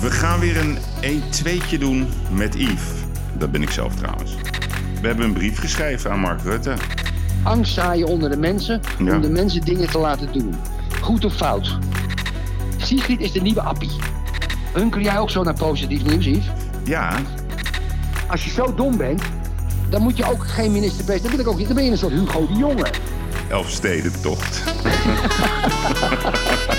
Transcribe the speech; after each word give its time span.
We 0.00 0.10
gaan 0.10 0.40
weer 0.40 0.56
een 0.56 0.78
1-2'tje 1.02 1.78
doen 1.78 2.08
met 2.30 2.54
Yves. 2.54 2.82
Dat 3.38 3.50
ben 3.50 3.62
ik 3.62 3.70
zelf 3.70 3.94
trouwens. 3.94 4.34
We 5.00 5.06
hebben 5.06 5.24
een 5.24 5.32
brief 5.32 5.58
geschreven 5.58 6.10
aan 6.10 6.18
Mark 6.20 6.40
Rutte. 6.42 6.74
Angst 7.42 7.74
zaaien 7.74 8.06
onder 8.06 8.30
de 8.30 8.36
mensen 8.36 8.80
Ja. 8.98 9.14
om 9.14 9.20
de 9.20 9.28
mensen 9.30 9.60
dingen 9.60 9.90
te 9.90 9.98
laten 9.98 10.32
doen. 10.32 10.54
Goed 11.00 11.24
of 11.24 11.34
fout? 11.34 11.78
Sigrid 12.76 13.20
is 13.20 13.32
de 13.32 13.40
nieuwe 13.40 13.60
appie. 13.62 13.90
Hunker 14.72 15.00
jij 15.00 15.18
ook 15.18 15.30
zo 15.30 15.42
naar 15.42 15.54
positief 15.54 16.04
nieuws, 16.04 16.24
Yves? 16.24 16.50
Ja, 16.84 17.12
Als 18.26 18.44
je 18.44 18.50
zo 18.50 18.74
dom 18.74 18.96
bent, 18.96 19.22
dan 19.90 20.02
moet 20.02 20.16
je 20.16 20.30
ook 20.30 20.46
geen 20.46 20.72
minister-president. 20.72 21.22
Dan, 21.36 21.36
wil 21.36 21.44
ik 21.46 21.52
ook 21.52 21.58
niet. 21.58 21.66
dan 21.66 21.76
ben 21.76 21.84
je 21.84 21.90
een 21.90 21.98
soort 21.98 22.12
Hugo 22.12 22.46
de 22.46 22.54
Jonge. 22.54 22.86
Elfstedentocht. 23.48 24.62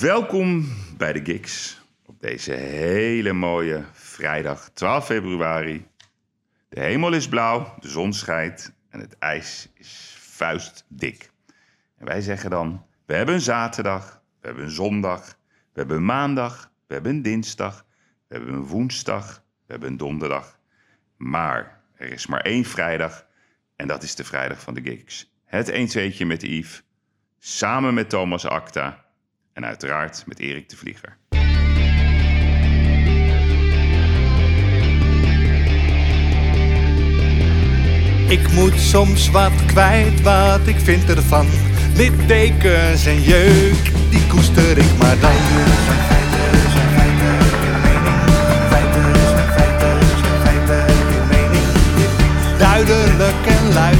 Welkom 0.00 0.66
bij 0.96 1.12
de 1.12 1.24
Gigs 1.24 1.80
op 2.06 2.20
deze 2.20 2.52
hele 2.52 3.32
mooie 3.32 3.84
vrijdag 3.92 4.70
12 4.72 5.04
februari. 5.04 5.86
De 6.68 6.80
hemel 6.80 7.12
is 7.12 7.28
blauw, 7.28 7.74
de 7.80 7.88
zon 7.88 8.12
schijnt 8.12 8.74
en 8.88 9.00
het 9.00 9.18
ijs 9.18 9.68
is 9.74 10.16
vuistdik. 10.18 11.30
En 11.98 12.06
wij 12.06 12.20
zeggen 12.20 12.50
dan, 12.50 12.86
we 13.06 13.14
hebben 13.14 13.34
een 13.34 13.40
zaterdag, 13.40 14.22
we 14.40 14.46
hebben 14.46 14.64
een 14.64 14.70
zondag, 14.70 15.38
we 15.48 15.78
hebben 15.78 15.96
een 15.96 16.04
maandag, 16.04 16.70
we 16.86 16.94
hebben 16.94 17.12
een 17.12 17.22
dinsdag, 17.22 17.84
we 18.28 18.34
hebben 18.34 18.54
een 18.54 18.66
woensdag, 18.66 19.42
we 19.66 19.72
hebben 19.72 19.88
een 19.88 19.96
donderdag. 19.96 20.58
Maar 21.16 21.80
er 21.96 22.12
is 22.12 22.26
maar 22.26 22.40
één 22.40 22.64
vrijdag 22.64 23.26
en 23.76 23.86
dat 23.86 24.02
is 24.02 24.14
de 24.14 24.24
vrijdag 24.24 24.60
van 24.60 24.74
de 24.74 24.82
gigs. 24.82 25.32
Het 25.44 25.68
1 25.68 25.86
2 25.86 26.26
met 26.26 26.42
Yves, 26.42 26.82
samen 27.38 27.94
met 27.94 28.08
Thomas 28.08 28.46
Acta 28.46 28.99
en 29.60 29.66
uiteraard 29.66 30.24
met 30.26 30.38
Erik 30.38 30.68
de 30.68 30.76
Vlieger. 30.76 31.16
Ik 38.28 38.52
moet 38.52 38.80
soms 38.80 39.30
wat 39.30 39.52
kwijt 39.66 40.22
wat 40.22 40.66
ik 40.66 40.76
vind 40.78 41.08
ervan. 41.08 41.46
Littekens 41.94 43.06
en 43.06 43.22
jeuk, 43.22 43.92
die 44.10 44.26
koester 44.26 44.78
ik 44.78 44.98
maar 44.98 45.18
dan. 45.20 45.32
Duidelijk 52.58 53.46
en 53.46 53.72
luid. 53.72 53.98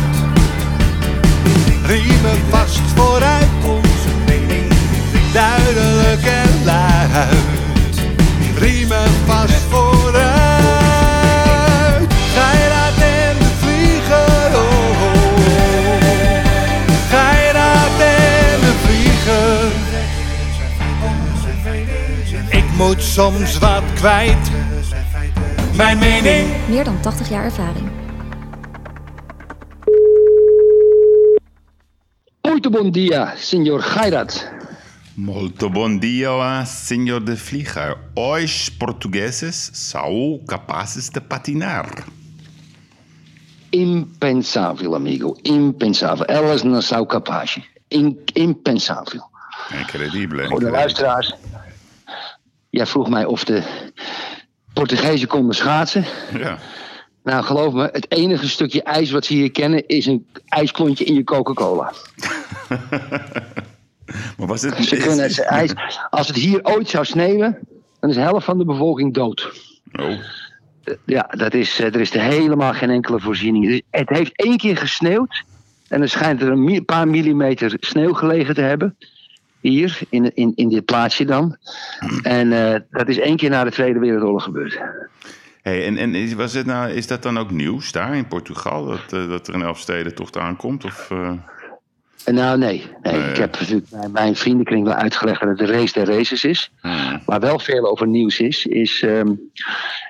Riemen 1.86 2.38
vast 2.50 2.80
vooruit. 2.80 3.89
Duidelijk 5.32 6.24
en 6.24 6.64
luid. 6.64 8.00
Riemen 8.58 9.10
vast 9.26 9.52
vooruit. 9.52 10.22
Geiraat 12.34 12.98
en 12.98 13.38
de 13.38 13.44
vlieger. 13.58 14.54
Oh, 14.54 14.60
oh, 14.60 15.02
oh. 15.02 15.10
Geiraat 17.10 18.00
en 18.00 18.60
de 18.60 18.74
vlieger. 18.84 19.72
Ik 22.48 22.64
moet 22.76 23.02
soms 23.02 23.58
wat 23.58 23.82
kwijt. 23.94 24.50
Mijn 25.76 25.98
mening. 25.98 26.48
Meer 26.68 26.84
dan 26.84 27.00
80 27.00 27.28
jaar 27.28 27.44
ervaring. 27.44 27.88
Muito 32.42 32.70
bom 32.70 32.90
dia, 32.90 33.32
senor 33.36 33.80
Gairat. 33.80 34.59
Molto 35.16 35.68
bom 35.68 35.98
dia, 35.98 36.64
senhor 36.64 37.20
de 37.20 37.36
Vlieger. 37.36 37.98
Os 38.14 38.68
portugueses 38.68 39.70
são 39.74 40.40
capazes 40.46 41.08
de 41.08 41.20
patinar. 41.20 42.06
Impensável, 43.72 44.94
amigo. 44.94 45.36
Impensável. 45.44 46.24
Elas 46.28 46.62
não 46.62 46.80
são 46.80 47.04
capazes. 47.06 47.64
In, 47.90 48.16
impensável. 48.36 49.22
Incredibile. 49.72 50.46
Voor 50.46 50.60
de 50.60 50.70
luisteraars. 50.70 51.34
Jij 52.70 52.86
vroeg 52.86 53.08
mij 53.08 53.24
of 53.24 53.44
de 53.44 53.62
Portugezen 54.72 55.28
konden 55.28 55.54
schaatsen. 55.54 56.04
Ja. 56.38 56.58
Nou, 57.24 57.44
geloof 57.44 57.72
me, 57.72 57.88
het 57.92 58.10
enige 58.10 58.48
stukje 58.48 58.82
ijs 58.82 59.10
wat 59.10 59.24
ze 59.24 59.32
hier 59.32 59.50
kennen 59.50 59.86
is 59.86 60.06
een 60.06 60.26
ijsklontje 60.48 61.04
in 61.04 61.14
je 61.14 61.24
Coca-Cola. 61.24 61.92
Maar 64.38 64.46
was 64.46 64.62
het... 64.62 64.84
Ze 64.84 64.96
kunnen 64.96 65.22
het 65.22 65.40
ijs. 65.40 65.72
Als 66.10 66.26
het 66.26 66.36
hier 66.36 66.60
ooit 66.62 66.88
zou 66.88 67.04
sneeuwen, 67.04 67.58
dan 68.00 68.10
is 68.10 68.16
de 68.16 68.22
helft 68.22 68.44
van 68.44 68.58
de 68.58 68.64
bevolking 68.64 69.14
dood. 69.14 69.52
Oh, 69.92 70.18
Ja, 71.04 71.22
dat 71.30 71.54
is, 71.54 71.78
eh, 71.78 71.86
er 71.86 72.00
is 72.00 72.14
er 72.14 72.20
helemaal 72.20 72.72
geen 72.72 72.90
enkele 72.90 73.20
voorziening. 73.20 73.66
Dus 73.66 73.82
Het 73.90 74.08
heeft 74.08 74.32
één 74.34 74.56
keer 74.56 74.76
gesneeuwd. 74.76 75.44
En 75.88 76.02
er 76.02 76.08
schijnt 76.08 76.42
er 76.42 76.48
een 76.48 76.84
paar 76.84 77.08
millimeter 77.08 77.76
sneeuw 77.80 78.12
gelegen 78.12 78.54
te 78.54 78.60
hebben. 78.60 78.96
Hier, 79.60 79.98
in, 80.08 80.34
in, 80.34 80.52
in 80.54 80.68
dit 80.68 80.84
plaatsje 80.84 81.24
dan. 81.24 81.56
En 82.22 82.52
eh, 82.52 82.80
dat 82.90 83.08
is 83.08 83.18
één 83.18 83.36
keer 83.36 83.50
na 83.50 83.64
de 83.64 83.70
Tweede 83.70 83.98
Wereldoorlog 83.98 84.42
gebeurd. 84.42 84.80
Hey, 85.62 85.86
en, 85.86 85.96
en 85.96 86.14
is, 86.14 86.34
was 86.34 86.52
het 86.52 86.66
nou, 86.66 86.90
is 86.90 87.06
dat 87.06 87.22
dan 87.22 87.38
ook 87.38 87.50
nieuws 87.50 87.92
daar 87.92 88.16
in 88.16 88.28
Portugal? 88.28 88.86
Dat, 88.86 89.12
eh, 89.12 89.28
dat 89.28 89.48
er 89.48 89.54
een 89.54 89.62
Elfstedentocht 89.62 90.36
aankomt? 90.38 90.84
Of, 90.84 91.10
eh, 91.10 91.32
nou, 92.24 92.58
nee. 92.58 92.86
nee 93.02 93.10
Nee. 93.12 93.30
Ik 93.30 93.36
heb 93.36 93.60
natuurlijk 93.60 93.88
bij 93.90 94.08
mijn 94.08 94.36
vriendenkring 94.36 94.84
wel 94.84 94.94
uitgelegd 94.94 95.40
dat 95.40 95.48
het 95.48 95.58
de 95.58 95.66
race 95.66 95.92
der 95.92 96.16
races 96.16 96.44
is. 96.44 96.70
hmm. 96.80 97.22
Waar 97.24 97.40
wel 97.40 97.58
veel 97.58 97.90
over 97.90 98.06
nieuws 98.06 98.40
is, 98.40 98.66
is, 98.66 99.02
ehm, 99.02 99.32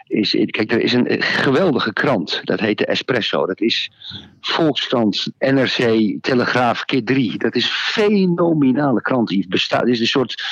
is. 0.07 0.31
Kijk, 0.31 0.73
er 0.73 0.81
is 0.81 0.93
een 0.93 1.07
eh, 1.07 1.23
geweldige 1.23 1.93
krant. 1.93 2.41
Dat 2.45 2.61
heet 2.61 2.79
de 2.79 2.87
Espresso. 2.87 3.47
Dat 3.47 3.61
is 3.61 3.91
Volkskrant, 4.41 5.27
NRC, 5.39 6.17
Telegraaf, 6.21 6.85
keer 6.85 7.05
3. 7.05 7.39
Dat 7.39 7.55
is 7.55 7.65
een 7.65 7.71
fenomenale 7.71 9.01
krant. 9.01 9.29
Die 9.29 9.49
bestaat. 9.49 9.81
Het 9.81 9.91
is 9.91 10.01
een 10.01 10.07
soort, 10.07 10.43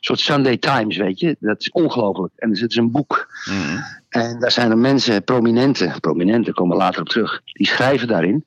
soort 0.00 0.20
Sunday 0.20 0.56
Times, 0.56 0.96
weet 0.96 1.20
je. 1.20 1.36
Dat 1.40 1.60
is 1.60 1.70
ongelooflijk. 1.70 2.32
En 2.36 2.50
het 2.50 2.70
is 2.70 2.76
een 2.76 2.90
boek. 2.90 3.28
Hmm. 3.44 3.82
En 4.08 4.40
daar 4.40 4.50
zijn 4.50 4.70
er 4.70 4.78
mensen, 4.78 5.24
prominenten, 5.24 6.00
prominenten 6.00 6.54
komen 6.54 6.76
later 6.76 7.00
op 7.00 7.08
terug, 7.08 7.40
die 7.44 7.66
schrijven 7.66 8.08
daarin. 8.08 8.44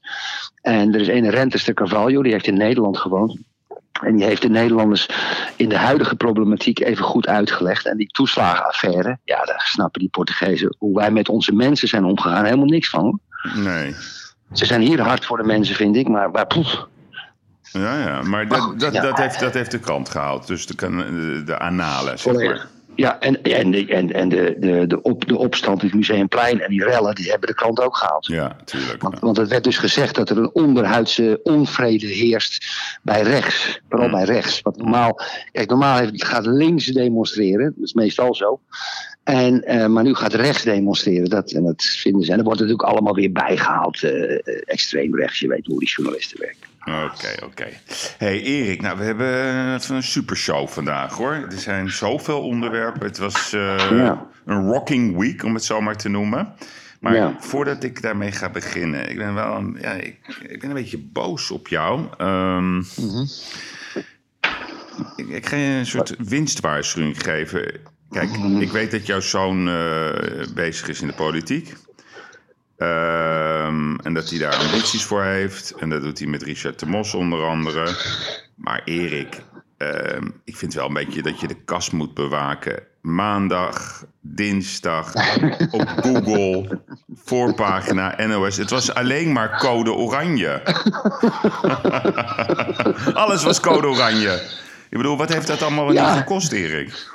En 0.62 0.94
er 0.94 1.02
is 1.02 1.08
een 1.08 1.30
Rentes 1.30 1.64
de 1.64 1.74
Carvalho, 1.74 2.24
die 2.24 2.32
heeft 2.32 2.48
in 2.48 2.58
Nederland 2.58 2.98
gewoond. 2.98 3.38
En 4.02 4.16
die 4.16 4.26
heeft 4.26 4.42
de 4.42 4.50
Nederlanders 4.50 5.08
in 5.56 5.70
de 5.70 5.78
huidige 5.78 6.16
problematiek 6.16 6.80
even 6.80 7.04
goed 7.04 7.28
uitgelegd. 7.28 7.86
En 7.86 7.98
die 7.98 8.08
toeslagenaffaire, 8.08 9.18
ja, 9.24 9.44
daar 9.46 9.62
snappen 9.66 10.00
die 10.00 10.10
Portugezen 10.10 10.76
hoe 10.78 10.96
wij 10.96 11.12
met 11.12 11.30
onze 11.30 11.54
mensen 11.54 11.88
zijn 11.88 12.04
omgegaan 12.04 12.46
helemaal 12.46 12.66
niks 12.66 12.90
van. 12.90 13.02
hoor. 13.04 13.20
Nee. 13.64 13.96
Ze 14.54 14.66
zijn 14.66 14.82
hier 14.82 15.02
hard 15.02 15.26
voor 15.26 15.38
de 15.38 15.44
mensen, 15.44 15.76
vind 15.76 15.96
ik, 15.96 16.08
maar, 16.08 16.32
maar 16.32 16.48
poef. 16.48 16.88
Ja, 17.62 18.00
ja. 18.00 18.22
Maar 18.22 18.48
dat, 18.48 18.80
dat, 18.80 18.94
dat, 18.94 19.18
heeft, 19.18 19.40
dat 19.40 19.54
heeft 19.54 19.72
de 19.72 19.80
krant 19.80 20.10
gehaald. 20.10 20.48
Dus 20.48 20.66
de, 20.66 20.76
kan- 20.76 21.44
de, 21.46 21.60
analen, 21.60 22.20
zeg 22.20 22.34
Volledig. 22.34 22.58
maar. 22.58 22.68
Ja, 22.96 23.20
en, 23.20 23.42
en, 23.44 23.72
de, 23.72 23.86
en, 23.88 24.14
en 24.14 24.30
de, 24.30 24.56
de, 24.60 24.88
de, 24.88 25.02
op, 25.02 25.28
de 25.28 25.38
opstand 25.38 25.80
in 25.82 25.88
het 25.88 25.96
Museumplein 25.96 26.62
en 26.62 26.70
die 26.70 26.84
rellen, 26.84 27.16
die 27.16 27.30
hebben 27.30 27.48
de 27.48 27.56
krant 27.56 27.80
ook 27.82 27.98
gehaald. 27.98 28.26
Ja, 28.28 28.56
tuurlijk. 28.66 29.02
Want, 29.02 29.20
want 29.20 29.38
het 29.38 29.50
werd 29.50 29.64
dus 29.64 29.78
gezegd 29.78 30.16
dat 30.16 30.30
er 30.30 30.38
een 30.38 30.54
onderhuidse 30.54 31.40
onvrede 31.44 32.08
heerst 32.08 32.66
bij 33.04 33.22
rechts. 33.22 33.82
Vooral 33.90 34.08
Hmm. 34.08 34.16
bij 34.18 34.26
rechts. 34.26 34.62
Want 34.62 34.78
normaal, 34.78 35.20
kijk, 35.52 35.70
normaal 35.70 35.98
heeft, 35.98 36.26
gaat 36.26 36.46
links 36.46 36.86
demonstreren. 36.86 37.74
Dat 37.76 37.84
is 37.86 37.94
meestal 37.94 38.36
zo. 38.36 38.60
En, 39.24 39.64
eh, 39.64 39.86
maar 39.88 40.04
nu 40.04 40.14
gaat 40.16 40.34
rechts 40.34 40.64
demonstreren. 40.64 41.30
Dat, 41.30 41.52
en 41.52 41.64
dat 41.64 41.84
vinden 41.84 42.24
ze. 42.24 42.32
En 42.32 42.38
er 42.38 42.44
wordt 42.44 42.60
natuurlijk 42.60 42.88
allemaal 42.90 43.16
weer 43.16 43.32
bijgehaald. 43.32 44.04
eh, 44.04 44.32
eh, 44.32 44.40
extreem 44.66 45.16
rechts. 45.16 45.40
Je 45.40 45.48
weet 45.48 45.66
hoe 45.66 45.80
die 45.80 45.90
journalisten 45.90 46.40
werken. 46.40 46.70
Oké, 46.86 47.44
oké. 47.46 47.68
hey 48.18 48.42
Erik, 48.42 48.82
nou, 48.82 48.98
we 48.98 49.04
hebben 49.04 49.28
eh, 49.82 49.90
een 49.90 50.04
supershow 50.04 50.68
vandaag 50.68 51.14
hoor. 51.14 51.32
Er 51.34 51.52
zijn 51.60 51.90
zoveel 51.90 52.42
onderwerpen. 52.42 53.08
Het 53.08 53.18
was 53.18 53.54
eh, 53.54 53.78
Ja. 53.78 54.28
een 54.46 54.68
rocking 54.68 55.18
week, 55.18 55.44
om 55.44 55.54
het 55.54 55.64
zo 55.64 55.82
maar 55.82 55.98
te 55.98 56.10
noemen. 56.10 56.54
Maar 57.00 57.16
Ja. 57.16 57.36
voordat 57.40 57.84
ik 57.84 58.02
daarmee 58.02 58.32
ga 58.32 58.50
beginnen, 58.50 59.10
ik 59.10 59.18
ben 59.18 59.34
wel 59.34 59.56
een, 59.56 59.78
ja, 59.82 59.92
ik, 59.92 60.18
ik 60.48 60.60
ben 60.60 60.70
een 60.70 60.76
beetje 60.76 60.98
boos 60.98 61.52
op 61.52 61.68
jou. 61.68 62.02
Ehm, 62.18 62.78
ik, 65.16 65.28
ik 65.28 65.46
ga 65.46 65.56
je 65.56 65.78
een 65.78 65.86
soort 65.86 66.16
winstwaarschuwing 66.18 67.22
geven. 67.24 67.80
Kijk, 68.10 68.30
ik 68.60 68.72
weet 68.72 68.92
dat 68.92 69.06
jouw 69.06 69.20
zoon 69.20 69.68
eh, 69.70 70.10
bezig 70.54 70.88
is 70.88 71.02
in 71.02 71.08
de 71.08 71.14
politiek. 71.14 71.74
Ehm, 72.82 73.96
en 73.96 74.14
dat 74.14 74.30
hij 74.30 74.40
daar 74.40 74.56
ambities 74.56 75.04
voor 75.04 75.24
heeft. 75.24 75.74
En 75.80 75.90
dat 75.90 76.02
doet 76.02 76.20
hij 76.20 76.28
met 76.28 76.44
Richard 76.44 76.80
de 76.80 76.86
Mos 76.86 77.14
onder 77.14 77.44
andere. 77.46 77.88
Maar 78.56 78.82
Erik, 78.86 79.42
ehm, 79.78 80.28
ik 80.44 80.58
vind 80.58 80.74
wel 80.74 80.88
een 80.88 80.94
beetje 80.94 81.22
dat 81.22 81.40
je 81.40 81.48
de 81.48 81.64
kast 81.66 81.92
moet 81.92 82.14
bewaken. 82.14 82.84
Maandag, 83.02 84.04
dinsdag, 84.22 85.14
op 85.72 85.88
Google, 85.96 86.80
voorpagina, 87.16 88.26
NOS. 88.26 88.58
Het 88.58 88.70
was 88.70 88.94
alleen 88.94 89.32
maar 89.32 89.58
code 89.58 89.94
oranje. 89.94 90.62
Alles 93.14 93.44
was 93.44 93.60
code 93.60 93.88
oranje. 93.88 94.42
Ik 94.90 94.98
bedoel, 94.98 95.18
wat 95.18 95.34
heeft 95.34 95.48
dat 95.48 95.62
allemaal 95.62 95.92
Ja. 95.94 96.08
niet 96.10 96.18
gekost, 96.18 96.52
Erik? 96.52 97.11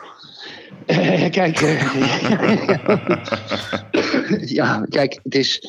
Kijk, 1.31 1.61
eh, 1.61 2.69
ja, 4.59 4.87
kijk, 4.89 5.21
het 5.23 5.35
is. 5.35 5.63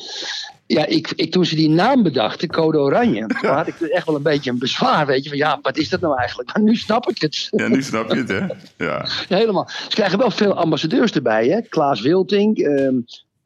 Ja, 0.66 0.86
ik, 0.86 1.12
ik, 1.16 1.32
toen 1.32 1.44
ze 1.44 1.54
die 1.54 1.68
naam 1.68 2.02
bedachten, 2.02 2.48
Code 2.48 2.78
Oranje, 2.78 3.26
toen 3.26 3.50
had 3.50 3.66
ik 3.66 3.80
echt 3.80 4.06
wel 4.06 4.16
een 4.16 4.22
beetje 4.22 4.50
een 4.50 4.58
bezwaar, 4.58 5.06
weet 5.06 5.22
je, 5.22 5.28
van 5.28 5.38
ja, 5.38 5.58
wat 5.62 5.76
is 5.76 5.88
dat 5.88 6.00
nou 6.00 6.18
eigenlijk? 6.18 6.52
Maar 6.52 6.62
nu 6.62 6.76
snap 6.76 7.08
ik 7.08 7.20
het. 7.20 7.48
Ja, 7.50 7.68
nu 7.68 7.82
snap 7.82 8.10
je 8.12 8.16
het, 8.16 8.28
hè? 8.28 8.46
Ja. 8.84 9.06
Helemaal. 9.38 9.68
Ze 9.68 9.94
krijgen 9.94 10.18
wel 10.18 10.30
veel 10.30 10.54
ambassadeurs 10.54 11.12
erbij, 11.12 11.48
hè? 11.48 11.60
Klaas 11.60 12.00
Wilting, 12.00 12.58
ehm 12.58 12.96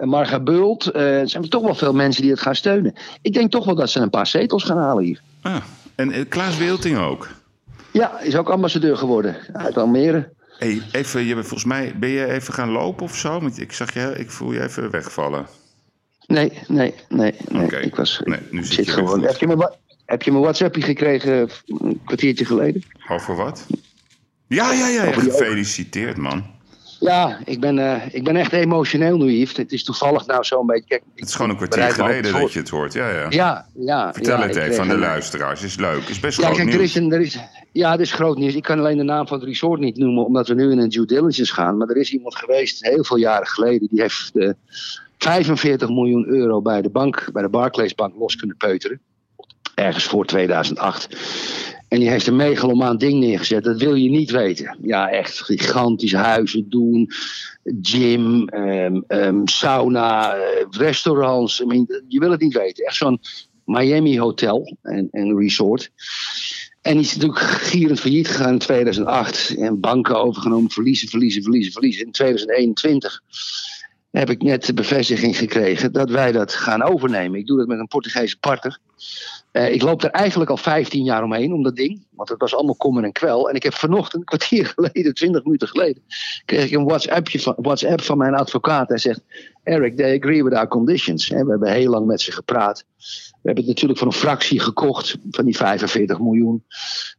Marga 0.08 0.40
Bult. 0.40 0.90
eh, 0.90 1.20
er 1.20 1.28
zijn 1.28 1.48
toch 1.48 1.62
wel 1.62 1.74
veel 1.74 1.92
mensen 1.92 2.22
die 2.22 2.30
het 2.30 2.40
gaan 2.40 2.54
steunen. 2.54 2.94
Ik 3.22 3.32
denk 3.32 3.50
toch 3.50 3.64
wel 3.64 3.74
dat 3.74 3.90
ze 3.90 4.00
een 4.00 4.10
paar 4.10 4.26
zetels 4.26 4.64
gaan 4.64 4.78
halen 4.78 5.04
hier. 5.04 5.20
Ah, 5.42 5.56
en 5.94 6.12
eh, 6.12 6.24
Klaas 6.28 6.56
Wilting 6.56 6.98
ook. 6.98 7.28
Ja, 7.92 8.20
is 8.20 8.36
ook 8.36 8.48
ambassadeur 8.48 8.96
geworden 8.96 9.36
uit 9.52 9.76
Almere. 9.76 10.32
Hey, 10.58 10.82
even, 10.93 11.25
je 11.25 11.34
bent 11.34 11.46
volgens 11.46 11.69
mij, 11.69 11.94
ben 11.99 12.08
je 12.08 12.32
even 12.32 12.54
gaan 12.54 12.70
lopen 12.70 13.04
of 13.04 13.16
zo? 13.16 13.40
Want 13.40 13.60
ik 13.60 13.72
zag 13.72 13.94
je, 13.94 14.14
ik 14.16 14.31
voel 14.31 14.52
je 14.52 14.62
even 14.62 14.90
wegvallen. 14.90 15.46
Nee, 16.26 16.52
nee, 16.69 16.94
nee. 17.08 17.34
nee. 17.49 17.64
Oké. 17.64 17.76
Ik 17.76 17.94
was. 17.94 18.20
Nee, 18.25 18.38
nu 18.50 18.64
zit 18.64 18.75
zit 18.75 18.87
je 18.87 18.93
gewoon. 18.93 19.22
Heb 19.22 19.37
je, 19.37 19.46
mijn, 19.46 19.70
heb 20.06 20.22
je 20.22 20.31
mijn 20.31 20.43
WhatsAppje 20.43 20.82
gekregen 20.82 21.49
eh, 21.49 21.54
een 21.66 22.00
kwartiertje 22.04 22.44
geleden? 22.44 22.82
Over 23.08 23.37
wat? 23.37 23.66
Ja, 24.46 24.72
ja, 24.72 24.88
ja, 24.88 25.04
ja. 25.04 25.12
Gefeliciteerd, 25.12 26.16
man. 26.16 26.44
Ja, 27.02 27.38
ik 27.44 27.60
ben, 27.60 27.78
eh, 27.78 28.14
ik 28.14 28.25
ben 28.25 28.37
echt 28.37 28.52
emotioneel 28.52 29.16
nu, 29.16 29.31
Yves. 29.31 29.56
Het 29.56 29.72
is 29.72 29.84
toevallig 29.84 30.26
nou 30.26 30.44
zo'n 30.44 30.66
beetje. 30.66 30.84
Kijk, 30.87 31.02
Het 31.14 31.28
is 31.28 31.34
gewoon 31.34 31.50
een 31.50 31.56
kwartier 31.56 31.82
geleden 31.82 32.32
dat 32.32 32.52
je 32.52 32.58
het 32.58 32.69
hoort. 32.69 32.93
Ja, 32.93 33.08
ja. 33.10 33.26
Ja, 33.31 33.66
ja. 33.75 34.12
Vertel 34.12 34.38
ja, 34.38 34.46
het 34.46 34.56
even 34.56 34.81
aan 34.81 34.88
de 34.88 34.99
luisteraars. 34.99 35.62
Is 35.62 35.76
leuk. 35.76 36.08
Is 36.08 36.20
best 36.20 36.40
Ja, 36.40 36.44
groot 36.44 36.56
kijk, 36.56 36.75
er 36.75 36.81
is 36.81 36.94
een, 36.94 37.12
er 37.12 37.20
is, 37.20 37.38
ja, 37.72 37.90
het 37.90 38.00
is 38.00 38.12
groot 38.12 38.38
nieuws. 38.38 38.54
Ik 38.54 38.62
kan 38.62 38.78
alleen 38.78 38.96
de 38.96 39.02
naam 39.02 39.26
van 39.26 39.38
het 39.38 39.46
resort 39.46 39.81
niet 39.81 39.96
noemen, 39.96 40.25
omdat 40.25 40.49
we 40.49 40.54
nu 40.54 40.70
in 40.70 40.78
een 40.78 40.88
due 40.88 41.06
diligence 41.06 41.54
gaan. 41.54 41.76
Maar 41.76 41.88
er 41.88 41.96
is 41.96 42.12
iemand 42.12 42.37
geweest, 42.37 42.87
heel 42.87 43.05
veel 43.05 43.16
jaren 43.16 43.46
geleden, 43.46 43.88
die 43.90 44.00
heeft 44.00 44.31
eh 44.34 44.50
45 45.19 45.88
miljoen 45.88 46.26
euro 46.26 46.62
bij 46.62 46.82
de 46.82 46.90
bank, 46.90 47.28
bij 47.32 47.43
de 47.43 47.48
Barclays 47.48 47.94
Bank, 47.94 48.14
los 48.19 48.37
kunnen 48.37 48.56
peuteren. 48.56 49.00
Ergens 49.75 50.05
voor 50.05 50.26
2008. 50.26 51.08
En 51.93 51.99
die 51.99 52.11
heeft 52.11 52.27
een 52.27 52.37
megalomaan 52.37 52.99
ding 52.99 53.21
neergezet. 53.21 53.65
Dat 53.65 53.81
wil 53.81 53.94
je 53.94 54.11
niet 54.11 54.31
weten. 54.31 54.77
Ja, 54.83 55.11
echt 55.11 55.41
gigantisch 55.41 56.12
huizen 56.12 56.71
doen. 56.71 57.11
Gym, 57.83 58.49
ehm, 58.49 59.00
ehm, 59.06 59.41
sauna, 59.44 60.35
eh, 60.35 60.67
restaurants. 60.71 61.61
I 61.61 61.65
mean, 61.65 62.03
je 62.09 62.19
wil 62.19 62.31
het 62.31 62.41
niet 62.41 62.55
weten. 62.55 62.85
Echt 62.85 62.97
zo'n 62.97 63.21
Miami 63.65 64.19
hotel 64.19 64.77
en, 64.83 65.09
en 65.11 65.39
resort. 65.39 65.91
En 66.83 66.93
die 66.93 67.03
is 67.03 67.15
natuurlijk 67.15 67.41
gierend 67.41 68.00
failliet 68.00 68.29
gegaan 68.29 68.53
in 68.53 68.59
2008. 68.59 69.55
En 69.56 69.81
banken 69.81 70.21
overgenomen, 70.21 70.71
verliezen, 70.71 71.09
verliezen, 71.09 71.43
verliezen, 71.43 71.73
verliezen. 71.73 72.06
In 72.06 72.12
2021 72.12 73.23
heb 74.11 74.31
ik 74.31 74.43
net 74.43 74.67
de 74.67 74.75
bevestiging 74.75 75.37
gekregen 75.37 75.93
dat 75.93 76.11
wij 76.11 76.33
dat 76.33 76.55
gaan 76.55 76.83
overnemen. 76.83 77.39
Ik 77.39 77.47
doe 77.47 77.59
dat 77.59 77.67
met 77.67 77.79
een 77.79 77.89
Portugese 77.89 78.39
partner. 78.39 78.79
Eh, 79.52 79.72
ik 79.72 79.82
loop 79.82 80.02
er 80.02 80.10
eigenlijk 80.10 80.50
al 80.50 80.56
15 80.56 81.04
jaar 81.04 81.22
omheen 81.22 81.52
om 81.52 81.62
dat 81.62 81.76
ding. 81.76 82.06
Want 82.10 82.28
het 82.28 82.40
was 82.40 82.54
allemaal 82.54 82.76
kommer 82.76 83.04
en 83.04 83.12
kwel. 83.12 83.49
En 83.49 83.54
ik 83.54 83.62
heb 83.62 83.75
vanochtend, 83.75 84.14
een 84.20 84.38
kwartier 84.38 84.66
geleden, 84.76 85.14
20 85.14 85.44
minuten 85.44 85.69
geleden, 85.69 86.02
kreeg 86.44 86.64
ik 86.64 86.72
een 86.72 86.84
WhatsAppje 86.84 87.40
van, 87.40 87.54
WhatsApp 87.56 88.00
van 88.02 88.19
mijn 88.19 88.34
advocaat. 88.34 88.88
Hij 88.88 88.99
zegt: 88.99 89.20
Eric, 89.62 89.96
they 89.96 90.16
agree 90.19 90.44
with 90.44 90.54
our 90.54 90.69
conditions. 90.69 91.28
We 91.28 91.37
hebben 91.37 91.72
heel 91.72 91.90
lang 91.90 92.06
met 92.06 92.20
ze 92.20 92.32
gepraat. 92.32 92.84
We 93.43 93.49
hebben 93.49 93.64
het 93.64 93.72
natuurlijk 93.72 93.99
voor 93.99 94.08
een 94.08 94.14
fractie 94.19 94.60
gekocht 94.60 95.16
van 95.31 95.44
die 95.44 95.56
45 95.56 96.19
miljoen. 96.20 96.64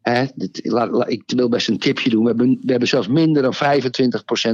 Hè, 0.02 0.26
dit, 0.36 0.60
la- 0.64 0.90
la- 0.90 1.08
ik 1.08 1.24
wil 1.26 1.50
best 1.50 1.68
een 1.68 1.80
tipje 1.80 2.10
doen. 2.10 2.22
We 2.22 2.28
hebben, 2.28 2.48
we 2.62 2.72
hebben 2.72 2.88
zelfs 2.88 3.08
minder 3.08 3.42
dan 3.42 3.54
25% 3.54 3.58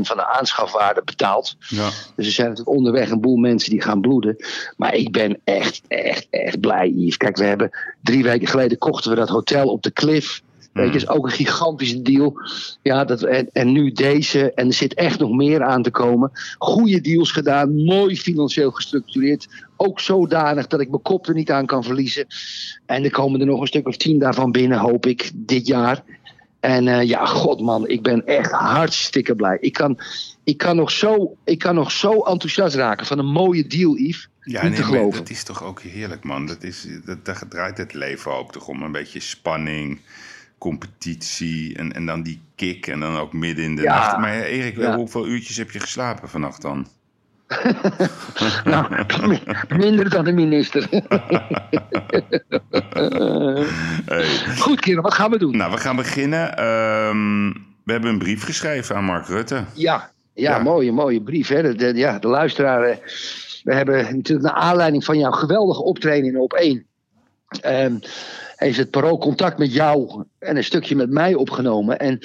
van 0.07 0.17
de 0.17 0.27
aanschafwaarde 0.27 1.01
betaald. 1.05 1.55
Ja. 1.67 1.89
Dus 2.15 2.25
er 2.25 2.31
zijn 2.31 2.47
natuurlijk 2.49 2.77
onderweg 2.77 3.09
een 3.09 3.21
boel 3.21 3.35
mensen 3.37 3.69
die 3.69 3.81
gaan 3.81 4.01
bloeden. 4.01 4.35
Maar 4.77 4.93
ik 4.95 5.11
ben 5.11 5.39
echt, 5.43 5.81
echt, 5.87 6.27
echt 6.29 6.59
blij, 6.59 6.89
Yves. 6.89 7.17
Kijk, 7.19 7.38
we 7.38 7.44
hebben 7.44 7.69
drie 8.04 8.24
weken 8.24 8.48
geleden 8.48 8.77
kochten 8.77 9.10
we 9.12 9.18
dat 9.18 9.30
hotel 9.30 9.68
op 9.68 9.83
de 9.83 9.94
Cliff. 9.94 10.42
Weet 10.74 10.89
je, 10.89 10.95
is 10.95 11.07
ook 11.07 11.25
een 11.25 11.31
gigantische 11.31 12.01
deal. 12.01 12.33
Ja, 12.81 13.06
dat, 13.06 13.21
en, 13.21 13.50
en 13.51 13.71
nu 13.71 13.92
deze. 13.92 14.54
En 14.54 14.68
er 14.68 14.74
zit 14.74 14.94
echt 14.94 15.19
nog 15.19 15.31
meer 15.31 15.63
aan 15.63 15.83
te 15.83 15.92
komen. 15.92 16.31
Goede 16.57 17.01
deals 17.01 17.31
gedaan. 17.31 17.83
Mooi 17.83 18.18
financieel 18.18 18.71
gestructureerd. 18.71 19.48
Ook 19.77 20.00
zodanig 20.00 20.68
dat 20.68 20.80
ik 20.80 20.89
mijn 20.89 21.01
kop 21.01 21.27
er 21.27 21.33
niet 21.33 21.51
aan 21.51 21.66
kan 21.66 21.83
verliezen. 21.83 22.27
En 22.86 23.04
er 23.04 23.12
komen 23.12 23.39
er 23.39 23.45
nog 23.45 23.62
een 23.62 23.68
stuk 23.68 23.88
of 23.88 23.98
tien 23.98 24.19
daarvan 24.19 24.51
binnen, 24.51 24.77
hoop 24.77 25.06
ik, 25.06 25.31
dit 25.33 25.68
jaar. 25.68 26.04
En 26.60 26.88
eh, 26.88 27.04
ja, 27.04 27.25
god 27.25 27.62
man, 27.62 27.88
ik 27.88 28.04
ben 28.04 28.25
echt 28.25 28.51
hartstikke 28.51 29.36
blij. 29.36 29.57
Ik 29.60 29.74
kan, 29.74 29.98
ik, 30.44 30.57
kan 30.57 30.75
nog 30.75 30.91
zo, 30.91 31.38
ik 31.44 31.59
kan 31.59 31.75
nog 31.75 31.91
zo 31.91 32.12
enthousiast 32.21 32.75
raken 32.75 33.06
van 33.06 33.19
een 33.19 33.25
mooie 33.31 33.68
deal, 33.68 33.95
Yves. 33.97 34.30
Ja, 34.41 34.62
niet 34.62 34.71
nee, 34.71 34.80
te 34.80 34.86
maar 34.88 34.97
geloven. 34.97 35.19
dat 35.19 35.30
is 35.30 35.44
toch 35.44 35.63
ook 35.63 35.81
heerlijk, 35.81 36.24
man. 36.24 36.45
Dat 36.45 36.63
is, 36.63 36.88
dat, 37.06 37.25
daar 37.25 37.44
draait 37.50 37.77
het 37.77 37.94
leven 37.94 38.33
ook 38.38 38.51
toch 38.51 38.68
om. 38.68 38.83
Een 38.83 38.91
beetje 38.91 39.19
spanning, 39.19 40.00
competitie 40.57 41.75
en, 41.77 41.94
en 41.94 42.06
dan 42.06 42.21
die 42.24 42.41
kick 42.56 42.88
en 42.88 43.00
dan 43.00 43.18
ook 43.18 43.33
midden 43.33 43.65
in 43.65 43.75
de 43.75 43.81
Ja. 43.81 43.95
nacht. 43.95 44.18
Maar 44.18 44.33
Erik, 44.41 44.77
Ja. 44.77 44.95
hoeveel 44.95 45.27
uurtjes 45.27 45.57
heb 45.57 45.71
je 45.71 45.80
geslapen 45.80 46.30
vannacht 46.30 46.62
dan? 46.62 46.88
Nou, 48.63 49.06
minder 49.77 50.09
dan 50.09 50.24
de 50.25 50.31
minister. 50.31 50.88
Hey. 54.06 54.25
Goed, 54.57 54.80
kerel, 54.80 55.01
wat 55.01 55.13
gaan 55.13 55.31
we 55.31 55.38
doen? 55.38 55.57
Nou, 55.57 55.71
we 55.71 55.77
gaan 55.77 55.95
beginnen. 55.95 56.57
Ehm, 56.57 57.47
we 57.83 57.92
hebben 57.92 58.09
een 58.09 58.18
brief 58.18 58.44
geschreven 58.44 58.95
aan 58.95 59.03
Mark 59.03 59.27
Rutte. 59.27 59.63
Ja, 59.74 60.12
ja, 60.39 60.56
Ja. 60.57 60.63
mooie, 60.63 60.91
mooie 60.91 61.21
brief. 61.21 61.47
Hè? 61.47 61.75
De, 61.75 61.94
ja, 61.95 62.19
de 62.19 62.27
luisteraar. 62.27 62.83
eh, 62.83 62.97
We 63.63 63.74
hebben 63.74 63.95
natuurlijk 64.15 64.47
naar 64.47 64.63
aanleiding 64.63 65.06
van 65.06 65.19
jouw 65.19 65.31
geweldige 65.31 65.83
optreden 65.83 66.30
in 66.30 66.39
op 66.39 66.53
1. 66.53 66.86
heeft 68.56 68.77
het 68.77 68.89
parool 68.89 69.18
contact 69.18 69.57
met 69.57 69.74
jou 69.74 70.24
en 70.39 70.57
een 70.57 70.63
stukje 70.63 70.95
met 70.95 71.09
mij 71.09 71.33
opgenomen. 71.33 72.00
En 72.00 72.19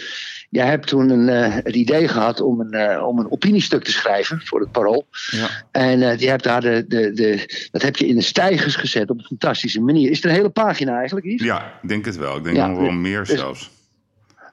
jij 0.50 0.66
hebt 0.66 0.86
toen 0.86 1.10
een, 1.10 1.28
eh, 1.28 1.54
het 1.54 1.74
idee 1.74 2.08
gehad 2.08 2.40
om 2.40 2.60
een, 2.60 2.72
eh, 2.72 3.06
om 3.06 3.18
een 3.18 3.30
opiniestuk 3.30 3.84
te 3.84 3.92
schrijven 3.92 4.40
voor 4.44 4.60
het 4.60 4.70
parool. 4.72 5.06
Ja. 5.30 5.48
En 5.70 6.16
die 6.16 6.28
hebt 6.28 6.42
daar 6.44 6.60
de, 6.60 6.84
de, 6.88 7.12
de, 7.12 7.68
dat 7.70 7.82
heb 7.82 7.96
je 7.96 8.06
in 8.06 8.14
de 8.16 8.22
stijgers 8.22 8.76
gezet 8.76 9.10
op 9.10 9.18
een 9.18 9.24
fantastische 9.24 9.80
manier. 9.80 10.10
Is 10.10 10.16
het 10.16 10.24
een 10.24 10.30
hele 10.30 10.50
pagina 10.50 10.96
eigenlijk, 10.96 11.26
Yves? 11.26 11.46
ja, 11.46 11.78
ik 11.82 11.88
denk 11.88 12.04
het 12.04 12.16
wel. 12.16 12.36
Ik 12.36 12.44
denk 12.44 12.56
Ja, 12.56 12.66
nog 12.66 12.76
wel 12.78 12.86
dus- 12.90 12.96
meer 13.00 13.24
dus- 13.24 13.38
zelfs. 13.38 13.70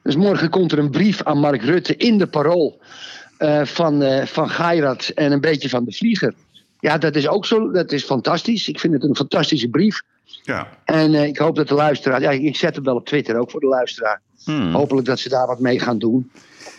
Dus 0.02 0.16
morgen 0.16 0.50
komt 0.50 0.72
er 0.72 0.78
een 0.78 0.90
brief 0.90 1.22
aan 1.22 1.38
Mark 1.38 1.62
Rutte 1.62 1.96
in 1.96 2.18
de 2.18 2.26
parool 2.26 2.80
eh, 3.42 3.64
van, 3.64 4.02
eh 4.02 4.26
van 4.26 4.50
Gairat 4.50 5.08
en 5.08 5.32
een 5.32 5.40
beetje 5.40 5.68
van 5.68 5.84
de 5.84 5.92
vlieger. 5.92 6.34
Ja, 6.80 6.98
dat 6.98 7.16
is 7.16 7.28
ook 7.28 7.46
zo. 7.46 7.70
Dat 7.70 7.92
is 7.92 8.04
fantastisch. 8.04 8.68
Ik 8.68 8.80
vind 8.80 8.92
het 8.92 9.02
een 9.02 9.16
fantastische 9.16 9.68
brief. 9.68 10.02
Ja. 10.42 10.68
En 10.84 11.14
eh, 11.14 11.24
ik 11.24 11.38
hoop 11.38 11.56
dat 11.56 11.68
de 11.68 11.74
luisteraar. 11.74 12.20
Ja, 12.20 12.30
ik 12.30 12.56
zet 12.56 12.74
hem 12.74 12.84
wel 12.84 12.94
op 12.94 13.06
Twitter 13.06 13.38
ook 13.38 13.50
voor 13.50 13.60
de 13.60 13.66
luisteraar. 13.66 14.20
Hmm. 14.44 14.72
Hopelijk 14.72 15.06
dat 15.06 15.18
ze 15.18 15.28
daar 15.28 15.46
wat 15.46 15.60
mee 15.60 15.80
gaan 15.80 15.98
doen. 15.98 16.30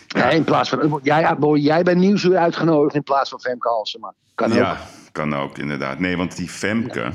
Ja, 0.06 0.30
in 0.30 0.44
plaats 0.44 0.68
van. 0.68 1.00
Jij, 1.02 1.36
jij 1.54 1.82
bent 1.82 1.98
nieuwsuur 1.98 2.36
uitgenodigd 2.36 2.94
in 2.94 3.02
plaats 3.02 3.30
van 3.30 3.40
Femke 3.40 3.68
Halsema. 3.68 4.14
Kan 4.34 4.50
ook. 4.50 4.58
Ja, 4.58 4.80
kan 5.12 5.34
ook 5.34 5.58
inderdaad. 5.58 5.98
Nee, 5.98 6.16
want 6.16 6.36
die 6.36 6.48
Femke, 6.48 7.12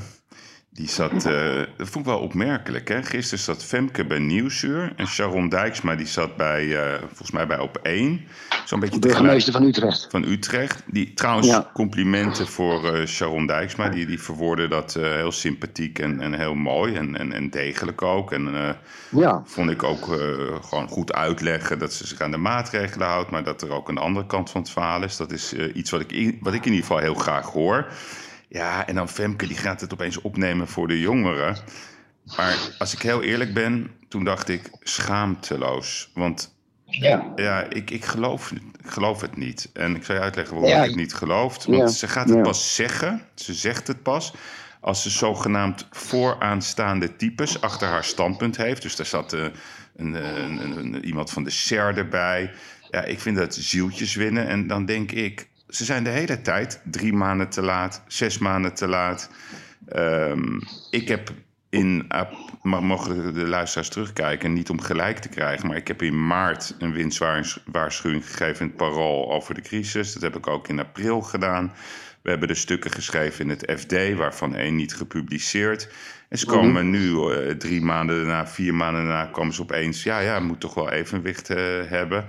die 0.79 0.89
zat, 0.89 1.25
eh, 1.25 1.55
dat 1.77 1.89
vond 1.89 1.95
ik 2.05 2.11
wel 2.11 2.19
opmerkelijk. 2.19 2.87
Hè? 2.87 3.03
Gisteren 3.03 3.43
zat 3.43 3.63
Femke 3.65 4.05
bij 4.05 4.19
Nieuwsuur 4.19 4.93
en 4.95 5.07
Sharon 5.07 5.49
Dijksma 5.49 5.95
die 5.95 6.07
zat 6.07 6.35
bij, 6.37 6.75
eh, 6.75 6.99
volgens 7.07 7.31
mij 7.31 7.47
bij 7.47 7.59
Op 7.59 7.79
1. 7.83 8.25
Zo'n 8.65 8.79
beetje 8.79 8.99
Burgemeester 8.99 9.53
van 9.53 9.63
Utrecht. 9.63 10.07
van 10.11 10.23
Utrecht. 10.23 10.83
Die, 10.85 11.13
trouwens, 11.13 11.47
Ja. 11.47 11.69
complimenten 11.73 12.47
voor 12.47 12.93
eh, 12.93 13.05
Sharon 13.05 13.47
Dijksma. 13.47 13.89
Die, 13.89 14.05
die 14.05 14.19
verwoordde 14.21 14.67
dat 14.67 14.93
heel 14.93 15.31
sympathiek 15.31 15.99
en, 15.99 16.21
en 16.21 16.33
heel 16.33 16.55
mooi 16.55 16.95
en, 16.95 17.17
en, 17.17 17.33
en 17.33 17.49
degelijk 17.49 18.01
ook. 18.01 18.31
En 18.31 18.75
Ja. 19.09 19.41
vond 19.45 19.69
ik 19.69 19.83
ook 19.83 20.03
gewoon 20.69 20.87
goed 20.87 21.13
uitleggen 21.13 21.79
dat 21.79 21.93
ze 21.93 22.07
zich 22.07 22.19
aan 22.21 22.31
de 22.31 22.37
maatregelen 22.37 23.07
houdt, 23.07 23.29
maar 23.29 23.43
dat 23.43 23.61
er 23.61 23.71
ook 23.71 23.89
een 23.89 23.97
andere 23.97 24.25
kant 24.25 24.49
van 24.49 24.61
het 24.61 24.69
verhaal 24.71 25.03
is. 25.03 25.17
Dat 25.17 25.31
is 25.31 25.53
iets 25.53 25.91
wat 25.91 26.01
ik, 26.01 26.11
in, 26.11 26.37
wat 26.41 26.53
ik 26.53 26.65
in 26.65 26.71
ieder 26.71 26.85
geval 26.87 27.01
heel 27.01 27.13
graag 27.15 27.45
hoor. 27.45 27.87
Ja, 28.49 28.87
en 28.87 28.95
dan 28.95 29.09
Femke, 29.09 29.47
die 29.47 29.57
gaat 29.57 29.81
het 29.81 29.93
opeens 29.93 30.21
opnemen 30.21 30.67
voor 30.67 30.87
de 30.87 30.99
jongeren. 30.99 31.57
Maar 32.37 32.57
als 32.77 32.93
ik 32.93 33.01
heel 33.01 33.23
eerlijk 33.23 33.53
ben, 33.53 33.91
toen 34.07 34.23
dacht 34.23 34.49
ik 34.49 34.69
schaamteloos. 34.79 36.11
Want 36.13 36.57
Ja. 36.85 37.31
ja, 37.35 37.63
ik, 37.69 37.91
ik, 37.91 38.05
geloof, 38.05 38.51
ik 38.51 38.61
geloof 38.89 39.21
het 39.21 39.35
niet. 39.37 39.69
En 39.73 39.95
ik 39.95 40.03
zal 40.03 40.15
je 40.15 40.21
uitleggen 40.21 40.53
waarom 40.55 40.71
Ja, 40.73 40.81
ik 40.83 40.87
het 40.89 40.99
niet 40.99 41.13
geloof. 41.13 41.65
Want 41.65 41.77
ja, 41.77 41.87
ze 41.87 42.07
gaat 42.07 42.29
het 42.29 42.41
pas 42.41 42.75
zeggen, 42.75 43.21
ze 43.35 43.53
zegt 43.53 43.87
het 43.87 44.03
pas... 44.03 44.33
als 44.81 45.01
ze 45.01 45.09
zogenaamd 45.09 45.87
vooraanstaande 45.91 47.15
types 47.15 47.61
achter 47.61 47.87
haar 47.87 48.03
standpunt 48.03 48.57
heeft. 48.57 48.81
Dus 48.81 48.95
daar 48.95 49.05
zat 49.05 49.33
eh, 49.33 49.45
een, 49.95 50.13
een- 50.77 51.05
iemand 51.05 51.31
van 51.31 51.43
de 51.43 51.49
SER 51.49 51.97
erbij. 51.97 52.51
Ja, 52.91 53.03
ik 53.03 53.19
vind 53.19 53.37
dat 53.37 53.55
zieltjes 53.55 54.15
winnen. 54.15 54.47
En 54.47 54.67
dan 54.67 54.85
denk 54.85 55.11
ik, 55.11 55.48
ze 55.69 55.85
zijn 55.85 56.03
de 56.03 56.09
hele 56.09 56.41
tijd 56.41 56.81
drie 56.83 57.13
maanden 57.13 57.49
te 57.49 57.61
laat, 57.61 58.03
zes 58.07 58.37
maanden 58.37 58.73
te 58.73 58.87
laat. 58.87 59.29
Ehm, 59.87 60.59
ik 60.89 61.07
heb 61.07 61.33
in, 61.69 62.07
maar 62.61 62.83
mogen 62.83 63.33
de 63.33 63.47
luisteraars 63.47 63.89
terugkijken, 63.89 64.53
niet 64.53 64.69
om 64.69 64.81
gelijk 64.81 65.17
te 65.17 65.29
krijgen. 65.29 65.67
Maar 65.67 65.77
ik 65.77 65.87
heb 65.87 66.01
in 66.01 66.27
maart 66.27 66.75
een 66.79 66.93
winstwaarschuwing 66.93 68.25
gegeven 68.25 68.61
in 68.61 68.67
het 68.67 68.75
Parool 68.75 69.31
over 69.31 69.53
de 69.53 69.61
crisis. 69.61 70.13
Dat 70.13 70.21
heb 70.21 70.35
ik 70.35 70.47
ook 70.47 70.67
in 70.67 70.79
april 70.79 71.21
gedaan. 71.21 71.73
We 72.21 72.29
hebben 72.29 72.47
de 72.47 72.55
stukken 72.55 72.91
geschreven 72.91 73.43
in 73.43 73.49
het 73.49 73.79
FD, 73.79 74.13
waarvan 74.13 74.55
één 74.55 74.75
niet 74.75 74.95
gepubliceerd. 74.95 75.89
En 76.29 76.37
ze 76.37 76.45
komen 76.45 76.89
nu, 76.89 77.31
eh, 77.31 77.55
drie 77.55 77.81
maanden 77.81 78.15
daarna, 78.15 78.47
vier 78.47 78.73
maanden 78.73 79.05
daarna, 79.05 79.25
komen 79.25 79.53
ze 79.53 79.61
opeens... 79.61 80.03
ja, 80.03 80.19
ja, 80.19 80.39
moet 80.39 80.59
toch 80.59 80.73
wel 80.73 80.91
evenwicht 80.91 81.49
eh, 81.49 81.57
hebben. 81.85 82.27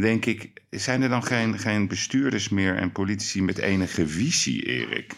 Denk 0.00 0.26
ik, 0.26 0.50
zijn 0.70 1.02
er 1.02 1.08
dan 1.08 1.24
geen, 1.24 1.58
geen 1.58 1.88
bestuurders 1.88 2.48
meer 2.48 2.76
en 2.76 2.92
politici 2.92 3.42
met 3.42 3.58
enige 3.58 4.06
visie, 4.06 4.62
Erik? 4.62 5.12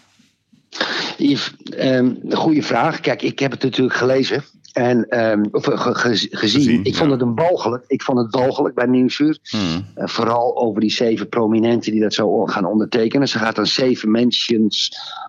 Yves, 1.18 1.54
ehm, 1.64 2.14
goede 2.30 2.62
vraag. 2.62 3.00
Kijk, 3.00 3.22
ik 3.22 3.38
heb 3.38 3.50
het 3.50 3.62
natuurlijk 3.62 3.96
gelezen. 3.96 4.44
En, 4.74 5.08
ehm, 5.08 5.44
of 5.50 5.68
eh, 5.68 5.78
ge- 5.80 5.94
ge- 5.94 6.08
gezien. 6.08 6.38
Gezien, 6.38 6.84
Ik 6.84 6.94
vond 6.96 7.10
het 7.10 7.20
een 7.20 7.34
walgelijk. 7.34 7.84
Ik 7.86 8.02
vond 8.02 8.18
het 8.18 8.34
walgelijk 8.34 8.74
bij 8.74 8.86
Nieuwsuur. 8.86 9.38
Hmm. 9.42 9.86
Eh, 9.94 10.06
vooral 10.06 10.56
over 10.56 10.80
die 10.80 10.90
zeven 10.90 11.28
prominenten 11.28 11.92
die 11.92 12.00
dat 12.00 12.14
zo 12.14 12.44
gaan 12.44 12.64
ondertekenen. 12.64 13.28
Ze 13.28 13.38
gaat 13.38 13.56
dan 13.56 13.66
zeven 13.66 14.10
mensen 14.10 14.68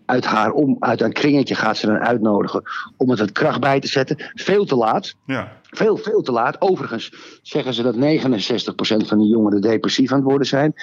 uit 0.06 0.26
haar 0.26 0.52
om, 0.52 0.76
uit 0.80 1.02
een 1.02 1.14
kringetje 1.14 1.56
gaat 1.56 1.78
ze 1.78 1.86
dan 1.86 1.98
uitnodigen 2.00 2.64
om 2.98 3.10
het 3.10 3.20
wat 3.20 3.32
kracht 3.32 3.60
bij 3.60 3.80
te 3.80 3.88
zetten. 3.88 4.18
Veel 4.34 4.66
te 4.66 4.76
laat. 4.76 5.16
Ja, 5.26 5.52
Veel, 5.70 5.98
veel 5.98 6.22
te 6.22 6.32
laat. 6.32 6.62
Overigens 6.62 7.12
zeggen 7.42 7.74
ze 7.74 7.82
dat 7.84 7.96
69% 7.96 9.08
van 9.08 9.18
de 9.20 9.28
jongeren 9.28 9.62
depressief 9.62 10.12
aan 10.12 10.18
het 10.20 10.28
worden 10.30 10.48
zijn. 10.48 10.74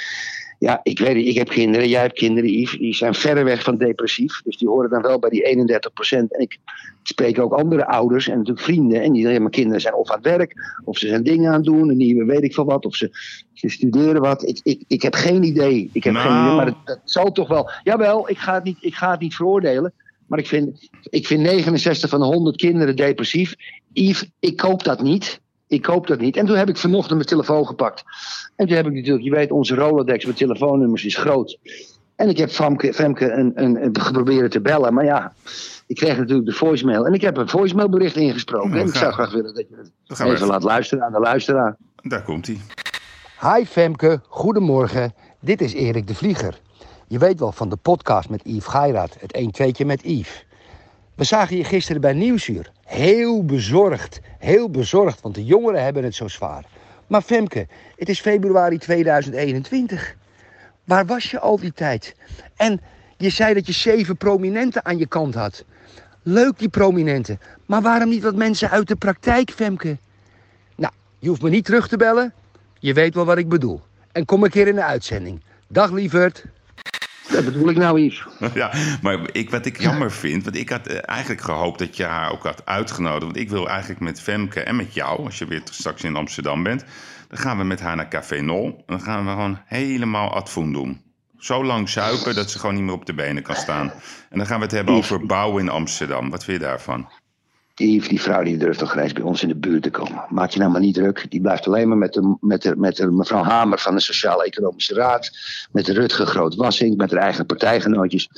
Ja, 0.62 0.81
ik 0.83 0.99
weet 0.99 1.16
het, 1.16 1.26
ik 1.26 1.37
heb 1.37 1.49
kinderen, 1.49 1.88
jij 1.88 2.00
hebt 2.00 2.19
kinderen, 2.19 2.50
Yves. 2.50 2.78
Die 2.78 2.95
zijn 2.95 3.14
verre 3.14 3.42
weg 3.42 3.62
van 3.62 3.76
depressief. 3.76 4.42
Dus 4.42 4.57
die 4.57 4.69
horen 4.69 4.90
dan 4.90 5.02
wel 5.02 5.19
bij 5.19 5.31
die 5.31 5.47
31%. 5.47 6.19
En 6.28 6.40
ik 6.40 6.59
spreek 7.02 7.38
ook 7.38 7.52
andere 7.52 7.87
ouders 7.87 8.28
en 8.28 8.37
natuurlijk 8.37 8.64
vrienden. 8.64 9.02
En 9.02 9.12
die 9.12 9.23
zeggen, 9.23 9.40
mijn 9.40 9.52
kinderen 9.52 9.81
zijn 9.81 9.95
of 9.95 10.11
aan 10.11 10.16
het 10.16 10.26
werk, 10.26 10.54
of 10.85 10.99
ze 10.99 11.09
zijn 11.09 11.23
dingen 11.23 11.49
aan 11.49 11.57
het 11.57 11.64
doen. 11.64 11.88
Een 11.88 11.97
nieuwe 11.97 12.25
weet 12.25 12.42
ik 12.42 12.54
veel 12.54 12.64
wat, 12.64 12.87
of 12.87 12.97
ze, 12.97 13.11
ze 13.52 13.69
studeren 13.69 14.21
wat. 14.21 14.49
Ik, 14.49 14.61
ik, 14.62 14.83
ik 14.87 15.02
heb 15.02 15.14
geen 15.14 15.42
idee. 15.42 15.90
Ik 15.92 16.04
heb 16.04 16.12
Nou. 16.12 16.28
geen 16.28 16.42
idee, 16.42 16.54
maar 16.57 16.64
dat, 16.66 16.76
dat 16.85 17.00
zal 17.04 17.33
toch 17.33 17.49
wel. 17.49 17.71
Jawel, 17.83 18.31
ik 18.31 18.38
ga 18.38 18.54
het 18.54 18.64
niet, 18.64 18.78
ik 18.81 18.95
ga 18.95 19.11
het 19.11 19.21
niet 19.21 19.35
veroordelen. 19.35 19.92
Maar 20.26 20.38
ik 20.38 20.47
vind, 20.47 20.88
ik 21.11 21.26
vind 21.26 21.40
69 21.42 22.11
van 22.11 22.21
de 22.21 22.26
100 22.26 22.57
kinderen 22.57 22.97
depressief. 22.97 23.54
Yves, 23.92 24.31
ik 24.40 24.57
koop 24.57 24.85
dat 24.85 25.02
niet. 25.02 25.40
Ik 25.73 25.83
koop 25.83 26.07
dat 26.07 26.21
niet. 26.21 26.37
En 26.37 26.47
toen 26.47 26.57
heb 26.57 26.69
ik 26.69 26.76
vanochtend 26.76 27.14
mijn 27.14 27.29
telefoon 27.29 27.67
gepakt. 27.67 28.05
En 28.57 28.67
toen 28.67 28.76
heb 28.76 28.87
ik 28.87 28.93
natuurlijk, 28.93 29.25
je 29.25 29.31
weet, 29.31 29.50
onze 29.50 29.75
Rolodex 29.75 30.25
met 30.25 30.37
telefoonnummers 30.37 31.05
is 31.05 31.17
groot. 31.17 31.59
En 32.17 32.29
ik 32.29 32.38
heb 32.38 32.50
Famke, 32.50 32.93
Femke 32.95 33.31
een, 33.31 33.52
een, 33.55 33.85
een 33.85 34.00
geprobeerd 34.00 34.50
te 34.50 34.61
bellen. 34.61 34.95
Maar 34.95 35.05
ja, 35.05 35.33
ik 35.87 35.97
kreeg 35.97 36.19
natuurlijk 36.19 36.47
de 36.47 36.52
voicemail. 36.55 37.07
En 37.07 37.12
ik 37.12 37.21
heb 37.21 37.37
een 37.37 37.49
voicemailbericht 37.49 38.17
ingesproken. 38.17 38.69
Nou, 38.71 38.81
en 38.83 38.88
ik 38.88 38.95
zou 38.95 39.12
graag 39.12 39.33
willen 39.33 39.55
dat 39.55 39.64
je 39.69 39.76
het 39.76 40.21
even 40.21 40.33
even- 40.33 40.47
laat 40.47 40.62
luisteren 40.62 41.05
aan 41.05 41.12
de 41.12 41.21
luisteraar. 41.21 41.76
daar 42.02 42.23
komt 42.23 42.47
hij. 42.47 42.59
Hi 43.41 43.64
Femke, 43.67 44.21
goedemorgen. 44.29 45.14
Dit 45.41 45.61
is 45.61 45.75
Erik 45.75 46.07
de 46.07 46.14
Vlieger. 46.14 46.61
Je 47.09 47.19
weet 47.19 47.41
wel 47.41 47.52
van 47.52 47.69
de 47.69 47.76
podcast 47.76 48.29
met 48.29 48.41
Yves 48.45 48.67
Geiraat, 48.67 49.17
het 49.21 49.33
1 49.33 49.50
2 49.50 49.75
met 49.85 50.02
Yves. 50.02 50.45
We 51.23 51.29
zagen 51.29 51.57
je 51.57 51.64
gisteren 51.64 52.00
bij 52.00 52.12
Nieuwsuur. 52.12 52.71
Heel 52.85 53.45
bezorgd, 53.45 54.21
heel 54.38 54.71
bezorgd, 54.71 55.21
want 55.21 55.35
de 55.35 55.45
jongeren 55.45 55.85
hebben 55.85 56.05
het 56.05 56.14
zo 56.14 56.29
zwaar. 56.29 56.64
Maar 57.07 57.23
Femke, 57.23 57.67
het 57.97 58.09
is 58.09 58.21
februari 58.21 58.79
2021. 58.79 60.17
Waar 60.85 61.07
was 61.07 61.31
je 61.31 61.38
al 61.41 61.59
die 61.59 61.73
tijd? 61.73 62.14
En 62.57 62.81
je 63.17 63.31
zei 63.31 63.55
dat 63.55 63.67
je 63.67 63.73
zeven 63.73 64.17
prominenten 64.17 64.85
aan 64.85 64.99
je 64.99 65.07
kant 65.07 65.35
had. 65.35 65.64
Leuk 66.23 66.59
die 66.59 66.69
prominenten, 66.69 67.41
maar 67.67 67.83
waarom 67.83 68.09
niet 68.09 68.23
wat 68.23 68.37
mensen 68.37 68.71
uit 68.71 68.88
de 68.88 68.97
praktijk, 68.97 69.50
Femke? 69.50 69.97
Nou, 70.76 70.93
je 71.19 71.29
hoeft 71.29 71.43
me 71.43 71.50
niet 71.50 71.64
terug 71.64 71.88
te 71.88 71.97
bellen. 71.97 72.33
Je 72.79 72.93
weet 72.93 73.14
wel 73.14 73.25
wat 73.25 73.38
ik 73.38 73.49
bedoel. 73.49 73.81
En 74.12 74.25
kom 74.25 74.45
een 74.45 74.50
keer 74.50 74.69
in 74.69 74.75
de 74.75 74.85
uitzending. 74.85 75.41
Dag 75.69 75.91
lieverd. 75.91 76.45
Dat 77.33 77.45
bedoel 77.45 77.69
ik 77.69 77.77
nou, 77.77 78.01
Yves. 78.01 78.27
Ja, 78.55 78.73
maar 79.03 79.19
ik, 79.33 79.51
wat 79.51 79.67
ik 79.67 79.81
jammer 79.81 80.12
vind, 80.12 80.45
want 80.45 80.57
ik 80.57 80.69
had 80.69 80.87
eh, 80.87 80.99
eigenlijk 81.01 81.41
gehoopt 81.41 81.79
dat 81.79 81.97
je 81.97 82.05
haar 82.05 82.33
ook 82.33 82.43
had 82.43 82.67
uitgenodigd. 82.67 83.23
Want 83.23 83.37
ik 83.37 83.51
wil 83.51 83.69
eigenlijk 83.69 84.01
met 84.01 84.21
Femke 84.21 84.61
en 84.61 84.77
met 84.77 84.95
jou, 84.95 85.25
als 85.25 85.39
je 85.39 85.47
weer 85.47 85.62
straks 85.65 86.03
in 86.03 86.17
Amsterdam 86.17 86.62
bent, 86.62 86.85
dan 87.29 87.39
gaan 87.39 87.59
we 87.59 87.65
met 87.65 87.81
haar 87.81 87.97
naar 87.97 88.09
Café 88.09 88.41
Nol. 88.41 88.65
En 88.65 88.83
dan 88.87 89.01
gaan 89.01 89.25
we 89.25 89.31
gewoon 89.31 89.59
helemaal 89.65 90.35
advoen 90.35 90.73
doen. 90.73 91.01
Zo 91.39 91.65
lang 91.65 91.89
zuipen 91.89 92.35
dat 92.35 92.51
ze 92.51 92.59
gewoon 92.59 92.75
niet 92.75 92.85
meer 92.85 92.95
op 92.95 93.07
de 93.07 93.15
benen 93.15 93.43
kan 93.43 93.57
staan. 93.57 93.93
En 94.31 94.39
dan 94.39 94.47
gaan 94.47 94.59
we 94.59 94.65
het 94.65 94.75
hebben 94.75 94.95
over 94.95 95.27
bouwen 95.27 95.62
in 95.62 95.69
Amsterdam. 95.69 96.31
Wat 96.31 96.45
vind 96.45 96.61
je 96.61 96.67
daarvan? 96.67 97.09
Yves, 97.75 98.09
die 98.09 98.21
vrouw 98.21 98.43
die 98.43 98.57
durft 98.57 98.79
toch 98.79 98.95
reeds 98.95 99.12
bij 99.12 99.23
ons 99.23 99.43
in 99.43 99.49
de 99.49 99.55
buurt 99.57 99.83
te 99.83 99.91
komen. 99.91 100.25
Maak 100.29 100.50
je 100.50 100.59
nou 100.59 100.71
maar 100.71 100.81
niet 100.81 100.95
druk. 100.95 101.26
Die 101.29 101.41
blijft 101.41 101.67
alleen 101.67 101.88
maar 101.88 101.97
met 101.99 102.12
de, 102.12 102.37
met 102.41 102.62
de, 102.62 102.76
met 102.76 102.97
de 102.97 103.07
mevrouw 103.11 103.43
Hamer 103.43 103.79
van 103.79 103.95
de 103.95 104.00
Sociaal-Economische 104.00 104.95
Raad. 104.95 105.31
Met 105.73 105.85
de 105.87 105.93
Rutger 105.93 106.26
Groot-Wassink, 106.26 106.97
met 106.97 107.11
haar 107.11 107.21
eigen 107.23 107.47
partijgenootjes. 107.47 108.29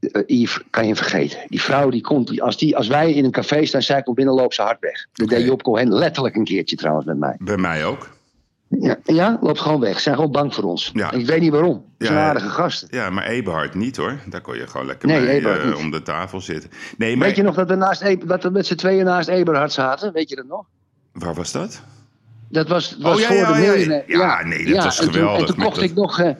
Eh, 0.00 0.22
Yves, 0.26 0.60
kan 0.70 0.86
je 0.86 0.94
vergeten. 0.96 1.38
Die 1.48 1.62
vrouw, 1.62 1.90
die 1.90 2.00
komt, 2.00 2.28
die- 2.28 2.42
als, 2.42 2.56
die, 2.56 2.76
als 2.76 2.86
wij 2.88 3.12
in 3.12 3.24
een 3.24 3.30
café 3.30 3.64
staan, 3.66 3.82
zij 3.82 4.02
komt 4.02 4.16
binnen, 4.16 4.34
loopt 4.34 4.54
ze 4.54 4.62
hard 4.62 4.80
weg. 4.80 5.06
Dat 5.12 5.26
Oké. 5.26 5.36
deed 5.36 5.46
Job 5.46 5.62
Cohen 5.62 5.92
letterlijk 5.92 6.36
een 6.36 6.44
keertje 6.44 6.76
trouwens 6.76 7.06
met 7.06 7.18
mij. 7.18 7.36
Bij 7.38 7.56
mij 7.56 7.84
ook. 7.84 8.16
Ja, 8.68 8.96
ja 9.04 9.38
loopt 9.40 9.60
gewoon 9.60 9.80
weg. 9.80 9.94
Ze 9.94 10.00
zijn 10.00 10.14
gewoon 10.14 10.30
bang 10.30 10.54
voor 10.54 10.64
ons. 10.64 10.90
Ja. 10.94 11.10
Ik 11.12 11.26
weet 11.26 11.40
niet 11.40 11.50
waarom. 11.52 11.84
Ze 11.98 12.04
Ja, 12.12 12.26
aardige 12.28 12.48
gasten. 12.48 12.88
Ja, 12.90 13.10
maar 13.10 13.24
Eberhard 13.26 13.74
niet 13.74 13.96
hoor. 13.96 14.18
Daar 14.26 14.40
kon 14.40 14.56
je 14.56 14.66
gewoon 14.66 14.86
lekker 14.86 15.08
Nee, 15.08 15.20
mee 15.20 15.48
eh, 15.58 15.76
om 15.78 15.90
de 15.90 16.02
tafel 16.02 16.40
zitten. 16.40 16.70
Nee, 16.98 17.16
maar 17.16 17.26
Weet 17.26 17.36
je 17.36 17.42
nog 17.42 17.54
dat 17.54 17.68
we, 17.68 17.74
naast, 17.74 18.02
E- 18.02 18.16
dat 18.24 18.42
we 18.42 18.50
met 18.50 18.66
z'n 18.66 18.74
tweeën 18.74 19.04
naast 19.04 19.28
Eberhard 19.28 19.72
zaten? 19.72 20.12
Weet 20.12 20.28
je 20.28 20.36
dat 20.36 20.46
nog? 20.46 20.64
waar 21.12 21.34
was 21.34 21.52
dat? 21.52 21.82
Dat 22.48 22.68
was, 22.68 22.96
was 23.00 23.14
Oh, 23.14 23.20
ja, 23.20 23.26
voor 23.26 23.36
ja, 23.36 23.52
de 23.52 23.62
ja, 23.62 23.70
miljonair. 23.72 24.04
ja. 24.06 24.18
Ja, 24.18 24.44
nee, 24.46 24.74
dat 24.74 24.84
was 24.84 24.98
en 24.98 25.04
toen- 25.04 25.12
geweldig 25.14 25.48
En 25.48 25.54
toen 25.54 25.64
kocht 25.64 25.74
dat- 25.74 25.84
ik 25.84 25.94
nog 25.94 26.18
eh, 26.20 26.30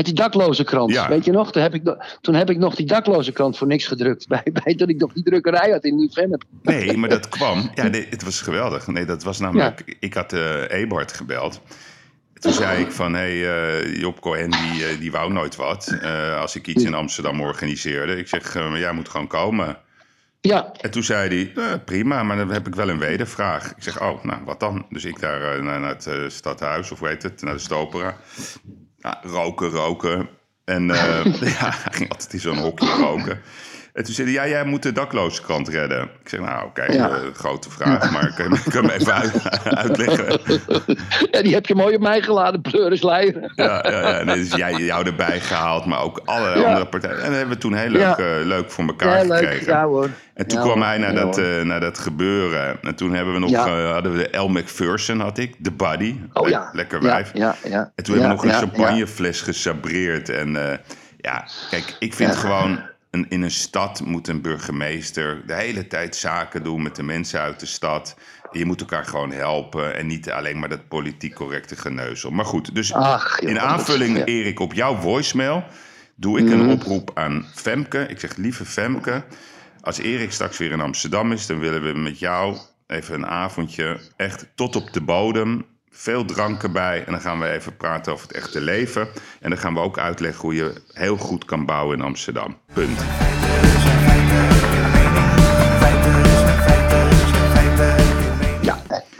met 0.00 0.14
die 0.14 0.24
dakloze 0.24 0.64
krant. 0.64 0.92
Ja. 0.92 1.08
Weet 1.08 1.24
je 1.24 1.32
nog? 1.32 1.52
Toen 1.52 1.62
heb, 1.62 1.74
ik, 1.74 1.96
toen 2.20 2.34
heb 2.34 2.50
ik 2.50 2.58
nog 2.58 2.74
die 2.74 2.86
dakloze 2.86 3.32
krant 3.32 3.58
voor 3.58 3.66
niks 3.66 3.86
gedrukt. 3.86 4.28
Bij, 4.32 4.42
bij 4.52 4.74
toen 4.74 4.88
ik 4.88 4.96
nog 4.96 5.12
die 5.12 5.22
drukkerij 5.22 5.70
had 5.70 5.84
in 5.84 5.96
Nieuw-Vennep. 5.96 6.44
Nee, 6.62 6.96
maar 6.96 7.08
dat 7.08 7.28
kwam. 7.28 7.70
Ja, 7.74 7.88
nee, 7.88 8.06
het 8.10 8.22
was 8.22 8.40
geweldig. 8.40 8.86
Nee, 8.86 9.04
dat 9.04 9.22
was 9.22 9.38
namelijk. 9.38 9.96
Ik 10.00 10.14
had 10.14 10.32
eh 10.32 10.70
Eberhard 10.70 11.12
gebeld. 11.12 11.60
Toen 12.34 12.52
zei 12.52 12.80
ik 12.80 12.92
van, 12.92 13.14
hé, 13.14 13.40
hey, 13.40 13.78
eh, 13.80 14.00
Job 14.00 14.20
Cohen, 14.20 14.50
die, 14.50 14.86
eh, 14.86 14.98
die 14.98 15.10
wou 15.10 15.32
nooit 15.32 15.56
wat. 15.56 15.98
als 16.38 16.56
ik 16.56 16.66
iets 16.66 16.84
in 16.84 16.94
Amsterdam 16.94 17.40
organiseerde. 17.40 18.16
Ik 18.16 18.28
zeg, 18.28 18.54
maar 18.54 18.78
jij 18.78 18.92
moet 18.92 19.08
gewoon 19.08 19.26
komen. 19.26 19.76
Ja, 20.40 20.72
En 20.80 20.90
toen 20.90 21.02
zei 21.02 21.28
hij, 21.28 21.64
eh, 21.64 21.78
prima, 21.84 22.22
maar 22.22 22.36
dan 22.36 22.50
heb 22.50 22.66
ik 22.66 22.74
wel 22.74 22.88
een 22.88 22.98
wedervraag. 22.98 23.70
Ik 23.70 23.82
zeg, 23.82 24.02
oh, 24.02 24.24
nou, 24.24 24.44
wat 24.44 24.60
dan? 24.60 24.86
Dus 24.90 25.04
ik 25.04 25.20
daar 25.20 25.62
naar, 25.62 25.80
naar 25.80 25.96
het 25.96 26.32
stadhuis, 26.32 26.90
of 26.90 27.00
heet 27.00 27.22
het, 27.22 27.42
naar 27.42 27.54
de 27.54 27.60
Stopera. 27.60 28.16
Ja, 29.00 29.20
roken, 29.22 29.68
roken. 29.70 30.28
En 30.64 30.90
eh, 30.90 31.24
ja, 31.58 31.70
hij 31.70 31.92
ging 31.92 32.10
altijd 32.10 32.32
in 32.32 32.40
zo'n 32.40 32.58
hokje 32.58 32.90
roken. 32.90 33.40
En 33.92 34.04
toen 34.04 34.14
zei 34.14 34.34
hij, 34.34 34.44
ja, 34.46 34.52
jij 34.52 34.64
moet 34.64 34.82
de 34.82 34.92
daklozenkrant 34.92 35.68
redden. 35.68 36.02
Ik 36.02 36.28
zeg, 36.28 36.40
nou, 36.40 36.64
oké, 36.66 36.84
Ja. 36.84 37.08
eh, 37.10 37.16
grote 37.34 37.70
vraag, 37.70 38.10
maar 38.10 38.32
je, 38.36 38.48
me- 38.48 38.62
kun 38.70 38.80
je 38.82 38.86
me 38.86 38.92
even 38.92 39.14
uit- 39.14 39.64
uitleggen? 39.64 40.40
ja, 41.30 41.42
die 41.42 41.54
heb 41.54 41.66
je 41.66 41.74
mooi 41.74 41.94
op 41.94 42.00
mij 42.02 42.20
geladen, 42.20 42.60
pleurisleier. 42.60 43.52
Ja, 43.54 43.84
ja, 43.90 44.08
ja. 44.18 44.22
Nee, 44.24 44.36
dus 44.36 44.54
jij 44.54 44.72
jou 44.72 45.06
erbij 45.06 45.40
gehaald, 45.40 45.84
maar 45.86 46.00
ook 46.02 46.20
alle 46.24 46.58
Ja. 46.58 46.64
andere 46.64 46.86
partijen. 46.86 47.16
En 47.16 47.22
dat 47.24 47.32
hebben 47.36 47.54
we 47.54 47.60
toen 47.60 47.74
heel 47.74 47.88
leuk, 47.90 48.16
eh, 48.16 48.26
leuk 48.44 48.70
voor 48.70 48.84
elkaar 48.86 49.22
Ja, 49.22 49.28
leuk. 49.28 49.38
gekregen. 49.38 49.66
Ja 49.66 49.84
hoor. 49.84 50.08
En 50.34 50.46
toen 50.46 50.60
kwam 50.60 50.82
hij 50.82 50.98
naar, 50.98 51.14
dat, 51.14 51.38
eh, 51.38 51.60
naar 51.62 51.80
dat 51.80 51.98
gebeuren. 51.98 52.78
En 52.82 52.94
toen 52.94 53.12
hebben 53.14 53.34
we 53.34 53.40
nog, 53.40 53.54
hadden 53.92 54.12
we 54.12 54.18
de 54.18 54.28
El 54.30 54.48
McPherson, 54.48 55.20
had 55.20 55.38
ik, 55.38 55.54
de 55.58 55.72
buddy. 55.72 56.16
Oh 56.32 56.42
Le- 56.44 56.50
ja. 56.50 56.70
Lekker 56.72 57.02
wijf. 57.02 57.30
Ja, 57.34 57.56
ja. 57.68 57.92
En 57.94 58.04
toen 58.04 58.18
hebben 58.18 58.36
we 58.36 58.42
nog 58.46 58.54
een 58.54 58.58
champagnefles 58.60 59.40
gesabreerd. 59.40 60.28
En 60.28 60.52
ja, 61.18 61.44
kijk, 61.70 61.96
ik 61.98 62.14
vind 62.14 62.36
gewoon... 62.36 62.80
Een, 63.10 63.26
in 63.28 63.42
een 63.42 63.50
stad 63.50 64.04
moet 64.04 64.28
een 64.28 64.40
burgemeester 64.40 65.46
de 65.46 65.54
hele 65.54 65.86
tijd 65.86 66.16
zaken 66.16 66.62
doen 66.62 66.82
met 66.82 66.96
de 66.96 67.02
mensen 67.02 67.40
uit 67.40 67.60
de 67.60 67.66
stad. 67.66 68.16
Je 68.52 68.64
moet 68.64 68.80
elkaar 68.80 69.04
gewoon 69.04 69.32
helpen 69.32 69.96
en 69.96 70.06
niet 70.06 70.30
alleen 70.30 70.58
maar 70.58 70.68
dat 70.68 70.88
politiek 70.88 71.34
correcte 71.34 71.76
geneuzel. 71.76 72.30
Maar 72.30 72.44
goed, 72.44 72.74
dus 72.74 72.92
Ach, 72.92 73.38
in 73.38 73.60
aanvulling, 73.60 74.16
ja. 74.16 74.24
Erik, 74.24 74.60
op 74.60 74.72
jouw 74.72 74.96
voicemail 74.96 75.64
doe 76.14 76.38
ik 76.38 76.50
een 76.50 76.70
oproep 76.70 77.10
aan 77.14 77.46
Femke. 77.54 78.06
Ik 78.08 78.20
zeg, 78.20 78.36
lieve 78.36 78.64
Femke, 78.64 79.24
als 79.80 79.98
Erik 79.98 80.32
straks 80.32 80.58
weer 80.58 80.72
in 80.72 80.80
Amsterdam 80.80 81.32
is, 81.32 81.46
dan 81.46 81.58
willen 81.58 81.82
we 81.82 81.98
met 81.98 82.18
jou 82.18 82.56
even 82.86 83.14
een 83.14 83.26
avondje 83.26 84.00
echt 84.16 84.46
tot 84.54 84.76
op 84.76 84.92
de 84.92 85.00
bodem. 85.00 85.66
Veel 85.90 86.24
drank 86.24 86.62
erbij 86.62 87.04
en 87.06 87.12
dan 87.12 87.20
gaan 87.20 87.40
we 87.40 87.48
even 87.48 87.76
praten 87.76 88.12
over 88.12 88.26
het 88.26 88.36
echte 88.36 88.60
leven. 88.60 89.08
En 89.40 89.50
dan 89.50 89.58
gaan 89.58 89.74
we 89.74 89.80
ook 89.80 89.98
uitleggen 89.98 90.40
hoe 90.40 90.54
je 90.54 90.82
heel 90.92 91.16
goed 91.16 91.44
kan 91.44 91.66
bouwen 91.66 91.98
in 91.98 92.04
Amsterdam. 92.04 92.58
Punt. 92.72 92.98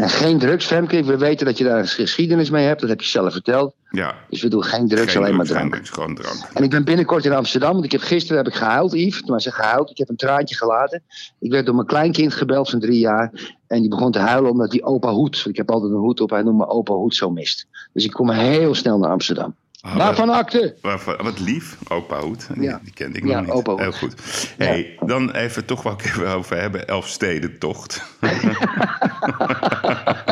En 0.00 0.06
En 0.06 0.10
geen 0.10 0.38
drugs, 0.38 0.66
Femke. 0.66 1.04
We 1.04 1.16
weten 1.16 1.46
dat 1.46 1.58
je 1.58 1.64
daar 1.64 1.78
een 1.78 1.88
geschiedenis 1.88 2.50
mee 2.50 2.66
hebt. 2.66 2.80
Dat 2.80 2.88
heb 2.90 3.00
je 3.00 3.08
zelf 3.08 3.32
verteld. 3.32 3.74
Ja. 3.90 4.14
Dus 4.28 4.42
we 4.42 4.48
doen 4.48 4.64
geen 4.64 4.88
drugs, 4.88 5.12
Geen 5.12 5.22
alleen 5.22 5.36
maar 5.36 5.46
drugs, 5.46 5.60
geen 5.60 5.70
drank. 5.70 5.84
drugs, 5.84 5.90
gewoon 5.90 6.14
drank. 6.14 6.54
En 6.54 6.62
ik 6.62 6.70
ben 6.70 6.84
binnenkort 6.84 7.24
in 7.24 7.32
Amsterdam. 7.32 7.72
Want 7.72 7.84
ik 7.84 7.92
heb, 7.92 8.00
gisteren 8.00 8.36
heb 8.36 8.52
ik 8.52 8.58
gehuild, 8.58 8.92
Yves. 8.92 9.22
Maar 9.22 9.40
ze 9.40 9.50
gehuild. 9.50 9.90
Ik 9.90 9.98
heb 9.98 10.08
een 10.08 10.16
traantje 10.16 10.56
gelaten. 10.56 11.02
Ik 11.38 11.50
werd 11.50 11.66
door 11.66 11.74
mijn 11.74 11.86
kleinkind 11.86 12.34
gebeld 12.34 12.70
van 12.70 12.80
drie 12.80 12.98
jaar. 12.98 13.56
En 13.66 13.80
die 13.80 13.90
begon 13.90 14.12
te 14.12 14.18
huilen 14.18 14.50
omdat 14.50 14.70
die 14.70 14.84
opa 14.84 15.10
Hoed. 15.10 15.44
Ik 15.48 15.56
heb 15.56 15.70
altijd 15.70 15.92
een 15.92 15.98
hoed 15.98 16.20
op. 16.20 16.30
Hij 16.30 16.42
noemt 16.42 16.58
me 16.58 16.66
opa 16.66 16.92
Hoed 16.94 17.14
zo 17.14 17.30
mist. 17.30 17.66
Dus 17.92 18.04
ik 18.04 18.10
kom 18.10 18.30
heel 18.30 18.74
snel 18.74 18.98
naar 18.98 19.10
Amsterdam. 19.10 19.54
Ah, 19.82 19.96
Waarvan 19.96 20.28
akte? 20.30 20.76
Waarvan- 20.82 21.16
wat 21.22 21.38
lief, 21.38 21.76
opa 21.88 22.18
Hoed. 22.20 22.46
Die, 22.54 22.62
Ja. 22.62 22.80
die 22.82 22.92
kende 22.92 23.18
ik 23.18 23.24
Ja, 23.26 23.36
nog 23.40 23.44
niet. 23.44 23.54
opa 23.54 23.70
Hoed. 23.70 23.80
Heel 23.80 23.92
goed. 23.92 24.14
Hey, 24.58 24.96
dan 25.06 25.30
even 25.30 25.64
toch 25.64 25.82
wel 25.82 25.96
even 26.04 26.28
over 26.28 26.56
hebben. 26.60 26.86
Elfstedentocht. 26.88 28.02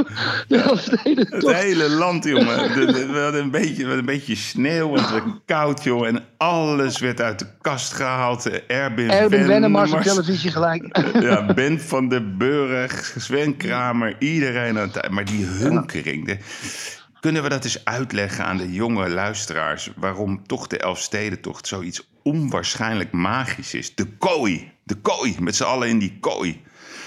De 0.48 0.56
Elfsteden 0.56 1.26
Het 1.30 1.52
hele 1.52 1.88
land, 1.88 2.24
jongen. 2.24 2.72
De- 2.74 2.92
de- 2.92 3.06
We 3.06 3.18
hadden 3.18 3.40
een 3.42 3.50
beetje, 3.50 3.84
een 3.84 4.04
beetje 4.04 4.34
sneeuw 4.34 4.94
en 4.96 5.02
het 5.02 5.10
werd 5.10 5.24
koud, 5.46 5.82
jongen. 5.84 6.08
En 6.16 6.24
alles 6.36 6.98
werd 6.98 7.20
uit 7.20 7.38
de 7.38 7.46
kast 7.60 7.92
gehaald. 7.92 8.48
Erwin, 8.66 9.10
Erwin 9.10 9.46
Wennemars 9.46 9.92
op 9.92 10.00
televisie 10.00 10.50
gelijk. 10.50 10.98
Ja, 11.22 11.52
Ben 11.54 11.80
van 11.80 12.08
den 12.08 12.38
Burg, 12.38 13.14
Sven 13.18 13.56
Kramer, 13.56 14.16
iedereen 14.18 14.78
aan 14.78 14.90
het... 14.92 15.10
Maar 15.10 15.24
die 15.24 15.44
hunkering... 15.44 16.26
de- 16.26 16.38
kunnen 17.20 17.42
we 17.42 17.48
dat 17.48 17.64
eens 17.64 17.84
uitleggen 17.84 18.44
aan 18.44 18.56
de 18.56 18.72
jonge 18.72 19.08
luisteraars... 19.10 19.90
waarom 19.96 20.46
toch 20.46 20.66
de 20.66 20.78
Elfstedentocht 20.78 21.66
zoiets 21.66 22.08
onwaarschijnlijk 22.22 23.12
magisch 23.12 23.74
is? 23.74 23.94
De 23.94 24.06
kooi, 24.18 24.70
de 24.84 24.94
kooi, 24.94 25.34
met 25.40 25.56
z'n 25.56 25.62
allen 25.64 25.88
in 25.88 25.98
die 25.98 26.16
kooi. 26.20 26.60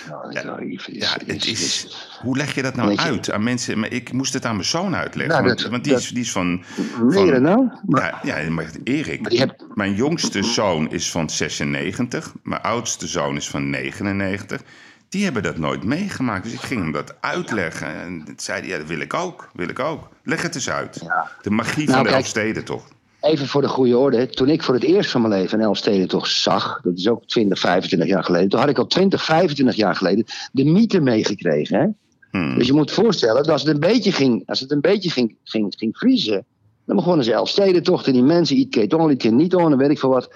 Nou, 0.10 0.70
is- 0.72 0.86
Ja, 0.92 1.18
is- 1.26 1.46
is, 1.46 1.98
hoe 2.22 2.38
leg 2.38 2.56
je 2.56 2.62
dat 2.62 2.76
nou 2.76 2.92
je- 2.92 2.98
uit 3.00 3.32
aan 3.32 3.44
mensen? 3.44 3.80
Maar 3.80 3.92
ik 3.92 4.12
moest 4.14 4.34
het 4.34 4.46
aan 4.46 4.54
mijn 4.56 4.66
zoon 4.68 4.96
uitleggen. 4.96 5.34
Nou, 5.36 5.48
want, 5.48 5.60
dat- 5.62 5.70
want 5.72 5.84
die, 5.84 5.94
dat- 5.94 6.02
is, 6.02 6.10
die 6.10 6.24
is 6.24 6.32
van... 6.32 6.64
Je 7.10 7.32
dat 7.32 7.42
nou? 7.42 7.70
Maar, 7.86 8.20
Ja, 8.24 8.38
ja, 8.38 8.50
maar 8.50 8.70
Erik, 8.84 9.22
Maar 9.22 9.32
je 9.32 9.38
hebt- 9.40 9.66
mijn 9.74 9.94
jongste 9.96 10.44
zoon 10.44 10.92
is 10.92 11.12
van 11.12 11.30
96. 11.30 12.34
Mijn 12.44 12.62
oudste 12.62 13.08
zoon 13.08 13.36
is 13.36 13.50
van 13.50 13.70
99. 13.70 14.62
Die 15.10 15.24
hebben 15.24 15.44
dat 15.44 15.58
nooit 15.58 15.84
meegemaakt. 15.84 16.44
Dus 16.44 16.54
ik 16.54 16.60
ging 16.60 16.82
hem 16.82 16.92
dat 16.92 17.16
uitleggen. 17.22 17.88
En 18.02 18.24
zei 18.38 18.60
hij, 18.60 18.70
ja, 18.70 18.78
dat 18.78 18.88
wil 18.88 19.00
ik 19.00 19.14
ook. 19.14 19.50
Wil 19.54 19.68
ik 19.70 19.80
ook. 19.80 20.10
Leg 20.24 20.42
het 20.42 20.56
eens 20.56 20.70
uit. 20.70 21.00
Ja. 21.04 21.32
De 21.42 21.50
magie 21.50 21.84
Nou, 21.86 21.92
van 21.92 21.98
de 22.04 22.10
kijk. 22.10 22.22
Elfsteden, 22.22 22.64
toch? 22.64 22.88
Even 23.26 23.48
voor 23.48 23.62
de 23.62 23.68
goede 23.68 23.98
orde. 23.98 24.28
Toen 24.28 24.50
ik 24.50 24.64
voor 24.64 24.74
het 24.74 24.84
eerst 24.84 25.12
van 25.12 25.22
mijn 25.22 25.34
leven 25.34 25.60
een 25.60 25.66
Elfsteden 25.66 26.08
toch 26.08 26.28
zag, 26.28 26.82
dat 26.84 26.98
is 26.98 27.08
ook 27.08 27.26
20, 27.26 27.60
25 27.60 28.08
jaar 28.08 28.24
geleden. 28.24 28.50
Toen 28.50 28.60
had 28.60 28.70
ik 28.70 28.78
al 28.78 28.88
20, 28.88 29.24
25 29.24 29.76
jaar 29.76 29.96
geleden 29.96 30.26
de 30.52 30.64
mythe 30.64 31.00
meegekregen. 31.00 31.80
Hè? 31.80 31.88
Hmm. 32.32 32.58
Dus 32.58 32.68
je 32.68 32.74
moet 32.74 32.92
voorstellen 32.92 33.36
dat 33.36 33.50
als 33.50 33.64
het 33.64 33.74
een 33.74 33.80
beetje 33.80 34.12
ging, 34.12 34.44
als 34.46 34.60
het 34.60 34.72
een 34.72 34.82
beetje 34.82 35.10
ging, 35.10 35.38
ging, 35.44 35.74
ging 35.78 35.98
vriezen. 35.98 36.46
Dan 36.86 36.96
begonnen 36.96 37.26
ze 37.26 37.34
Elfstedentocht 37.34 38.08
en 38.08 38.14
die 38.14 38.24
mensen, 38.24 38.58
iets 38.58 38.76
keet 38.76 38.94
on, 38.94 39.12
iets 39.12 39.24
keet 39.24 39.34
niet 39.34 39.56
on 39.56 39.72
en 39.72 39.78
weet 39.78 39.90
ik 39.90 40.00
veel 40.00 40.10
wat. 40.10 40.34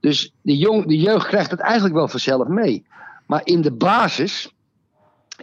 Dus 0.00 0.32
de, 0.40 0.56
jong, 0.56 0.86
de 0.86 0.98
jeugd 0.98 1.26
krijgt 1.26 1.50
het 1.50 1.60
eigenlijk 1.60 1.94
wel 1.94 2.08
vanzelf 2.08 2.48
mee. 2.48 2.86
Maar 3.26 3.40
in 3.44 3.60
de 3.60 3.72
basis, 3.72 4.52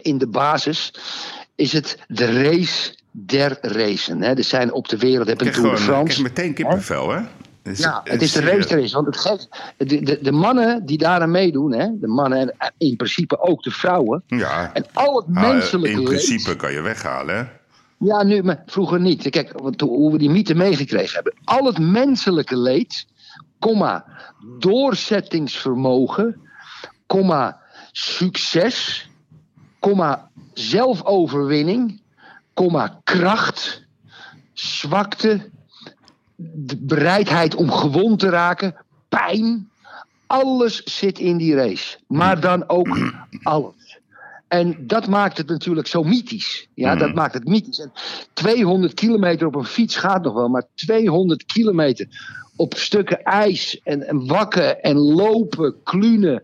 in 0.02 0.18
de 0.18 0.28
basis 0.28 0.94
is 1.54 1.72
het 1.72 1.98
de 2.08 2.42
race 2.42 2.98
der 3.10 3.58
racen. 3.60 4.22
Hè? 4.22 4.34
Er 4.34 4.44
zijn 4.44 4.72
op 4.72 4.88
de 4.88 4.96
wereld, 4.98 5.28
heb 5.28 5.40
Ik 5.42 5.46
een 5.46 5.52
Tour 5.52 5.70
de 5.70 5.76
ik 5.76 5.82
France. 5.82 6.04
krijg 6.04 6.22
meteen 6.22 6.54
kippenvel, 6.54 7.10
hè? 7.10 7.20
Ja, 7.62 8.00
het 8.04 8.22
is 8.22 8.32
de 8.32 8.40
race 8.40 8.68
der 8.68 8.80
race. 8.80 8.94
Want 8.94 9.06
het 9.06 9.16
geeft, 9.16 9.48
de, 9.76 10.02
de, 10.02 10.18
de 10.22 10.32
mannen 10.32 10.86
die 10.86 10.98
daaraan 10.98 11.30
meedoen, 11.30 11.72
hè? 11.72 11.88
de 12.00 12.06
mannen 12.06 12.38
en 12.58 12.72
in 12.78 12.96
principe 12.96 13.40
ook 13.40 13.62
de 13.62 13.70
vrouwen. 13.70 14.22
Ja, 14.26 14.70
En 14.74 14.84
al 14.92 15.16
het 15.16 15.28
Nou, 15.28 15.54
menselijke 15.54 15.90
in 15.90 15.98
leed- 15.98 16.08
principe 16.08 16.56
kan 16.56 16.72
je 16.72 16.80
weghalen, 16.80 17.36
hè? 17.36 17.44
Ja, 18.06 18.22
nu, 18.22 18.42
maar 18.42 18.62
vroeger 18.66 19.00
niet. 19.00 19.30
Kijk, 19.30 19.52
want 19.60 19.80
hoe 19.80 19.90
hoe 19.96 20.12
we 20.12 20.18
die 20.18 20.30
mythe 20.30 20.54
meegekregen 20.54 21.14
hebben. 21.14 21.34
Al 21.44 21.64
het 21.64 21.78
menselijke 21.78 22.56
leed, 22.56 23.06
comma, 23.58 24.04
doorzettingsvermogen, 24.58 26.40
comma, 27.06 27.60
succes, 27.92 29.08
comma, 29.80 30.30
zelfoverwinning, 30.54 32.00
comma, 32.60 33.00
kracht, 33.04 33.86
zwakte, 34.52 35.50
de 36.36 36.76
bereidheid 36.76 37.54
om 37.54 37.70
gewond 37.70 38.18
te 38.18 38.28
raken, 38.28 38.76
pijn. 39.08 39.70
Alles 40.26 40.82
zit 40.84 41.18
in 41.18 41.36
die 41.36 41.54
race. 41.54 41.98
Maar 42.06 42.40
dan 42.40 42.68
ook 42.68 43.14
alles. 43.42 43.98
En 44.48 44.86
dat 44.86 45.06
maakt 45.08 45.36
het 45.36 45.48
natuurlijk 45.48 45.86
zo 45.86 46.02
mythisch. 46.02 46.68
Ja, 46.74 46.96
dat 46.96 47.14
maakt 47.14 47.34
het 47.34 47.48
mythisch. 47.48 47.78
En 47.78 47.92
200 48.32 48.94
kilometer 48.94 49.46
op 49.46 49.54
een 49.54 49.64
fiets 49.64 49.96
gaat 49.96 50.22
nog 50.22 50.34
wel, 50.34 50.48
maar 50.48 50.66
200 50.74 51.44
kilometer 51.44 52.06
op 52.56 52.74
stukken 52.74 53.22
ijs 53.22 53.80
en, 53.82 54.08
en 54.08 54.26
wakken 54.26 54.82
en 54.82 54.96
lopen, 54.96 55.82
klunen. 55.82 56.42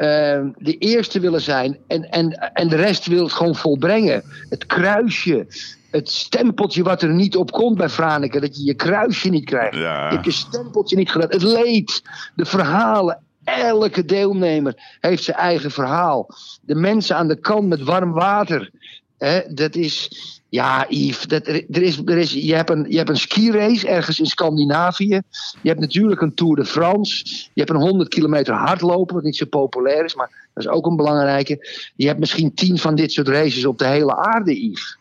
Eh, 0.00 0.40
de 0.58 0.76
eerste 0.78 1.20
willen 1.20 1.40
zijn 1.40 1.78
en, 1.86 2.10
en, 2.10 2.52
en 2.52 2.68
de 2.68 2.76
rest 2.76 3.06
wil 3.06 3.22
het 3.22 3.32
gewoon 3.32 3.54
volbrengen. 3.54 4.22
Het 4.48 4.66
kruisje, 4.66 5.46
het 5.90 6.10
stempeltje 6.10 6.82
wat 6.82 7.02
er 7.02 7.12
niet 7.12 7.36
op 7.36 7.50
komt 7.50 7.76
bij 7.76 7.88
Franeker, 7.88 8.40
dat 8.40 8.56
je 8.56 8.64
je 8.64 8.74
kruisje 8.74 9.28
niet 9.28 9.44
krijgt. 9.44 9.76
Ja. 9.76 10.08
Je 10.08 10.14
hebt 10.14 10.24
je 10.24 10.30
stempeltje 10.30 10.96
niet 10.96 11.10
gedaan. 11.10 11.30
Het 11.30 11.42
leed, 11.42 12.02
de 12.34 12.44
verhalen. 12.44 13.22
Elke 13.44 14.04
deelnemer 14.04 14.96
heeft 15.00 15.22
zijn 15.22 15.36
eigen 15.36 15.70
verhaal. 15.70 16.28
De 16.60 16.74
mensen 16.74 17.16
aan 17.16 17.28
de 17.28 17.40
kant 17.40 17.68
met 17.68 17.82
warm 17.82 18.12
water. 18.12 18.70
Hè, 19.18 19.40
dat 19.54 19.74
is. 19.74 20.10
Ja, 20.50 20.86
Yves, 20.88 21.26
dat, 21.26 21.46
er 21.46 21.82
is, 21.82 21.98
er 22.04 22.18
is, 22.18 22.32
je, 22.32 22.54
hebt 22.54 22.70
een, 22.70 22.86
je 22.88 22.96
hebt 22.96 23.08
een 23.08 23.16
skirace 23.16 23.88
ergens 23.88 24.20
in 24.20 24.26
Scandinavië. 24.26 25.20
Je 25.62 25.68
hebt 25.68 25.80
natuurlijk 25.80 26.20
een 26.20 26.34
Tour 26.34 26.56
de 26.56 26.64
France. 26.64 27.24
Je 27.26 27.60
hebt 27.60 27.70
een 27.70 27.80
100 27.80 28.08
kilometer 28.08 28.54
hardlopen, 28.54 29.14
wat 29.14 29.24
niet 29.24 29.36
zo 29.36 29.46
populair 29.46 30.04
is, 30.04 30.14
maar 30.14 30.48
dat 30.54 30.64
is 30.64 30.70
ook 30.70 30.86
een 30.86 30.96
belangrijke. 30.96 31.68
Je 31.96 32.06
hebt 32.06 32.18
misschien 32.18 32.54
tien 32.54 32.78
van 32.78 32.94
dit 32.94 33.12
soort 33.12 33.28
races 33.28 33.66
op 33.66 33.78
de 33.78 33.86
hele 33.86 34.16
aarde, 34.16 34.64
Yves. 34.64 34.98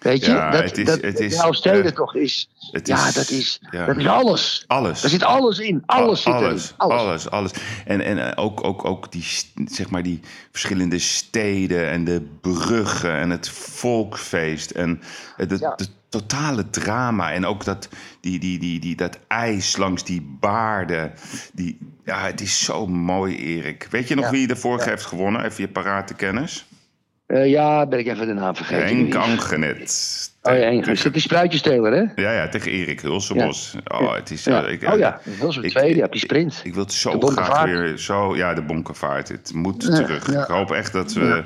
Weet 0.00 0.24
je, 0.24 0.30
Ja, 0.30 0.50
dat, 0.50 0.62
het 0.62 0.78
is- 0.78 0.84
dat, 0.84 1.00
het 1.00 1.20
is, 1.20 1.36
de 1.36 1.42
Elfsteden 1.42 1.84
eh, 1.84 1.90
toch 1.92 2.14
is. 2.14 2.48
het 2.70 2.86
ja, 2.86 3.06
is- 3.08 3.14
dat 3.14 3.30
is, 3.30 3.60
ja. 3.70 3.86
dat 3.86 3.96
is 3.96 4.06
alles. 4.06 4.64
Alles. 4.66 5.00
Daar 5.00 5.10
zit 5.10 5.22
alles 5.22 5.58
in. 5.58 5.82
Alles 5.86 6.22
zit 6.22 6.32
alles, 6.32 6.62
erin. 6.64 6.74
Alles. 6.76 7.00
alles, 7.00 7.30
alles. 7.30 7.50
En, 7.84 8.00
en 8.00 8.18
eh, 8.36 8.44
ook, 8.44 8.64
ook, 8.64 8.84
ook 8.84 9.12
die, 9.12 9.24
zeg 9.66 9.90
maar 9.90 10.02
die 10.02 10.20
verschillende 10.50 10.98
steden 10.98 11.88
en 11.90 12.04
de 12.04 12.28
bruggen 12.40 13.14
en 13.16 13.30
het 13.30 13.48
volkfeest 13.48 14.70
en 14.70 15.00
het, 15.36 15.50
het, 15.50 15.60
Ja. 15.60 15.72
het 15.76 15.90
totale 16.08 16.70
drama. 16.70 17.32
En 17.32 17.46
ook 17.46 17.64
dat, 17.64 17.88
die, 18.20 18.38
die, 18.38 18.58
die, 18.58 18.80
die, 18.80 18.96
dat 18.96 19.18
ijs 19.28 19.76
langs 19.76 20.04
die 20.04 20.36
baarden. 20.40 21.12
Die, 21.52 21.78
ja, 22.04 22.24
het 22.24 22.40
is 22.40 22.64
zo 22.64 22.86
mooi, 22.86 23.36
Erik. 23.36 23.86
Weet 23.90 24.08
je 24.08 24.14
nog 24.14 24.30
wie 24.30 24.46
de 24.46 24.56
vorige 24.56 24.88
heeft 24.88 25.04
gewonnen? 25.04 25.44
Even 25.44 25.62
je 25.62 25.68
parate 25.68 26.14
kennis? 26.14 26.64
Eh, 27.30 27.46
ja, 27.50 27.86
ben 27.86 27.98
ik 27.98 28.06
even 28.06 28.26
de 28.26 28.32
naam 28.32 28.56
vergeten. 28.56 28.86
Henk 28.86 29.14
Angenet. 29.14 30.18
Oh 30.42 30.52
ja, 30.52 30.58
Henk. 30.60 30.86
Is 30.86 31.02
dat 31.02 31.12
die 31.12 31.22
spruitjesteler, 31.22 31.92
hè? 31.92 32.22
Ja, 32.22 32.32
ja, 32.32 32.48
tegen 32.48 32.70
Erik 32.72 33.00
Hulsenbos. 33.00 33.74
Oh, 33.84 34.14
het 34.14 34.30
is... 34.30 34.44
Ja. 34.44 34.64
eh, 34.64 34.72
ik- 34.72 34.82
oh 34.92 34.98
ja, 34.98 35.20
dat 35.24 35.36
was 35.36 35.56
een 35.56 35.62
ik- 35.64 35.70
tweede, 35.70 35.96
ja, 35.98 36.06
die 36.06 36.20
sprint. 36.20 36.60
Ik 36.64 36.74
wil 36.74 36.82
het 36.82 36.92
zo 36.92 37.18
graag 37.20 37.64
weer 37.64 37.98
zo... 37.98 38.36
Ja, 38.36 38.54
de 38.54 38.62
bonkenvaart. 38.62 39.28
Het 39.28 39.50
moet 39.54 39.82
Ja, 39.82 39.94
terug. 39.94 40.32
ja. 40.32 40.42
Ik 40.42 40.48
hoop 40.48 40.70
echt 40.72 40.92
dat 40.92 41.12
we 41.12 41.44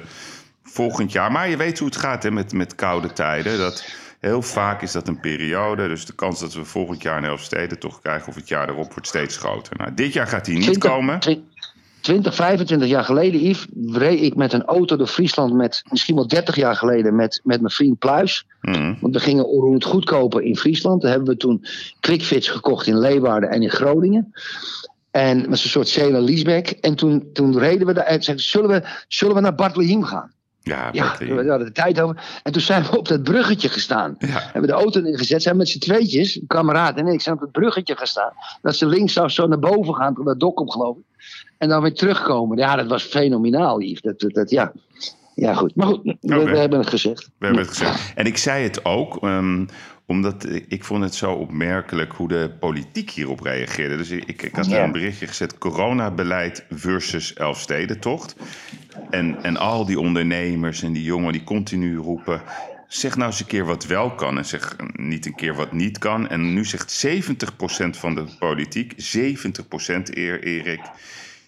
volgend 0.62 1.12
jaar... 1.12 1.32
Maar 1.32 1.48
je 1.48 1.56
weet 1.56 1.78
hoe 1.78 1.88
het 1.88 1.96
gaat 1.96 2.22
hè, 2.22 2.30
met, 2.30 2.52
met 2.52 2.74
koude 2.74 3.12
tijden. 3.12 3.58
Dat 3.58 3.84
heel 4.20 4.42
vaak 4.42 4.82
is 4.82 4.92
dat 4.92 5.08
een 5.08 5.20
periode. 5.20 5.88
Dus 5.88 6.06
de 6.06 6.14
kans 6.14 6.40
dat 6.40 6.54
we 6.54 6.64
volgend 6.64 7.02
jaar 7.02 7.16
een 7.16 7.24
Elfsteden 7.24 7.78
toch 7.78 8.00
krijgen... 8.00 8.28
of 8.28 8.34
het 8.34 8.48
jaar 8.48 8.68
erop 8.68 8.92
wordt 8.92 9.08
steeds 9.08 9.36
groter. 9.36 9.76
Nou, 9.76 9.94
dit 9.94 10.12
jaar 10.12 10.26
gaat 10.26 10.46
hij 10.46 10.54
niet 10.54 10.64
20, 10.64 10.90
komen. 10.90 11.20
20, 11.20 11.44
25 12.04 12.88
jaar 12.88 13.04
geleden, 13.04 13.40
Yves, 13.40 13.66
reed 13.86 14.22
ik 14.22 14.36
met 14.36 14.52
een 14.52 14.64
auto 14.64 14.96
door 14.96 15.06
Friesland 15.06 15.52
met, 15.52 15.82
misschien 15.90 16.14
wel 16.14 16.26
30 16.26 16.56
jaar 16.56 16.76
geleden, 16.76 17.14
met, 17.16 17.40
met 17.44 17.60
mijn 17.60 17.72
vriend 17.72 17.98
Pluis. 17.98 18.46
Mhm. 18.60 18.94
Want 19.00 19.14
we 19.14 19.20
gingen 19.20 19.46
Oroend 19.46 19.84
goed 19.84 20.04
kopen 20.04 20.44
in 20.44 20.56
Friesland. 20.56 21.02
Daar 21.02 21.10
hebben 21.10 21.28
we 21.28 21.36
toen 21.36 21.64
Quickfits 22.00 22.48
gekocht 22.48 22.86
in 22.86 22.98
Leeuwarden 22.98 23.50
en 23.50 23.62
in 23.62 23.70
Groningen. 23.70 24.32
En 25.10 25.38
dat 25.38 25.48
was 25.48 25.64
een 25.64 25.70
soort 25.70 25.88
Cela 25.88 26.18
Liesbeck. 26.18 26.70
En 26.70 26.94
toen, 26.94 27.30
toen 27.32 27.58
reden 27.58 27.86
we 27.86 27.92
daar 27.92 28.04
en 28.04 28.22
zeiden, 28.22 28.46
zullen 28.46 28.68
we, 28.68 28.82
zullen 29.08 29.34
we 29.34 29.40
naar 29.40 29.54
Bartlehem 29.54 30.02
gaan? 30.02 30.32
Ja, 30.64 30.88
Ja, 30.92 31.16
we 31.18 31.48
hadden 31.48 31.66
de 31.66 31.72
tijd 31.72 32.00
over. 32.00 32.40
En 32.42 32.52
toen 32.52 32.62
zijn 32.62 32.82
we 32.82 32.98
op 32.98 33.08
dat 33.08 33.22
bruggetje 33.22 33.68
gestaan. 33.68 34.14
Ja. 34.18 34.26
Hebben 34.26 34.60
we 34.60 34.66
de 34.66 34.72
auto 34.72 35.00
neergezet, 35.00 35.42
zijn 35.42 35.56
met 35.56 35.68
z'n 35.68 35.78
tweetjes, 35.78 36.36
een 36.36 36.46
kameraad 36.46 36.96
en 36.96 37.06
ik, 37.06 37.20
zijn 37.20 37.34
op 37.34 37.40
het 37.40 37.52
bruggetje 37.52 37.96
gestaan. 37.96 38.32
Dat 38.62 38.76
ze 38.76 38.86
linksaf 38.86 39.30
zo 39.30 39.46
naar 39.46 39.58
boven 39.58 39.94
gaan, 39.94 40.14
tot 40.14 40.24
dat 40.24 40.40
dok 40.40 40.60
op 40.60 40.68
geloof 40.68 40.96
ik. 40.96 41.13
En 41.58 41.68
dan 41.68 41.82
weer 41.82 41.94
terugkomen. 41.94 42.58
Ja, 42.58 42.76
dat 42.76 42.86
was 42.86 43.02
fenomenaal, 43.02 43.80
Yves. 43.80 44.00
Dat, 44.00 44.20
dat, 44.20 44.34
dat- 44.34 44.50
ja. 44.50 44.72
ja, 45.34 45.54
goed. 45.54 45.74
Maar 45.74 45.86
goed, 45.86 46.16
we, 46.20 46.34
hebben 46.58 46.78
het 46.78 46.88
gezegd. 46.88 47.30
We 47.38 47.46
hebben 47.46 47.62
het 47.64 47.76
gezegd. 47.76 48.12
En 48.14 48.26
ik 48.26 48.36
zei 48.36 48.62
het 48.62 48.84
ook, 48.84 49.22
ehm, 49.22 49.64
omdat 50.06 50.46
ik, 50.68 50.84
vond 50.84 51.02
het 51.02 51.14
zo 51.14 51.32
opmerkelijk 51.32 52.12
hoe 52.12 52.28
de 52.28 52.50
politiek 52.60 53.10
hierop 53.10 53.40
reageerde. 53.40 53.96
Dus 53.96 54.10
ik, 54.10 54.42
ik 54.42 54.54
had 54.54 54.66
Ja. 54.66 54.76
er 54.76 54.84
een 54.84 54.92
berichtje 54.92 55.26
gezet: 55.26 55.58
coronabeleid 55.58 56.64
versus 56.70 57.34
Elfstedentocht. 57.34 58.36
En, 59.10 59.42
en 59.42 59.56
al 59.56 59.84
die 59.84 60.00
ondernemers 60.00 60.82
en 60.82 60.92
die 60.92 61.02
jongen 61.04 61.32
die 61.32 61.44
continu 61.44 61.96
roepen. 61.96 62.42
Zeg 62.88 63.16
nou 63.16 63.30
eens 63.30 63.40
een 63.40 63.46
keer 63.46 63.64
wat 63.64 63.86
wel 63.86 64.10
kan 64.14 64.38
en 64.38 64.44
zeg 64.44 64.76
niet 64.92 65.26
een 65.26 65.34
keer 65.34 65.54
wat 65.54 65.72
niet 65.72 65.98
kan. 65.98 66.28
En 66.28 66.54
nu 66.54 66.64
zegt 66.64 67.06
70% 67.06 67.90
van 67.90 68.14
de 68.14 68.24
politiek, 68.38 68.92
70% 68.92 68.96
eer 70.10 70.42
Erik, 70.42 70.80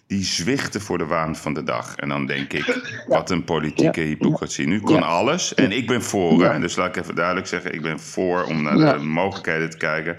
die 0.07 0.25
zwichten 0.25 0.81
voor 0.81 0.99
de 0.99 1.07
waan 1.07 1.37
van 1.37 1.55
de 1.55 1.63
dag. 1.63 1.97
En 1.97 2.09
dan 2.09 2.27
denk 2.27 2.53
ik, 2.53 2.89
wat 3.07 3.31
een 3.31 3.45
politieke 3.45 4.01
hypocrisie. 4.01 4.67
Nu 4.67 4.81
kan 4.81 4.95
Ja. 4.95 5.01
alles 5.01 5.55
en 5.55 5.73
ik 5.73 5.87
ben 5.87 6.03
voor. 6.03 6.45
Hè? 6.45 6.59
Dus 6.61 6.77
laat 6.77 6.97
ik 6.97 7.03
even 7.03 7.15
duidelijk 7.15 7.47
zeggen, 7.47 7.75
ik 7.75 7.83
ben 7.83 8.01
voor 8.01 8.45
om 8.45 8.63
naar 8.63 8.99
de 8.99 9.05
mogelijkheden 9.05 9.71
te 9.71 9.77
kijken. 9.77 10.17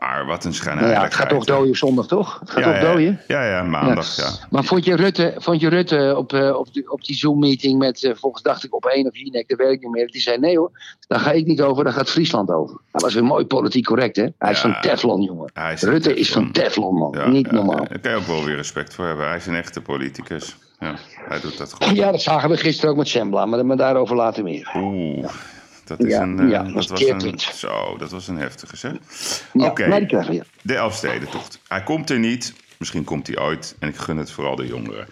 Maar 0.00 0.26
wat 0.26 0.44
een 0.44 0.54
Nou 0.64 0.88
ja, 0.88 1.02
het 1.02 1.14
gaat 1.14 1.28
toch 1.28 1.44
dooien 1.44 1.76
zondag, 1.76 2.06
toch? 2.06 2.40
Het 2.40 2.50
gaat 2.50 2.64
ja, 2.64 2.72
toch 2.72 2.90
dooien? 2.90 3.20
ja, 3.26 3.44
ja, 3.44 3.62
maandag, 3.62 4.16
ja. 4.16 4.30
Maar 4.50 4.64
vond 4.64 4.84
je 4.84 4.96
Rutte, 4.96 5.34
vond 5.36 5.60
je 5.60 5.68
Rutte 5.68 6.14
op, 6.16 6.32
eh, 6.32 6.56
op, 6.56 6.72
die, 6.72 6.92
op 6.92 7.04
die 7.04 7.16
Zoom-meeting 7.16 7.78
met, 7.78 8.04
eh, 8.04 8.14
volgens 8.14 8.42
dacht 8.42 8.64
ik 8.64 8.74
op 8.74 8.84
één 8.84 9.06
of 9.06 9.16
Jinek, 9.16 9.48
dat 9.48 9.60
ik 9.60 9.80
niet 9.80 9.90
meer. 9.90 10.06
Die 10.06 10.20
zei: 10.20 10.38
nee 10.38 10.58
hoor, 10.58 10.70
daar 11.06 11.20
ga 11.20 11.30
ik 11.30 11.46
niet 11.46 11.62
over, 11.62 11.84
daar 11.84 11.92
gaat 11.92 12.10
Friesland 12.10 12.50
over. 12.50 12.80
Dat 12.90 13.02
was 13.02 13.14
weer 13.14 13.24
mooi 13.24 13.44
politiek 13.44 13.84
correct, 13.84 14.16
hè? 14.16 14.26
Hij 14.38 14.50
is 14.50 14.58
van 14.58 14.80
Teflon, 14.80 15.22
jongen. 15.22 15.52
Is 15.72 15.82
Rutte 15.82 16.14
is 16.14 16.32
van 16.32 16.52
Teflon, 16.52 16.94
man. 16.94 17.30
Niet 17.30 17.50
normaal. 17.50 17.86
Daar 17.88 17.98
kan 17.98 18.10
je 18.10 18.16
ook 18.16 18.26
wel 18.26 18.44
weer 18.44 18.56
respect 18.56 18.94
voor 18.94 19.06
hebben. 19.06 19.26
Hij 19.26 19.36
is 19.36 19.46
een 19.46 19.54
echte 19.54 19.80
politicus. 19.80 20.56
Ja, 20.78 20.94
hij 21.28 21.40
doet 21.40 21.58
dat 21.58 21.72
goed. 21.78 21.96
Ja, 21.96 22.10
dat 22.10 22.22
zagen 22.22 22.50
we 22.50 22.56
gisteren 22.56 22.90
ook 22.90 22.96
met 22.96 23.08
Sembla, 23.08 23.46
maar, 23.46 23.66
maar 23.66 23.76
daarover 23.76 24.16
later 24.16 24.42
meer. 24.42 24.70
Oeh, 24.76 25.28
dat 25.98 26.06
is 26.06 26.12
Ja, 26.12 26.22
een... 26.22 26.40
eh, 26.40 26.50
ja, 26.50 26.62
dat 26.62 26.72
dat 26.74 26.88
was 26.88 27.00
een 27.08 27.38
zo, 27.38 27.96
dat 27.98 28.10
was 28.10 28.28
een 28.28 28.38
heftige 28.38 28.76
zeg. 28.76 28.92
Ja, 29.52 29.66
Oké. 29.66 29.84
ja. 30.30 30.42
De 30.62 30.74
Elfstedentocht. 30.74 31.60
Hij 31.68 31.82
komt 31.82 32.10
er 32.10 32.18
niet. 32.18 32.54
Misschien 32.78 33.04
komt 33.04 33.26
hij 33.26 33.38
ooit. 33.38 33.76
En 33.78 33.88
ik 33.88 33.96
gun 33.96 34.16
het 34.16 34.30
vooral 34.30 34.56
de 34.56 34.66
jongeren. 34.66 35.06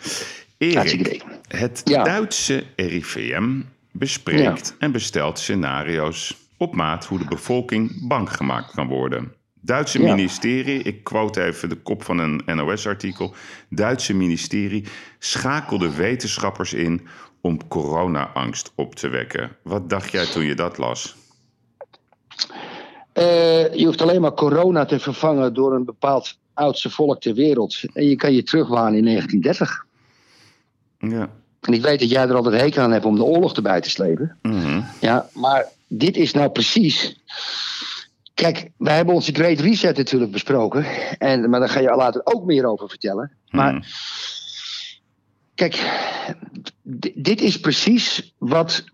Erik, 0.59 1.23
het. 1.49 1.81
Duitse 1.85 2.65
RIVM 2.77 3.61
bespreekt 3.93 4.77
en 4.79 4.93
bestelt 4.93 5.39
scenario's 5.39 6.37
op 6.57 6.75
maat 6.75 7.05
hoe 7.07 7.19
de 7.19 7.25
bevolking 7.25 8.09
bang 8.09 8.33
gemaakt 8.33 8.71
kan 8.75 8.87
worden. 8.87 9.33
Duitse 9.61 10.03
ministerie, 10.03 10.83
ik 10.83 11.05
quote 11.05 11.45
even 11.45 11.69
de 11.69 11.75
kop 11.77 12.03
van 12.05 12.19
een 12.19 12.43
NOS-artikel. 12.47 13.35
Duitse 13.71 14.15
ministerie 14.15 14.85
schakelde 15.19 15.95
wetenschappers 15.95 16.73
in 16.73 17.07
om 17.49 17.69
corona-angst 17.69 18.73
op 18.75 18.95
te 18.95 19.09
wekken. 19.09 19.57
Wat 19.63 19.91
dacht 19.91 20.11
jij 20.11 20.27
toen 20.27 20.45
je 20.45 20.55
dat 20.55 20.79
las? 20.79 21.17
Eh, 23.13 23.75
je 23.75 23.85
hoeft 23.85 24.03
alleen 24.03 24.21
maar 24.21 24.35
corona 24.35 24.85
te 24.85 24.99
vervangen 24.99 25.55
door 25.55 25.75
een 25.75 25.85
bepaald 25.85 26.39
oudste 26.55 26.91
volk 26.91 27.21
ter 27.21 27.35
wereld. 27.35 27.81
En 27.93 28.05
je 28.09 28.17
kan 28.17 28.33
je 28.33 28.43
terugwaaien 28.43 28.97
in 28.99 29.05
1930. 29.05 29.87
Ja. 30.99 31.31
En 31.61 31.73
ik 31.73 31.83
weet 31.83 31.99
dat 32.01 32.11
jij 32.11 32.23
er 32.29 32.35
altijd 32.35 32.61
hekel 32.61 32.83
aan 32.83 32.93
hebt 32.93 33.05
om 33.05 33.17
de 33.17 33.25
oorlog 33.25 33.55
erbij 33.57 33.81
te 33.81 33.91
slepen. 33.91 34.39
Mhm. 34.43 34.81
Ja, 35.01 35.29
maar 35.33 35.67
dit 35.87 36.17
is 36.17 36.33
nou 36.33 36.51
precies. 36.51 37.21
Kijk, 38.35 38.71
wij 38.77 38.97
hebben 38.97 39.15
onze 39.15 39.33
Great 39.35 39.61
Reset 39.61 39.97
natuurlijk 39.97 40.33
besproken. 40.33 40.85
En, 41.19 41.51
maar 41.51 41.61
daar 41.61 41.69
ga 41.69 41.81
je 41.81 41.95
later 41.97 42.21
ook 42.25 42.45
meer 42.45 42.65
over 42.67 42.89
vertellen. 42.89 43.33
Maar 43.49 43.75
Mhm. 43.75 43.83
Kijk, 45.59 45.75
dit 47.15 47.41
is 47.41 47.61
precies 47.61 48.35
wat. 48.39 48.85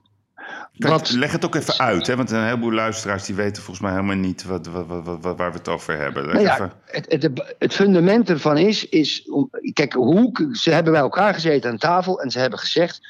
Kijk, 0.79 0.92
wat 0.92 1.11
leg 1.11 1.33
het 1.33 1.44
ook 1.44 1.55
even 1.55 1.79
uit, 1.79 2.07
hè? 2.07 2.16
want 2.16 2.31
een 2.31 2.44
heleboel 2.44 2.72
luisteraars 2.72 3.24
die 3.24 3.35
weten 3.35 3.62
volgens 3.62 3.81
mij 3.81 3.90
helemaal 3.94 4.16
niet 4.16 4.44
wat, 4.44 4.66
wat, 4.66 5.37
waar 5.37 5.53
we 5.53 5.59
het 5.59 5.68
over 5.68 5.98
hebben. 5.98 6.27
Nou 6.27 6.38
even. 6.38 6.46
ja, 6.46 6.72
het, 6.87 7.07
het, 7.22 7.55
het 7.59 7.74
fundament 7.74 8.31
ervan 8.31 8.57
is, 8.57 8.88
is 8.88 9.29
om- 9.31 9.50
kijk, 9.72 9.92
hoe, 9.92 10.48
ze 10.53 10.70
hebben 10.70 10.92
bij 10.92 11.00
elkaar 11.00 11.35
gezeten 11.35 11.70
aan 11.70 11.79
tafel 11.79 12.20
en 12.20 12.31
ze 12.31 12.38
hebben 12.38 12.59
gezegd, 12.59 13.00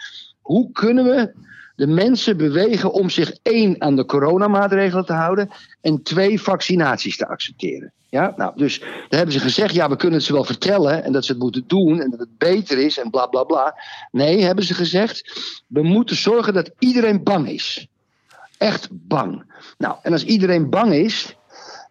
hoe 0.41 0.73
kunnen 0.73 1.05
we 1.05 1.33
de 1.77 1.87
mensen 1.87 2.37
bewegen 2.37 2.93
om 2.93 3.11
zich 3.11 3.33
één 3.43 3.81
aan 3.81 3.97
de 3.97 4.05
coronamaatregelen 4.05 5.07
te 5.07 5.13
houden 5.13 5.51
en 5.81 6.03
twee 6.03 6.41
vaccinaties 6.41 7.17
te 7.17 7.29
accepteren. 7.29 7.93
Ja, 8.15 8.33
nou, 8.37 8.53
dus 8.57 8.79
daar 8.81 9.07
hebben 9.09 9.33
ze 9.33 9.41
gezegd, 9.41 9.75
ja, 9.75 9.89
we 9.89 9.97
kunnen 9.97 10.19
het 10.19 10.27
ze 10.27 10.33
wel 10.33 10.45
vertellen 10.45 11.05
en 11.05 11.13
dat 11.13 11.25
ze 11.25 11.33
het 11.33 11.41
moeten 11.41 11.65
doen 11.67 12.01
en 12.01 12.11
dat 12.11 12.19
het 12.19 12.39
beter 12.39 12.79
is 12.79 12.99
en 12.99 13.11
bla 13.11 13.27
bla 13.27 13.45
bla. 13.45 13.75
Nee, 14.11 14.43
hebben 14.43 14.65
ze 14.65 14.75
gezegd, 14.75 15.43
we 15.67 15.83
moeten 15.83 16.17
zorgen 16.17 16.55
dat 16.55 16.71
iedereen 16.79 17.23
bang 17.23 17.49
is. 17.49 17.87
Echt 18.59 18.89
bang. 18.91 19.55
Nou, 19.79 19.97
en 20.03 20.13
als 20.13 20.25
iedereen 20.25 20.71
bang 20.71 20.93
is, 20.93 21.37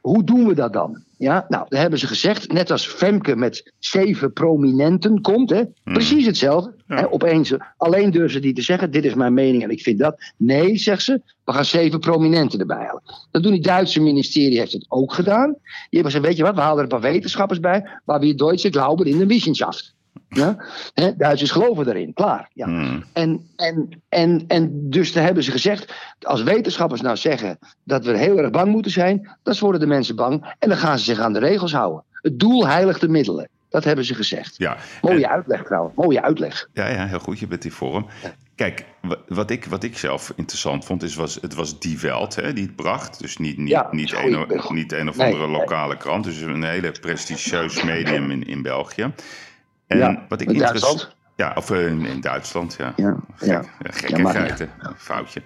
hoe 0.04 0.24
doen 0.24 0.48
we 0.48 0.54
dat 0.54 0.74
dan? 0.74 1.04
Ja, 1.18 1.46
nou, 1.50 1.66
daar 1.70 1.82
hebben 1.82 2.00
ze 2.00 2.08
gezegd, 2.08 2.52
net 2.52 2.72
als 2.72 2.88
Femke 2.88 3.36
met 3.36 3.74
zeven 3.80 4.34
prominenten 4.34 5.22
komt, 5.22 5.50
hè, 5.50 5.64
precies 5.84 6.26
hetzelfde. 6.26 6.74
Ja. 6.88 6.96
Hè, 6.96 7.12
opeens, 7.12 7.54
alleen 7.78 8.12
durven 8.12 8.32
ze 8.32 8.40
die 8.40 8.54
te 8.54 8.62
zeggen, 8.62 8.92
dit 8.92 9.06
is 9.06 9.14
mijn 9.14 9.34
mening 9.34 9.64
en 9.64 9.70
ik 9.70 9.82
vind 9.82 10.00
dat. 10.00 10.34
Nee, 10.38 10.78
zegt 10.78 11.04
ze, 11.04 11.22
we 11.46 11.52
gaan 11.52 11.66
zeven 11.66 12.00
prominenten 12.00 12.60
erbij 12.60 12.86
halen. 12.86 13.02
Dat 13.32 13.44
doen 13.44 13.52
die 13.52 13.62
Duitse 13.62 14.02
ministerie, 14.02 14.60
heeft 14.60 14.72
het 14.72 14.86
ook 14.90 15.14
gedaan. 15.14 15.52
Die 15.52 15.62
hebben 15.90 16.12
gezegd, 16.12 16.26
weet 16.26 16.38
je 16.38 16.44
wat, 16.44 16.56
we 16.56 16.62
halen 16.62 16.78
er 16.78 16.84
een 16.84 17.00
paar 17.00 17.12
wetenschappers 17.12 17.60
bij, 17.60 17.88
waar 18.06 18.20
we 18.20 18.36
Duitse 18.36 18.70
glauben 18.70 19.06
in 19.06 19.18
de 19.18 19.28
Wissenschaft. 19.28 19.94
Ja? 20.30 20.58
Hè, 20.94 21.16
Duitsers 21.16 21.52
geloven 21.52 21.88
erin, 21.88 22.14
klaar. 22.14 22.50
Ja. 22.54 22.68
Mhm. 22.68 23.02
En, 23.14 23.50
en, 23.56 23.90
en, 24.10 24.44
en 24.48 24.90
dus 24.90 25.14
daar 25.14 25.24
hebben 25.24 25.44
ze 25.44 25.52
gezegd, 25.52 25.94
als 26.22 26.44
wetenschappers 26.44 27.02
nou 27.02 27.18
zeggen 27.18 27.58
dat 27.84 28.06
we 28.06 28.18
heel 28.18 28.38
erg 28.38 28.50
bang 28.52 28.72
moeten 28.72 28.92
zijn, 28.92 29.30
dan 29.44 29.56
worden 29.60 29.80
de 29.80 29.88
mensen 29.88 30.16
bang 30.16 30.56
en 30.60 30.70
dan 30.70 30.78
gaan 30.78 30.98
ze 31.00 31.04
zich 31.06 31.20
aan 31.20 31.34
de 31.34 31.40
regels 31.40 31.74
houden. 31.74 32.04
Het 32.22 32.40
doel 32.40 32.68
heiligt 32.68 33.02
de 33.02 33.08
middelen. 33.10 33.48
Dat 33.70 33.84
hebben 33.84 34.06
ze 34.06 34.14
gezegd. 34.16 34.58
Ja. 34.58 34.78
Mooie 35.02 35.24
En- 35.24 35.30
uitleg 35.32 35.64
trouwens, 35.64 35.96
mooie 35.96 36.22
uitleg. 36.22 36.70
ja, 36.74 36.88
ja, 36.88 37.06
heel 37.08 37.20
goed. 37.20 37.40
Je 37.40 37.48
bent 37.48 37.62
die 37.62 37.74
vorm. 37.74 38.08
Kijk, 38.56 38.86
wa- 39.02 39.18
wat 39.28 39.50
ik, 39.50 39.66
wat 39.66 39.84
ik 39.84 39.98
zelf 39.98 40.34
interessant 40.36 40.86
vond, 40.86 41.04
is 41.04 41.16
was, 41.16 41.38
het 41.42 41.54
was 41.54 41.80
Die 41.80 42.00
Welt 42.00 42.36
hè, 42.36 42.54
die 42.54 42.64
het 42.66 42.76
bracht. 42.76 43.20
Dus 43.20 43.38
niet, 43.38 43.58
niet, 43.58 43.68
Ja, 43.70 43.88
niet, 43.92 44.14
een, 44.14 44.52
of- 44.60 44.70
niet 44.72 44.92
een 44.92 45.10
of 45.10 45.20
andere 45.20 45.48
nee. 45.48 45.58
lokale 45.58 45.98
krant. 45.98 46.24
Dus 46.24 46.42
een 46.42 46.64
hele 46.64 46.92
prestigieus 46.92 47.84
medium 47.84 48.32
in, 48.32 48.44
in 48.48 48.62
België. 48.62 49.12
En 49.88 49.98
Ja, 49.98 50.26
wat 50.30 50.42
ik 50.42 50.48
in 50.48 50.54
interess- 50.54 50.82
Duitsland. 50.82 51.16
Ja, 51.36 51.52
of 51.56 51.72
eh, 51.72 51.88
in, 51.88 52.06
in 52.06 52.22
Duitsland, 52.22 52.76
ja. 52.78 52.94
Ja, 52.96 53.18
Gek, 53.36 53.48
ja. 53.48 53.54
ja, 53.54 53.62
Ja, 53.80 53.92
gekkigheid, 53.92 54.60
hè. 54.60 54.68
Foutje. 54.98 55.42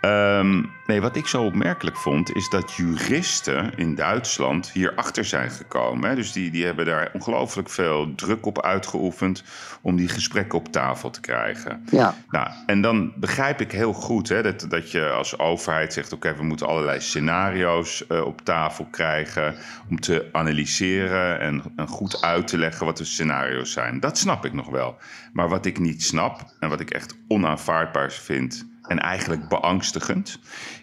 Ehm, 0.00 0.62
nee, 0.86 1.00
wat 1.00 1.16
ik 1.16 1.26
zo 1.26 1.42
opmerkelijk 1.44 1.96
vond, 1.96 2.34
is 2.34 2.48
dat 2.48 2.72
juristen 2.72 3.72
in 3.76 3.94
Duitsland 3.94 4.70
hierachter 4.70 5.24
zijn 5.24 5.50
gekomen. 5.50 6.08
Hè. 6.08 6.14
Dus 6.14 6.32
die, 6.32 6.50
die 6.50 6.64
hebben 6.64 6.86
daar 6.86 7.10
ongelooflijk 7.12 7.70
veel 7.70 8.14
druk 8.14 8.46
op 8.46 8.62
uitgeoefend 8.62 9.44
om 9.80 9.96
die 9.96 10.08
gesprekken 10.08 10.58
op 10.58 10.72
tafel 10.72 11.10
te 11.10 11.20
krijgen. 11.20 11.84
Ja, 11.90 12.14
Nou, 12.30 12.48
en 12.66 12.80
dan 12.80 13.12
begrijp 13.16 13.60
ik 13.60 13.72
heel 13.72 13.92
goed 13.92 14.28
hè, 14.28 14.42
dat, 14.42 14.66
dat 14.68 14.90
je 14.90 15.08
als 15.08 15.38
overheid 15.38 15.92
zegt: 15.92 16.12
oké, 16.12 16.34
we 16.36 16.42
moeten 16.42 16.66
allerlei 16.66 17.00
scenario's 17.00 18.06
eh, 18.06 18.24
op 18.24 18.40
tafel 18.40 18.84
krijgen 18.90 19.54
om 19.88 20.00
te 20.00 20.28
analyseren 20.32 21.40
en, 21.40 21.62
en 21.76 21.86
goed 21.86 22.22
uit 22.22 22.46
te 22.46 22.58
leggen 22.58 22.86
wat 22.86 22.96
de 22.96 23.04
scenario's 23.04 23.72
zijn. 23.72 24.00
Dat 24.00 24.18
snap 24.18 24.44
ik 24.44 24.52
nog 24.52 24.68
wel. 24.68 24.96
Maar 25.32 25.48
wat 25.48 25.66
ik 25.66 25.78
niet 25.78 26.02
snap 26.02 26.54
en 26.60 26.68
wat 26.68 26.80
ik 26.80 26.90
echt 26.90 27.18
onaanvaardbaar 27.28 28.12
vind 28.12 28.66
en 28.82 28.98
eigenlijk 28.98 29.48
beangstigend, 29.48 30.38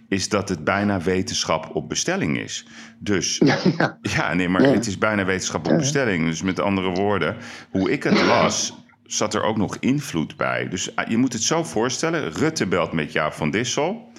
is 0.07 0.29
dat 0.29 0.49
het 0.49 0.63
bijna 0.63 1.01
wetenschap 1.01 1.75
op 1.75 1.89
bestelling 1.89 2.37
is. 2.37 2.65
Dus 2.99 3.37
ja, 3.37 3.57
ja. 3.77 3.97
ja, 4.01 4.33
nee, 4.33 4.49
maar 4.49 4.61
Ja. 4.61 4.73
het 4.73 4.87
is 4.87 4.97
bijna 4.97 5.25
wetenschap 5.25 5.67
op 5.67 5.77
bestelling. 5.77 6.25
Dus 6.25 6.41
met 6.41 6.59
andere 6.59 6.89
woorden, 6.89 7.35
hoe 7.69 7.91
ik 7.91 8.03
het 8.03 8.21
las, 8.25 8.83
zat 9.03 9.33
er 9.33 9.43
ook 9.43 9.57
nog 9.57 9.77
invloed 9.79 10.37
bij. 10.37 10.69
Dus 10.69 10.95
ah, 10.95 11.09
je 11.09 11.17
moet 11.17 11.33
het 11.33 11.41
zo 11.43 11.63
voorstellen: 11.63 12.31
Rutte 12.31 12.67
belt 12.67 12.91
met 12.91 13.11
Jaap 13.11 13.33
van 13.33 13.51
Dissel. 13.51 14.11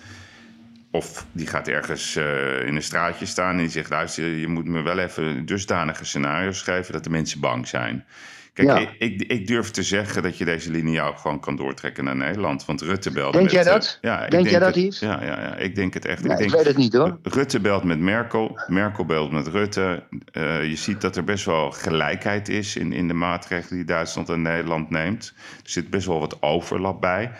Of 0.90 1.26
die 1.32 1.46
gaat 1.46 1.68
ergens 1.68 2.16
eh, 2.16 2.66
in 2.66 2.76
een 2.76 2.82
straatje 2.82 3.26
staan 3.26 3.50
en 3.50 3.56
die 3.58 3.68
zegt: 3.68 3.90
luister, 3.90 4.24
je 4.28 4.48
moet 4.48 4.64
me 4.64 4.82
wel 4.82 4.98
even 4.98 5.46
dusdanige 5.46 6.04
scenario's 6.04 6.58
schrijven 6.58 6.92
dat 6.92 7.04
de 7.04 7.10
mensen 7.10 7.40
bang 7.40 7.68
zijn. 7.68 8.04
Kijk, 8.56 8.68
Ja. 8.68 8.88
ik, 8.98 9.22
ik, 9.22 9.46
durf 9.46 9.70
te 9.70 9.82
zeggen 9.82 10.22
dat 10.22 10.38
je 10.38 10.44
deze 10.44 10.70
lineaal 10.70 11.14
gewoon 11.14 11.40
kan 11.40 11.56
doortrekken 11.56 12.04
naar 12.04 12.16
Nederland. 12.16 12.64
Want 12.64 12.80
Rutte 12.80 13.10
belt 13.10 13.32
Denk 13.32 13.44
met... 13.44 13.52
jij 13.52 13.62
eh, 13.64 13.68
dat? 13.72 13.98
ja, 14.00 14.24
ik 14.24 14.30
Denk 14.30 14.48
jij 14.48 14.58
dat, 14.58 14.74
het- 14.74 14.84
Yves? 14.84 14.98
Ja, 14.98 15.22
ja, 15.22 15.40
ja, 15.40 15.56
ik 15.56 15.74
denk 15.74 15.94
het 15.94 16.04
echt. 16.04 16.22
Nee, 16.22 16.32
ik 16.32 16.38
ik 16.38 16.38
denk, 16.50 16.56
weet 16.56 16.66
het 16.66 16.76
niet 16.76 16.92
hoor. 16.92 17.18
Rutte 17.22 17.60
belt 17.60 17.84
met 17.84 17.98
Merkel, 17.98 18.60
Merkel 18.66 19.04
belt 19.04 19.32
met 19.32 19.46
Rutte. 19.46 20.02
Eh, 20.32 20.68
je 20.68 20.76
ziet 20.76 21.00
dat 21.00 21.16
er 21.16 21.24
best 21.24 21.44
wel 21.44 21.70
gelijkheid 21.70 22.48
is 22.48 22.76
in, 22.76 22.92
in 22.92 23.08
de 23.08 23.14
maatregelen 23.14 23.76
die 23.76 23.84
Duitsland 23.86 24.28
en 24.28 24.42
Nederland 24.42 24.90
neemt. 24.90 25.32
Er 25.64 25.70
zit 25.70 25.90
best 25.90 26.06
wel 26.06 26.20
wat 26.20 26.42
overlap 26.42 27.00
bij. 27.00 27.30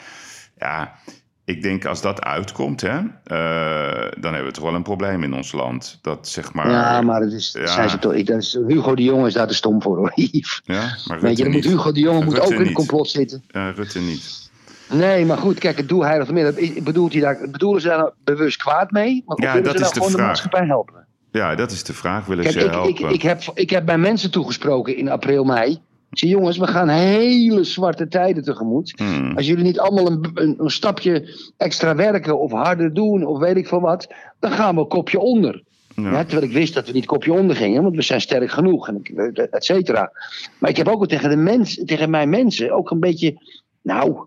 Ja, 0.59 0.99
ik 1.47 1.63
denk 1.63 1.85
als 1.85 2.01
dat 2.03 2.23
uitkomt, 2.23 2.81
hè, 2.81 2.97
eh, 3.25 4.11
dan 4.21 4.33
hebben 4.35 4.45
we 4.45 4.51
toch 4.53 4.65
wel 4.65 4.75
een 4.75 4.83
probleem 4.83 5.23
in 5.23 5.35
ons 5.35 5.53
land. 5.53 5.99
Dat 6.03 6.29
zeg 6.29 6.53
maar. 6.53 6.71
Ja, 6.71 7.01
maar 7.01 7.21
het 7.21 7.33
is, 7.33 7.57
Ja. 7.59 7.67
zijn 7.67 7.91
ze 7.91 7.99
toch, 7.99 8.13
ik, 8.13 8.27
dat 8.27 8.43
is, 8.43 8.59
Hugo 8.67 8.95
de 8.95 9.03
Jonge 9.03 9.27
is 9.27 9.33
daar 9.35 9.47
te 9.47 9.55
stom 9.55 9.83
voor 9.83 9.97
hoor. 9.97 10.13
Ja, 10.65 10.97
maar 11.07 11.21
Weet 11.21 11.37
je, 11.37 11.43
dan 11.43 11.53
moet 11.53 11.63
niet. 11.65 11.73
Hugo 11.73 11.93
de 11.93 12.01
Jonge 12.01 12.25
moet 12.25 12.41
ook 12.41 12.51
in 12.51 12.61
het 12.65 12.73
complot 12.73 13.09
zitten. 13.11 13.43
Ja, 13.49 13.71
Rutte 13.71 13.99
niet. 13.99 14.51
Nee, 14.91 15.25
maar 15.25 15.39
goed, 15.39 15.59
kijk, 15.59 15.77
het 15.77 15.89
doel 15.89 16.05
heilig 16.05 16.31
midden. 16.31 16.85
Bedoelt 16.85 17.13
hij 17.13 17.21
daar, 17.21 17.39
bedoelen 17.51 17.81
ze 17.81 17.89
daar 17.89 17.99
nou 17.99 18.11
bewust 18.25 18.57
kwaad 18.57 18.91
mee? 18.91 19.23
Maar 19.27 19.41
Ja, 19.43 19.61
dat 19.61 19.77
ze 19.77 19.83
is 19.83 19.89
de 19.89 19.95
gewoon 19.95 20.09
de 20.11 20.15
vraag. 20.17 20.27
maatschappij 20.27 20.67
helpen? 20.67 21.07
Ja, 21.31 21.55
dat 21.55 21.71
is 21.71 21.85
de 21.85 21.93
vraag. 21.93 22.27
Willen 22.27 22.45
Kijk, 22.45 22.55
ze 22.55 22.61
ik, 22.61 22.67
ik, 22.67 22.73
helpen? 22.99 23.15
ik, 23.15 23.23
heb, 23.23 23.43
ik 23.55 23.71
heb 23.71 23.87
bij 23.87 23.99
mensen 23.99 24.31
toegesproken 24.31 24.97
in 24.97 25.09
april, 25.11 25.45
mei. 25.45 25.79
Zei, 26.11 26.31
jongens, 26.31 26.59
we 26.59 26.67
gaan 26.67 26.89
hele 26.89 27.65
zwarte 27.65 28.09
tijden 28.09 28.43
tegemoet. 28.43 28.93
Hmm. 28.97 29.37
Als 29.37 29.47
jullie 29.47 29.65
niet 29.65 29.79
allemaal 29.79 30.07
een, 30.07 30.31
een, 30.35 30.55
een 30.59 30.71
stapje 30.71 31.35
extra 31.57 31.95
werken 31.95 32.39
of 32.39 32.53
harder 32.53 32.95
doen 32.95 33.27
of 33.27 33.39
weet 33.39 33.57
ik 33.57 33.69
veel 33.69 33.81
wat, 33.81 34.15
dan 34.39 34.51
gaan 34.51 34.77
we 34.77 34.87
kopje 34.87 35.19
onder. 35.19 35.63
Ja. 35.95 36.11
Ja, 36.11 36.25
terwijl 36.25 36.47
ik 36.47 36.57
wist 36.57 36.75
dat 36.75 36.87
we 36.87 36.93
niet 36.93 37.07
kopje 37.07 37.33
onder 37.33 37.57
gingen, 37.57 37.83
want 37.83 37.97
we 37.97 38.03
zijn 38.03 38.21
sterk 38.21 38.51
genoeg, 38.51 38.89
en 38.89 39.03
et 39.51 39.65
cetera. 39.65 40.13
Maar 40.59 40.71
ik 40.71 40.77
heb 40.77 40.89
ook 40.89 41.09
tegen, 41.09 41.31
de 41.31 41.37
mens, 41.37 41.81
tegen 41.85 42.11
mijn 42.11 42.29
mensen 42.29 42.71
ook 42.71 42.91
een 42.91 43.01
beetje, 43.01 43.41
nou, 43.83 44.27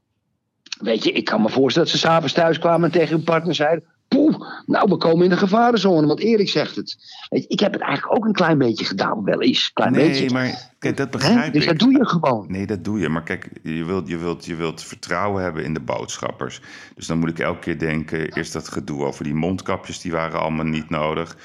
weet 0.79 1.03
je, 1.03 1.11
ik 1.11 1.25
kan 1.25 1.41
me 1.41 1.49
voorstellen 1.49 1.89
dat 1.89 1.97
ze 1.97 2.05
s'avonds 2.07 2.33
thuis 2.33 2.59
kwamen 2.59 2.85
en 2.85 2.91
tegen 2.91 3.15
hun 3.15 3.23
partner 3.23 3.55
zeiden, 3.55 3.83
poeh, 4.09 4.35
nou, 4.65 4.89
we 4.89 4.97
komen 4.97 5.23
in 5.23 5.29
de 5.29 5.37
gevarenzone, 5.37 6.07
want 6.07 6.19
Erik 6.19 6.49
zegt 6.49 6.75
het. 6.75 6.97
Weet 7.29 7.41
je, 7.41 7.47
ik 7.47 7.59
heb 7.59 7.73
het 7.73 7.81
eigenlijk 7.81 8.15
ook 8.17 8.25
een 8.25 8.33
klein 8.33 8.57
beetje 8.57 8.85
gedaan, 8.85 9.23
wel 9.23 9.41
eens, 9.41 9.65
een 9.65 9.73
klein 9.73 9.91
Nee, 9.91 10.07
beetje. 10.09 10.29
maar 10.29 10.71
kijk, 10.79 10.97
dat 10.97 11.09
begrijp 11.11 11.53
Dus 11.53 11.63
ik. 11.63 11.69
dat 11.69 11.79
doe 11.79 11.91
je 11.97 12.05
gewoon. 12.05 12.45
Nee, 12.49 12.65
dat 12.65 12.83
doe 12.83 12.99
je. 12.99 13.09
Maar 13.09 13.23
kijk, 13.23 13.49
je 13.63 13.85
wilt, 13.85 14.07
je, 14.07 14.17
wilt, 14.17 14.45
je 14.45 14.55
wilt 14.55 14.83
vertrouwen 14.83 15.43
hebben 15.43 15.63
in 15.63 15.73
de 15.73 15.79
boodschappers. 15.79 16.61
Dus 16.95 17.07
dan 17.07 17.17
moet 17.19 17.29
ik 17.29 17.39
elke 17.39 17.59
keer 17.59 17.79
denken... 17.79 18.33
eerst 18.33 18.53
dat 18.53 18.67
gedoe 18.69 19.03
over 19.03 19.23
die 19.23 19.33
mondkapjes, 19.35 20.01
die 20.01 20.11
waren 20.11 20.39
allemaal 20.39 20.65
niet 20.65 20.89
nodig. 20.89 21.37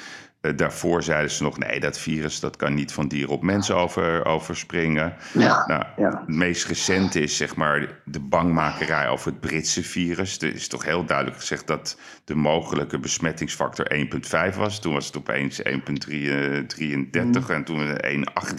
Eh, 0.44 0.56
daarvoor 0.56 1.02
zeiden 1.02 1.30
ze 1.30 1.42
nog... 1.42 1.58
nee, 1.58 1.80
dat 1.80 1.98
virus 1.98 2.40
dat 2.40 2.56
kan 2.56 2.74
niet 2.74 2.92
van 2.92 3.08
dier 3.08 3.30
op 3.30 3.42
mensen 3.42 3.76
over, 3.76 4.24
overspringen. 4.24 5.14
Ja, 5.32 5.64
Nou, 5.66 5.84
ja. 5.96 6.08
Het 6.26 6.36
meest 6.36 6.66
recente 6.66 7.20
is 7.20 7.36
zeg 7.36 7.56
maar 7.56 7.88
de 8.04 8.20
bangmakerij 8.20 9.08
over 9.08 9.30
het 9.30 9.40
Britse 9.40 9.82
virus. 9.82 10.38
Er 10.38 10.54
is 10.54 10.68
toch 10.68 10.84
heel 10.84 11.04
duidelijk 11.04 11.38
gezegd 11.38 11.66
dat 11.66 11.98
de 12.24 12.34
mogelijke 12.34 12.98
besmettingsfactor 12.98 13.86
1,5 14.52 14.56
was. 14.56 14.80
Toen 14.80 14.92
was 14.92 15.06
het 15.06 15.16
opeens 15.16 15.62
1,33 15.62 15.64
en 17.50 17.64
toen 17.64 17.98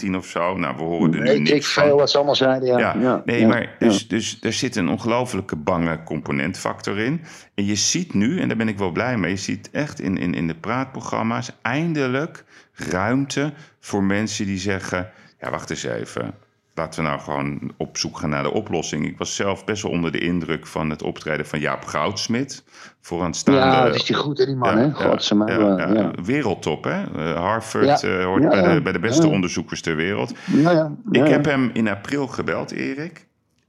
1,18 0.08 0.16
of 0.16 0.26
zo. 0.26 0.56
Nou, 0.56 0.76
we 0.76 0.82
horen 0.82 1.14
er 1.14 1.22
nu 1.22 1.38
niks 1.38 1.50
ik 1.50 1.64
van. 1.64 1.84
veel 1.84 1.96
wat 1.96 2.10
ze 2.10 2.16
allemaal 2.16 2.36
zeiden, 2.36 2.78
ja. 2.78 2.96
Ja, 2.98 3.22
nee, 3.24 3.46
maar 3.46 3.76
dus, 3.78 4.08
dus 4.08 4.38
er 4.40 4.52
zit 4.52 4.76
een 4.76 4.88
ongelofelijke 4.88 5.56
bange 5.56 6.02
componentfactor 6.02 6.98
in. 6.98 7.20
En 7.56 7.64
je 7.64 7.74
ziet 7.74 8.14
nu, 8.14 8.40
en 8.40 8.48
daar 8.48 8.56
ben 8.56 8.68
ik 8.68 8.78
wel 8.78 8.90
blij 8.92 9.16
mee, 9.16 9.30
je 9.30 9.36
ziet 9.36 9.70
echt 9.70 10.00
in, 10.00 10.18
in, 10.18 10.34
in 10.34 10.46
de 10.46 10.54
praatprogramma's 10.54 11.52
eindelijk 11.62 12.44
ruimte 12.72 13.52
voor 13.80 14.02
mensen 14.02 14.46
die 14.46 14.58
zeggen: 14.58 15.10
ja, 15.40 15.50
wacht 15.50 15.70
eens 15.70 15.82
even. 15.82 16.34
Laten 16.74 17.02
we 17.02 17.08
nou 17.08 17.20
gewoon 17.20 17.72
op 17.76 17.98
zoek 17.98 18.18
gaan 18.18 18.30
naar 18.30 18.42
de 18.42 18.52
oplossing. 18.52 19.06
Ik 19.06 19.18
was 19.18 19.34
zelf 19.34 19.64
best 19.64 19.82
wel 19.82 19.92
onder 19.92 20.12
de 20.12 20.18
indruk 20.18 20.66
van 20.66 20.90
het 20.90 21.02
optreden 21.02 21.46
van 21.46 21.60
Jaap 21.60 21.84
Goudsmit. 21.84 22.64
Vooraanstaande. 23.00 23.60
Ja, 23.60 23.84
dat 23.84 23.94
is 23.94 24.04
die 24.04 24.16
goed, 24.16 24.38
hè, 24.38 24.46
die 24.46 24.56
man, 24.56 24.76
hè? 24.76 24.84
Ja, 24.84 25.16
wel, 25.58 25.78
ja, 25.78 25.92
ja. 25.92 26.10
Wereldtop, 26.24 26.84
hè? 26.84 27.02
Eh, 27.02 27.36
Harvard 27.36 28.02
hoort 28.02 28.42
ja, 28.42 28.48
bij, 28.48 28.74
de, 28.74 28.82
bij 28.82 28.92
de 28.92 28.98
beste 28.98 29.26
Ja. 29.26 29.32
onderzoekers 29.32 29.80
ter 29.80 29.96
wereld. 29.96 30.32
Ja, 30.46 30.70
ja, 30.70 30.92
Ik 31.10 31.26
ja, 31.26 31.32
heb 31.32 31.44
hem 31.44 31.70
in 31.72 31.88
april 31.88 32.26
gebeld, 32.26 32.70
Erik. 32.70 33.25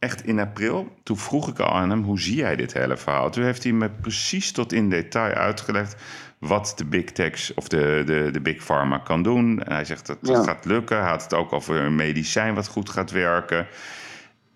Echt 0.08 0.26
in 0.26 0.40
april. 0.40 0.96
Toen 1.04 1.18
vroeg 1.18 1.48
ik 1.50 1.60
al 1.60 1.74
aan 1.74 1.90
hem, 1.90 2.04
hoe 2.04 2.20
zie 2.20 2.36
jij 2.36 2.56
dit 2.56 2.74
hele 2.74 2.98
verhaal? 2.98 3.30
Toen 3.30 3.44
heeft 3.44 3.64
hij 3.64 3.72
me 3.72 3.90
precies 3.90 4.52
tot 4.52 4.74
in 4.74 4.90
detail 4.90 5.34
uitgelegd... 5.34 5.96
wat 6.40 6.74
de 6.76 6.86
big 6.86 7.04
techs 7.04 7.54
of 7.54 7.68
de, 7.68 8.04
de, 8.06 8.30
de 8.32 8.42
big 8.42 8.64
pharma 8.64 8.98
kan 8.98 9.24
doen. 9.24 9.64
En 9.64 9.74
hij 9.74 9.86
zegt 9.86 10.08
dat 10.08 10.18
het 10.22 10.30
Ja. 10.30 10.44
gaat 10.44 10.66
lukken. 10.66 11.00
Hij 11.00 11.10
had 11.10 11.24
het 11.24 11.34
ook 11.34 11.54
over 11.54 11.76
een 11.76 11.96
medicijn 11.96 12.54
wat 12.56 12.68
goed 12.68 12.90
gaat 12.90 13.12
werken. 13.12 13.68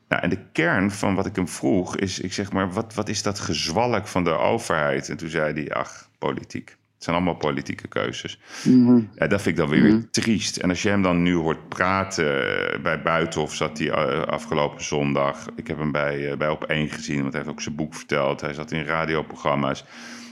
Nou, 0.08 0.22
en 0.24 0.30
de 0.30 0.40
kern 0.52 0.92
van 0.92 1.16
wat 1.16 1.26
ik 1.26 1.36
hem 1.36 1.48
vroeg 1.48 1.96
is... 1.98 2.20
ik 2.20 2.34
zeg 2.34 2.52
maar, 2.52 2.72
wat, 2.72 2.94
wat 2.94 3.10
is 3.10 3.24
dat 3.24 3.40
gezwalk 3.40 4.08
van 4.08 4.24
de 4.24 4.38
overheid? 4.38 5.10
En 5.10 5.18
toen 5.18 5.30
zei 5.30 5.54
hij, 5.54 5.74
ach, 5.74 6.10
politiek. 6.18 6.78
Het 7.02 7.10
zijn 7.10 7.22
allemaal 7.22 7.42
politieke 7.42 7.88
keuzes. 7.88 8.40
Mhm. 8.64 9.02
Ja, 9.16 9.28
dat 9.28 9.42
vind 9.42 9.46
ik 9.46 9.56
dan 9.56 9.70
weer, 9.70 9.84
weer 9.84 10.10
triest. 10.10 10.58
En 10.58 10.70
als 10.70 10.82
je 10.82 10.90
hem 10.90 11.02
dan 11.02 11.22
nu 11.22 11.34
hoort 11.34 11.70
praten 11.70 12.26
eh, 12.26 12.82
bij 12.82 13.02
Buitenhof, 13.02 13.56
zat 13.56 13.78
hij 13.78 13.90
eh, 13.90 14.22
afgelopen 14.22 14.84
zondag. 14.84 15.48
Ik 15.56 15.68
heb 15.68 15.78
hem 15.78 15.92
bij, 15.92 16.32
eh, 16.32 16.38
bij 16.38 16.50
Op 16.50 16.64
1 16.64 16.90
gezien, 16.90 17.22
want 17.22 17.34
hij 17.34 17.42
heeft 17.42 17.54
ook 17.54 17.62
zijn 17.62 17.76
boek 17.76 17.96
verteld. 17.96 18.42
Hij 18.42 18.54
zat 18.54 18.72
in 18.72 18.84
radioprogramma's. 18.84 19.86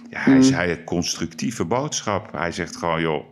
Ja, 0.10 0.20
hij 0.20 0.42
zei 0.42 0.72
een 0.72 0.84
constructieve 0.84 1.66
boodschap. 1.66 2.32
Hij 2.32 2.52
zegt 2.52 2.76
gewoon, 2.78 3.02
joh, 3.02 3.32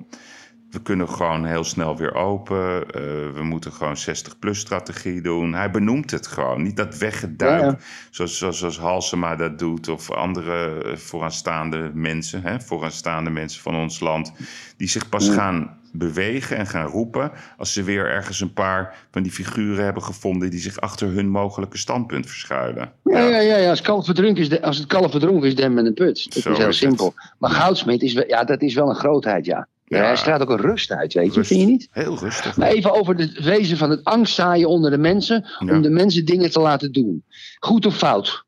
we 0.71 0.81
kunnen 0.81 1.09
gewoon 1.09 1.45
heel 1.45 1.63
snel 1.63 1.97
weer 1.97 2.13
open. 2.15 2.85
Eh, 2.89 3.01
we 3.33 3.43
moeten 3.43 3.71
gewoon 3.71 3.95
60-plus 3.97 4.59
strategie 4.59 5.21
doen. 5.21 5.53
Hij 5.53 5.71
benoemt 5.71 6.11
het 6.11 6.27
gewoon. 6.27 6.61
Niet 6.63 6.77
dat 6.77 6.97
weggeduik, 6.97 7.61
Ja, 7.61 7.65
ja. 7.67 7.77
Zoals, 8.11 8.37
zoals, 8.37 8.57
zoals 8.59 8.79
Halsema 8.79 9.35
dat 9.35 9.59
doet. 9.59 9.87
Of 9.87 10.11
andere 10.11 10.83
eh, 10.83 10.95
vooraanstaande 10.97 11.91
mensen, 11.93 12.41
hè, 12.43 12.59
vooraanstaande 12.61 13.29
mensen 13.29 13.61
van 13.61 13.75
ons 13.75 13.99
land. 13.99 14.31
Die 14.77 14.87
zich 14.89 15.09
pas 15.09 15.29
gaan 15.29 15.77
bewegen 15.91 16.57
en 16.57 16.67
gaan 16.67 16.85
roepen. 16.87 17.31
als 17.57 17.73
ze 17.73 17.83
weer 17.83 18.09
ergens 18.09 18.39
een 18.39 18.53
paar 18.53 18.95
van 19.11 19.23
die 19.23 19.31
figuren 19.31 19.83
hebben 19.83 20.03
gevonden. 20.03 20.49
die 20.49 20.59
zich 20.59 20.79
achter 20.79 21.07
hun 21.07 21.29
mogelijke 21.29 21.77
standpunt 21.77 22.25
verschuilen. 22.25 22.91
Ja, 23.03 23.19
ja, 23.19 23.39
ja, 23.39 23.57
ja. 23.57 23.69
Als, 23.69 23.81
kalf 23.81 24.05
verdronken 24.05 24.41
is, 24.41 24.49
de- 24.49 24.61
als 24.61 24.77
het 24.77 24.87
kalf 24.87 25.11
verdronken 25.11 25.47
is, 25.47 25.55
dem 25.55 25.73
met 25.73 25.85
een 25.85 25.93
put. 25.93 26.33
Dat 26.33 26.43
Zo 26.43 26.51
is 26.51 26.57
heel 26.57 26.67
is 26.67 26.79
het. 26.79 26.89
simpel. 26.89 27.13
Maar 27.37 27.49
Goudsmit 27.51 28.01
is, 28.01 28.13
wel- 28.13 28.27
ja, 28.27 28.43
dat 28.43 28.61
is 28.61 28.73
wel 28.73 28.89
een 28.89 28.95
grootheid, 28.95 29.45
ja. 29.45 29.67
Ja. 29.89 29.97
Hij 30.03 30.15
straalt 30.15 30.41
ook 30.41 30.49
een 30.49 30.61
rust 30.61 30.91
uit, 30.91 31.13
weet 31.13 31.33
je. 31.33 31.43
Vind 31.43 31.59
je 31.59 31.65
niet? 31.65 31.87
Heel 31.91 32.17
rustig. 32.17 32.57
Maar 32.57 32.67
even 32.67 32.93
over 32.93 33.15
het 33.15 33.39
wezen 33.43 33.77
van 33.77 33.89
het 33.89 34.03
angstzaaien 34.03 34.69
onder 34.69 34.91
de 34.91 34.97
mensen. 34.97 35.45
Ja. 35.59 35.73
Om 35.75 35.81
de 35.81 35.89
mensen 35.89 36.25
dingen 36.25 36.51
te 36.51 36.59
laten 36.59 36.91
doen. 36.91 37.23
Goed 37.59 37.85
of 37.85 37.97
fout? 37.97 38.43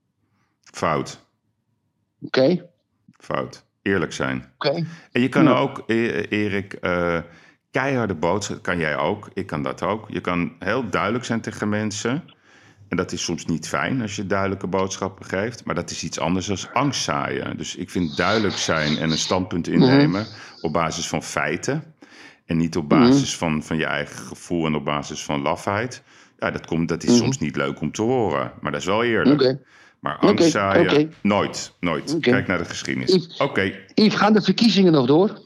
Fout. 0.61 1.19
Oké? 2.21 2.69
Fout. 3.17 3.63
Eerlijk 3.81 4.13
zijn. 4.13 4.51
Oké. 4.57 4.85
En 5.11 5.21
je 5.21 5.29
kan 5.29 5.43
Ja. 5.43 5.57
ook, 5.57 5.83
eh, 5.87 6.31
Erik, 6.31 6.73
eh, 6.73 7.17
keiharde 7.71 8.15
boodschap, 8.15 8.61
kan 8.61 8.77
jij 8.77 8.97
ook. 8.97 9.29
Ik 9.33 9.47
kan 9.47 9.63
dat 9.63 9.83
ook. 9.83 10.05
Je 10.09 10.21
kan 10.21 10.55
heel 10.59 10.89
duidelijk 10.89 11.25
zijn 11.25 11.41
tegen 11.41 11.69
mensen. 11.69 12.23
En 12.89 12.97
dat 12.97 13.11
is 13.11 13.23
soms 13.23 13.45
niet 13.45 13.67
fijn 13.67 14.01
als 14.01 14.15
je 14.15 14.27
duidelijke 14.27 14.67
boodschappen 14.67 15.25
geeft. 15.25 15.65
Maar 15.65 15.75
dat 15.75 15.91
is 15.91 16.03
iets 16.03 16.19
anders 16.19 16.45
dan 16.45 16.57
angst 16.73 17.03
zaaien. 17.03 17.57
Dus 17.57 17.75
ik 17.75 17.89
vind 17.89 18.17
duidelijk 18.17 18.55
zijn 18.55 18.97
en 18.97 19.11
een 19.11 19.17
standpunt 19.17 19.67
innemen 19.67 20.25
op 20.61 20.73
basis 20.73 21.07
van 21.07 21.23
feiten. 21.23 21.83
En 22.45 22.57
niet 22.57 22.77
op 22.77 22.89
basis 22.89 23.35
van, 23.37 23.63
van 23.63 23.77
je 23.77 23.85
eigen 23.85 24.15
gevoel 24.25 24.65
en 24.65 24.75
op 24.75 24.85
basis 24.85 25.23
van 25.23 25.41
lafheid. 25.41 26.01
Ja, 26.39 26.51
dat, 26.51 26.65
komt, 26.65 26.87
dat 26.89 27.03
is 27.03 27.17
soms 27.17 27.37
niet 27.39 27.55
leuk 27.55 27.81
om 27.81 27.91
te 27.91 28.01
horen. 28.01 28.51
Maar 28.61 28.71
dat 28.71 28.81
is 28.81 28.87
wel 28.87 29.03
eerlijk. 29.03 29.57
Maar 29.99 30.17
angst 30.17 30.31
Oké, 30.39 30.49
zaaien, 30.49 30.91
oké. 30.91 31.09
nooit. 31.21 31.73
Nooit. 31.79 32.17
Kijk 32.19 32.47
naar 32.47 32.57
de 32.57 32.65
geschiedenis. 32.65 33.37
Oké, 33.37 33.73
Yves, 33.93 34.15
gaan 34.15 34.33
de 34.33 34.41
verkiezingen 34.41 34.91
nog 34.91 35.05
door? 35.07 35.39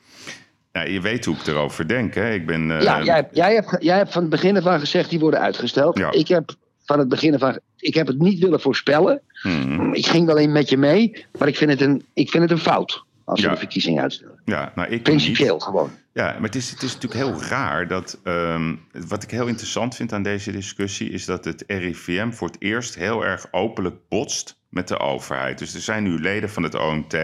nou, 0.71 0.89
je 0.89 1.01
weet 1.01 1.25
hoe 1.25 1.36
ik 1.36 1.47
erover 1.47 1.88
denk, 1.88 2.13
hè? 2.13 2.34
Ik 2.34 2.45
ben... 2.45 2.71
eh, 2.71 2.82
ja, 2.82 3.03
jij, 3.03 3.15
hebt- 3.15 3.36
jij, 3.36 3.53
hebt, 3.53 3.75
jij 3.79 3.97
hebt 3.97 4.12
van 4.12 4.21
het 4.21 4.32
begin 4.32 4.58
af 4.58 4.65
aan 4.65 4.79
gezegd 4.79 5.10
die 5.10 5.19
worden 5.19 5.39
uitgesteld. 5.39 5.97
Ja. 5.97 6.12
Ik 6.12 6.27
heb 6.27 6.56
van 6.86 7.00
het 7.00 7.08
begin 7.08 7.43
aan, 7.43 7.58
ik 7.78 7.93
heb 7.93 8.08
het 8.08 8.19
niet 8.19 8.39
willen 8.39 8.62
voorspellen. 8.62 9.22
hmm, 9.41 9.93
Ik 9.93 10.06
ging 10.06 10.26
wel 10.26 10.38
in 10.38 10.52
met 10.52 10.69
je 10.69 10.78
mee, 10.78 11.26
maar 11.39 11.48
ik 11.48 11.56
vind 11.58 11.72
het 11.72 11.82
een, 11.82 12.06
ik 12.13 12.30
vind 12.30 12.43
het 12.43 12.52
een 12.52 12.58
fout 12.58 13.04
als 13.26 13.39
ze 13.39 13.46
Ja. 13.46 13.52
de 13.52 13.60
verkiezingen 13.60 14.02
uitstellen. 14.04 14.39
ja, 14.46 14.72
nou, 14.76 14.89
ik 14.89 15.04
Principieel 15.04 15.54
niet. 15.54 15.63
gewoon. 15.63 15.91
Ja, 16.13 16.32
maar 16.34 16.41
het 16.41 16.56
is, 16.56 16.69
het 16.72 16.82
is 16.84 16.93
natuurlijk 16.93 17.24
heel 17.24 17.41
raar 17.50 17.88
dat... 17.88 18.19
ehm, 18.24 18.76
wat 19.08 19.24
ik 19.24 19.32
heel 19.32 19.48
interessant 19.48 19.96
vind 19.96 20.13
aan 20.13 20.24
deze 20.24 20.52
discussie... 20.52 21.10
is 21.10 21.26
dat 21.26 21.46
het 21.46 21.63
RIVM 21.67 22.32
voor 22.32 22.48
het 22.48 22.62
eerst 22.62 22.96
heel 22.96 23.26
erg 23.26 23.46
openlijk 23.52 23.96
botst 24.10 24.56
met 24.69 24.88
de 24.88 25.00
overheid. 25.00 25.58
Dus 25.58 25.74
er 25.74 25.82
zijn 25.82 26.04
nu 26.04 26.19
leden 26.19 26.50
van 26.50 26.63
het 26.63 26.76
OMT... 26.76 27.15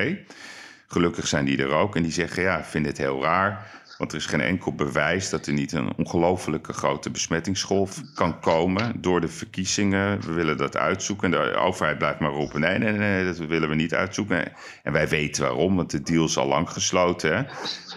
Gelukkig 0.91 1.27
zijn 1.27 1.45
die 1.45 1.57
er 1.57 1.69
ook. 1.71 1.95
En 1.95 2.03
die 2.03 2.11
zeggen, 2.11 2.43
ja, 2.43 2.57
ik 2.57 2.65
vind 2.65 2.85
het 2.85 2.97
heel 2.97 3.21
raar. 3.23 3.78
Want 3.99 4.11
er 4.11 4.17
is 4.17 4.25
geen 4.25 4.41
enkel 4.41 4.73
bewijs 4.73 5.29
dat 5.29 5.45
er 5.45 5.53
niet 5.53 5.71
een 5.71 5.93
ongelofelijke 5.97 6.73
grote 6.73 7.09
besmettingsgolf 7.09 8.01
kan 8.13 8.39
komen 8.39 9.01
door 9.01 9.21
de 9.21 9.27
verkiezingen. 9.27 10.21
We 10.21 10.31
willen 10.33 10.57
dat 10.57 10.77
uitzoeken. 10.77 11.33
En 11.33 11.39
de 11.41 11.53
overheid 11.55 11.97
blijft 11.97 12.19
maar 12.19 12.31
roepen, 12.31 12.59
nee, 12.61 12.77
nee, 12.77 12.91
nee, 12.91 13.25
dat 13.25 13.37
willen 13.37 13.69
we 13.69 13.75
niet 13.75 13.93
uitzoeken. 13.93 14.51
En 14.83 14.93
wij 14.93 15.07
weten 15.07 15.43
waarom, 15.43 15.75
want 15.75 15.91
de 15.91 16.01
deal 16.01 16.25
is 16.25 16.37
al 16.37 16.47
lang 16.47 16.69
gesloten. 16.69 17.47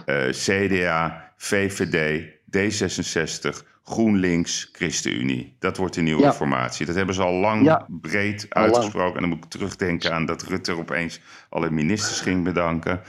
Hè? 0.07 0.31
CDA, 0.31 1.33
VVD, 1.37 2.25
D66, 2.57 3.63
GroenLinks, 3.85 4.69
ChristenUnie. 4.73 5.57
Dat 5.59 5.77
wordt 5.77 5.95
de 5.95 6.01
nieuwe 6.01 6.23
Ja. 6.23 6.33
formatie. 6.33 6.87
Dat 6.87 6.95
hebben 6.95 7.15
ze 7.15 7.23
al 7.23 7.33
lang 7.35 7.65
Ja. 7.65 7.87
breed 7.89 8.47
uitgesproken. 8.49 9.15
En 9.15 9.21
dan 9.21 9.29
moet 9.29 9.45
ik 9.45 9.51
terugdenken 9.51 10.13
aan 10.13 10.27
dat 10.27 10.43
Rutte 10.43 10.73
opeens 10.77 11.21
alle 11.49 11.71
ministers 11.71 12.21
ging 12.21 12.45
bedanken. 12.45 13.01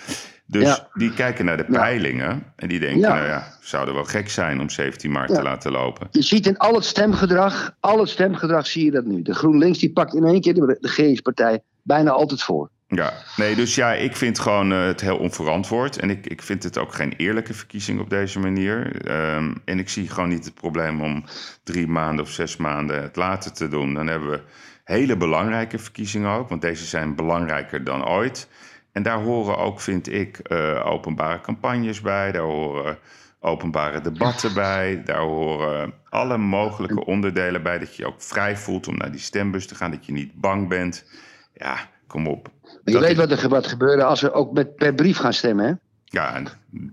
Dus 0.53 0.63
Ja. 0.63 0.87
die 0.93 1.13
kijken 1.13 1.45
naar 1.45 1.57
de 1.57 1.65
Ja. 1.69 1.79
peilingen 1.79 2.43
en 2.55 2.67
die 2.67 2.79
denken, 2.79 2.99
Ja. 2.99 3.13
nou 3.13 3.27
ja, 3.27 3.57
zouden 3.61 3.93
wel 3.93 4.03
gek 4.03 4.29
zijn 4.29 4.59
om 4.59 4.69
17 4.69 5.11
maart 5.11 5.33
te 5.33 5.41
laten 5.41 5.71
lopen. 5.71 6.07
Je 6.11 6.21
ziet 6.21 6.47
in 6.47 6.57
al 6.57 6.73
het 6.73 6.85
stemgedrag, 6.85 7.75
al 7.79 7.99
het 7.99 8.09
stemgedrag 8.09 8.67
zie 8.67 8.85
je 8.85 8.91
dat 8.91 9.05
nu. 9.05 9.21
De 9.21 9.33
GroenLinks 9.33 9.79
die 9.79 9.91
pakt 9.91 10.13
in 10.13 10.23
één 10.23 10.41
keer 10.41 10.53
de, 10.53 10.65
de 10.65 10.77
regeringspartij 10.81 11.61
bijna 11.81 12.11
altijd 12.11 12.43
voor. 12.43 12.69
Ja, 12.87 13.13
nee, 13.35 13.55
dus 13.55 13.75
ja, 13.75 13.93
ik 13.93 14.15
vind 14.15 14.39
gewoon 14.39 14.71
eh, 14.71 14.85
het 14.85 15.01
heel 15.01 15.17
onverantwoord. 15.17 15.97
En 15.97 16.09
ik, 16.09 16.27
ik 16.27 16.41
vind 16.41 16.63
het 16.63 16.77
ook 16.77 16.93
geen 16.93 17.13
eerlijke 17.17 17.53
verkiezing 17.53 17.99
op 17.99 18.09
deze 18.09 18.39
manier. 18.39 19.05
Ehm, 19.05 19.53
en 19.65 19.79
ik 19.79 19.89
zie 19.89 20.09
gewoon 20.09 20.29
niet 20.29 20.45
het 20.45 20.53
probleem 20.53 21.01
om 21.01 21.23
drie 21.63 21.87
maanden 21.87 22.25
of 22.25 22.31
zes 22.31 22.57
maanden 22.57 23.01
het 23.01 23.15
later 23.15 23.53
te 23.53 23.67
doen. 23.67 23.93
Dan 23.93 24.07
hebben 24.07 24.29
we 24.29 24.41
Hele 24.83 25.17
belangrijke 25.17 25.79
verkiezingen 25.79 26.29
ook, 26.31 26.49
want 26.49 26.61
deze 26.61 26.85
zijn 26.85 27.15
belangrijker 27.15 27.83
dan 27.83 28.07
ooit. 28.07 28.47
En 28.93 29.03
daar 29.03 29.21
horen 29.21 29.57
ook, 29.57 29.81
vind 29.81 30.11
ik, 30.11 30.37
eh, 30.37 30.85
openbare 30.85 31.41
campagnes 31.41 32.01
bij. 32.01 32.31
Daar 32.31 32.41
horen 32.41 32.97
openbare 33.39 34.01
debatten 34.01 34.53
bij. 34.53 35.01
Daar 35.05 35.21
horen 35.21 35.93
alle 36.09 36.37
mogelijke 36.37 37.05
onderdelen 37.05 37.63
bij. 37.63 37.79
Dat 37.79 37.95
je 37.95 38.01
je 38.01 38.07
ook 38.07 38.21
vrij 38.21 38.57
voelt 38.57 38.87
om 38.87 38.97
naar 38.97 39.11
die 39.11 39.19
stembus 39.19 39.67
te 39.67 39.75
gaan. 39.75 39.91
Dat 39.91 40.05
je 40.05 40.11
niet 40.11 40.33
bang 40.33 40.67
bent. 40.67 41.05
Ja, 41.53 41.89
kom 42.07 42.27
op. 42.27 42.49
Maar 42.63 42.71
je 42.83 42.91
Dat 42.91 43.01
weet 43.01 43.17
wat 43.17 43.31
er 43.31 43.37
gaat 43.37 43.67
gebeuren 43.67 44.07
als 44.07 44.21
we 44.21 44.31
ook 44.33 44.53
met, 44.53 44.75
per 44.75 44.93
brief 44.93 45.17
gaan 45.17 45.33
stemmen. 45.33 45.65
Hè? 45.65 45.73
Ja, 46.05 46.35
en 46.35 46.47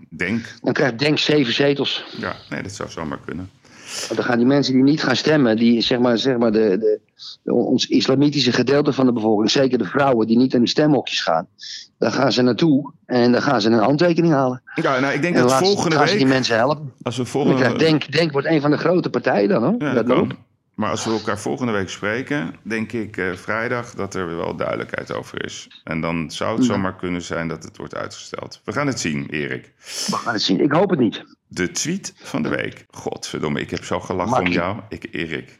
denk. 0.08 0.54
Dan 0.62 0.72
krijgt 0.72 0.98
Denk 0.98 1.18
zeven 1.18 1.52
zetels. 1.52 2.04
Ja, 2.18 2.34
nee, 2.50 2.62
dat 2.62 2.72
zou 2.72 2.90
zomaar 2.90 3.20
kunnen. 3.24 3.50
Want 4.06 4.14
dan 4.16 4.24
gaan 4.24 4.38
die 4.38 4.46
mensen 4.46 4.74
die 4.74 4.82
niet 4.82 5.02
gaan 5.02 5.16
stemmen, 5.16 5.56
die 5.56 5.80
zeg 5.80 5.98
maar, 5.98 6.18
zeg 6.18 6.36
maar 6.38 6.52
de, 6.52 6.58
de, 6.58 7.00
de- 7.42 7.52
ons 7.54 7.86
islamitische 7.86 8.52
gedeelte 8.52 8.92
van 8.92 9.06
de 9.06 9.12
bevolking, 9.12 9.50
zeker 9.50 9.78
de 9.78 9.84
vrouwen 9.84 10.26
die 10.26 10.36
niet 10.36 10.54
in 10.54 10.60
de 10.60 10.68
stemhokjes 10.68 11.22
gaan, 11.22 11.46
daar 11.98 12.12
gaan 12.12 12.32
ze 12.32 12.42
naartoe 12.42 12.92
en 13.06 13.32
dan 13.32 13.42
gaan 13.42 13.60
ze 13.60 13.68
een 13.70 13.78
handtekening 13.78 14.32
halen. 14.32 14.62
Ja, 14.74 14.98
nou, 15.00 15.14
ik 15.14 15.22
denk 15.22 15.34
En 15.36 15.42
dat 15.42 15.52
volgende 15.54 15.96
gaan 15.96 16.08
ze 16.08 16.16
die 16.16 16.24
week... 16.24 16.32
mensen 16.34 16.56
helpen. 16.56 16.92
Als 17.02 17.16
we 17.16 17.22
Dan 17.22 17.30
volgende... 17.30 17.56
krijgt 17.58 17.78
Denk, 17.78 18.12
Denk 18.12 18.32
wordt 18.32 18.46
een 18.46 18.60
van 18.60 18.70
de 18.70 18.78
grote 18.78 19.10
partijen 19.10 19.48
dan 19.48 19.62
hoor. 19.64 19.74
Ja, 19.78 19.92
dat 19.94 20.06
kan. 20.06 20.36
Maar 20.74 20.90
als 20.90 21.04
we 21.04 21.10
elkaar 21.10 21.38
volgende 21.38 21.72
week 21.72 21.88
spreken, 21.88 22.54
denk 22.62 22.92
ik 22.92 23.16
eh, 23.16 23.32
vrijdag 23.34 23.94
dat 23.94 24.14
er 24.14 24.36
wel 24.36 24.56
duidelijkheid 24.56 25.12
over 25.14 25.44
is. 25.44 25.80
En 25.84 26.00
dan 26.00 26.30
zou 26.30 26.56
het 26.56 26.66
Ja. 26.66 26.72
zomaar 26.72 26.96
kunnen 26.96 27.22
zijn 27.22 27.48
dat 27.48 27.64
het 27.64 27.76
wordt 27.76 27.94
uitgesteld. 27.94 28.60
We 28.64 28.72
gaan 28.72 28.86
het 28.86 29.00
zien, 29.00 29.26
Erik. 29.30 29.72
We 30.06 30.16
gaan 30.16 30.32
het 30.32 30.42
zien. 30.42 30.60
Ik 30.60 30.72
hoop 30.72 30.90
het 30.90 30.98
niet. 30.98 31.24
De 31.52 31.70
tweet 31.70 32.14
van 32.16 32.42
de 32.42 32.48
week. 32.48 32.86
Godverdomme, 32.90 33.60
ik 33.60 33.70
heb 33.70 33.84
zo 33.84 34.00
gelachen 34.00 34.30
Mag 34.30 34.40
om 34.40 34.46
jou. 34.46 34.76
Ik, 34.88 35.08
Erik. 35.10 35.56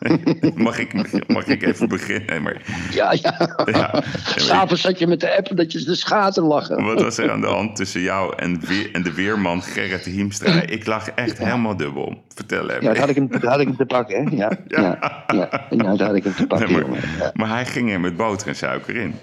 mag, 0.54 0.78
ik, 0.78 1.28
mag 1.28 1.46
ik 1.46 1.62
even 1.62 1.88
beginnen? 1.88 2.26
Nee, 2.26 2.40
maar, 2.40 2.62
Ja, 2.90 3.12
ja. 3.12 3.64
ja, 3.64 4.02
S'avonds 4.36 4.82
zat 4.82 4.98
je 4.98 5.06
met 5.06 5.20
de 5.20 5.36
app 5.36 5.56
dat 5.56 5.72
je 5.72 5.84
de 5.84 5.94
schaten 5.94 6.42
lachen. 6.42 6.84
wat 6.84 7.02
was 7.02 7.18
er 7.18 7.30
aan 7.30 7.40
de 7.40 7.46
hand 7.46 7.76
tussen 7.76 8.00
jou 8.00 8.36
en, 8.36 8.60
weer, 8.66 8.88
en 8.92 9.02
de 9.02 9.12
weerman 9.12 9.62
Gerrit 9.62 10.04
Hiemstra? 10.04 10.62
Ik 10.62 10.86
lag 10.86 11.08
echt 11.08 11.38
helemaal 11.38 11.76
dubbel. 11.76 12.24
Vertel 12.34 12.70
even. 12.70 12.82
Ja, 12.82 12.88
dat 12.88 12.98
had 12.98 13.08
ik 13.08 13.14
hem, 13.14 13.28
dat 13.28 13.42
had 13.42 13.60
ik 13.60 13.66
hem 13.66 13.76
te 13.76 13.86
pakken, 13.86 14.24
hè? 14.24 14.36
Ja, 14.36 14.52
ja. 14.68 14.80
ja, 15.26 15.66
ja. 15.70 15.82
dat 15.96 16.00
had 16.00 16.14
ik 16.14 16.24
hem 16.24 16.34
te 16.34 16.46
pakken, 16.46 16.72
Nee, 16.72 16.84
maar, 16.84 17.32
maar 17.34 17.48
hij 17.48 17.66
ging 17.66 17.92
er 17.92 18.00
met 18.00 18.16
boter 18.16 18.48
en 18.48 18.56
suiker 18.56 18.96
in. 18.96 19.14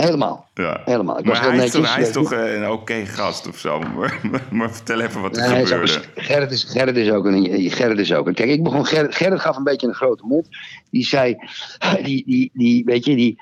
Helemaal. 0.00 0.48
Ja. 0.54 0.80
Helemaal. 0.84 1.18
Ik 1.18 1.24
was 1.24 1.40
maar 1.40 1.48
heel 1.50 1.56
hij 1.58 1.66
is 1.66 1.72
toch, 1.72 1.94
hij 1.94 2.02
is 2.02 2.12
toch 2.12 2.32
eh, 2.32 2.52
een 2.54 2.70
oké 2.70 3.04
gast 3.06 3.48
of 3.48 3.58
zo. 3.58 3.78
Maar, 3.96 4.18
maar, 4.30 4.42
maar 4.50 4.70
vertel 4.72 5.00
even 5.00 5.20
wat 5.20 5.36
er 5.36 5.48
Nee, 5.50 5.60
ook 5.60 5.66
gebeurde. 5.68 5.92
een- 6.14 6.22
Gerrit, 6.24 6.50
is, 6.50 6.64
Gerrit 6.64 6.96
is 6.96 7.10
ook 7.10 7.24
een. 7.24 7.70
Gerrit 7.70 7.98
is 7.98 8.12
ook 8.12 8.26
een. 8.26 8.34
Kijk, 8.34 8.50
ik 8.50 8.62
begon. 8.62 8.86
Gerrit, 8.86 9.14
Gerrit 9.14 9.40
gaf 9.40 9.56
een 9.56 9.64
beetje 9.64 9.86
een 9.86 9.94
grote 9.94 10.26
mond. 10.26 10.48
Die 10.90 11.04
zei. 11.04 11.36
Die, 12.02 12.24
die, 12.26 12.50
die, 12.54 12.84
weet 12.84 13.04
je, 13.04 13.16
die. 13.16 13.38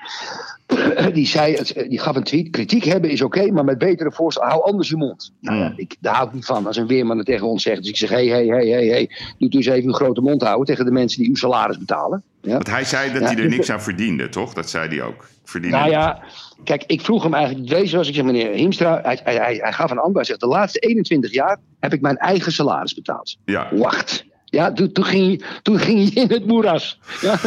Die, 1.13 1.27
zei, 1.27 1.57
die 1.87 1.99
gaf 1.99 2.15
een 2.15 2.23
tweet. 2.23 2.49
Kritiek 2.49 2.83
hebben 2.83 3.09
is 3.09 3.21
oké, 3.21 3.51
maar 3.51 3.63
met 3.63 3.77
betere 3.77 4.11
voorstellen. 4.11 4.49
Hou 4.49 4.63
anders 4.63 4.89
je 4.89 4.95
mond. 4.97 5.33
Nou 5.41 5.57
ja, 5.57 5.73
ik, 5.75 5.95
daar 5.99 6.15
hou 6.15 6.27
ik 6.27 6.33
niet 6.33 6.45
van 6.45 6.67
als 6.67 6.77
een 6.77 6.87
weerman 6.87 7.17
het 7.17 7.25
tegen 7.25 7.47
ons 7.47 7.63
zegt. 7.63 7.77
Dus 7.77 7.89
ik 7.89 7.97
zeg: 7.97 8.09
hé, 8.09 8.27
hé, 8.27 8.45
hé, 8.45 8.69
hé, 8.69 8.89
hé. 8.89 9.07
Doe 9.37 9.49
eens 9.49 9.65
even 9.65 9.87
uw 9.87 9.93
grote 9.93 10.21
mond 10.21 10.41
houden 10.41 10.65
tegen 10.65 10.85
de 10.85 10.91
mensen 10.91 11.19
die 11.19 11.29
uw 11.29 11.35
salaris 11.35 11.77
betalen. 11.77 12.23
Ja? 12.41 12.51
Want 12.53 12.69
hij 12.69 12.83
zei 12.83 13.11
dat 13.11 13.21
Ja, 13.21 13.27
hij 13.27 13.35
er 13.35 13.41
dus- 13.41 13.55
niks 13.55 13.71
aan 13.71 13.81
verdiende, 13.81 14.29
toch? 14.29 14.53
Dat 14.53 14.69
zei 14.69 14.87
hij 14.87 15.01
ook. 15.01 15.23
Ik 15.23 15.49
verdien 15.55 15.71
Nou 15.71 15.89
ja, 15.89 16.23
kijk, 16.63 16.83
ik 16.87 17.01
vroeg 17.01 17.23
hem 17.23 17.33
eigenlijk, 17.33 17.69
deze 17.69 17.97
was, 17.97 18.07
ik 18.07 18.15
zeg 18.15 18.23
meneer 18.23 18.51
Hiemstra, 18.51 18.99
hij, 19.03 19.19
hij, 19.23 19.35
hij, 19.35 19.55
hij 19.55 19.73
gaf 19.73 19.91
een 19.91 19.97
antwoord. 19.97 20.15
Hij 20.15 20.25
zegt, 20.25 20.39
de 20.39 20.47
laatste 20.47 20.79
21 20.79 21.33
jaar 21.33 21.57
heb 21.79 21.93
ik 21.93 22.01
mijn 22.01 22.17
eigen 22.17 22.51
salaris 22.51 22.93
betaald. 22.93 23.37
Ja, 23.45 23.67
Wacht. 23.71 24.25
Ja, 24.49 24.71
toen, 24.71 24.91
toen, 24.91 25.05
ging 25.05 25.25
hij, 25.25 25.61
toen 25.61 25.79
ging 25.79 26.13
hij 26.13 26.23
in 26.23 26.29
het 26.29 26.45
moeras. 26.45 26.99
Ja. 27.21 27.37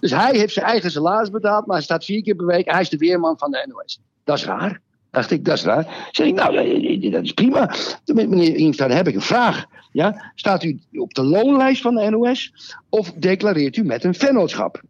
Dus 0.00 0.10
hij 0.10 0.36
heeft 0.36 0.52
zijn 0.52 0.66
eigen 0.66 0.90
salaris 0.90 1.30
betaald, 1.30 1.66
maar 1.66 1.76
hij 1.76 1.84
staat 1.84 2.04
vier 2.04 2.22
keer 2.22 2.34
per 2.34 2.46
week. 2.46 2.70
Hij 2.70 2.80
is 2.80 2.88
de 2.88 2.96
weerman 2.96 3.38
van 3.38 3.50
de 3.50 3.66
NOS. 3.68 4.00
Dat 4.24 4.38
is 4.38 4.44
raar. 4.44 4.80
Dacht 5.10 5.30
ik, 5.30 5.44
dat 5.44 5.56
is 5.56 5.64
raar. 5.64 6.08
Zeg 6.10 6.26
ik, 6.26 6.34
nou, 6.34 7.10
dat- 7.10 7.24
is 7.24 7.32
prima. 7.32 7.74
Meneer 8.04 8.76
dan 8.76 8.90
heb 8.90 9.08
ik 9.08 9.14
een 9.14 9.20
vraag. 9.20 9.64
Ja, 9.92 10.32
staat 10.34 10.64
u 10.64 10.78
op 10.92 11.14
de 11.14 11.22
loonlijst 11.22 11.82
van 11.82 11.94
de 11.94 12.10
NOS 12.10 12.52
of 12.88 13.12
declareert 13.12 13.76
u 13.76 13.84
met 13.84 14.04
een 14.04 14.14
vennootschap? 14.14 14.82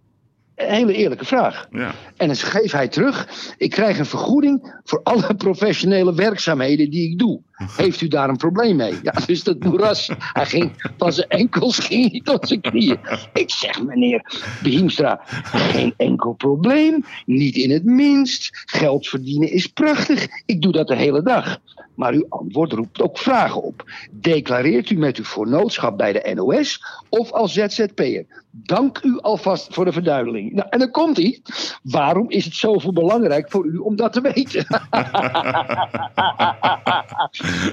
Een 0.56 0.74
hele 0.74 0.92
eerlijke 0.94 1.24
vraag. 1.24 1.66
ja. 1.70 1.94
En 2.16 2.26
dan 2.26 2.36
schreef 2.36 2.72
hij 2.72 2.88
terug: 2.88 3.28
Ik 3.58 3.70
krijg 3.70 3.98
een 3.98 4.06
vergoeding 4.06 4.80
voor 4.84 5.00
alle 5.02 5.34
professionele 5.46 6.14
werkzaamheden 6.14 6.90
die 6.90 7.10
ik 7.10 7.18
doe. 7.18 7.40
Heeft 7.76 8.00
u 8.00 8.08
daar 8.08 8.28
een 8.28 8.36
probleem 8.36 8.76
mee? 8.76 8.94
Ja, 9.02 9.12
dus 9.26 9.42
dat 9.44 9.58
moeras. 9.58 10.10
Hij 10.18 10.46
ging 10.46 10.92
van 10.96 11.12
zijn 11.12 11.28
enkels 11.28 11.78
ging 11.78 12.10
hij 12.10 12.20
tot 12.24 12.48
zijn 12.48 12.60
knieën. 12.60 12.98
Ik 13.32 13.50
zeg, 13.50 13.82
meneer 13.82 14.46
Behiemstra, 14.62 15.20
geen 15.52 15.94
enkel 15.96 16.32
probleem. 16.32 17.04
Niet 17.26 17.56
in 17.56 17.70
het 17.70 17.84
minst. 17.84 18.50
Geld 18.66 19.08
verdienen 19.08 19.50
is 19.50 19.66
prachtig. 19.66 20.26
Ik 20.46 20.62
doe 20.62 20.72
dat 20.72 20.88
de 20.88 20.96
hele 20.96 21.22
dag. 21.22 21.58
Maar 21.96 22.12
uw 22.12 22.26
antwoord 22.28 22.72
roept 22.72 23.02
ook 23.02 23.18
vragen 23.18 23.62
op. 23.62 23.84
Declareert 24.10 24.90
u 24.90 24.96
met 24.96 25.16
uw 25.16 25.24
voornootschap 25.24 25.98
bij 25.98 26.12
de 26.12 26.32
NOS 26.34 26.84
of 27.08 27.32
als 27.32 27.52
ZZP'er? 27.52 28.26
Dank 28.50 29.00
u 29.02 29.18
alvast 29.20 29.74
voor 29.74 29.84
de 29.84 29.92
verduidelijking. 29.92 30.52
Nou, 30.52 30.66
en 30.70 30.78
dan 30.78 30.90
komt 30.90 31.16
hij. 31.16 31.40
Waarom 31.82 32.30
is 32.30 32.44
het 32.44 32.54
zoveel 32.54 32.92
belangrijk 32.92 33.50
voor 33.50 33.66
u 33.66 33.76
om 33.76 33.96
dat 33.96 34.12
te 34.12 34.20
weten? 34.20 34.66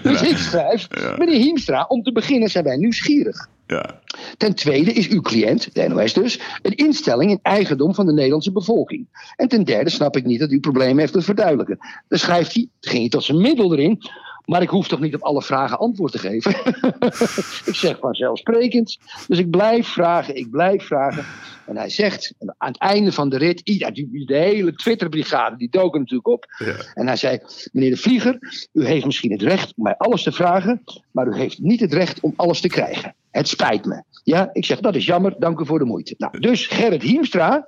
dus 0.10 0.22
ik 0.22 0.38
schrijf, 0.38 0.88
meneer 1.18 1.40
Hiemstra, 1.40 1.86
om 1.88 2.04
te 2.04 2.12
beginnen 2.12 2.50
zijn 2.50 2.64
wij 2.64 2.78
nieuwsgierig. 2.78 3.48
Ja. 3.74 4.00
Ten 4.38 4.56
tweede 4.56 4.94
is 4.94 5.08
uw 5.08 5.22
cliënt, 5.22 5.74
de 5.74 5.88
NOS 5.88 6.14
dus, 6.14 6.40
een 6.62 6.76
instelling 6.76 7.32
in 7.32 7.40
eigendom 7.42 7.96
van 7.96 8.06
de 8.06 8.14
Nederlandse 8.14 8.52
bevolking. 8.52 9.08
En 9.36 9.48
ten 9.48 9.64
derde 9.64 9.90
snap 9.90 10.18
ik 10.18 10.26
niet 10.26 10.40
dat 10.40 10.52
u 10.52 10.60
problemen 10.60 10.98
heeft 10.98 11.14
te 11.14 11.22
verduidelijken. 11.22 11.78
Dan 12.08 12.20
schrijft 12.20 12.54
hij, 12.54 12.68
ging 12.80 13.00
hij 13.00 13.10
tot 13.10 13.24
zijn 13.24 13.42
middel 13.42 13.74
erin, 13.74 14.02
maar 14.46 14.62
ik 14.62 14.70
hoef 14.70 14.88
toch 14.88 15.00
niet 15.00 15.16
op 15.16 15.22
alle 15.22 15.42
vragen 15.42 15.80
antwoord 15.80 16.12
te 16.12 16.18
geven. 16.18 16.52
ik 17.72 17.76
zeg 17.76 18.00
vanzelfsprekend. 18.00 18.98
Dus 19.28 19.40
ik 19.40 19.50
blijf 19.50 19.88
vragen, 19.88 20.36
ik 20.36 20.50
blijf 20.50 20.84
vragen. 20.84 21.26
En 21.66 21.78
hij 21.78 21.90
zegt, 21.90 22.34
en 22.40 22.56
aan 22.58 22.72
het 22.72 22.82
einde 22.82 23.12
van 23.12 23.30
de 23.30 23.38
rit, 23.38 23.66
de 23.66 24.38
hele 24.38 24.74
Twitterbrigade, 24.74 25.58
die 25.58 25.70
doken 25.70 26.00
natuurlijk 26.00 26.28
op. 26.28 26.46
ja. 26.58 26.76
En 26.94 27.08
hij 27.08 27.16
zei: 27.16 27.40
Meneer 27.72 27.90
de 27.90 27.98
Vlieger, 27.98 28.38
u 28.74 28.86
heeft 28.86 29.06
misschien 29.06 29.32
het 29.32 29.42
recht 29.42 29.74
om 29.76 29.84
mij 29.84 29.98
alles 29.98 30.24
te 30.24 30.32
vragen, 30.32 30.84
maar 31.12 31.28
u 31.28 31.36
heeft 31.36 31.60
niet 31.60 31.80
het 31.80 31.94
recht 31.94 32.20
om 32.20 32.34
alles 32.36 32.62
te 32.62 32.68
krijgen. 32.68 33.16
Het 33.34 33.48
spijt 33.48 33.86
me. 33.86 34.04
Ja, 34.24 34.50
ik 34.54 34.66
zeg: 34.66 34.80
Dat 34.80 34.96
is 34.96 35.06
jammer, 35.06 35.36
dank 35.38 35.60
u 35.60 35.66
voor 35.66 35.80
de 35.80 35.86
moeite. 35.86 36.16
Nou, 36.18 36.40
dus 36.40 36.68
Gerrit 36.68 37.02
Hiemstra, 37.02 37.68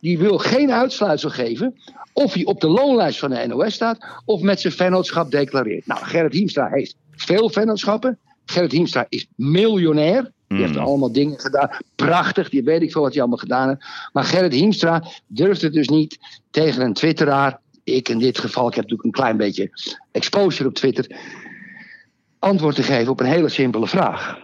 die 0.00 0.18
wil 0.18 0.38
geen 0.38 0.72
uitsluitsel 0.72 1.30
geven 1.30 1.74
of 2.12 2.32
hij 2.32 2.44
op 2.44 2.60
de 2.60 2.68
loonlijst 2.68 3.18
van 3.18 3.30
de 3.30 3.46
NOS 3.46 3.74
staat 3.74 4.06
of 4.24 4.40
met 4.40 4.60
zijn 4.60 4.72
vennootschap 4.72 5.30
declareert. 5.30 5.86
Nou, 5.86 6.04
Gerrit 6.04 6.32
Hiemstra 6.32 6.68
heeft 6.68 6.96
veel 7.10 7.50
vennootschappen. 7.50 8.18
Gerrit 8.44 8.72
Hiemstra 8.72 9.06
is 9.08 9.26
miljonair. 9.36 10.32
Die 10.48 10.58
heeft 10.58 10.74
Mm. 10.74 10.78
allemaal 10.84 11.12
dingen 11.12 11.40
gedaan. 11.40 11.70
Prachtig, 11.96 12.48
die 12.48 12.62
weet 12.62 12.82
ik 12.82 12.92
veel 12.92 13.02
wat 13.02 13.10
hij 13.12 13.20
allemaal 13.20 13.38
gedaan 13.38 13.68
heeft. 13.68 13.84
Maar 14.12 14.24
Gerrit 14.24 14.52
Hiemstra 14.52 15.04
durft 15.26 15.62
het 15.62 15.72
dus 15.72 15.88
niet 15.88 16.18
tegen 16.50 16.82
een 16.82 16.92
twitteraar. 16.94 17.60
Ik 17.84 18.08
in 18.08 18.18
dit 18.18 18.38
geval, 18.38 18.68
ik 18.68 18.74
heb 18.74 18.82
natuurlijk 18.82 19.04
een 19.04 19.22
klein 19.22 19.36
beetje 19.36 19.70
exposure 20.12 20.68
op 20.68 20.74
Twitter. 20.74 21.16
Antwoord 22.38 22.74
te 22.74 22.82
geven 22.82 23.12
op 23.12 23.20
een 23.20 23.26
hele 23.26 23.48
simpele 23.48 23.86
vraag. 23.86 24.38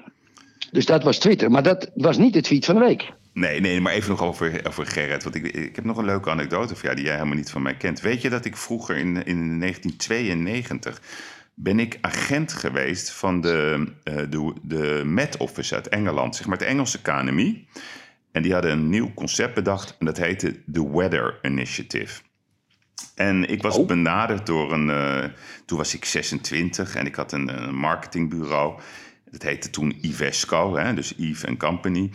Dus 0.71 0.87
dat 0.87 1.03
was 1.03 1.19
Twitter. 1.19 1.51
Maar 1.51 1.63
dat 1.63 1.91
was 1.95 2.19
niet 2.19 2.33
de 2.33 2.41
tweet 2.41 2.65
van 2.65 2.75
de 2.75 2.81
week. 2.81 3.13
Nee, 3.33 3.61
nee, 3.61 3.81
maar 3.81 3.93
even 3.93 4.11
nog 4.11 4.23
over, 4.23 4.61
over 4.67 4.87
Gerrit. 4.87 5.23
Want 5.23 5.35
ik, 5.35 5.43
ik 5.47 5.77
heb 5.77 5.85
nog 5.85 5.97
een 5.97 6.05
leuke 6.05 6.31
anekdote 6.31 6.75
voor 6.75 6.85
jou 6.85 6.95
die 6.97 7.05
jij 7.05 7.15
helemaal 7.15 7.37
niet 7.37 7.51
van 7.51 7.63
mij 7.63 7.77
kent. 7.77 8.01
Weet 8.01 8.23
je 8.23 8.31
dat 8.31 8.45
ik 8.45 8.57
vroeger 8.57 8.97
in, 8.97 9.25
in 9.25 9.61
1992 9.61 11.01
ben 11.55 11.79
ik 11.81 11.99
agent 12.01 12.53
geweest 12.53 13.11
van 13.11 13.41
de, 13.41 13.87
eh, 14.05 14.17
de, 14.31 14.53
de 14.63 15.03
Met 15.05 15.37
Office 15.37 15.75
uit 15.75 15.89
Engeland, 15.89 16.37
zeg 16.37 16.47
maar 16.47 16.59
het 16.59 16.67
Engelse 16.67 17.03
KNMI. 17.03 17.67
En 18.33 18.43
die 18.43 18.53
hadden 18.53 18.71
een 18.71 18.89
nieuw 18.89 19.15
concept 19.15 19.55
bedacht 19.55 19.97
en 19.99 20.07
dat 20.07 20.17
heette 20.17 20.63
The 20.73 20.91
Weather 20.91 21.39
Initiative. 21.43 22.21
En 23.15 23.49
ik 23.49 23.63
was 23.63 23.77
Oh. 23.77 23.87
benaderd 23.87 24.47
door 24.47 24.73
een. 24.73 24.91
eh, 24.91 25.25
toen 25.67 25.79
was 25.79 25.95
ik 25.95 26.05
26 26.05 26.95
en 26.95 27.07
ik 27.07 27.15
had 27.15 27.33
een, 27.33 27.63
een 27.63 27.75
marketingbureau. 27.75 28.81
Dat 29.39 29.49
heette 29.49 29.71
toen 29.71 29.99
Ivesco, 30.01 30.77
hè, 30.77 30.95
dus 30.95 31.15
Eve 31.19 31.57
Company. 31.57 32.11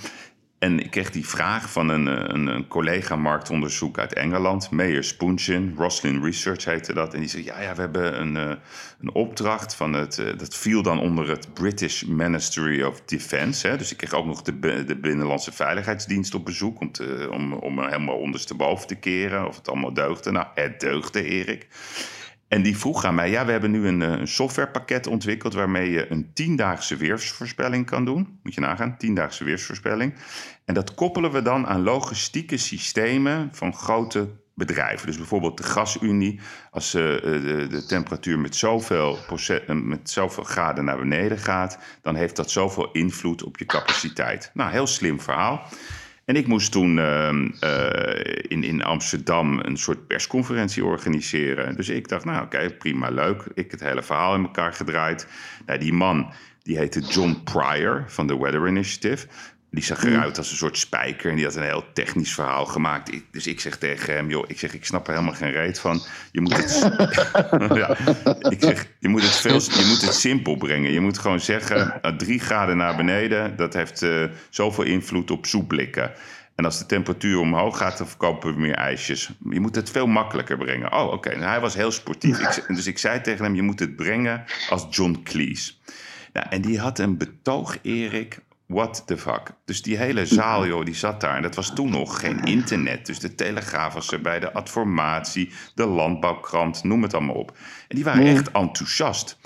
En 0.59 0.79
ik 0.79 0.91
kreeg 0.91 1.11
die 1.11 1.27
vraag 1.27 1.71
van 1.71 1.89
een, 1.89 2.07
eh, 2.07 2.23
een, 2.27 2.47
een 2.47 2.67
collega 2.67 3.15
marktonderzoek 3.15 3.99
uit 3.99 4.13
Engeland, 4.13 4.71
Meyer 4.71 5.03
Spoonchen, 5.03 5.73
Roslin 5.77 6.23
Research 6.23 6.65
heette 6.65 6.93
dat. 6.93 7.13
En 7.13 7.19
die 7.19 7.29
zei: 7.29 7.43
Ja, 7.43 7.61
ja 7.61 7.75
we 7.75 7.81
hebben 7.81 8.21
een, 8.21 8.37
eh, 8.37 8.55
een 9.01 9.13
opdracht 9.13 9.75
van 9.75 9.93
het. 9.93 10.19
eh, 10.19 10.37
dat 10.37 10.55
viel 10.55 10.81
dan 10.81 10.99
onder 10.99 11.29
het 11.29 11.53
British 11.53 12.03
Ministry 12.03 12.83
of 12.83 13.01
Defence. 13.01 13.67
Hè. 13.67 13.77
Dus 13.77 13.91
ik 13.91 13.97
kreeg 13.97 14.13
ook 14.13 14.25
nog 14.25 14.41
de, 14.41 14.83
de 14.85 14.95
Binnenlandse 14.95 15.51
Veiligheidsdienst 15.51 16.33
op 16.33 16.45
bezoek 16.45 16.79
om, 16.79 16.91
om, 17.31 17.53
om 17.53 17.83
helemaal 17.83 18.17
ondersteboven 18.17 18.87
te 18.87 18.95
keren 18.95 19.47
of 19.47 19.55
het 19.55 19.69
allemaal 19.69 19.93
deugde. 19.93 20.31
Nou, 20.31 20.47
het 20.55 20.79
deugde, 20.79 21.23
Erik. 21.23 21.67
En 22.51 22.61
die 22.61 22.77
vroeg 22.77 23.05
aan 23.05 23.15
mij, 23.15 23.29
ja, 23.29 23.45
we 23.45 23.51
hebben 23.51 23.71
nu 23.71 23.87
een, 23.87 23.99
een 23.99 24.27
softwarepakket 24.27 25.07
ontwikkeld 25.07 25.53
waarmee 25.53 25.91
je 25.91 26.11
een 26.11 26.33
tiendaagse 26.33 26.95
weersvoorspelling 26.95 27.85
kan 27.85 28.05
doen. 28.05 28.39
Moet 28.43 28.53
je 28.53 28.61
nagaan, 28.61 28.97
tiendaagse 28.97 29.43
weersvoorspelling. 29.43 30.13
En 30.65 30.73
dat 30.73 30.93
koppelen 30.93 31.31
we 31.31 31.41
dan 31.41 31.67
aan 31.67 31.83
logistieke 31.83 32.57
systemen 32.57 33.49
van 33.51 33.73
grote 33.73 34.29
bedrijven. 34.53 35.07
Dus 35.07 35.17
bijvoorbeeld 35.17 35.57
de 35.57 35.63
gasunie, 35.63 36.39
als 36.71 36.95
uh, 36.95 37.21
de, 37.21 37.67
de, 37.69 37.85
temperatuur 37.85 38.39
met 38.39 38.55
zoveel, 38.55 39.17
met 39.67 40.09
zoveel 40.09 40.43
graden 40.43 40.85
naar 40.85 40.97
beneden 40.97 41.37
gaat, 41.37 41.77
dan 42.01 42.15
heeft 42.15 42.35
dat 42.35 42.51
zoveel 42.51 42.91
invloed 42.91 43.43
op 43.43 43.57
je 43.57 43.65
capaciteit. 43.65 44.51
Nou, 44.53 44.71
heel 44.71 44.87
slim 44.87 45.21
verhaal. 45.21 45.67
En 46.25 46.35
ik 46.35 46.47
moest 46.47 46.71
toen 46.71 46.97
uh, 46.97 47.29
uh, 47.63 48.33
in, 48.47 48.63
in 48.63 48.83
Amsterdam 48.83 49.59
een 49.59 49.77
soort 49.77 50.07
persconferentie 50.07 50.85
organiseren. 50.85 51.75
Dus 51.75 51.89
ik 51.89 52.07
dacht, 52.07 52.25
nou 52.25 52.43
oké, 52.43 52.69
prima, 52.69 53.09
leuk. 53.09 53.43
Ik 53.53 53.71
het 53.71 53.79
hele 53.79 54.03
verhaal 54.03 54.35
in 54.35 54.43
elkaar 54.43 54.73
gedraaid. 54.73 55.27
Nou, 55.65 55.79
die 55.79 55.93
man, 55.93 56.31
die 56.63 56.77
heette 56.77 56.99
John 56.99 57.41
Pryor 57.43 58.03
van 58.07 58.27
de 58.27 58.37
Weather 58.37 58.67
Initiative. 58.67 59.27
Die 59.71 59.83
zag 59.83 60.03
eruit 60.03 60.37
als 60.37 60.51
een 60.51 60.57
soort 60.57 60.77
spijker 60.77 61.29
en 61.29 61.35
die 61.35 61.45
had 61.45 61.55
een 61.55 61.63
heel 61.63 61.85
technisch 61.93 62.33
verhaal 62.33 62.65
gemaakt. 62.65 63.11
dus 63.31 63.47
ik 63.47 63.59
zeg 63.59 63.77
tegen 63.77 64.13
hem, 64.13 64.29
joh, 64.29 64.43
ik 64.47 64.59
zeg, 64.59 64.73
ik 64.73 64.85
snap 64.85 65.07
er 65.07 65.13
helemaal 65.13 65.33
geen 65.33 65.51
reet 65.51 65.79
van. 65.79 66.01
Je 66.31 66.41
moet 66.41 66.57
het, 66.57 66.79
ja, 67.81 67.97
ik 68.49 68.57
zeg, 68.59 68.87
je 68.99 69.07
moet 69.07 69.21
het, 69.21 69.35
veel, 69.35 69.61
je 69.61 69.85
moet 69.87 70.01
het 70.01 70.13
simpel 70.13 70.57
brengen. 70.57 70.91
Je 70.91 70.99
moet 70.99 71.17
gewoon 71.17 71.39
zeggen, 71.39 71.99
uh, 72.01 72.11
drie 72.11 72.39
graden 72.39 72.77
naar 72.77 72.95
beneden, 72.95 73.55
dat 73.55 73.73
heeft 73.73 74.01
uh, 74.01 74.25
zoveel 74.49 74.83
invloed 74.83 75.31
op 75.31 75.45
soepblikken. 75.45 76.11
En 76.55 76.65
als 76.65 76.79
de 76.79 76.85
temperatuur 76.85 77.39
omhoog 77.39 77.77
gaat, 77.77 77.97
dan 77.97 78.07
verkopen 78.07 78.53
we 78.53 78.59
meer 78.59 78.75
ijsjes. 78.75 79.29
Je 79.49 79.59
moet 79.59 79.75
het 79.75 79.89
veel 79.89 80.07
makkelijker 80.07 80.57
brengen. 80.57 80.93
Oh, 80.93 81.03
oké. 81.03 81.13
Okay. 81.13 81.35
Nou, 81.35 81.47
hij 81.47 81.59
was 81.59 81.73
heel 81.73 81.91
sportief. 81.91 82.39
Ik, 82.39 82.75
dus 82.75 82.87
ik 82.87 82.97
zei 82.97 83.21
tegen 83.21 83.45
hem, 83.45 83.55
je 83.55 83.61
moet 83.61 83.79
het 83.79 83.95
brengen 83.95 84.43
als 84.69 84.87
John 84.89 85.21
Cleese. 85.23 85.73
Nou, 86.33 86.47
en 86.49 86.61
die 86.61 86.79
had 86.79 86.99
een 86.99 87.17
betoog, 87.17 87.77
Erik, 87.81 88.39
what 88.71 89.03
the 89.05 89.17
fuck. 89.17 89.51
Dus 89.65 89.81
die 89.81 89.97
hele 89.97 90.25
zaal, 90.25 90.67
joh, 90.67 90.85
die 90.85 90.95
zat 90.95 91.21
daar. 91.21 91.35
En 91.35 91.41
dat 91.41 91.55
was 91.55 91.73
toen 91.73 91.89
nog 91.89 92.19
geen 92.19 92.43
internet. 92.43 93.05
Dus 93.05 93.19
de 93.19 93.35
Telegraaf 93.35 93.93
was 93.93 94.11
erbij, 94.11 94.39
de 94.39 94.53
Adformatie, 94.53 95.51
de 95.75 95.85
Landbouwkrant, 95.85 96.83
noem 96.83 97.01
het 97.01 97.13
allemaal 97.13 97.35
op. 97.35 97.57
En 97.87 97.95
die 97.95 98.03
waren 98.03 98.25
echt 98.25 98.51
enthousiast. 98.51 99.37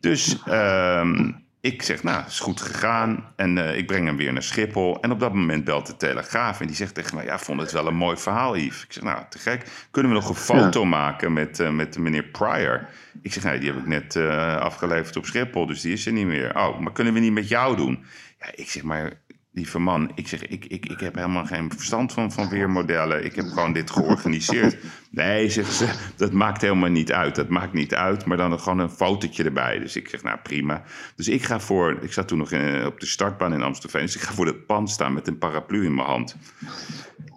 Dus 0.00 0.36
um, 0.48 1.46
ik 1.60 1.82
zeg, 1.82 2.02
nou, 2.02 2.24
is 2.26 2.40
goed 2.40 2.60
gegaan. 2.60 3.24
En 3.36 3.56
uh, 3.56 3.76
ik 3.76 3.86
breng 3.86 4.06
hem 4.06 4.16
weer 4.16 4.32
naar 4.32 4.42
Schiphol. 4.42 5.00
En 5.00 5.10
op 5.10 5.20
dat 5.20 5.34
moment 5.34 5.64
belt 5.64 5.86
de 5.86 5.96
Telegraaf. 5.96 6.60
En 6.60 6.66
die 6.66 6.76
zegt 6.76 6.94
tegen 6.94 7.14
mij, 7.14 7.24
ja, 7.24 7.38
vond 7.38 7.60
het 7.60 7.72
wel 7.72 7.86
een 7.86 7.96
mooi 7.96 8.16
verhaal, 8.16 8.56
Yves. 8.56 8.84
Ik 8.84 8.92
zeg, 8.92 9.02
nou, 9.02 9.22
te 9.28 9.38
gek. 9.38 9.66
Kunnen 9.90 10.12
we 10.12 10.18
nog 10.18 10.28
een 10.28 10.34
foto 10.34 10.80
ja. 10.80 10.86
maken 10.86 11.32
met, 11.32 11.58
uh, 11.58 11.70
met 11.70 11.98
meneer 11.98 12.24
Pryor? 12.24 12.88
Ik 13.22 13.32
zeg, 13.32 13.44
nee, 13.44 13.58
die 13.58 13.70
heb 13.70 13.78
ik 13.78 13.86
net 13.86 14.14
uh, 14.14 14.56
afgeleverd 14.56 15.16
op 15.16 15.26
Schiphol. 15.26 15.66
Dus 15.66 15.80
die 15.80 15.92
is 15.92 16.06
er 16.06 16.12
niet 16.12 16.26
meer. 16.26 16.56
Oh, 16.56 16.78
maar 16.78 16.92
kunnen 16.92 17.14
we 17.14 17.20
niet 17.20 17.32
met 17.32 17.48
jou 17.48 17.76
doen? 17.76 18.04
Ja, 18.38 18.50
ik 18.54 18.70
zeg 18.70 18.82
maar, 18.82 19.20
lieve 19.52 19.78
man, 19.78 20.10
ik 20.14 20.28
zeg, 20.28 20.46
ik, 20.46 20.64
ik, 20.64 20.86
ik 20.86 21.00
heb 21.00 21.14
helemaal 21.14 21.46
geen 21.46 21.70
verstand 21.72 22.12
van, 22.12 22.32
van 22.32 22.48
weermodellen. 22.48 23.24
Ik 23.24 23.34
heb 23.34 23.46
gewoon 23.46 23.72
dit 23.72 23.90
georganiseerd. 23.90 24.76
Nee, 25.10 25.50
zegt 25.50 25.72
ze, 25.72 26.10
dat 26.16 26.32
maakt 26.32 26.60
helemaal 26.60 26.90
niet 26.90 27.12
uit. 27.12 27.34
Dat 27.34 27.48
maakt 27.48 27.72
niet 27.72 27.94
uit, 27.94 28.24
maar 28.24 28.36
dan 28.36 28.60
gewoon 28.60 28.78
een 28.78 28.90
fotootje 28.90 29.44
erbij. 29.44 29.78
Dus 29.78 29.96
ik 29.96 30.08
zeg, 30.08 30.22
nou 30.22 30.38
prima. 30.42 30.82
Dus 31.16 31.28
ik 31.28 31.42
ga 31.44 31.60
voor, 31.60 31.98
ik 32.02 32.12
zat 32.12 32.28
toen 32.28 32.38
nog 32.38 32.52
in, 32.52 32.86
op 32.86 33.00
de 33.00 33.06
startbaan 33.06 33.52
in 33.52 33.62
Amsterdam. 33.62 34.00
Dus 34.00 34.14
ik 34.14 34.20
ga 34.20 34.32
voor 34.32 34.46
het 34.46 34.66
pand 34.66 34.90
staan 34.90 35.14
met 35.14 35.28
een 35.28 35.38
paraplu 35.38 35.84
in 35.84 35.94
mijn 35.94 36.06
hand. 36.06 36.36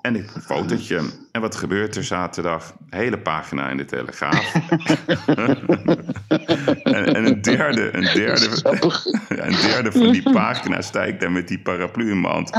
En 0.01 0.15
een 0.15 0.29
fotootje. 0.41 1.01
En 1.31 1.41
wat 1.41 1.55
gebeurt 1.55 1.95
er 1.95 2.03
zaterdag? 2.03 2.73
Hele 2.89 3.19
pagina 3.19 3.69
in 3.69 3.77
de 3.77 3.85
Telegraaf. 3.85 4.53
en, 6.83 7.15
en, 7.15 7.25
een 7.25 7.41
derde, 7.41 7.95
een 7.95 8.13
derde, 8.13 8.47
een 9.47 9.61
derde 9.61 9.91
van 9.91 10.11
die 10.11 10.31
pagina 10.31 10.81
sta 10.81 11.03
ik 11.03 11.19
daar 11.19 11.31
met 11.31 11.47
die 11.47 11.59
paraplu 11.59 12.11
in 12.11 12.21
mijn 12.21 12.33
hand. 12.33 12.51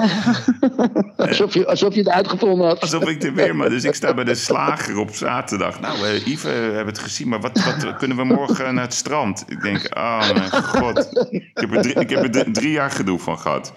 alsof, 1.28 1.55
je, 1.55 1.66
alsof 1.66 1.95
je 1.95 2.01
het 2.01 2.09
uitgevonden 2.09 2.66
had. 2.66 2.80
Alsof 2.80 3.09
ik 3.09 3.22
er 3.22 3.34
weer, 3.34 3.57
maar 3.57 3.68
dus 3.68 3.84
ik 3.84 3.95
sta 3.95 4.14
bij 4.14 4.24
de 4.24 4.34
slager 4.34 4.99
op 4.99 5.11
zaterdag. 5.11 5.80
Nou, 5.80 5.99
uh, 5.99 6.26
Yves, 6.26 6.43
we 6.43 6.49
hebben 6.49 6.86
het 6.86 6.99
gezien, 6.99 7.28
maar 7.28 7.40
wat, 7.40 7.64
wat 7.64 7.97
kunnen 7.97 8.16
we 8.16 8.24
morgen 8.24 8.74
naar 8.74 8.84
het 8.84 8.95
strand? 8.95 9.45
Ik 9.49 9.62
denk, 9.62 9.97
oh 9.97 10.32
mijn 10.32 10.51
god. 10.51 11.26
Ik 11.30 11.51
heb 11.55 11.74
er 11.74 11.82
drie, 11.82 11.95
ik 11.95 12.11
heb 12.11 12.34
er 12.34 12.53
drie 12.53 12.70
jaar 12.70 12.90
gedoe 12.90 13.18
van 13.18 13.38
gehad. 13.38 13.72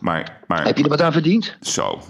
Maar, 0.00 0.40
maar, 0.46 0.64
heb 0.64 0.76
je 0.76 0.82
er 0.82 0.88
wat 0.88 1.00
aan 1.00 1.12
verdiend? 1.12 1.56
Zo. 1.60 2.00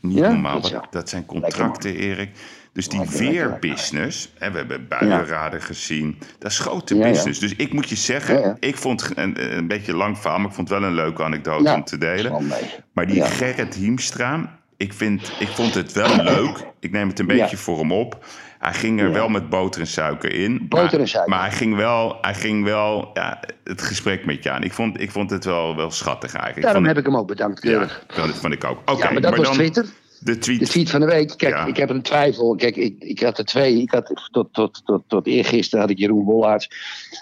Niet 0.00 0.18
ja? 0.18 0.28
normaal. 0.28 0.60
Dat 0.90 1.08
zijn 1.08 1.26
contracten, 1.26 1.96
Erik. 1.96 2.30
Dus 2.72 2.88
die 2.88 3.00
weerbusiness, 3.00 4.32
we 4.38 4.44
hebben 4.44 4.88
buienraden 4.88 5.58
ja. 5.60 5.64
gezien, 5.64 6.18
dat 6.38 6.50
is 6.50 6.58
grote 6.58 6.96
business. 6.96 7.40
Dus 7.40 7.54
ik 7.56 7.72
moet 7.72 7.88
je 7.88 7.96
zeggen, 7.96 8.56
ik 8.60 8.76
vond 8.76 9.10
een, 9.14 9.56
een 9.56 9.66
beetje 9.66 9.94
lang 9.94 10.18
verhaal, 10.18 10.38
maar 10.38 10.48
ik 10.48 10.54
vond 10.54 10.68
het 10.68 10.78
wel 10.78 10.88
een 10.88 10.94
leuke 10.94 11.22
anekdote 11.22 11.72
om 11.72 11.84
te 11.84 11.98
delen. 11.98 12.52
Maar 12.92 13.06
die 13.06 13.22
Gerrit 13.22 13.74
Hiemstra, 13.74 14.58
ik, 14.76 14.92
vind, 14.92 15.32
ik 15.38 15.48
vond 15.48 15.74
het 15.74 15.92
wel 15.92 16.22
leuk. 16.22 16.64
Ik 16.80 16.90
neem 16.90 17.08
het 17.08 17.18
een 17.18 17.26
beetje 17.26 17.56
voor 17.56 17.78
hem 17.78 17.92
op. 17.92 18.24
Hij 18.66 18.74
ging 18.74 19.00
er 19.00 19.12
wel 19.12 19.28
met 19.28 19.48
boter 19.48 19.80
en 19.80 19.86
suiker 19.86 20.32
in. 20.32 20.66
Boter 20.68 20.90
maar, 20.90 21.00
en 21.00 21.08
suiker. 21.08 21.30
Maar 21.30 21.40
hij 21.40 21.52
ging 21.52 21.76
wel, 21.76 22.18
hij 22.20 22.34
ging 22.34 22.64
wel 22.64 23.10
ja, 23.14 23.40
het 23.64 23.82
gesprek 23.82 24.24
met 24.24 24.42
je 24.42 24.50
aan. 24.50 24.62
Ik 24.62 24.72
vond, 24.72 25.00
ik 25.00 25.10
vond 25.10 25.30
het 25.30 25.44
wel, 25.44 25.76
wel 25.76 25.90
schattig 25.90 26.34
eigenlijk. 26.34 26.62
Daarom 26.62 26.82
ik 26.82 26.88
heb 26.88 26.98
ik 26.98 27.04
hem 27.04 27.16
ook 27.16 27.26
bedankt. 27.26 27.60
Keurig. 27.60 28.04
Ja, 28.16 28.26
dat 28.26 28.36
vond 28.36 28.52
ik 28.52 28.64
ook. 28.64 28.78
Oké, 28.78 28.92
okay, 28.92 29.12
maar 29.12 29.22
dat 29.22 29.30
maar 29.30 29.38
was 29.38 29.48
dan, 29.48 29.56
Twitter. 29.56 29.86
De 30.20 30.38
tweet. 30.38 30.58
De 30.58 30.66
tweet 30.66 30.90
van 30.90 31.00
de 31.00 31.06
week. 31.06 31.32
Kijk, 31.36 31.54
ja. 31.54 31.66
ik 31.66 31.76
heb 31.76 31.90
een 31.90 32.02
twijfel. 32.02 32.54
Kijk, 32.54 32.76
ik, 32.76 32.96
ik 32.98 33.20
had 33.20 33.38
er 33.38 33.44
twee. 33.44 33.80
Ik 33.80 33.90
had, 33.90 34.28
tot, 34.30 34.48
tot, 34.52 34.82
tot, 34.84 35.02
tot 35.06 35.26
eergisteren 35.26 35.80
had 35.80 35.90
ik 35.90 35.98
Jeroen 35.98 36.24
Wollaerts. 36.24 36.70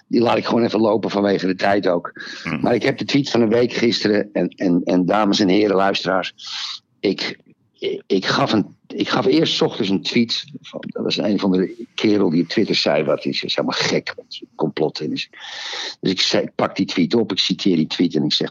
Die 0.08 0.20
laat 0.20 0.36
ik 0.36 0.46
gewoon 0.46 0.64
even 0.64 0.80
lopen 0.80 1.10
vanwege 1.10 1.46
de 1.46 1.54
tijd 1.54 1.88
ook. 1.88 2.12
Mm. 2.44 2.60
Maar 2.60 2.74
ik 2.74 2.82
heb 2.82 2.98
de 2.98 3.04
tweet 3.04 3.30
van 3.30 3.40
de 3.40 3.48
week 3.48 3.72
gisteren. 3.72 4.28
En, 4.32 4.48
en, 4.48 4.80
en 4.84 5.06
dames 5.06 5.40
en 5.40 5.48
heren 5.48 5.76
luisteraars. 5.76 6.34
Ik, 7.00 7.38
ik, 8.06 8.26
gaf 8.26 8.52
een, 8.52 8.76
ik 8.96 9.08
gaf 9.08 9.26
eerst 9.26 9.54
's 9.54 9.60
ochtends 9.60 9.90
een 9.90 10.02
tweet. 10.02 10.44
Van, 10.60 10.82
dat 10.86 11.02
was 11.02 11.16
een 11.16 11.38
van 11.38 11.50
de 11.50 11.86
kerel 11.94 12.30
die 12.30 12.42
op 12.42 12.48
Twitter 12.48 12.74
zei 12.74 13.04
wat. 13.04 13.22
Die 13.22 13.32
is 13.32 13.40
helemaal 13.40 13.78
gek. 13.78 14.12
Wat 14.16 14.24
is 14.28 14.42
complot 14.54 15.00
in 15.00 15.12
is. 15.12 15.30
Dus 16.00 16.10
ik, 16.12 16.20
zei, 16.20 16.42
ik 16.42 16.54
pak 16.54 16.76
die 16.76 16.86
tweet 16.86 17.14
op. 17.14 17.32
Ik 17.32 17.38
citeer 17.38 17.76
die 17.76 17.86
tweet. 17.86 18.14
En 18.14 18.24
ik 18.24 18.32
zeg. 18.32 18.50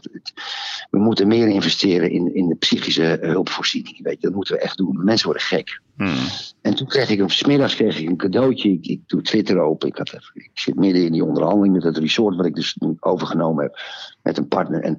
We 0.89 1.00
moeten 1.00 1.28
meer 1.28 1.48
investeren 1.48 2.12
in, 2.12 2.36
in 2.36 2.48
de 2.48 2.56
psychische 2.56 3.18
hulpvoorziening. 3.22 4.02
Weet 4.02 4.22
je, 4.22 4.28
dat 4.28 4.36
moeten 4.36 4.56
we 4.56 4.62
echt 4.62 4.78
doen. 4.78 5.04
Mensen 5.04 5.26
worden 5.26 5.46
gek. 5.46 5.82
Hmm. 5.98 6.26
En 6.62 6.76
toen 6.76 6.88
kreeg 6.88 7.10
ik 7.10 7.20
een, 7.20 7.30
smiddags 7.30 7.76
kreeg 7.76 8.00
ik 8.00 8.08
een 8.08 8.18
cadeautje. 8.18 8.72
Ik, 8.72 8.86
ik 8.86 9.02
doe 9.08 9.22
Twitter 9.22 9.60
open. 9.60 9.88
Ik, 9.88 9.98
had, 9.98 10.14
ik 10.34 10.50
zit 10.54 10.76
midden 10.76 11.06
in 11.06 11.12
die 11.12 11.26
onderhandeling 11.26 11.74
met 11.74 11.84
het 11.84 11.98
resort. 11.98 12.36
Wat 12.36 12.46
ik 12.46 12.56
dus 12.56 12.78
overgenomen 13.00 13.64
heb. 13.64 13.78
Met 14.22 14.38
een 14.38 14.48
partner. 14.48 14.82
En 14.82 14.98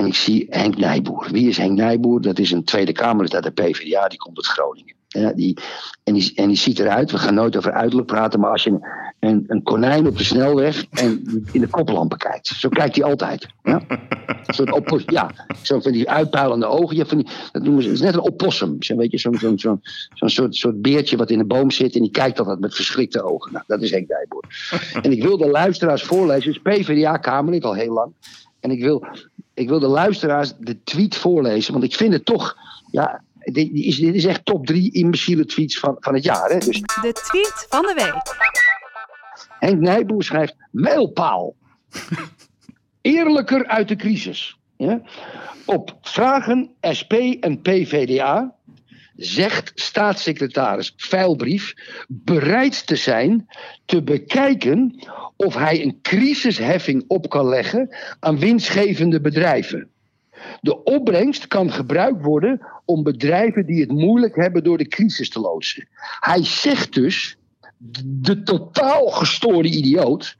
en 0.00 0.06
ik 0.06 0.14
zie 0.14 0.46
Henk 0.50 0.76
Nijboer. 0.76 1.28
Wie 1.30 1.48
is 1.48 1.56
Henk 1.56 1.78
Nijboer? 1.78 2.20
Dat 2.20 2.38
is 2.38 2.50
een 2.50 2.64
Tweede 2.64 2.92
Kamerlid 2.92 3.34
uit 3.34 3.44
de 3.44 3.50
PvdA, 3.50 4.08
die 4.08 4.18
komt 4.18 4.36
uit 4.36 4.46
Groningen. 4.46 4.94
Die, 5.36 5.56
en, 6.04 6.14
die, 6.14 6.32
en 6.34 6.48
die 6.48 6.56
ziet 6.56 6.78
eruit, 6.78 7.10
we 7.10 7.18
gaan 7.18 7.34
nooit 7.34 7.56
over 7.56 7.72
uiterlijk 7.72 8.06
praten, 8.06 8.40
maar 8.40 8.50
als 8.50 8.64
je 8.64 8.70
een, 8.70 8.82
een, 9.20 9.44
een 9.46 9.62
konijn 9.62 10.06
op 10.06 10.18
de 10.18 10.24
snelweg 10.24 10.84
en 10.90 11.22
in 11.52 11.60
de 11.60 11.66
koplampen 11.66 12.18
kijkt. 12.18 12.46
Zo 12.46 12.68
kijkt 12.68 12.96
hij 12.96 13.04
altijd. 13.04 13.46
Ja, 13.62 13.82
ja 15.06 15.30
zo 15.62 15.80
van 15.80 15.92
die 15.92 16.10
uitpuilende 16.10 16.66
ogen. 16.66 16.96
Ja, 16.96 17.04
van 17.04 17.18
die, 17.18 17.28
dat 17.52 17.62
noemen 17.62 17.82
ze, 17.82 17.88
het 17.88 17.98
is 17.98 18.04
net 18.04 18.14
een 18.14 18.24
opossum. 18.24 18.82
Zo, 18.82 18.96
weet 18.96 19.10
je, 19.10 19.18
zo'n 19.18 19.38
zo, 19.38 19.56
zo, 19.56 19.78
zo 20.14 20.26
soort, 20.26 20.54
soort 20.54 20.82
beertje 20.82 21.16
wat 21.16 21.30
in 21.30 21.38
de 21.38 21.44
boom 21.44 21.70
zit 21.70 21.94
en 21.94 22.02
die 22.02 22.10
kijkt 22.10 22.38
altijd 22.38 22.60
met 22.60 22.74
verschrikte 22.74 23.22
ogen. 23.22 23.52
Nou, 23.52 23.64
dat 23.66 23.82
is 23.82 23.90
Henk 23.90 24.08
Nijboer. 24.08 24.44
en 25.02 25.12
ik 25.12 25.22
wil 25.22 25.36
de 25.36 25.48
luisteraars 25.48 26.02
voorlezen, 26.02 26.52
dus 26.52 26.62
PvdA-Kamerlid 26.62 27.64
al 27.64 27.74
heel 27.74 27.92
lang. 27.92 28.12
En 28.60 28.70
ik 28.70 28.80
wil, 28.82 29.06
ik 29.60 29.68
wil 29.68 29.80
de 29.80 29.86
luisteraars 29.86 30.52
de 30.58 30.82
tweet 30.82 31.16
voorlezen, 31.16 31.72
want 31.72 31.84
ik 31.84 31.94
vind 31.94 32.12
het 32.12 32.24
toch. 32.24 32.56
Ja, 32.90 33.22
dit 33.38 33.70
is, 33.72 33.96
dit 33.96 34.14
is 34.14 34.24
echt 34.24 34.44
top 34.44 34.66
drie 34.66 34.92
imbeciele 34.92 35.44
tweets 35.44 35.78
van, 35.78 35.96
van 36.00 36.14
het 36.14 36.24
jaar. 36.24 36.50
Hè? 36.50 36.58
Dus, 36.58 36.80
De 36.80 37.12
tweet 37.12 37.66
van 37.68 37.82
de 37.82 37.94
week. 37.94 38.38
Henk 39.58 39.80
Nijboer 39.80 40.22
schrijft: 40.22 40.56
mijlpaal. 40.70 41.54
Eerlijker 43.00 43.66
uit 43.66 43.88
de 43.88 43.96
crisis. 43.96 44.58
Ja? 44.76 45.00
Op 45.64 45.96
vragen 46.02 46.70
SP 46.98 47.12
en 47.40 47.60
PVDA 47.62 48.54
zegt 49.20 49.72
staatssecretaris 49.74 50.92
Veilbrief 50.96 51.74
bereid 52.08 52.86
te 52.86 52.96
zijn 52.96 53.48
te 53.84 54.02
bekijken 54.02 55.04
of 55.36 55.54
hij 55.54 55.82
een 55.82 55.98
crisisheffing 56.02 57.04
op 57.06 57.28
kan 57.28 57.48
leggen 57.48 57.96
aan 58.20 58.38
winstgevende 58.38 59.20
bedrijven. 59.20 59.88
De 60.60 60.82
opbrengst 60.82 61.46
kan 61.46 61.70
gebruikt 61.70 62.22
worden 62.22 62.66
om 62.84 63.02
bedrijven 63.02 63.66
die 63.66 63.80
het 63.80 63.90
moeilijk 63.90 64.36
hebben 64.36 64.64
door 64.64 64.78
de 64.78 64.88
crisis 64.88 65.30
te 65.30 65.40
loodsen. 65.40 65.88
Hij 66.20 66.44
zegt 66.44 66.94
dus, 66.94 67.36
de 68.04 68.42
totaal 68.42 69.06
gestoorde 69.06 69.68
idioot, 69.68 70.36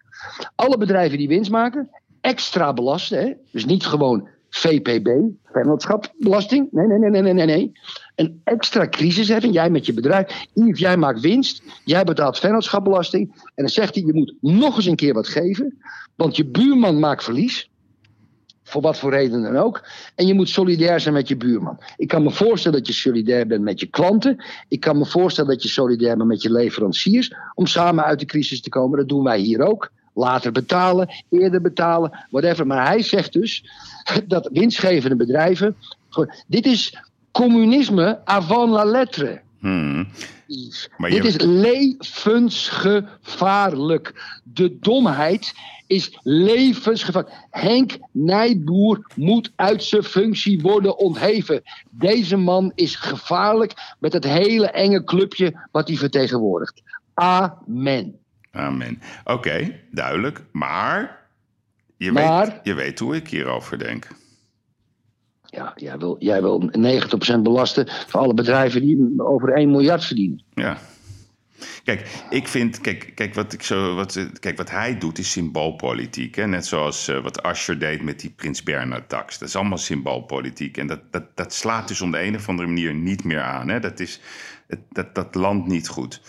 alle 0.55 0.79
bedrijven 0.79 1.19
die 1.19 1.29
winst 1.29 1.51
maken, 1.51 1.91
extra 2.21 2.73
belasten. 2.73 3.19
Hè? 3.19 3.33
Dus 3.51 3.65
niet 3.65 3.87
gewoon 3.87 4.29
VPB, 4.51 5.09
vennootschapbelasting. 5.45 6.69
Nee, 6.71 6.87
nee, 6.87 6.99
nee, 6.99 7.11
nee, 7.11 7.23
nee, 7.23 7.33
nee, 7.33 7.47
nee. 7.47 7.73
Een 8.21 8.41
extra 8.45 8.89
crisisheffing. 8.89 9.55
Jij 9.55 9.71
met 9.71 9.87
je 9.87 9.93
bedrijf. 9.93 10.47
Jij 10.55 10.97
maakt 10.97 11.21
winst. 11.21 11.63
Jij 11.85 12.05
betaalt 12.05 12.39
vennootschapbelasting. 12.39 13.33
En 13.35 13.53
dan 13.55 13.69
zegt 13.69 13.95
hij, 13.95 14.05
je 14.05 14.13
moet 14.13 14.35
nog 14.41 14.77
eens 14.77 14.87
een 14.87 14.97
keer 14.97 15.15
wat 15.15 15.29
geven. 15.29 15.79
Want 16.15 16.37
je 16.37 16.47
buurman 16.47 16.99
maakt 16.99 17.25
verlies. 17.25 17.71
Voor 18.63 18.83
wat 18.83 18.99
voor 18.99 19.11
reden 19.11 19.43
dan 19.43 19.57
ook. 19.57 19.89
En 20.15 20.27
je 20.27 20.35
moet 20.35 20.49
solidair 20.49 21.01
zijn 21.01 21.15
met 21.15 21.29
je 21.29 21.37
buurman. 21.37 21.81
Ik 21.97 22.09
kan 22.09 22.23
me 22.23 22.31
voorstellen 22.31 22.79
dat 22.79 22.87
je 22.87 22.93
solidair 22.93 23.47
bent 23.47 23.63
met 23.63 23.81
je 23.81 23.87
klanten. 23.87 24.45
Ik 24.69 24.81
kan 24.81 24.99
me 24.99 25.07
voorstellen 25.07 25.51
dat 25.51 25.63
je 25.63 25.69
solidair 25.69 26.17
bent 26.17 26.29
met 26.29 26.43
je 26.43 26.53
leveranciers. 26.53 27.35
Om 27.55 27.67
samen 27.67 28.05
uit 28.05 28.19
de 28.19 28.27
crisis 28.27 28.61
te 28.61 28.69
komen. 28.69 28.99
Dat 28.99 29.09
doen 29.09 29.25
wij 29.25 29.39
hier 29.39 29.61
ook. 29.61 29.91
Later 30.15 30.53
betalen, 30.53 31.09
eerder 31.31 31.61
betalen, 31.61 32.27
whatever. 32.31 32.67
Maar 32.67 32.87
hij 32.87 33.03
zegt 33.03 33.33
dus 33.33 33.65
dat 34.27 34.49
winstgevende 34.53 35.17
bedrijven. 35.17 35.77
Dit 36.47 36.67
is 36.67 36.95
communisme 37.33 38.21
avant 38.25 38.71
la 38.71 38.85
lettre. 38.85 39.41
Hmm. 39.59 40.09
Maar 40.97 41.11
Dit 41.11 41.25
is 41.25 41.37
levensgevaarlijk. 41.39 44.39
De 44.43 44.79
domheid 44.81 45.55
is 45.87 46.19
levensgevaarlijk. 46.23 47.35
Henk 47.51 47.99
Nijboer 48.13 49.07
moet 49.15 49.53
uit 49.57 49.83
zijn 49.83 50.03
functie 50.03 50.61
worden 50.61 50.99
ontheven. 50.99 51.63
Deze 51.91 52.37
man 52.37 52.73
is 52.75 52.95
gevaarlijk 52.95 53.95
met 53.99 54.13
het 54.13 54.25
hele 54.25 54.67
enge 54.67 55.05
clubje 55.05 55.67
wat 55.71 55.89
hij 55.89 55.97
vertegenwoordigt. 55.97 56.83
Amen. 57.15 58.19
Amen. 58.51 59.03
Oké, 59.25 59.81
duidelijk. 59.91 60.43
Maar, 60.53 61.19
je, 61.97 62.13
Maar? 62.13 62.47
Weet, 62.47 62.61
je 62.63 62.75
weet 62.75 62.99
hoe 62.99 63.17
ik 63.17 63.29
hierover 63.29 63.79
denk. 63.79 64.09
Ja, 65.51 65.73
jij 65.77 65.99
wil, 65.99 66.17
jij 66.19 66.43
wil 66.43 66.71
90% 67.39 67.41
belasten 67.43 67.89
voor 68.07 68.21
alle 68.21 68.35
bedrijven 68.35 68.81
die 68.81 69.15
over 69.17 69.53
1 69.53 69.71
miljard 69.71 70.05
verdienen. 70.05 70.43
Ja. 70.55 70.79
Kijk, 71.85 72.09
ik 72.31 72.49
vind, 72.49 72.81
kijk, 72.81 73.13
kijk, 73.15 73.35
wat, 73.35 73.53
ik 73.53 73.63
zo, 73.63 73.95
wat, 73.95 74.29
kijk, 74.41 74.57
wat 74.57 74.71
hij 74.71 74.99
doet 74.99 75.19
is 75.19 75.31
symboolpolitiek. 75.31 76.35
Hè? 76.35 76.47
Net 76.47 76.67
zoals 76.67 77.09
eh, 77.09 77.23
wat 77.23 77.43
Asscher 77.43 77.79
deed 77.79 78.03
met 78.03 78.21
die 78.21 78.31
Prins 78.31 78.63
Bernhard-tax. 78.63 79.39
Dat 79.39 79.49
is 79.49 79.57
allemaal 79.57 79.79
symboolpolitiek. 79.79 80.77
En 80.77 80.87
dat, 80.87 81.01
dat, 81.11 81.25
dat 81.35 81.55
slaat 81.55 81.89
dus 81.89 82.01
op 82.01 82.13
de 82.13 82.23
een 82.23 82.37
of 82.37 82.49
andere 82.49 82.69
manier 82.69 82.95
niet 82.95 83.25
meer 83.25 83.41
aan. 83.43 83.69
Hè? 83.69 83.81
Dat, 83.81 84.01
is, 84.01 84.21
dat, 84.91 85.15
dat 85.15 85.35
landt 85.35 85.67
niet 85.67 85.89
goed. 85.89 86.21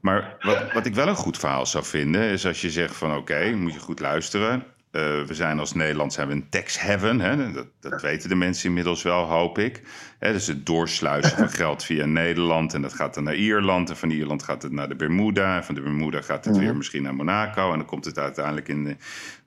Maar 0.00 0.36
wat, 0.40 0.72
wat 0.72 0.86
ik 0.86 0.94
wel 0.94 1.08
een 1.08 1.14
goed 1.14 1.38
verhaal 1.38 1.66
zou 1.66 1.84
vinden, 1.84 2.22
is 2.22 2.46
als 2.46 2.60
je 2.60 2.70
zegt 2.70 2.96
van 2.96 3.16
oké, 3.16 3.50
moet 3.50 3.72
je 3.72 3.78
goed 3.78 4.00
luisteren. 4.00 4.64
Eh, 4.90 5.02
we 5.22 5.34
zijn 5.34 5.58
als 5.58 5.72
Nederland 5.74 6.12
zijn 6.12 6.28
we 6.28 6.34
een 6.34 6.48
tax 6.48 6.80
heaven. 6.80 7.20
Hè? 7.20 7.52
Dat, 7.52 7.66
dat 7.80 8.02
weten 8.02 8.28
de 8.28 8.34
mensen 8.34 8.68
inmiddels 8.68 9.02
wel, 9.02 9.24
hoop 9.24 9.58
ik. 9.58 9.82
Hè, 10.18 10.32
dus 10.32 10.46
het 10.46 10.66
doorsluizen 10.66 11.36
van 11.36 11.50
geld 11.62 11.84
via 11.84 12.04
Nederland. 12.04 12.74
En 12.74 12.82
dat 12.82 12.92
gaat 12.94 13.14
dan 13.14 13.24
naar 13.24 13.34
Ierland. 13.34 13.90
En 13.90 13.96
van 13.96 14.10
Ierland 14.10 14.42
gaat 14.42 14.62
het 14.62 14.72
naar 14.72 14.88
de 14.88 14.96
Bermuda. 14.96 15.56
En 15.56 15.64
van 15.64 15.74
de 15.74 15.80
Bermuda 15.80 16.20
gaat 16.20 16.44
het 16.44 16.56
weer 16.56 16.76
misschien 16.76 17.02
naar 17.02 17.14
Monaco. 17.14 17.70
En 17.72 17.78
dan 17.78 17.86
komt 17.86 18.04
het 18.04 18.18
uiteindelijk 18.18 18.68
in 18.68 18.84
de, 18.84 18.96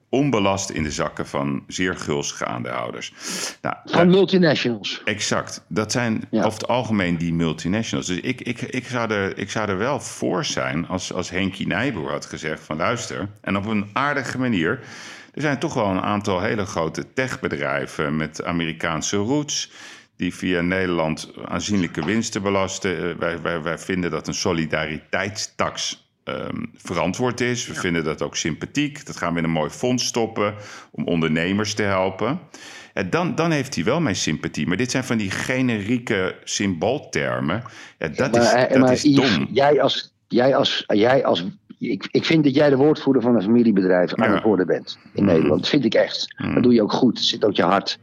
onbelast 0.10 0.70
in 0.70 0.84
de 0.84 0.92
zakken 0.92 1.28
van 1.28 1.64
zeer 1.68 1.96
gulzige 1.96 2.46
aandeelhouders. 2.46 3.14
Nou, 3.62 3.76
Van 3.86 4.10
multinationals. 4.10 5.02
Exact. 5.06 5.66
Dat 5.68 5.92
zijn 5.92 6.24
Ja. 6.30 6.44
over 6.44 6.60
het 6.60 6.68
algemeen 6.68 7.18
die 7.18 7.34
multinationals. 7.34 8.08
Dus 8.08 8.20
ik, 8.20 8.42
ik, 8.42 8.62
ik, 8.62 8.88
zou, 8.88 9.12
er, 9.12 9.38
ik 9.38 9.52
zou 9.52 9.70
er 9.70 9.78
wel 9.78 10.00
voor 10.00 10.46
zijn 10.46 10.88
als, 10.88 11.14
als 11.14 11.30
Henkie 11.30 11.68
Nijboer 11.68 12.12
had 12.12 12.26
gezegd 12.26 12.64
van 12.64 12.78
luister... 12.78 13.28
en 13.42 13.58
op 13.58 13.66
een 13.66 13.90
aardige 13.94 14.38
manier... 14.40 14.80
er 15.34 15.42
zijn 15.42 15.60
toch 15.60 15.74
wel 15.74 15.86
een 15.86 16.02
aantal 16.02 16.42
hele 16.42 16.66
grote 16.66 17.14
techbedrijven 17.14 18.16
met 18.16 18.44
Amerikaanse 18.44 19.18
roots... 19.18 19.72
die 20.16 20.36
via 20.36 20.62
Nederland 20.62 21.32
aanzienlijke 21.46 22.06
winsten 22.06 22.42
belasten. 22.42 23.10
Eh, 23.10 23.16
Wij, 23.18 23.42
wij, 23.42 23.62
wij 23.62 23.78
vinden 23.78 24.12
dat 24.12 24.28
een 24.28 24.34
solidariteitstax 24.34 26.08
ehm, 26.24 26.66
verantwoord 26.76 27.42
is. 27.42 27.68
We 27.68 27.74
vinden 27.74 28.04
dat 28.04 28.22
ook 28.22 28.36
sympathiek. 28.36 29.06
Dat 29.06 29.18
gaan 29.18 29.34
we 29.34 29.40
in 29.40 29.46
een 29.46 29.52
mooi 29.52 29.70
fonds 29.70 30.06
stoppen 30.06 30.56
om 30.92 31.06
ondernemers 31.06 31.74
te 31.74 31.84
helpen. 31.84 32.40
Ja, 32.94 33.04
dan, 33.04 33.36
dan 33.36 33.52
heeft 33.52 33.76
hij 33.76 33.84
wel 33.84 34.02
mijn 34.02 34.16
sympathie. 34.16 34.68
Maar 34.68 34.78
dit 34.78 34.92
zijn 34.92 35.04
van 35.04 35.18
die 35.18 35.32
generieke 35.32 36.36
symbooltermen. 36.44 37.64
Ja, 38.00 38.08
dat 38.08 38.32
maar, 38.32 38.42
is, 38.42 38.52
eh, 38.52 38.70
dat 38.70 38.80
maar 38.80 38.92
is 38.92 39.02
dom. 39.02 39.48
Jij 39.52 39.82
als, 39.82 40.14
jij 40.28 40.56
als, 40.56 40.84
jij 40.88 41.26
als 41.26 41.46
ik, 41.92 42.08
ik 42.12 42.26
vind 42.26 42.44
dat 42.44 42.56
jij 42.56 42.70
de 42.70 42.76
woordvoerder 42.76 43.22
van 43.22 43.36
een 43.36 43.42
familiebedrijf 43.42 44.14
aan 44.14 44.34
het 44.34 44.44
worden 44.44 44.68
bent 44.68 44.98
in 45.14 45.24
Mm. 45.24 45.30
Nederland. 45.30 45.60
Dat 45.60 45.70
vind 45.70 45.86
ik 45.86 45.94
echt. 45.94 46.36
Mm. 46.38 46.54
Dat 46.54 46.64
doe 46.64 46.74
je 46.74 46.82
ook 46.82 46.92
goed. 46.94 47.16
Dat 47.16 47.24
zit 47.24 47.46
ook 47.46 47.56
je 47.56 47.64
hart. 47.64 48.00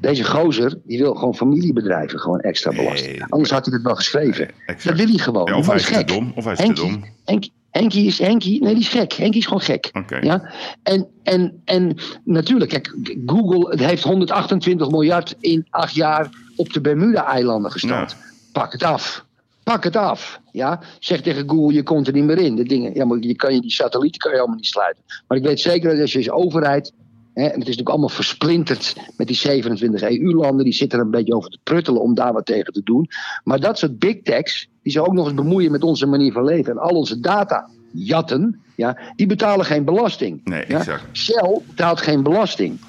Deze 0.00 0.24
gozer, 0.24 0.78
die 0.84 0.98
wil 0.98 1.14
gewoon 1.14 1.34
familiebedrijven 1.34 2.18
gewoon 2.18 2.40
extra 2.40 2.70
belasten. 2.70 3.10
Nee, 3.10 3.24
Anders 3.28 3.50
had 3.50 3.64
hij 3.64 3.74
het 3.74 3.82
wel 3.84 3.94
geschreven. 3.94 4.48
Exact. 4.66 4.84
dat 4.84 4.96
wil 4.96 5.14
hij 5.14 5.24
gewoon. 5.24 5.46
Ja, 5.46 5.56
of 5.56 5.66
hij 5.66 5.76
is 5.76 5.86
te 5.86 5.94
gek. 5.94 6.08
dom, 6.08 6.32
of 6.34 6.44
hij 6.44 6.52
is 6.52 6.58
te 6.58 6.64
Henkie, 6.64 6.84
dom. 6.90 7.04
Henkie, 7.24 7.52
Henkie 7.70 8.06
is 8.06 8.18
Henkie, 8.18 8.62
nee, 8.62 8.74
die 8.74 8.82
is 8.82 8.88
gek. 8.88 9.12
Henkie 9.12 9.40
is 9.40 9.46
gewoon 9.46 9.60
gek. 9.62 9.90
Ja? 10.20 10.52
En, 10.82 11.06
en, 11.22 11.60
en 11.64 11.96
natuurlijk, 12.24 12.70
kijk, 12.70 12.96
Google 13.26 13.70
het 13.70 13.80
heeft 13.80 14.02
128 14.02 14.90
miljard 14.90 15.36
in 15.40 15.66
acht 15.70 15.94
jaar 15.94 16.28
op 16.56 16.72
de 16.72 16.80
Bermuda-eilanden 16.80 17.70
gestort. 17.70 18.16
Pak 18.52 18.72
het 18.72 18.82
af. 18.82 19.24
Pak 19.70 19.84
het 19.84 19.96
af. 19.96 20.40
Ja? 20.52 20.80
Zeg 20.98 21.20
tegen 21.20 21.48
Google, 21.50 21.74
je 21.74 21.82
komt 21.82 22.06
er 22.06 22.12
niet 22.12 22.24
meer 22.24 22.38
in. 22.38 22.56
De 22.56 22.62
dingen, 22.64 22.94
ja, 22.94 23.04
maar 23.04 23.18
je 23.18 23.34
kan 23.36 23.54
je 23.54 23.60
die 23.60 23.70
satellieten 23.70 24.20
kan 24.20 24.32
je 24.32 24.38
allemaal 24.38 24.56
niet 24.56 24.66
sluiten. 24.66 25.04
Maar 25.28 25.38
ik 25.38 25.44
weet 25.44 25.60
zeker 25.60 25.90
dat 25.90 26.00
als 26.00 26.12
je 26.12 26.18
als 26.18 26.30
overheid. 26.30 26.92
Hè, 27.34 27.42
en 27.42 27.48
het 27.48 27.54
is 27.54 27.58
natuurlijk 27.58 27.88
allemaal 27.88 28.08
versplinterd 28.08 28.96
met 29.16 29.26
die 29.26 29.36
27 29.36 30.02
EU-landen. 30.02 30.64
Die 30.64 30.74
zitten 30.74 30.98
er 30.98 31.04
een 31.04 31.10
beetje 31.10 31.34
over 31.34 31.50
te 31.50 31.58
pruttelen 31.62 32.02
om 32.02 32.14
daar 32.14 32.32
wat 32.32 32.46
tegen 32.46 32.72
te 32.72 32.82
doen. 32.84 33.08
Maar 33.44 33.60
dat 33.60 33.78
soort 33.78 33.98
big 33.98 34.22
techs, 34.22 34.68
die 34.82 34.92
zich 34.92 35.06
ook 35.06 35.12
nog 35.12 35.26
eens 35.26 35.34
bemoeien 35.34 35.70
met 35.70 35.82
onze 35.82 36.06
manier 36.06 36.32
van 36.32 36.44
leven. 36.44 36.72
En 36.72 36.78
al 36.78 36.96
onze 36.96 37.20
data 37.20 37.68
jatten, 37.92 38.60
ja, 38.76 38.98
die 39.16 39.26
betalen 39.26 39.64
geen 39.64 39.84
belasting. 39.84 40.40
Nee, 40.44 40.64
Ja? 40.68 40.78
exact. 40.78 41.16
Shell 41.16 41.60
betaalt 41.66 42.00
geen 42.00 42.22
belasting. 42.22 42.80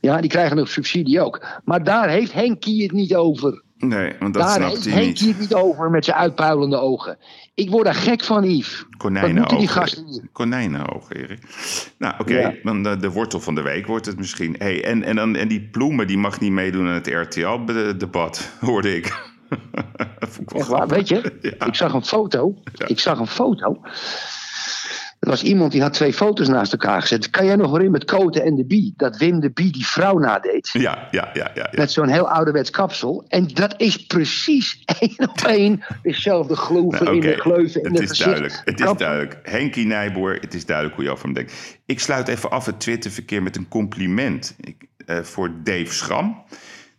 Ja, 0.00 0.20
die 0.20 0.30
krijgen 0.30 0.56
nog 0.56 0.68
subsidie 0.68 1.20
ook. 1.20 1.46
Maar 1.64 1.84
daar 1.84 2.08
heeft 2.08 2.32
Henkie 2.32 2.82
het 2.82 2.92
niet 2.92 3.14
over. 3.14 3.62
Nee, 3.80 4.14
want 4.18 4.34
dat 4.34 4.42
daar 4.42 4.54
snapt 4.54 4.84
hij 4.84 5.06
niet. 5.06 5.20
het 5.20 5.38
niet 5.38 5.54
over 5.54 5.90
met 5.90 6.04
zijn 6.04 6.16
uitpuilende 6.16 6.76
ogen. 6.76 7.18
Ik 7.54 7.70
word 7.70 7.84
daar 7.84 7.94
gek 7.94 8.24
van, 8.24 8.44
Yves. 8.44 8.84
Konijnenogen. 8.96 10.28
Konijnenogen, 10.32 11.16
Erik. 11.16 11.40
Nou, 11.98 12.14
oké, 12.18 12.38
Ja. 12.38 12.54
dan 12.62 12.82
de, 12.82 12.96
de 12.96 13.10
wortel 13.10 13.40
van 13.40 13.54
de 13.54 13.62
week 13.62 13.86
wordt 13.86 14.06
het 14.06 14.18
misschien. 14.18 14.54
Hey, 14.58 14.84
en, 14.84 15.02
en, 15.04 15.16
dan, 15.16 15.36
en 15.36 15.48
die 15.48 15.60
ploemen, 15.60 16.06
die 16.06 16.18
mag 16.18 16.40
niet 16.40 16.52
meedoen 16.52 16.86
aan 16.86 16.94
het 16.94 17.06
RTL-debat, 17.06 18.50
hoorde 18.60 18.96
ik. 18.96 19.28
Dat 20.18 20.28
vond 20.34 20.40
ik 20.40 20.50
wel 20.50 20.60
Echt 20.60 20.68
waar, 20.70 20.88
weet 20.88 21.08
je? 21.08 21.32
Ja. 21.58 21.66
Ik 21.66 21.74
zag 21.74 21.92
een 21.92 22.04
foto. 22.04 22.54
Ja. 22.72 22.86
Ik 22.88 22.98
zag 23.00 23.18
een 23.18 23.26
foto. 23.26 23.80
Er 25.20 25.28
was 25.28 25.42
iemand 25.42 25.72
die 25.72 25.82
had 25.82 25.92
twee 25.92 26.12
foto's 26.12 26.48
naast 26.48 26.72
elkaar 26.72 27.00
gezet. 27.00 27.30
Kan 27.30 27.44
jij 27.46 27.56
nog 27.56 27.66
herinneren 27.70 27.92
met 27.92 28.04
Cote 28.04 28.42
en 28.42 28.54
de 28.54 28.64
Bie? 28.66 28.92
Dat 28.96 29.16
Wim 29.16 29.40
de 29.40 29.50
Bie 29.50 29.72
die 29.72 29.86
vrouw 29.86 30.18
nadeed. 30.18 30.68
Ja, 30.72 31.08
ja, 31.10 31.30
ja, 31.32 31.32
ja. 31.32 31.50
ja. 31.54 31.68
Met 31.72 31.92
zo'n 31.92 32.08
heel 32.08 32.28
ouderwets 32.30 32.70
kapsel. 32.70 33.24
En 33.28 33.48
dat 33.48 33.74
is 33.76 34.06
precies 34.06 34.82
één 35.00 35.14
op 35.28 35.40
één 35.46 35.84
dezelfde 36.02 36.56
gloeven 36.56 37.04
Nou, 37.04 37.16
in 37.16 37.22
de 37.22 37.36
gleuven. 37.40 37.82
in 37.82 37.86
Het 37.88 37.96
de 37.96 38.02
is 38.02 38.08
gezicht. 38.08 38.24
duidelijk. 38.28 38.60
Het 38.64 38.80
is 38.80 38.92
duidelijk. 38.96 39.38
Henkie 39.42 39.86
Nijboer, 39.86 40.38
het 40.40 40.54
is 40.54 40.66
duidelijk 40.66 40.96
hoe 40.96 41.04
je 41.04 41.10
over 41.10 41.24
hem 41.24 41.34
denkt. 41.34 41.78
Ik 41.86 42.00
sluit 42.00 42.28
even 42.28 42.50
af 42.50 42.66
het 42.66 42.80
Twitterverkeer 42.80 43.42
met 43.42 43.56
een 43.56 43.68
compliment 43.68 44.54
ik, 44.60 44.76
eh, 45.06 45.18
voor 45.18 45.50
Dave 45.64 45.92
Schram. 45.94 46.42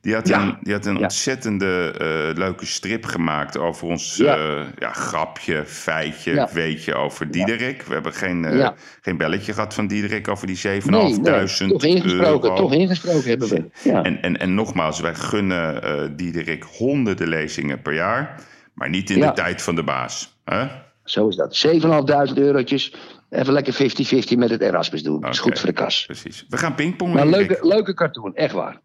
Die 0.01 0.13
had 0.13 0.27
Ja. 0.27 0.41
een, 0.41 0.57
die 0.61 0.73
had 0.73 0.85
een 0.85 0.95
Ja. 0.97 1.01
ontzettende 1.01 1.93
eh, 1.97 2.37
leuke 2.37 2.65
strip 2.65 3.05
gemaakt 3.05 3.57
over 3.57 3.87
ons 3.87 4.15
Ja. 4.17 4.35
ja, 4.79 4.91
grapje, 4.91 5.63
feitje, 5.65 6.49
weetje 6.53 6.93
over 6.95 7.31
Diederik. 7.31 7.81
We 7.83 7.93
hebben 7.93 8.13
geen, 8.13 8.45
eh, 8.45 8.69
geen 9.01 9.17
belletje 9.17 9.53
gehad 9.53 9.73
van 9.73 9.87
Diederik 9.87 10.27
over 10.27 10.47
die 10.47 10.55
7.500 10.55 11.21
Nee, 11.21 11.33
nee, 11.59 11.69
toch 11.69 11.83
ingesproken, 11.83 12.49
euro. 12.49 12.55
toch 12.55 12.73
ingesproken 12.73 13.29
hebben 13.29 13.47
we. 13.49 13.91
En, 13.91 14.21
en, 14.21 14.37
en 14.39 14.53
nogmaals, 14.53 14.99
wij 14.99 15.15
gunnen 15.15 15.83
eh 15.83 16.09
Diederik 16.15 16.63
honderden 16.63 17.27
lezingen 17.27 17.81
per 17.81 17.93
jaar. 17.93 18.41
Maar 18.73 18.89
niet 18.89 19.09
in 19.09 19.19
de 19.19 19.31
tijd 19.31 19.61
van 19.61 19.75
de 19.75 19.83
baas. 19.83 20.37
Hè? 20.45 20.67
Zo 21.03 21.27
is 21.27 21.35
dat. 21.35 21.55
7.500 21.55 22.37
eurotjes. 22.37 22.95
Even 23.29 23.53
lekker 23.53 23.73
50-50 23.73 24.37
met 24.37 24.49
het 24.49 24.61
Erasmus 24.61 25.03
doen. 25.03 25.21
Dat 25.21 25.29
is 25.33 25.39
goed 25.39 25.59
voor 25.59 25.67
de 25.69 25.75
kas. 25.75 26.03
Precies. 26.05 26.45
We 26.49 26.57
gaan 26.57 26.75
pingpongen. 26.75 27.13
Maar 27.15 27.25
leuke, 27.27 27.57
leuke 27.61 27.93
cartoon, 27.93 28.35
echt 28.35 28.53
waar. 28.53 28.79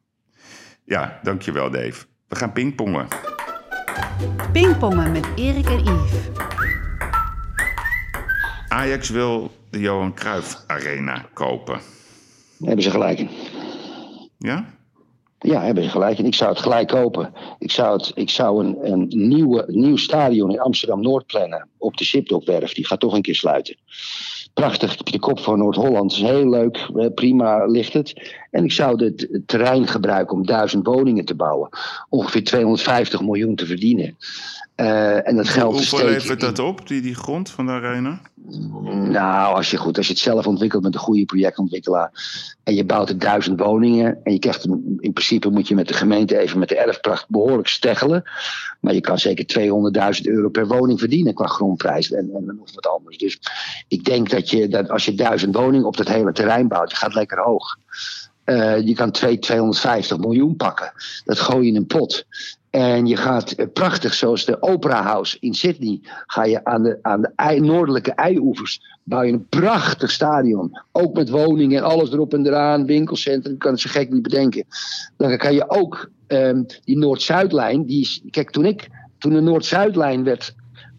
Ja, 0.86 1.18
dankjewel 1.22 1.70
Dave. 1.70 2.04
We 2.28 2.36
gaan 2.36 2.52
pingpongen. 2.52 3.08
Pingpongen 4.52 5.12
met 5.12 5.26
Erik 5.36 5.66
en 5.66 5.84
Yves. 5.84 6.28
Ajax 8.68 9.08
wil 9.08 9.50
de 9.70 9.78
Johan 9.78 10.14
Cruijff 10.14 10.64
Arena 10.66 11.26
kopen. 11.32 11.74
Daar 11.74 12.66
hebben 12.68 12.82
ze 12.82 12.90
gelijk 12.90 13.18
in. 13.18 13.30
Ja? 14.38 14.74
Ja, 15.38 15.62
hebben 15.62 15.84
ze 15.84 15.90
gelijk 15.90 16.18
in. 16.18 16.24
Ik 16.24 16.34
zou 16.34 16.50
het 16.50 16.60
gelijk 16.60 16.88
kopen. 16.88 17.32
Ik 17.58 17.70
zou, 17.70 17.96
het, 17.96 18.12
ik 18.14 18.30
zou 18.30 18.64
een, 18.64 18.92
een 18.92 19.06
nieuwe, 19.08 19.64
nieuw 19.66 19.96
stadion 19.96 20.50
in 20.50 20.60
Amsterdam-Noord 20.60 21.26
plannen. 21.26 21.68
Op 21.78 21.96
de 21.96 22.04
Sipdokwerf. 22.04 22.74
Die 22.74 22.86
gaat 22.86 23.00
toch 23.00 23.14
een 23.14 23.22
keer 23.22 23.34
sluiten. 23.34 23.76
Prachtig. 24.56 24.96
De 24.96 25.18
kop 25.18 25.40
van 25.40 25.58
Noord-Holland. 25.58 26.12
is 26.12 26.20
heel 26.20 26.48
leuk. 26.48 26.90
Prima 27.14 27.66
ligt 27.66 27.92
het. 27.92 28.34
En 28.50 28.64
ik 28.64 28.72
zou 28.72 29.04
het 29.04 29.40
terrein 29.46 29.86
gebruiken 29.86 30.36
om 30.36 30.46
duizend 30.46 30.86
woningen 30.86 31.24
te 31.24 31.34
bouwen. 31.34 31.68
Ongeveer 32.08 32.44
250 32.44 33.20
miljoen 33.20 33.54
te 33.54 33.66
verdienen. 33.66 34.16
Eh, 34.76 35.28
en 35.28 35.36
dat 35.36 35.48
geld 35.48 35.72
Hoeveel 35.72 36.06
levert 36.06 36.40
dat 36.40 36.58
op, 36.58 36.88
die, 36.88 37.00
die 37.00 37.14
grond 37.14 37.50
van 37.50 37.66
de 37.66 37.72
arena? 37.72 38.20
Nou, 39.10 39.54
als 39.54 39.70
je, 39.70 39.76
goed, 39.76 39.96
als 39.96 40.06
je 40.06 40.12
het 40.12 40.22
zelf 40.22 40.46
ontwikkelt 40.46 40.82
met 40.82 40.94
een 40.94 41.00
goede 41.00 41.24
projectontwikkelaar. 41.24 42.10
en 42.64 42.74
je 42.74 42.84
bouwt 42.84 43.08
er 43.08 43.18
duizend 43.18 43.60
woningen. 43.60 44.18
en 44.22 44.32
je 44.32 44.38
krijgt 44.38 44.64
in 44.98 45.12
principe 45.12 45.50
moet 45.50 45.68
je 45.68 45.74
met 45.74 45.88
de 45.88 45.94
gemeente 45.94 46.38
even 46.38 46.58
met 46.58 46.68
de 46.68 46.76
erfpracht 46.76 47.28
behoorlijk 47.28 47.68
steggelen. 47.68 48.22
Maar 48.80 48.94
je 48.94 49.00
kan 49.00 49.18
zeker 49.18 49.60
200.000 50.20 50.22
euro 50.22 50.48
per 50.48 50.66
woning 50.66 50.98
verdienen 50.98 51.34
qua 51.34 51.46
grondprijs 51.46 52.12
en, 52.12 52.30
en 52.34 52.44
nog 52.46 52.74
wat 52.74 52.86
anders. 52.86 53.18
Dus 53.18 53.40
ik 53.88 54.04
denk 54.04 54.30
dat, 54.30 54.50
je, 54.50 54.68
dat 54.68 54.90
als 54.90 55.04
je 55.04 55.14
duizend 55.14 55.54
woningen 55.54 55.86
op 55.86 55.96
dat 55.96 56.08
hele 56.08 56.32
terrein 56.32 56.68
bouwt, 56.68 56.90
je 56.90 56.96
gaat 56.96 57.14
lekker 57.14 57.38
hoog. 57.38 57.76
Eh, 58.44 58.86
je 58.86 58.94
kan 58.94 59.10
2, 59.10 59.38
250 59.38 60.18
miljoen 60.18 60.56
pakken. 60.56 60.92
Dat 61.24 61.38
gooi 61.38 61.62
je 61.62 61.70
in 61.70 61.76
een 61.76 61.86
pot. 61.86 62.26
En 62.76 63.06
je 63.06 63.16
gaat 63.16 63.50
eh, 63.50 63.66
prachtig, 63.72 64.14
zoals 64.14 64.44
de 64.44 64.62
Opera 64.62 65.02
House 65.02 65.36
in 65.40 65.54
Sydney, 65.54 66.00
ga 66.26 66.44
je 66.44 66.64
aan 66.64 66.82
de, 66.82 66.98
aan 67.02 67.20
de 67.22 67.60
noordelijke 67.60 68.12
eioevers, 68.12 68.80
bouw 69.02 69.22
je 69.22 69.32
een 69.32 69.46
prachtig 69.48 70.10
stadion. 70.10 70.80
Ook 70.92 71.14
met 71.14 71.28
woningen 71.28 71.78
en 71.78 71.84
alles 71.84 72.12
erop 72.12 72.34
en 72.34 72.46
eraan, 72.46 72.86
winkelcentrum, 72.86 73.56
kan 73.56 73.70
het 73.70 73.80
zo 73.80 73.90
gek 73.90 74.10
niet 74.10 74.22
bedenken. 74.22 74.64
Dan 75.16 75.36
kan 75.36 75.54
je 75.54 75.70
ook 75.70 76.10
ehm, 76.26 76.62
die 76.84 76.98
Noord-Zuidlijn, 76.98 77.86
die 77.86 78.00
is, 78.00 78.22
kijk, 78.30 78.50
toen 78.50 78.64
ik, 78.64 78.88
toen 79.18 79.32
de 79.32 79.40
Noord-Zuidlijn 79.40 80.24
werd, 80.24 80.54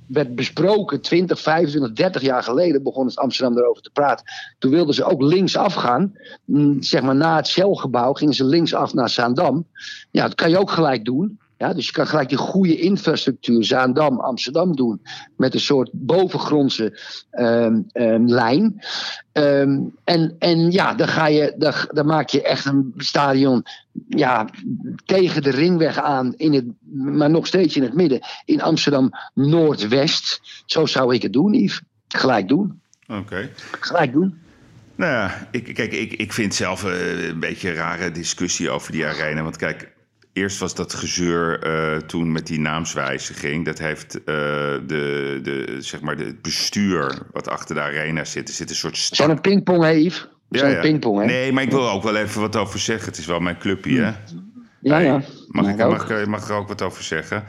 werd 0.07 0.35
besproken, 0.35 1.01
20, 1.01 1.41
25, 1.41 1.93
30 1.93 2.21
jaar 2.21 2.43
geleden, 2.43 2.83
begon 2.83 3.05
het 3.05 3.17
Amsterdam 3.17 3.57
erover 3.57 3.81
te 3.81 3.91
praten. 3.93 4.25
Toen 4.59 4.71
wilden 4.71 4.95
ze 4.95 5.03
ook 5.03 5.21
linksaf 5.21 5.73
gaan, 5.73 6.13
mm, 6.45 6.81
zeg 6.81 7.01
maar 7.01 7.15
na 7.15 7.35
het 7.35 7.47
Shell-gebouw, 7.47 8.13
gingen 8.13 8.33
ze 8.33 8.43
linksaf 8.43 8.93
naar 8.93 9.09
Zaandam. 9.09 9.65
Ja, 10.11 10.21
dat 10.21 10.35
kan 10.35 10.49
je 10.49 10.59
ook 10.59 10.71
gelijk 10.71 11.05
doen. 11.05 11.39
Ja, 11.57 11.73
dus 11.73 11.85
je 11.85 11.91
kan 11.91 12.07
gelijk 12.07 12.29
die 12.29 12.37
goede 12.37 12.77
infrastructuur 12.77 13.63
Zaandam, 13.63 14.19
Amsterdam 14.19 14.75
doen. 14.75 15.01
Met 15.37 15.53
een 15.53 15.59
soort 15.59 15.89
bovengrondse 15.93 16.99
ehm, 17.31 17.81
ehm, 17.91 18.25
lijn. 18.25 18.81
Ehm, 19.31 19.79
en, 20.03 20.35
en 20.39 20.71
ja, 20.71 20.93
dan, 20.93 21.07
ga 21.07 21.27
je, 21.27 21.53
dan, 21.57 21.73
dan 21.91 22.05
maak 22.05 22.29
je 22.29 22.41
echt 22.41 22.65
een 22.65 22.93
stadion 22.97 23.63
ja, 24.07 24.49
tegen 25.05 25.41
de 25.41 25.49
ringweg 25.49 25.97
aan. 25.97 26.33
In 26.35 26.53
het, 26.53 26.65
maar 26.93 27.29
nog 27.29 27.47
steeds 27.47 27.75
in 27.75 27.83
het 27.83 27.93
midden. 27.93 28.19
In 28.45 28.61
Amsterdam 28.61 29.11
Noordwest. 29.33 30.41
Zo 30.65 30.85
zou 30.85 31.13
ik 31.13 31.21
het 31.21 31.33
doen, 31.33 31.53
Yves. 31.53 31.81
Gelijk 32.07 32.47
doen. 32.47 32.81
Oké. 33.07 33.49
Gelijk 33.79 34.11
doen. 34.11 34.39
Nou 34.95 35.11
ja, 35.11 35.47
ik, 35.51 35.73
kijk, 35.73 35.91
ik, 35.91 36.13
ik 36.13 36.33
vind 36.33 36.55
zelf 36.55 36.83
eh, 36.83 37.27
een 37.27 37.39
beetje 37.39 37.69
een 37.69 37.75
rare 37.75 38.11
discussie 38.11 38.69
over 38.69 38.91
die 38.91 39.05
arena. 39.05 39.43
Want 39.43 39.57
kijk, 39.57 39.95
eerst 40.37 40.59
was 40.59 40.75
dat 40.75 40.93
gezeur 40.93 41.59
eh, 41.63 41.97
toen 42.01 42.31
met 42.31 42.47
die 42.47 42.59
naamswijziging. 42.59 43.65
Dat 43.65 43.79
heeft 43.79 44.15
eh, 44.23 44.25
de, 44.85 45.39
de, 45.43 45.75
zeg 45.79 46.01
maar 46.01 46.17
de, 46.17 46.23
het 46.23 46.41
bestuur 46.41 47.17
wat 47.31 47.47
achter 47.49 47.75
de 47.75 47.81
arena 47.81 48.23
zit. 48.25 48.47
Er 48.47 48.53
zit 48.53 48.69
een 48.69 48.75
soort 48.75 48.97
zijn 48.97 49.41
pingpong, 49.41 49.83
hè, 49.83 49.89
Yves? 49.89 50.27
Zijn 50.49 50.75
een 50.75 50.81
pingpong, 50.81 51.19
hè? 51.19 51.25
Nee, 51.25 51.51
maar 51.51 51.63
ik 51.63 51.71
wil 51.71 51.89
ook 51.89 52.03
wel 52.03 52.15
even 52.15 52.41
wat 52.41 52.55
over 52.55 52.79
zeggen. 52.79 53.07
Het 53.07 53.17
is 53.17 53.25
wel 53.25 53.39
mijn 53.39 53.57
clubje, 53.57 54.01
hè? 54.01 54.11
ja, 54.81 54.97
ja. 54.97 55.21
Mag 55.47 55.67
ik, 55.67 55.77
mag, 55.77 56.09
ik- 56.09 56.27
mag 56.27 56.49
er 56.49 56.55
ook 56.55 56.67
wat 56.67 56.81
over 56.81 57.03
zeggen? 57.03 57.43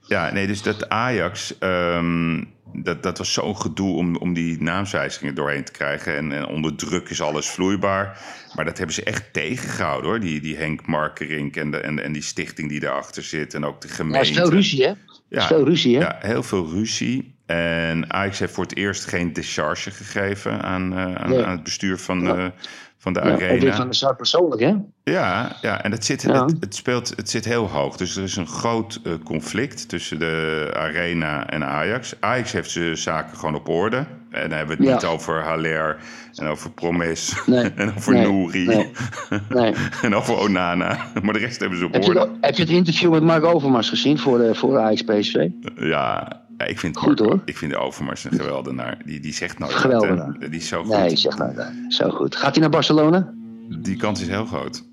Ja, 0.00 0.32
nee, 0.32 0.46
dus 0.46 0.62
dat 0.62 0.88
Ajax, 0.88 1.58
ehm, 1.58 2.42
dat, 2.76 3.02
dat 3.02 3.18
was 3.18 3.32
zo'n 3.32 3.56
gedoe 3.56 3.96
om, 3.96 4.16
om 4.16 4.34
die 4.34 4.62
naamswijzigingen 4.62 5.34
doorheen 5.34 5.64
te 5.64 5.72
krijgen. 5.72 6.16
En, 6.16 6.32
en 6.32 6.46
onder 6.46 6.76
druk 6.76 7.08
is 7.08 7.20
alles 7.20 7.46
vloeibaar. 7.46 8.18
Maar 8.54 8.64
dat 8.64 8.76
hebben 8.78 8.94
ze 8.94 9.02
echt 9.02 9.32
tegengehouden 9.32 10.10
hoor. 10.10 10.20
Die, 10.20 10.40
die 10.40 10.56
Henk 10.56 10.86
Markerink 10.86 11.56
en, 11.56 11.70
de, 11.70 11.76
en, 11.78 12.02
en 12.02 12.12
die 12.12 12.22
stichting 12.22 12.68
die 12.68 12.80
daarachter 12.80 13.22
zit. 13.22 13.54
En 13.54 13.64
ook 13.64 13.80
de 13.80 13.88
Ja, 13.88 13.94
gemeente. 13.94 14.28
is 14.30 14.36
veel 14.36 14.50
ruzie, 14.50 14.82
hè? 14.84 14.90
Is 14.90 14.96
Ja, 15.28 15.46
veel 15.46 15.64
ruzie, 15.64 15.96
hè? 15.96 16.02
Ja, 16.02 16.18
heel 16.20 16.42
veel 16.42 16.70
ruzie. 16.70 17.32
En 17.46 18.12
Ajax 18.12 18.38
heeft 18.38 18.52
voor 18.52 18.64
het 18.64 18.76
eerst 18.76 19.04
geen 19.04 19.32
decharge 19.32 19.90
gegeven 19.90 20.62
aan, 20.62 20.92
eh, 20.92 21.14
aan, 21.14 21.30
Nee. 21.30 21.44
aan 21.44 21.50
het 21.50 21.62
bestuur 21.62 21.98
van, 21.98 22.20
Ja. 22.22 22.36
eh, 22.36 22.46
van 23.04 23.12
de 23.12 23.20
Ja, 23.24 23.32
arena. 23.32 23.76
van 23.76 23.94
Sar 23.94 24.16
persoonlijk, 24.16 24.60
hè? 24.60 24.74
Ja, 25.04 25.56
ja 25.60 25.82
en 25.82 25.92
het 25.92 26.04
zit, 26.04 26.22
Ja. 26.22 26.44
Het, 26.44 26.56
het, 26.60 26.74
speelt, 26.74 27.12
het 27.16 27.30
zit 27.30 27.44
heel 27.44 27.68
hoog. 27.68 27.96
Dus 27.96 28.16
er 28.16 28.22
is 28.22 28.36
een 28.36 28.46
groot 28.46 29.00
eh, 29.04 29.12
conflict 29.24 29.88
tussen 29.88 30.18
de 30.18 30.70
Arena 30.76 31.46
en 31.50 31.64
Ajax. 31.64 32.14
Ajax 32.20 32.52
heeft 32.52 32.70
zijn 32.70 32.96
zaken 32.96 33.36
gewoon 33.38 33.54
op 33.54 33.68
orde. 33.68 33.96
En 34.30 34.48
dan 34.48 34.58
hebben 34.58 34.76
we 34.76 34.82
het 34.82 34.92
Ja. 34.92 34.94
niet 34.94 35.04
over 35.18 35.42
Haller 35.42 35.96
en 36.34 36.46
over 36.46 36.70
Promes 36.70 37.42
Nee, 37.46 37.70
en 37.76 37.94
over 37.96 38.12
nee, 38.12 38.22
Nouri 38.22 38.66
nee. 38.66 38.90
Nee. 39.48 39.74
en 40.02 40.14
over 40.14 40.38
Onana. 40.38 40.98
Maar 41.22 41.32
de 41.32 41.38
rest 41.38 41.60
hebben 41.60 41.78
ze 41.78 41.84
op 41.84 41.92
Heb 41.92 42.04
orde. 42.04 42.30
heb 42.40 42.54
je 42.54 42.62
het 42.62 42.70
interview 42.72 43.10
met 43.10 43.22
Mark 43.22 43.44
Overmars 43.44 43.88
gezien 43.88 44.18
voor, 44.18 44.38
de, 44.38 44.54
voor 44.54 44.78
Ajax 44.78 45.02
PSV? 45.02 45.48
Ja, 45.76 46.42
ja, 46.58 46.64
ik 46.64 46.78
vind, 46.78 46.96
Goed, 46.96 47.06
Marco- 47.18 47.24
hoor. 47.24 47.42
ik 47.44 47.56
vind 47.56 47.72
de 47.72 47.78
Overmars 47.78 48.24
een 48.24 48.32
geweldenaar. 48.38 48.98
Die, 49.04 49.20
die 49.20 49.32
zegt 49.32 49.58
nooit 49.58 49.72
Geweldenaar. 49.72 50.36
hè. 50.38 50.48
Die 50.48 50.60
is 50.60 50.68
zo 50.68 50.82
goed. 50.84 50.96
Nee, 50.96 51.16
zeg 51.16 51.38
nou, 51.38 51.54
nee, 51.54 51.66
zo 51.92 52.10
goed. 52.10 52.36
Gaat 52.36 52.50
hij 52.52 52.60
naar 52.60 52.70
Barcelona? 52.70 53.34
Die 53.82 53.96
kans 53.96 54.20
is 54.20 54.28
heel 54.28 54.44
groot. 54.46 54.84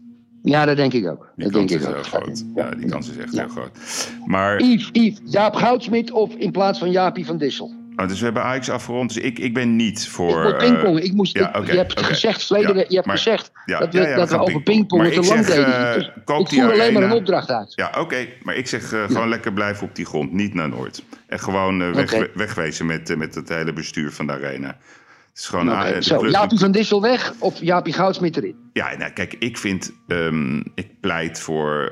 Ja, 0.44 0.66
dat 0.66 0.76
denk 0.78 0.94
ik 0.94 1.08
ook. 1.10 1.32
Die 1.36 1.44
Dat 1.46 1.54
denk 1.54 1.68
kans 1.70 1.72
ik 1.72 1.80
is 1.80 1.88
ook. 1.88 1.94
heel 1.94 2.20
groot. 2.22 2.46
Ja, 2.56 2.70
die 2.72 2.90
kans 2.90 3.10
is 3.10 3.18
echt 3.18 3.34
Ja. 3.34 3.40
heel 3.40 3.50
groot. 3.50 3.78
Maar 4.26 4.62
Yves, 4.64 4.90
Yves, 4.92 5.20
Jaap 5.26 5.56
Goudsmit 5.56 6.12
of 6.12 6.36
in 6.36 6.52
plaats 6.52 6.80
van 6.80 6.92
Jaapie 6.92 7.26
van 7.26 7.38
Dissel? 7.38 7.74
Oh, 7.96 8.08
dus 8.08 8.18
we 8.20 8.24
hebben 8.26 8.44
Ajax 8.44 8.70
afgerond. 8.70 9.14
Dus 9.14 9.24
ik, 9.24 9.40
ik 9.40 9.54
ben 9.54 9.76
niet 9.76 10.08
voor... 10.08 10.46
ik 10.46 10.54
eh, 10.54 10.58
pingpongen. 10.58 11.04
Ik 11.04 11.14
moest, 11.14 11.38
ja, 11.38 11.50
ik- 11.50 11.56
oké, 11.58 11.72
je 11.72 11.78
hebt 11.78 12.00
gezegd, 12.06 12.46
verleden, 12.46 12.76
Ja, 12.78 12.86
je 12.88 12.96
hebt 12.96 13.06
maar- 13.08 13.18
gezegd 13.18 13.52
ja, 13.66 13.80
dat 13.80 13.94
we, 13.94 14.00
ja, 14.02 14.16
dat 14.16 14.30
we, 14.30 14.38
over 14.40 14.62
pingpongen. 14.64 15.12
te 15.12 15.22
lang 15.22 15.46
deden. 15.46 15.88
eh, 15.90 15.94
Dus 15.94 16.06
ik 16.26 16.50
die 16.50 16.62
voer 16.62 16.72
alleen 16.72 16.94
maar 16.94 17.04
een 17.04 17.12
opdracht 17.12 17.50
uit. 17.50 17.74
Ja, 17.76 17.92
oké. 18.00 18.28
Maar 18.42 18.56
ik 18.56 18.68
zeg 18.68 18.94
eh, 18.94 19.04
gewoon 19.06 19.30
lekker 19.30 19.54
blijven 19.54 19.88
op 19.88 19.96
die 19.96 20.06
grond. 20.06 20.32
Niet 20.32 20.54
naar 20.54 20.70
Noord. 20.70 21.04
En 21.28 21.40
gewoon 21.40 21.94
weg, 21.94 22.28
wegwezen 22.34 22.86
met, 22.86 23.18
met 23.18 23.36
het 23.36 23.50
hele 23.50 23.74
bestuur 23.74 24.12
van 24.12 24.28
de 24.28 24.34
arena. 24.34 24.68
Het 24.68 25.40
is 25.40 25.48
gewoon... 25.48 25.70
Ah, 25.70 25.88
de 25.94 26.04
Zo, 26.04 26.28
Jaapie 26.28 26.60
van 26.60 26.72
Dissel 26.72 27.02
weg 27.02 27.34
of 27.40 27.60
Jaapie 27.62 27.94
Goudsmit 27.94 28.38
erin? 28.38 28.56
Ja, 28.74 28.98
nou, 28.98 29.12
kijk, 29.12 29.36
ik 29.40 29.58
vind... 29.58 29.92
ehm, 30.08 30.58
ik 30.58 31.00
pleit 31.02 31.40
voor 31.40 31.92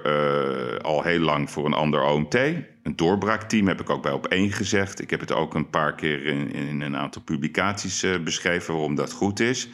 al 0.82 1.04
heel 1.04 1.20
lang 1.20 1.52
voor 1.52 1.66
een 1.66 1.74
ander 1.74 2.04
OMT. 2.04 2.38
Een 2.90 2.96
doorbraakteam 2.96 3.68
heb 3.68 3.82
ik 3.82 3.90
ook 3.90 4.02
bij 4.02 4.12
op 4.12 4.28
één 4.28 4.52
gezegd. 4.52 5.02
Ik 5.02 5.10
heb 5.10 5.20
het 5.20 5.32
ook 5.32 5.54
een 5.54 5.70
paar 5.70 5.96
keer 5.96 6.26
in, 6.26 6.54
in 6.54 6.82
een 6.82 6.96
aantal 6.96 7.22
publicaties 7.22 8.04
eh, 8.04 8.20
beschreven 8.20 8.74
waarom 8.74 8.96
dat 8.96 9.12
goed 9.12 9.40
is. 9.40 9.70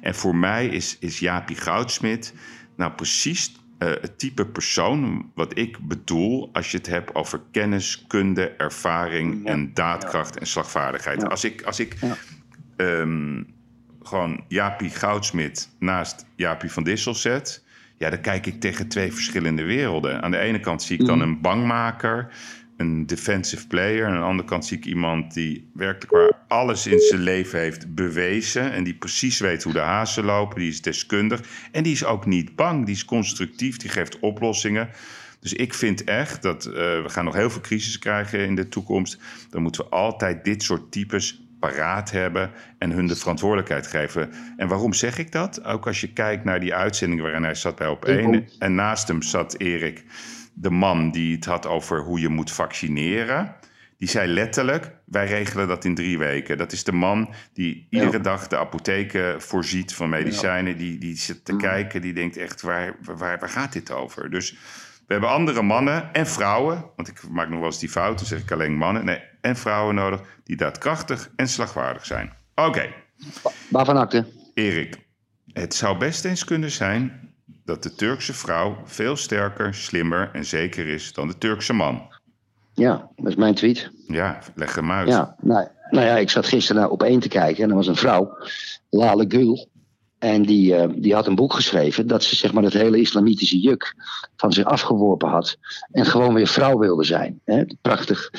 En 0.00 0.14
voor 0.14 0.36
mij 0.36 0.66
is, 0.66 0.96
is 1.00 1.18
Jaapie 1.18 1.56
Goudsmit 1.56 2.34
nou 2.76 2.92
precies 2.92 3.52
eh, 3.78 3.88
het 3.88 4.18
type 4.18 4.46
persoon 4.46 5.30
wat 5.34 5.58
ik 5.58 5.78
bedoel 5.78 6.48
als 6.52 6.70
je 6.70 6.76
het 6.76 6.86
hebt 6.86 7.14
over 7.14 7.40
kennis, 7.50 8.04
kunde, 8.06 8.48
ervaring 8.48 9.46
en 9.46 9.74
daadkracht 9.74 10.38
en 10.38 10.46
slagvaardigheid. 10.46 11.20
Ja. 11.20 11.26
Als 11.26 11.44
ik, 11.44 11.62
als 11.62 11.80
ik 11.80 11.96
ehm, 12.76 13.42
gewoon 14.02 14.44
Jaapie 14.48 14.90
Goudsmit 14.90 15.68
naast 15.78 16.26
Jaapie 16.36 16.72
van 16.72 16.82
Dissel 16.82 17.14
zet, 17.14 17.62
ja, 18.00 18.10
dan 18.10 18.20
kijk 18.20 18.46
ik 18.46 18.60
tegen 18.60 18.88
twee 18.88 19.12
verschillende 19.12 19.62
werelden. 19.62 20.22
Aan 20.22 20.30
de 20.30 20.38
ene 20.38 20.60
kant 20.60 20.82
zie 20.82 20.98
ik 20.98 21.06
dan 21.06 21.20
een 21.20 21.40
bangmaker, 21.40 22.32
een 22.80 23.06
defensive 23.06 23.66
player. 23.66 24.06
En 24.06 24.12
aan 24.12 24.18
de 24.18 24.24
andere 24.26 24.48
kant 24.48 24.66
zie 24.66 24.76
ik 24.76 24.84
iemand 24.84 25.34
die 25.34 25.70
werkelijk 25.74 26.12
waar 26.12 26.32
alles 26.48 26.86
in 26.86 27.00
zijn 27.00 27.20
leven 27.20 27.58
heeft 27.58 27.94
bewezen. 27.94 28.72
En 28.72 28.84
die 28.84 28.94
precies 28.94 29.40
weet 29.40 29.62
hoe 29.62 29.72
de 29.72 29.78
hazen 29.78 30.24
lopen. 30.24 30.58
Die 30.58 30.68
is 30.68 30.82
deskundig. 30.82 31.42
En 31.72 31.82
die 31.82 31.92
is 31.92 32.04
ook 32.04 32.26
niet 32.26 32.56
bang. 32.56 32.86
Die 32.86 32.94
is 32.94 33.04
constructief. 33.04 33.76
Die 33.76 33.90
geeft 33.90 34.18
oplossingen. 34.18 34.88
Dus 35.40 35.52
ik 35.52 35.74
vind 35.74 36.04
echt 36.04 36.42
dat 36.42 36.64
eh, 36.64 36.72
we 36.72 37.04
gaan 37.06 37.24
nog 37.24 37.34
heel 37.34 37.50
veel 37.50 37.60
crisis 37.60 37.98
krijgen 37.98 38.46
in 38.46 38.54
de 38.54 38.68
toekomst. 38.68 39.18
Dan 39.50 39.62
moeten 39.62 39.84
we 39.84 39.90
altijd 39.90 40.44
dit 40.44 40.62
soort 40.62 40.92
types 40.92 41.42
paraat 41.58 42.10
hebben 42.10 42.50
en 42.78 42.90
hun 42.90 43.06
de 43.06 43.16
verantwoordelijkheid 43.16 43.86
geven. 43.86 44.30
En 44.56 44.68
waarom 44.68 44.92
zeg 44.92 45.18
ik 45.18 45.32
dat? 45.32 45.64
Ook 45.64 45.86
als 45.86 46.00
je 46.00 46.12
kijkt 46.12 46.44
naar 46.44 46.60
die 46.60 46.74
uitzending 46.74 47.20
waarin 47.20 47.42
hij 47.42 47.54
zat 47.54 47.76
bij 47.76 47.88
op 47.88 48.04
één. 48.04 48.48
En 48.58 48.74
naast 48.74 49.08
hem 49.08 49.22
zat 49.22 49.54
Erik, 49.58 50.04
de 50.54 50.70
man 50.70 51.10
die 51.10 51.34
het 51.34 51.44
had 51.44 51.66
over 51.66 52.00
hoe 52.00 52.20
je 52.20 52.28
moet 52.28 52.50
vaccineren. 52.52 53.54
Die 53.96 54.08
zei 54.08 54.28
letterlijk, 54.32 54.92
wij 55.04 55.26
regelen 55.26 55.68
dat 55.68 55.84
in 55.84 55.94
drie 55.94 56.18
weken. 56.18 56.58
Dat 56.58 56.72
is 56.72 56.84
de 56.84 56.92
man 56.92 57.34
die 57.52 57.86
iedere 57.90 58.12
Ja. 58.12 58.18
dag 58.18 58.46
de 58.46 58.58
apotheken 58.58 59.40
voorziet 59.42 59.94
van 59.94 60.08
medicijnen. 60.08 60.76
Die, 60.76 60.98
die 60.98 61.16
zit 61.16 61.36
Mm. 61.36 61.42
te 61.44 61.56
kijken, 61.56 62.00
die 62.02 62.12
denkt 62.12 62.36
echt, 62.36 62.60
waar, 62.62 62.96
waar, 63.02 63.38
waar 63.38 63.48
gaat 63.48 63.72
dit 63.72 63.90
over? 63.90 64.30
Dus 64.30 64.50
we 65.06 65.12
hebben 65.16 65.30
andere 65.30 65.62
mannen 65.62 66.12
en 66.14 66.26
vrouwen, 66.26 66.84
want 66.96 67.08
ik 67.08 67.28
maak 67.28 67.48
nog 67.48 67.58
wel 67.58 67.68
eens 67.68 67.78
die 67.78 67.88
fout, 67.88 68.18
dan 68.18 68.26
zeg 68.26 68.40
ik 68.40 68.52
alleen 68.52 68.76
mannen. 68.76 69.04
Nee, 69.04 69.20
en 69.40 69.56
vrouwen 69.56 69.94
nodig 69.94 70.20
die 70.44 70.56
daadkrachtig 70.56 71.30
en 71.36 71.48
slagvaardig 71.48 72.06
zijn. 72.06 72.32
Oké, 72.54 72.88
Waarvan 73.68 73.96
akte? 73.96 74.26
Erik. 74.54 74.96
Het 75.52 75.74
zou 75.74 75.98
best 75.98 76.24
eens 76.24 76.44
kunnen 76.44 76.70
zijn 76.70 77.29
dat 77.64 77.82
de 77.82 77.94
Turkse 77.94 78.34
vrouw 78.34 78.76
veel 78.84 79.16
sterker, 79.16 79.74
slimmer 79.74 80.30
en 80.32 80.44
zeker 80.44 80.86
is 80.86 81.12
dan 81.12 81.28
de 81.28 81.38
Turkse 81.38 81.72
man. 81.72 82.02
Ja, 82.74 83.10
dat 83.16 83.26
is 83.26 83.34
mijn 83.34 83.54
tweet. 83.54 83.90
Ja, 84.06 84.38
leg 84.54 84.74
hem 84.74 84.90
uit. 84.90 85.08
Ja, 85.08 85.36
nou, 85.40 85.66
nou 85.90 86.06
ja, 86.06 86.16
ik 86.16 86.30
zat 86.30 86.46
gisteren 86.46 86.82
naar 86.82 86.90
op 86.90 87.02
één 87.02 87.20
te 87.20 87.28
kijken 87.28 87.62
en 87.62 87.70
er 87.70 87.76
was 87.76 87.86
een 87.86 87.96
vrouw, 87.96 88.36
Lale 88.90 89.24
Gül. 89.28 89.68
En 90.18 90.42
die, 90.42 90.74
eh, 90.74 90.88
die 90.96 91.14
had 91.14 91.26
een 91.26 91.34
boek 91.34 91.52
geschreven 91.52 92.06
dat 92.06 92.22
ze 92.22 92.36
zeg 92.36 92.52
maar 92.52 92.62
het 92.62 92.72
hele 92.72 93.00
islamitische 93.00 93.58
juk 93.58 93.94
van 94.36 94.52
zich 94.52 94.64
afgeworpen 94.64 95.28
had. 95.28 95.56
En 95.90 96.06
gewoon 96.06 96.34
weer 96.34 96.46
vrouw 96.46 96.78
wilde 96.78 97.04
zijn. 97.04 97.40
Hè? 97.44 97.64
Prachtig 97.82 98.30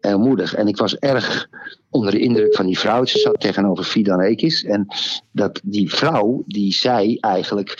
en 0.00 0.20
moedig. 0.20 0.54
En 0.54 0.68
ik 0.68 0.76
was 0.76 0.96
erg 0.96 1.48
onder 1.90 2.10
de 2.10 2.18
indruk 2.18 2.54
van 2.54 2.66
die 2.66 2.78
vrouw. 2.78 3.04
Ze 3.04 3.18
zat 3.18 3.40
tegenover 3.40 3.84
Fidan 3.84 4.20
Ekis. 4.20 4.64
En 4.64 4.86
dat 5.32 5.60
die 5.64 5.94
vrouw, 5.94 6.42
die 6.46 6.72
zei 6.72 7.18
eigenlijk. 7.18 7.76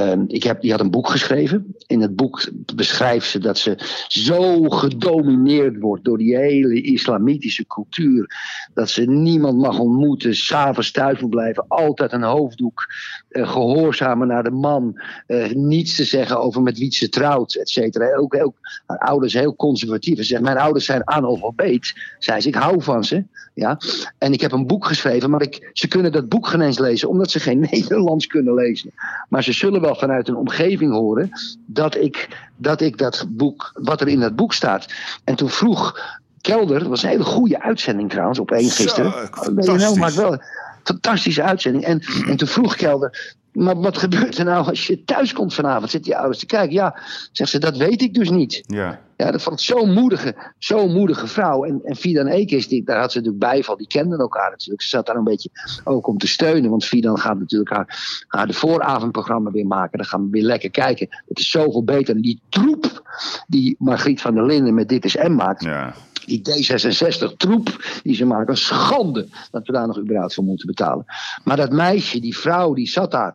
Ehm, 0.00 0.24
ik 0.26 0.42
heb, 0.42 0.60
die 0.60 0.70
had 0.70 0.80
een 0.80 0.90
boek 0.90 1.08
geschreven. 1.08 1.74
In 1.86 2.00
het 2.00 2.16
boek 2.16 2.50
beschrijft 2.74 3.28
ze 3.28 3.38
dat 3.38 3.58
ze 3.58 3.78
zo 4.08 4.68
gedomineerd 4.68 5.78
wordt 5.78 6.04
door 6.04 6.18
die 6.18 6.36
hele 6.36 6.82
islamitische 6.82 7.66
cultuur. 7.66 8.34
Dat 8.74 8.90
ze 8.90 9.04
niemand 9.04 9.58
mag 9.58 9.78
ontmoeten, 9.78 10.36
s'avonds 10.36 10.90
thuis 10.90 11.20
moet 11.20 11.30
blijven, 11.30 11.64
altijd 11.68 12.12
een 12.12 12.22
hoofddoek, 12.22 12.86
gehoorzamen 13.30 14.26
naar 14.26 14.42
de 14.42 14.50
man, 14.50 15.00
eh, 15.26 15.50
niets 15.50 15.96
te 15.96 16.04
zeggen 16.04 16.40
over 16.40 16.62
met 16.62 16.78
wie 16.78 16.92
ze 16.92 17.08
trouwt, 17.08 17.54
et 17.54 17.68
cetera. 17.68 18.14
Ook, 18.14 18.34
ook 18.42 18.54
haar 18.86 18.98
ouders 18.98 19.32
heel 19.32 19.56
conservatief. 19.56 20.16
Ze 20.16 20.24
zegt, 20.24 20.42
mijn 20.42 20.58
ouders 20.58 20.84
zijn 20.84 21.08
analfabeet. 21.08 21.92
Zei 22.18 22.40
ze, 22.40 22.48
ik 22.48 22.54
hou 22.54 22.82
van 22.82 23.04
ze. 23.04 23.24
Ja? 23.54 23.78
En 24.18 24.32
ik 24.32 24.40
heb 24.40 24.52
een 24.52 24.66
boek 24.66 24.86
geschreven, 24.86 25.30
maar 25.30 25.42
ik, 25.42 25.70
ze 25.72 25.88
kunnen 25.88 26.12
dat 26.12 26.28
boek 26.28 26.46
geen 26.46 26.60
eens 26.60 26.78
lezen, 26.78 27.08
omdat 27.08 27.30
ze 27.30 27.40
geen 27.40 27.60
Nederlands 27.70 28.26
kunnen 28.26 28.54
lezen. 28.54 28.92
Maar 29.28 29.42
ze 29.42 29.52
zullen 29.52 29.80
wel 29.80 29.94
vanuit 29.94 30.28
een 30.28 30.36
omgeving 30.36 30.92
horen 30.92 31.30
dat 31.66 31.96
ik, 31.96 32.28
dat 32.56 32.80
ik 32.80 32.98
dat 32.98 33.26
boek, 33.28 33.70
wat 33.74 34.00
er 34.00 34.08
in 34.08 34.20
dat 34.20 34.36
boek 34.36 34.52
staat. 34.52 34.86
En 35.24 35.34
toen 35.34 35.50
vroeg 35.50 36.18
Kelder, 36.40 36.78
dat 36.78 36.88
was 36.88 37.02
een 37.02 37.08
hele 37.08 37.24
goede 37.24 37.62
uitzending 37.62 38.10
trouwens, 38.10 38.38
op 38.38 38.50
één 38.50 38.70
gisteren. 38.70 39.12
Zo, 39.12 39.52
BNL 39.52 39.64
fantastisch. 39.64 39.98
maakt 39.98 40.14
wel 40.14 40.38
fantastische 40.82 41.42
uitzending. 41.42 41.84
En, 41.84 42.00
en 42.26 42.36
toen 42.36 42.48
vroeg 42.48 42.76
Kelder, 42.76 43.36
maar 43.52 43.80
wat 43.80 43.98
gebeurt 43.98 44.38
er 44.38 44.44
nou 44.44 44.66
als 44.66 44.86
je 44.86 45.04
thuis 45.04 45.32
komt 45.32 45.54
vanavond? 45.54 45.90
Zitten 45.90 46.10
je 46.10 46.16
ouders 46.18 46.38
te 46.38 46.46
kijken? 46.46 46.74
Ja, 46.74 47.00
zegt 47.32 47.50
ze, 47.50 47.58
dat 47.58 47.76
weet 47.76 48.02
ik 48.02 48.14
dus 48.14 48.30
niet. 48.30 48.62
Ja. 48.66 49.00
Ja, 49.16 49.30
dat 49.30 49.42
vond 49.42 49.60
ik 49.60 49.66
zo'n 49.66 49.92
moedige, 49.92 50.34
zo'n 50.58 50.92
moedige 50.92 51.26
vrouw. 51.26 51.64
En, 51.64 51.80
en 51.84 51.96
Fidan 51.96 52.26
Ekis, 52.26 52.68
die, 52.68 52.84
daar 52.84 52.98
had 53.00 53.12
ze 53.12 53.18
natuurlijk 53.18 53.44
bijval. 53.44 53.76
Die 53.76 53.86
kenden 53.86 54.18
elkaar 54.18 54.50
natuurlijk. 54.50 54.82
Ze 54.82 54.88
zat 54.88 55.06
daar 55.06 55.16
een 55.16 55.24
beetje 55.24 55.50
ook 55.84 56.06
om 56.06 56.18
te 56.18 56.26
steunen. 56.26 56.70
Want 56.70 56.84
Fidan 56.84 57.18
gaat 57.18 57.38
natuurlijk 57.38 57.70
haar, 57.70 58.24
haar 58.28 58.46
de 58.46 58.52
vooravondprogramma 58.52 59.50
weer 59.50 59.66
maken. 59.66 59.98
Dan 59.98 60.06
gaan 60.06 60.24
we 60.24 60.30
weer 60.30 60.42
lekker 60.42 60.70
kijken. 60.70 61.08
Het 61.28 61.38
is 61.38 61.50
zoveel 61.50 61.84
beter. 61.84 62.14
En 62.14 62.20
die 62.20 62.40
troep 62.48 63.10
die 63.46 63.76
Margriet 63.78 64.20
van 64.20 64.34
der 64.34 64.46
Linden 64.46 64.74
met 64.74 64.88
Dit 64.88 65.04
is 65.04 65.16
M 65.16 65.34
maakt. 65.34 65.64
Ja. 65.64 65.94
Die 66.30 66.42
D66-troep 66.42 68.00
die 68.02 68.14
ze 68.14 68.24
maken. 68.24 68.56
Schande 68.56 69.28
dat 69.50 69.66
we 69.66 69.72
daar 69.72 69.86
nog 69.86 69.98
überhaupt 69.98 70.34
voor 70.34 70.44
moeten 70.44 70.66
betalen. 70.66 71.04
Maar 71.44 71.56
dat 71.56 71.72
meisje, 71.72 72.20
die 72.20 72.36
vrouw, 72.36 72.74
die 72.74 72.88
zat 72.88 73.10
daar. 73.10 73.34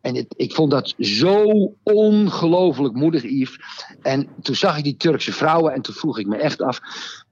En 0.00 0.14
het, 0.14 0.34
ik 0.36 0.54
vond 0.54 0.70
dat 0.70 0.94
zo 0.98 1.72
ongelooflijk 1.82 2.94
moedig, 2.94 3.22
Yves. 3.22 3.60
En 4.02 4.28
toen 4.42 4.54
zag 4.54 4.78
ik 4.78 4.84
die 4.84 4.96
Turkse 4.96 5.32
vrouwen 5.32 5.72
en 5.72 5.82
toen 5.82 5.94
vroeg 5.94 6.18
ik 6.18 6.26
me 6.26 6.36
echt 6.36 6.62
af. 6.62 6.80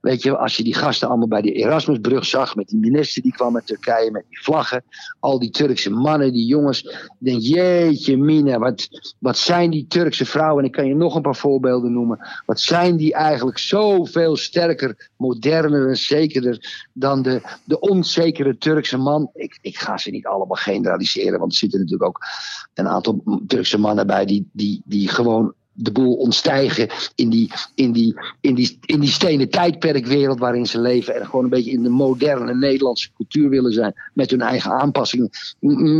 Weet 0.05 0.23
je, 0.23 0.37
als 0.37 0.57
je 0.57 0.63
die 0.63 0.73
gasten 0.73 1.07
allemaal 1.07 1.27
bij 1.27 1.41
de 1.41 1.51
Erasmusbrug 1.51 2.25
zag. 2.25 2.55
Met 2.55 2.67
die 2.67 2.79
minister 2.79 3.21
die 3.21 3.31
kwam 3.31 3.55
uit 3.55 3.67
Turkije, 3.67 4.11
met 4.11 4.23
die 4.29 4.41
vlaggen. 4.41 4.83
Al 5.19 5.39
die 5.39 5.49
Turkse 5.49 5.89
mannen, 5.89 6.33
die 6.33 6.45
jongens. 6.45 7.09
Denk, 7.19 7.41
jeetje 7.41 8.17
mina, 8.17 8.59
wat, 8.59 8.87
wat 9.19 9.37
zijn 9.37 9.71
die 9.71 9.87
Turkse 9.87 10.25
vrouwen? 10.25 10.59
En 10.59 10.69
ik 10.69 10.75
kan 10.75 10.87
je 10.87 10.95
nog 10.95 11.15
een 11.15 11.21
paar 11.21 11.35
voorbeelden 11.35 11.93
noemen. 11.93 12.27
Wat 12.45 12.59
zijn 12.59 12.97
die 12.97 13.13
eigenlijk 13.13 13.57
zoveel 13.57 14.37
sterker, 14.37 15.09
moderner 15.17 15.87
en 15.87 15.97
zekerder 15.97 16.87
dan 16.93 17.21
de, 17.21 17.41
de 17.63 17.79
onzekere 17.79 18.57
Turkse 18.57 18.97
man. 18.97 19.29
Ik, 19.33 19.57
ik 19.61 19.77
ga 19.77 19.97
ze 19.97 20.09
niet 20.09 20.25
allemaal 20.25 20.57
generaliseren, 20.57 21.39
want 21.39 21.51
er 21.51 21.57
zitten 21.57 21.79
natuurlijk 21.79 22.09
ook 22.09 22.25
een 22.73 22.87
aantal 22.87 23.41
Turkse 23.47 23.77
mannen 23.77 24.07
bij 24.07 24.25
die, 24.25 24.49
die, 24.51 24.81
die 24.85 25.07
gewoon 25.07 25.53
de 25.75 25.91
boel 25.91 26.15
ontstijgen 26.15 26.89
in 27.15 27.29
die, 27.29 27.51
in 27.75 27.91
die, 27.91 28.19
in 28.41 28.55
die, 28.55 28.77
in 28.85 28.99
die 28.99 29.09
stenen 29.09 29.49
tijdperkwereld 29.49 30.39
waarin 30.39 30.65
ze 30.65 30.79
leven. 30.79 31.15
En 31.15 31.25
gewoon 31.25 31.43
een 31.43 31.49
beetje 31.49 31.71
in 31.71 31.83
de 31.83 31.89
moderne 31.89 32.55
Nederlandse 32.55 33.09
cultuur 33.15 33.49
willen 33.49 33.73
zijn. 33.73 33.93
Met 34.13 34.31
hun 34.31 34.41
eigen 34.41 34.71
aanpassingen, 34.71 35.29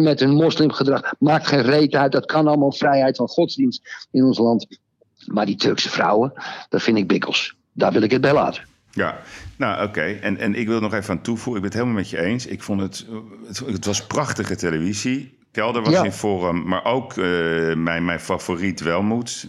met 0.04 0.20
hun 0.20 0.34
moslimgedrag. 0.34 1.14
Maakt 1.20 1.48
geen 1.48 1.62
reet 1.62 1.96
uit. 1.96 2.12
Dat 2.12 2.26
kan 2.26 2.48
allemaal 2.48 2.72
vrijheid 2.72 3.16
van 3.16 3.28
godsdienst 3.28 4.08
in 4.12 4.24
ons 4.24 4.38
land. 4.38 4.68
Maar 5.26 5.46
die 5.46 5.56
Turkse 5.56 5.90
vrouwen, 5.90 6.34
dat 6.70 6.82
vind 6.82 6.98
ik 6.98 7.08
bikkels. 7.08 7.56
Daar 7.74 7.92
wil 7.92 8.02
ik 8.02 8.12
het 8.12 8.22
bij 8.22 8.34
laten. 8.34 8.64
Ja, 8.92 9.20
nou 9.58 9.88
oké. 9.88 10.02
En, 10.02 10.38
en 10.38 10.56
ik 10.56 10.68
wil 10.68 10.80
nog 10.80 10.94
even 10.94 11.14
aan 11.14 11.22
toevoegen. 11.22 11.64
Ik 11.64 11.70
ben 11.70 11.80
het 11.80 11.80
helemaal 11.80 12.02
met 12.02 12.10
je 12.10 12.22
eens. 12.22 12.46
Ik 12.46 12.64
vond 12.64 12.82
het, 12.82 13.06
het, 13.48 13.60
het 13.60 13.86
was 13.86 14.08
prachtige 14.08 14.56
televisie. 14.56 15.38
Kelder 15.56 15.82
was 15.84 15.94
Ja. 15.94 16.04
in 16.04 16.12
vorm, 16.12 16.68
maar 16.68 16.86
ook 16.86 17.12
eh, 17.18 17.26
mijn, 17.76 18.06
mijn 18.06 18.20
favoriet 18.20 18.80
Welmoed. 18.82 19.46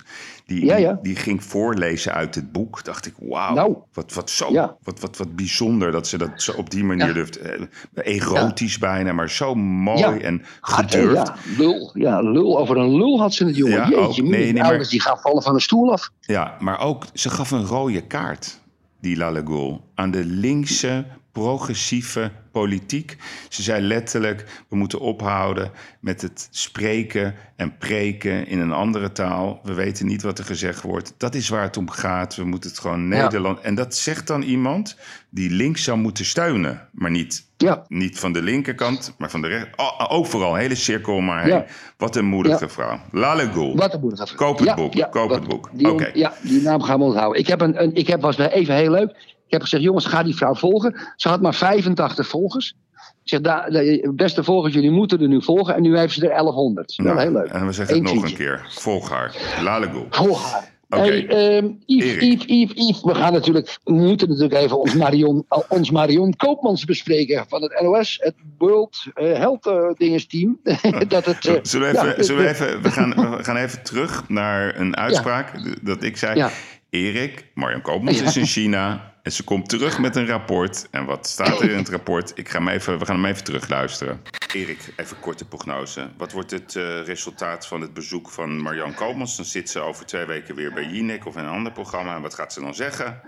Die, 0.47 0.65
Ja, 0.65 0.75
die- 0.77 0.85
ja. 0.85 0.99
Die, 1.03 1.17
ging 1.17 1.45
voorlezen 1.45 2.13
uit 2.13 2.35
het 2.35 2.53
boek. 2.53 2.85
Dacht 2.85 3.07
ik, 3.07 3.15
wauw, 3.19 3.55
Nou. 3.55 3.77
wat, 3.93 4.13
wat, 4.15 4.31
zo, 4.31 4.53
wat, 4.83 5.01
wat, 5.01 5.17
wat 5.17 5.37
bijzonder 5.37 5.93
dat 5.93 6.07
ze 6.07 6.19
dat 6.19 6.31
zo 6.43 6.53
op 6.53 6.71
die 6.71 6.85
manier 6.85 7.15
durft. 7.15 7.37
Eh, 7.39 7.61
erotisch 7.95 8.79
bijna, 8.79 9.13
maar 9.13 9.31
zo 9.31 9.55
mooi 9.55 10.19
en 10.21 10.43
gedurfd. 10.61 11.27
Ja, 11.27 11.35
lul. 11.59 11.91
Ja, 11.95 12.21
lul. 12.21 12.59
Over 12.59 12.77
een 12.77 12.97
lul 12.97 13.21
had 13.21 13.35
ze 13.35 13.45
het, 13.45 13.57
jongen. 13.57 13.77
Ja, 13.77 13.89
Jeetje, 13.89 13.97
ook. 14.01 14.17
Nee, 14.17 14.31
nee, 14.31 14.53
die 14.53 14.63
maar- 14.63 14.89
die 14.89 15.01
gaan 15.01 15.19
vallen 15.19 15.43
van 15.43 15.55
een 15.55 15.61
stoel 15.61 15.93
af. 15.93 16.11
Ja, 16.21 16.57
maar 16.61 16.81
ook, 16.81 17.05
ze 17.13 17.31
gaf 17.31 17.51
een 17.51 17.65
rode 17.67 18.01
kaart, 18.07 18.61
die 19.01 19.17
Lalagoul, 19.17 19.85
aan 19.95 20.11
de 20.11 20.25
linkse, 20.25 21.05
progressieve 21.43 22.31
politiek. 22.51 23.17
Ze 23.49 23.63
zei 23.63 23.83
letterlijk, 23.83 24.65
we 24.69 24.77
moeten 24.77 25.01
ophouden 25.01 25.71
met 26.01 26.23
het 26.23 26.49
spreken 26.51 27.35
en 27.57 27.77
preken 27.79 28.47
in 28.47 28.61
een 28.61 28.73
andere 28.73 29.13
taal. 29.13 29.61
We 29.63 29.75
weten 29.75 30.07
niet 30.07 30.23
wat 30.23 30.39
er 30.39 30.45
gezegd 30.45 30.83
wordt. 30.83 31.15
Dat 31.17 31.35
is 31.35 31.49
waar 31.49 31.63
het 31.63 31.77
om 31.77 31.91
gaat. 31.91 32.37
We 32.37 32.45
moeten 32.45 32.71
het 32.71 32.79
gewoon 32.79 33.01
Ja. 33.01 33.23
Nederland... 33.23 33.61
En 33.61 33.75
dat 33.75 33.97
zegt 33.97 34.27
dan 34.27 34.43
iemand 34.43 34.97
die 35.31 35.51
links 35.51 35.85
zou 35.85 35.99
moeten 35.99 36.25
steunen, 36.25 36.89
maar 36.93 37.11
niet... 37.11 37.45
Ja. 37.57 37.85
Niet 37.89 38.19
van 38.19 38.33
de 38.33 38.43
linkerkant, 38.43 39.15
maar 39.19 39.31
van 39.31 39.41
de 39.41 39.49
rechter. 39.49 39.73
Oh, 39.77 40.13
ook 40.13 40.27
vooral 40.27 40.55
hele 40.55 40.75
cirkel 40.75 41.15
om 41.15 41.29
haar 41.29 41.43
heen. 41.43 41.53
Ja. 41.53 41.67
Wat 41.97 42.17
een 42.17 42.25
moedige 42.25 42.69
vrouw. 42.69 43.01
Lalagoul. 43.11 43.77
Wat 43.77 43.95
een 43.95 44.01
moeder. 44.01 44.33
Koop 44.37 44.59
het 44.59 44.75
boek, 44.75 45.11
koop 45.11 45.31
het 45.31 45.49
boek. 45.49 45.71
Die. 45.73 46.19
Ja, 46.19 46.33
die 46.43 46.63
naam 46.63 46.83
gaan 46.83 46.99
we 46.99 47.05
onthouden. 47.05 47.41
Ik, 47.41 47.47
heb 47.47 47.61
een, 47.61 47.83
een, 47.83 47.95
ik 47.95 48.07
heb, 48.07 48.21
was 48.21 48.39
even 48.39 48.75
heel 48.75 48.91
leuk. 48.91 49.36
Ik 49.47 49.53
heb 49.53 49.63
gezegd, 49.63 49.83
jongens, 49.83 50.07
ga 50.07 50.23
die 50.23 50.37
vrouw 50.37 50.55
volgen. 50.55 50.97
Ze 51.17 51.29
had 51.29 51.41
maar 51.41 51.55
85 51.55 52.27
volgers. 52.29 52.77
Ik 53.25 53.43
zeg, 53.43 54.11
beste 54.15 54.45
volgers, 54.45 54.75
jullie 54.75 54.91
moeten 54.91 55.21
er 55.21 55.29
nu 55.29 55.43
volgen. 55.43 55.75
En 55.75 55.83
nu 55.83 55.99
heeft 55.99 56.15
ze 56.15 56.21
er 56.21 56.29
1100. 56.29 56.97
Wel 56.97 57.07
Nou, 57.07 57.21
heel 57.21 57.33
leuk. 57.33 57.51
En 57.51 57.67
we 57.67 57.73
zeggen 57.73 57.95
het 58.05 58.15
nog 58.15 58.25
een 58.25 58.35
keer. 58.35 58.67
Volg 58.69 59.11
haar. 59.11 59.37
Lalagoul. 59.63 60.07
Volg 60.11 60.53
haar. 60.53 60.75
Oké. 60.89 61.03
Hey, 61.03 61.27
ehm, 61.27 61.69
Yves. 61.87 62.15
Yves, 62.15 62.45
Yves, 62.47 62.73
Yves, 62.75 63.03
we 63.03 63.15
gaan 63.15 63.33
natuurlijk, 63.33 63.79
we 63.85 63.93
moeten 63.93 64.29
natuurlijk 64.29 64.61
even 64.61 64.79
ons 64.79 64.95
Marion, 64.95 65.47
ons 65.69 65.91
Marion 65.91 66.37
Koopmans 66.37 66.85
bespreken 66.85 67.45
van 67.49 67.63
het 67.63 67.81
NOS, 67.81 68.19
het 68.23 68.35
World 68.59 69.05
eh, 69.15 69.33
Health 69.33 69.67
eh, 69.67 69.91
Dinges 69.95 70.27
team. 70.27 70.61
dat 71.09 71.25
het, 71.25 71.47
eh, 71.47 71.55
Zullen 71.63 71.93
we, 71.93 71.99
even, 71.99 72.17
ja, 72.17 72.23
zullen 72.23 72.43
we, 72.43 72.49
eh, 72.49 72.55
even, 72.55 72.83
we, 72.83 72.91
gaan, 72.91 73.37
we 73.37 73.45
gaan 73.45 73.57
even 73.57 73.83
terug 73.83 74.29
naar 74.29 74.79
een 74.79 74.97
uitspraak 74.97 75.53
dat 75.83 76.03
ik 76.03 76.17
zei. 76.17 76.51
Erik, 76.91 77.51
Marjan 77.55 77.83
Koopmans 77.83 78.23
is 78.23 78.37
in 78.37 78.47
China 78.47 79.15
en 79.27 79.33
ze 79.33 79.45
komt 79.45 79.69
terug 79.69 79.99
met 79.99 80.17
een 80.17 80.27
rapport. 80.27 80.87
En 80.91 81.05
wat 81.05 81.27
staat 81.27 81.61
er 81.61 81.71
in 81.71 81.77
het 81.77 81.89
rapport? 81.89 82.33
Ik 82.35 82.49
ga 82.49 82.59
hem 82.59 82.69
even, 82.69 82.99
we 82.99 83.05
gaan 83.05 83.15
hem 83.17 83.25
even 83.25 83.45
terugluisteren. 83.45 84.23
Erik, 84.53 84.93
even 84.97 85.21
korte 85.21 85.45
prognose. 85.45 86.09
Wat 86.17 86.33
wordt 86.33 86.51
het 86.51 86.77
eh, 86.77 87.03
resultaat 87.03 87.67
van 87.67 87.81
het 87.81 87.95
bezoek 87.95 88.31
van 88.31 88.61
Marjan 88.61 88.95
Koopmans? 88.95 89.37
Dan 89.37 89.45
zit 89.45 89.71
ze 89.71 89.81
over 89.81 90.07
twee 90.07 90.25
weken 90.25 90.55
weer 90.55 90.73
bij 90.73 90.85
Jinek 90.85 91.27
of 91.27 91.37
in 91.37 91.45
een 91.45 91.51
ander 91.51 91.73
programma. 91.73 92.15
En 92.15 92.23
wat 92.23 92.35
gaat 92.35 92.53
ze 92.53 92.61
dan 92.61 92.75
zeggen? 92.75 93.21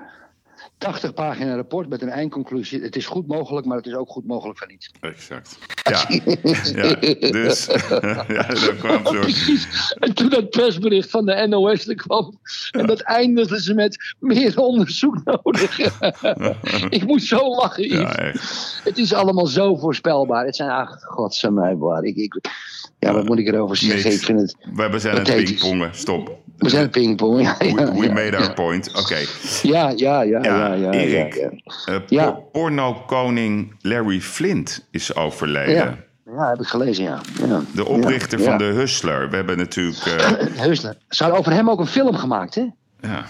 80 0.78 1.14
pagina 1.14 1.54
rapport 1.54 1.88
met 1.88 2.02
een 2.02 2.08
eindconclusie. 2.08 2.82
Het 2.82 2.96
is 2.96 3.06
goed 3.06 3.26
mogelijk, 3.26 3.66
maar 3.66 3.76
het 3.76 3.86
is 3.86 3.94
ook 3.94 4.08
goed 4.08 4.26
mogelijk 4.26 4.58
van 4.58 4.68
niet. 4.68 4.90
Exact. 5.00 5.58
Ja, 5.88 6.04
ja 6.08 6.94
dus 7.30 7.66
ja, 8.26 8.26
daar 8.26 8.76
kwam 8.78 9.06
zo. 9.06 9.20
Precies. 9.20 9.94
En 9.98 10.14
toen 10.14 10.28
dat 10.28 10.50
persbericht 10.50 11.10
van 11.10 11.26
de 11.26 11.46
NOS 11.46 11.88
er 11.88 11.94
kwam. 11.94 12.38
En 12.70 12.86
dat 12.86 13.00
eindigden 13.00 13.60
ze 13.60 13.74
met 13.74 14.14
meer 14.18 14.58
onderzoek 14.58 15.24
nodig. 15.24 15.78
ik 16.98 17.06
moet 17.06 17.22
zo 17.22 17.54
lachen. 17.54 17.88
Ja. 17.88 18.32
Het 18.84 18.98
is 18.98 19.12
allemaal 19.12 19.46
zo 19.46 19.76
voorspelbaar. 19.76 20.44
Het 20.44 20.56
zijn, 20.56 20.70
ach, 20.70 21.02
godzijdank. 21.02 22.02
Ik, 22.02 22.16
ik, 22.16 22.40
ja, 22.98 23.12
wat 23.12 23.24
moet 23.24 23.38
ik 23.38 23.46
erover 23.46 23.76
zeggen? 23.76 24.12
Ik 24.12 24.20
vind 24.20 24.40
het... 24.40 24.56
We 24.90 24.98
zijn 24.98 25.16
het 25.16 25.34
pingpongen. 25.34 25.90
Stop. 25.92 26.36
We 26.56 26.68
zijn 26.68 26.90
pingpong. 26.90 27.40
Ja, 27.40 27.56
ja, 27.58 27.74
We, 27.74 27.92
we 27.92 28.06
ja, 28.06 28.12
made 28.12 28.36
our 28.36 28.54
point. 28.54 28.94
Oké. 28.98 29.16
Ja, 29.62 29.92
ja, 29.96 30.22
ja, 30.22 30.22
ja, 30.22 30.42
ja. 30.42 30.72
ja, 30.74 30.90
Erik. 30.90 31.34
Eh, 31.84 31.96
por- 32.06 32.42
Porno-koning 32.52 33.74
Larry 33.80 34.20
Flint 34.20 34.86
is 34.90 35.14
overleden. 35.16 35.74
Ja. 35.74 36.48
Heb 36.48 36.60
ik 36.60 36.66
gelezen, 36.66 37.04
ja. 37.04 37.20
ja. 37.46 37.60
De 37.74 37.86
oprichter 37.86 38.38
Ja, 38.38 38.44
van 38.44 38.58
de 38.58 38.64
Hustler. 38.64 39.30
We 39.30 39.36
hebben 39.36 39.56
natuurlijk... 39.56 40.06
eh, 40.06 40.30
Heusler. 40.64 40.96
Ze 41.08 41.22
hadden 41.22 41.40
over 41.40 41.52
hem 41.52 41.70
ook 41.70 41.80
een 41.80 41.86
film 41.86 42.14
gemaakt, 42.14 42.54
hè? 42.54 42.64
ja. 43.00 43.24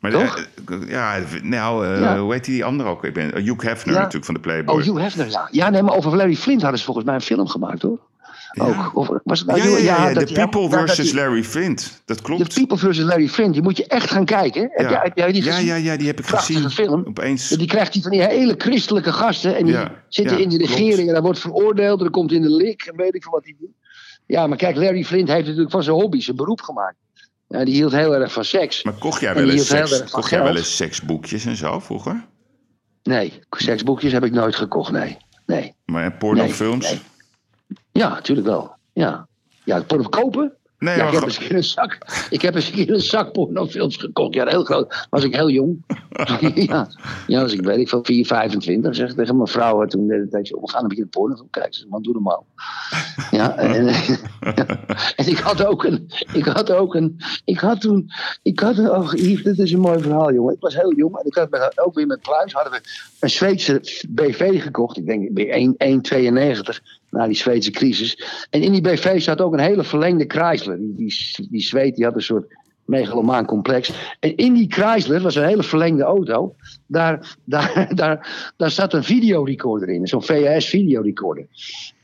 Maar 0.00 0.10
Toch? 0.10 0.48
de- 0.66 0.84
ja, 0.88 1.18
nou, 1.42 1.86
eh, 1.86 2.18
hoe 2.20 2.32
heet 2.32 2.44
die 2.44 2.64
andere 2.64 2.88
ook? 2.88 3.04
Ik 3.04 3.14
ben, 3.14 3.34
eh, 3.34 3.42
Hugh 3.44 3.64
Hefner 3.64 3.94
natuurlijk 3.94 4.24
van 4.24 4.34
de 4.34 4.40
Playboy. 4.40 4.74
Oh, 4.78 4.82
Hugh 4.84 5.00
Hefner, 5.00 5.30
ja. 5.30 5.48
Ja, 5.50 5.70
nee, 5.70 5.82
maar 5.82 5.94
over 5.96 6.16
Larry 6.16 6.34
Flint 6.36 6.60
hadden 6.60 6.78
ze 6.78 6.84
volgens 6.84 7.06
mij 7.06 7.14
een 7.14 7.20
film 7.20 7.46
gemaakt, 7.48 7.82
hoor. 7.82 7.98
Ook. 8.58 8.96
Of 8.96 9.08
was 9.24 9.38
het 9.38 9.48
nou 9.48 9.58
Ja, 9.60 9.64
ja, 9.64 9.76
ja, 9.76 9.82
ja, 10.08 10.14
dat 10.14 10.28
de 10.28 10.34
hij- 10.34 10.44
People 10.48 10.60
ja, 10.62 10.68
dat 10.68 10.78
versus 10.80 11.12
hij- 11.12 11.20
Larry 11.22 11.44
Flint. 11.44 12.02
Dat 12.04 12.16
The 12.16 12.22
klopt. 12.22 12.54
People 12.54 12.76
versus 12.78 13.04
Larry 13.04 13.28
Flint. 13.28 13.52
Die 13.52 13.62
moet 13.62 13.76
je 13.76 13.86
echt 13.86 14.10
gaan 14.10 14.24
kijken. 14.24 14.62
Heb, 14.62 14.80
Ja. 14.80 14.90
jij, 14.90 15.00
heb 15.02 15.16
jij 15.16 15.32
die 15.32 15.44
ja, 15.44 15.52
gezien? 15.52 15.66
ja, 15.66 15.74
ja, 15.74 15.96
die 15.96 16.06
heb 16.06 16.18
ik 16.20 16.26
Prachtige 16.26 16.60
gezien. 16.62 16.70
film. 16.86 17.04
Opeens. 17.06 17.48
Die 17.48 17.66
krijgt 17.66 17.92
die 17.92 18.02
van 18.02 18.10
die 18.10 18.22
hele 18.22 18.54
christelijke 18.58 19.12
gasten. 19.12 19.56
En 19.56 19.64
die 19.64 19.74
Ja, 19.74 19.92
zitten 20.08 20.36
ja, 20.36 20.42
in 20.42 20.48
de 20.48 20.56
klopt. 20.56 20.72
regering. 20.72 21.06
En 21.08 21.12
daar 21.14 21.22
wordt 21.22 21.38
veroordeeld. 21.38 21.96
En 21.98 22.02
dan 22.04 22.12
komt 22.12 22.32
in 22.32 22.42
de 22.42 22.50
lik. 22.50 22.82
En 22.82 22.96
weet 22.96 23.14
ik 23.14 23.22
veel 23.22 23.32
wat 23.32 23.44
hij 23.44 23.54
doet. 23.58 23.70
Ja, 24.26 24.46
maar 24.46 24.56
kijk, 24.56 24.76
Larry 24.76 25.04
Flint 25.04 25.28
heeft 25.28 25.44
natuurlijk 25.46 25.70
van 25.70 25.82
zijn 25.82 25.96
hobby 25.96 26.20
zijn 26.20 26.36
beroep 26.36 26.60
gemaakt. 26.60 26.96
Ja, 27.48 27.64
die 27.64 27.74
hield 27.74 27.92
heel 27.92 28.14
erg 28.14 28.32
van 28.32 28.44
seks. 28.44 28.82
Maar 28.82 28.92
kocht 28.98 29.20
jij 29.20 29.34
wel 29.34 29.48
eens, 29.50 29.66
seks, 29.66 30.10
kocht 30.10 30.30
jij 30.30 30.42
wel 30.42 30.56
eens 30.56 30.76
seksboekjes 30.76 31.44
en 31.44 31.56
zo 31.56 31.78
vroeger? 31.80 32.24
Nee, 33.02 33.32
seksboekjes 33.50 34.12
heb 34.12 34.24
ik 34.24 34.32
nooit 34.32 34.56
gekocht. 34.56 34.92
Nee. 34.92 35.16
nee. 35.46 35.74
Maar 35.84 36.12
pornofilms? 36.12 36.90
Nee, 36.90 37.00
Ja, 37.92 38.08
natuurlijk 38.08 38.46
wel. 38.46 38.74
Ja. 38.92 39.28
Ja, 39.64 39.82
porno 39.82 40.08
kopen? 40.08 40.54
Nee, 40.80 40.96
ja, 40.96 41.06
ik 41.06 41.12
heb 41.12 41.22
eens 41.22 41.38
een 41.38 41.46
keer 41.46 41.56
een 41.56 41.64
zak. 41.64 41.98
Ik 42.30 42.42
heb 42.42 42.54
eens 42.54 42.66
een 42.66 42.74
keer 42.74 42.90
een 42.90 43.00
zak 43.00 43.32
pornofilms 43.32 43.96
gekocht. 43.96 44.34
Ja, 44.34 44.46
heel 44.46 44.64
groot. 44.64 45.06
Was 45.10 45.24
ik 45.24 45.34
heel 45.34 45.50
jong. 45.50 45.84
ja. 46.54 46.88
ja, 47.26 47.40
was 47.40 47.52
ik 47.52 47.60
weet 47.60 47.78
ik 47.78 47.88
van 47.88 48.04
4, 48.04 48.26
25. 48.26 48.94
Zeg 48.94 49.10
ik 49.10 49.16
tegen 49.16 49.36
mijn 49.36 49.48
vrouw 49.48 49.82
eh, 49.82 49.88
toen 49.88 50.06
de 50.06 50.28
tijd. 50.30 50.48
We 50.48 50.70
gaan 50.70 50.82
een 50.82 50.88
beetje 50.88 51.02
een 51.02 51.08
pornofilm 51.08 51.50
kijken. 51.50 51.74
Ze 51.74 51.86
man, 51.88 52.02
doe 52.02 52.12
normaal. 52.12 52.46
ja, 53.30 53.56
en, 53.56 53.86
en 55.16 55.26
ik 55.26 55.38
had 55.38 55.64
ook 55.64 55.84
een. 55.84 56.10
Ik 56.32 56.44
had 56.44 56.72
ook 56.72 56.94
een. 56.94 57.20
Ik 57.44 57.58
had 57.58 57.80
toen. 57.80 58.10
Ik 58.42 58.60
had 58.60 58.78
een. 58.78 58.90
Oh, 58.90 59.12
Yves, 59.12 59.42
dit 59.42 59.58
is 59.58 59.72
een 59.72 59.80
mooi 59.80 60.00
verhaal, 60.00 60.32
jongen. 60.32 60.54
Ik 60.54 60.60
was 60.60 60.74
heel 60.74 60.94
jong. 60.94 61.16
En 61.16 61.26
ik 61.26 61.34
had 61.34 61.50
met, 61.50 61.80
ook 61.80 61.94
weer 61.94 62.06
met 62.06 62.20
Pluis. 62.20 62.52
hadden 62.52 62.72
we 62.72 62.80
een 63.20 63.30
Zweedse 63.30 64.04
BV 64.08 64.62
gekocht. 64.62 64.96
Ik 64.96 65.06
denk 65.06 65.32
bij 65.32 65.74
1,92 66.62 66.78
na 67.10 67.26
die 67.26 67.36
Zweedse 67.36 67.70
crisis. 67.70 68.46
En 68.50 68.62
in 68.62 68.72
die 68.72 68.80
BV 68.80 69.20
zat 69.20 69.40
ook 69.40 69.52
een 69.52 69.60
hele 69.60 69.84
verlengde 69.84 70.24
Chrysler. 70.28 70.78
Die, 70.78 70.94
die, 70.96 71.48
die 71.50 71.62
Zweed 71.62 71.96
die 71.96 72.04
had 72.04 72.14
een 72.14 72.22
soort 72.22 72.46
megalomaan 72.90 73.46
complex. 73.46 73.92
En 74.20 74.36
in 74.36 74.54
die 74.54 74.72
Chrysler 74.72 75.20
was 75.20 75.34
een 75.34 75.46
hele 75.46 75.62
verlengde 75.62 76.02
auto. 76.02 76.54
Daar, 76.86 77.36
daar, 77.44 77.88
daar, 77.94 78.52
daar 78.56 78.70
zat 78.70 78.94
een 78.94 79.04
videorecorder 79.04 79.88
in. 79.88 80.06
Zo'n 80.06 80.22
VHS-videorecorder. 80.22 81.46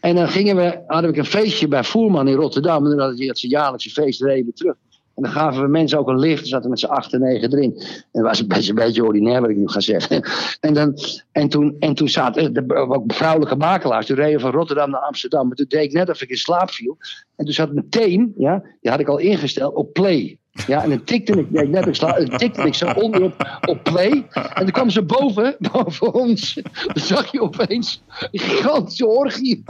En 0.00 0.14
dan 0.14 0.28
gingen 0.28 0.56
we, 0.56 0.82
hadden 0.86 1.12
we 1.12 1.18
een 1.18 1.24
feestje 1.24 1.68
bij 1.68 1.84
Voerman 1.84 2.28
in 2.28 2.34
Rotterdam. 2.34 2.84
En 2.84 2.96
dan 2.96 3.16
had 3.26 3.38
ze 3.38 3.48
jaarlijkse 3.48 3.90
feest 3.90 4.22
reden 4.22 4.54
terug. 4.54 4.74
En 5.16 5.22
dan 5.22 5.32
gaven 5.32 5.62
we 5.62 5.68
mensen 5.68 5.98
ook 5.98 6.08
een 6.08 6.18
lift. 6.18 6.40
Dan 6.40 6.48
zaten 6.48 6.64
we 6.64 6.70
met 6.70 6.78
z'n 6.78 6.86
acht 6.86 7.12
en 7.12 7.20
negen 7.20 7.52
erin. 7.52 7.74
En 7.76 8.08
dat 8.12 8.22
was 8.22 8.40
een 8.40 8.48
beetje, 8.48 8.68
een 8.68 8.74
beetje 8.74 9.04
ordinair 9.04 9.40
wat 9.40 9.50
ik 9.50 9.56
nu 9.56 9.68
ga 9.68 9.80
zeggen. 9.80 10.22
En, 10.60 10.74
dan, 10.74 10.98
en, 11.32 11.48
toen, 11.48 11.76
en 11.78 11.94
toen 11.94 12.08
zaten 12.08 12.52
de 12.52 13.02
vrouwelijke 13.06 13.56
makelaars. 13.56 14.06
Die 14.06 14.16
reden 14.16 14.40
van 14.40 14.50
Rotterdam 14.50 14.90
naar 14.90 15.00
Amsterdam. 15.00 15.46
Maar 15.46 15.56
toen 15.56 15.66
deed 15.68 15.84
ik 15.84 15.92
net 15.92 16.10
of 16.10 16.22
ik 16.22 16.30
in 16.30 16.36
slaap 16.36 16.70
viel. 16.70 16.96
En 17.36 17.44
toen 17.44 17.54
zat 17.54 17.72
meteen, 17.72 18.34
ja, 18.36 18.62
die 18.80 18.90
had 18.90 19.00
ik 19.00 19.08
al 19.08 19.18
ingesteld, 19.18 19.74
op 19.74 19.92
play. 19.92 20.38
Ja, 20.66 20.82
en 20.82 20.88
dan 20.88 21.04
tikte 21.04 21.32
ik, 21.32 21.46
ik 21.50 21.68
net 21.68 21.96
slaap, 21.96 22.16
dan 22.16 22.38
tikte 22.38 22.62
ik 22.62 22.74
zo 22.74 22.86
onder 22.86 23.22
op, 23.22 23.58
op 23.66 23.82
play. 23.82 24.26
En 24.32 24.50
dan 24.54 24.70
kwam 24.70 24.90
ze 24.90 25.02
boven, 25.02 25.56
boven 25.72 26.14
ons. 26.14 26.54
Dan 26.54 27.02
zag 27.04 27.32
je 27.32 27.40
opeens 27.40 28.02
een 28.30 28.40
gigantische 28.40 29.06
orgie. 29.06 29.62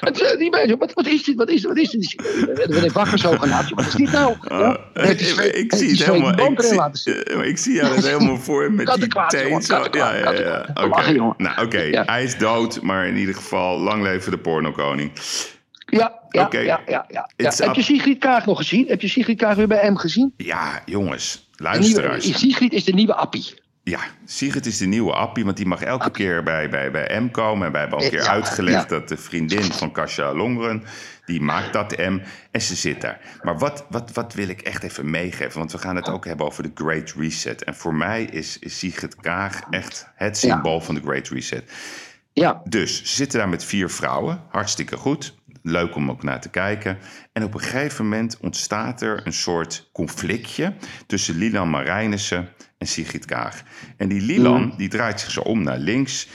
En 0.00 0.12
toen- 0.12 0.38
die 0.38 0.50
mensen, 0.50 0.78
wat, 0.78 0.92
wat 0.92 1.06
is 1.06 1.22
dit, 1.24 1.36
wat 1.36 1.48
is 1.48 1.60
dit, 1.60 1.68
wat 1.68 1.76
is 1.78 1.90
dit? 1.90 2.14
En 2.16 2.54
dan 2.54 2.66
werd 2.68 2.84
ik 2.84 2.92
wakker 2.92 3.18
zo. 3.18 3.36
Wat 3.74 3.86
is 3.86 3.92
dit 3.94 4.12
nou? 4.12 4.34
Ja, 4.48 4.78
Ah, 4.94 5.02
die 5.04 5.10
ik, 5.10 5.20
Zweed- 5.20 5.56
ik 5.56 5.74
zie 5.74 5.90
het 5.90 6.04
helemaal. 6.04 6.50
Ik 6.50 6.60
zie, 6.96 7.22
eh, 7.24 7.48
ik 7.48 7.58
zie 7.58 7.74
jou 7.74 7.94
het 7.94 8.06
helemaal 8.06 8.36
voor 8.36 8.72
met 8.72 8.86
die 8.86 9.08
teen. 9.28 9.60
Ja, 9.92 10.14
ja, 10.14 10.32
ja. 10.32 10.66
Oké. 10.84 11.12
Nou. 11.36 11.78
Ja. 11.90 12.02
Hij 12.06 12.22
is 12.24 12.38
dood, 12.38 12.82
maar 12.82 13.06
in 13.06 13.16
ieder 13.16 13.34
geval 13.34 13.80
lang 13.80 14.02
leven 14.02 14.30
de 14.30 14.38
pornokoning. 14.38 15.10
Ja, 15.86 16.20
ja, 16.28 16.48
ja, 16.50 16.80
ja, 16.86 17.06
ja, 17.08 17.52
Heb 17.56 17.74
je 17.74 17.82
Sigrid 17.82 18.18
Kaag 18.18 18.46
nog 18.46 18.58
gezien? 18.58 18.88
Heb 18.88 19.00
je 19.00 19.08
Sigrid 19.08 19.36
Kaag 19.36 19.56
weer 19.56 19.68
bij 19.68 19.90
M 19.90 19.96
gezien? 19.96 20.34
Ja, 20.36 20.82
jongens, 20.86 21.48
De 21.50 21.62
nieuwe, 21.62 21.78
luisteraars. 21.78 22.38
Sigrid 22.38 22.72
is 22.72 22.84
de 22.84 22.92
nieuwe 22.92 23.14
appie. 23.14 23.62
Ja, 23.82 23.98
Sigrid 24.24 24.66
is 24.66 24.78
de 24.78 24.86
nieuwe 24.86 25.12
appie, 25.12 25.44
want 25.44 25.56
die 25.56 25.66
mag 25.66 25.82
elke 25.82 26.10
keer 26.10 26.42
bij, 26.42 26.68
bij, 26.68 26.90
bij 26.90 27.20
M 27.20 27.30
komen. 27.30 27.66
En 27.66 27.72
wij 27.72 27.80
hebben 27.80 27.98
al 27.98 28.04
een 28.04 28.10
keer 28.10 28.22
Ja, 28.22 28.30
uitgelegd 28.30 28.88
dat 28.88 29.08
de 29.08 29.16
vriendin 29.16 29.62
van 29.62 29.92
Kasia 29.92 30.34
Longren, 30.34 30.84
die 31.24 31.40
maakt 31.40 31.72
dat 31.72 31.96
M. 31.96 32.18
En 32.50 32.60
ze 32.60 32.74
zit 32.74 33.00
daar. 33.00 33.20
Maar 33.42 33.58
wat, 33.58 33.86
wat, 33.88 34.12
wat 34.12 34.34
wil 34.34 34.48
ik 34.48 34.60
echt 34.60 34.82
even 34.82 35.10
meegeven? 35.10 35.58
Want 35.58 35.72
we 35.72 35.78
gaan 35.78 35.96
het 35.96 36.08
ook 36.08 36.24
hebben 36.24 36.46
over 36.46 36.62
de 36.62 36.70
Great 36.74 37.12
Reset. 37.18 37.64
En 37.64 37.74
voor 37.74 37.94
mij 37.94 38.24
is, 38.24 38.58
is 38.58 38.78
Sigrid 38.78 39.16
Kaag 39.16 39.60
echt 39.70 40.08
het 40.14 40.36
symbool 40.38 40.80
van 40.80 40.94
de 40.94 41.00
Great 41.00 41.28
Reset. 41.28 41.72
Ja, 42.32 42.62
Dus 42.64 42.96
ze 42.98 43.06
zitten 43.06 43.38
daar 43.38 43.48
met 43.48 43.64
vier 43.64 43.90
vrouwen. 43.90 44.42
Hartstikke 44.48 44.96
goed. 44.96 45.34
Leuk 45.66 45.94
om 45.94 46.10
ook 46.10 46.22
naar 46.22 46.40
te 46.40 46.48
kijken. 46.48 46.98
En 47.32 47.44
op 47.44 47.54
een 47.54 47.60
gegeven 47.60 48.04
moment 48.04 48.38
ontstaat 48.40 49.02
er 49.02 49.26
een 49.26 49.32
soort 49.32 49.88
conflictje 49.92 50.74
tussen 51.06 51.36
Lilan 51.36 51.70
Marijnissen 51.70 52.48
en 52.78 52.86
Sigrid 52.86 53.24
Kaag. 53.24 53.62
En 53.96 54.08
die 54.08 54.20
Lilan 54.20 54.74
die 54.76 54.88
draait 54.88 55.20
zich 55.20 55.30
zo 55.30 55.40
om 55.40 55.62
naar 55.62 55.78
links. 55.78 56.28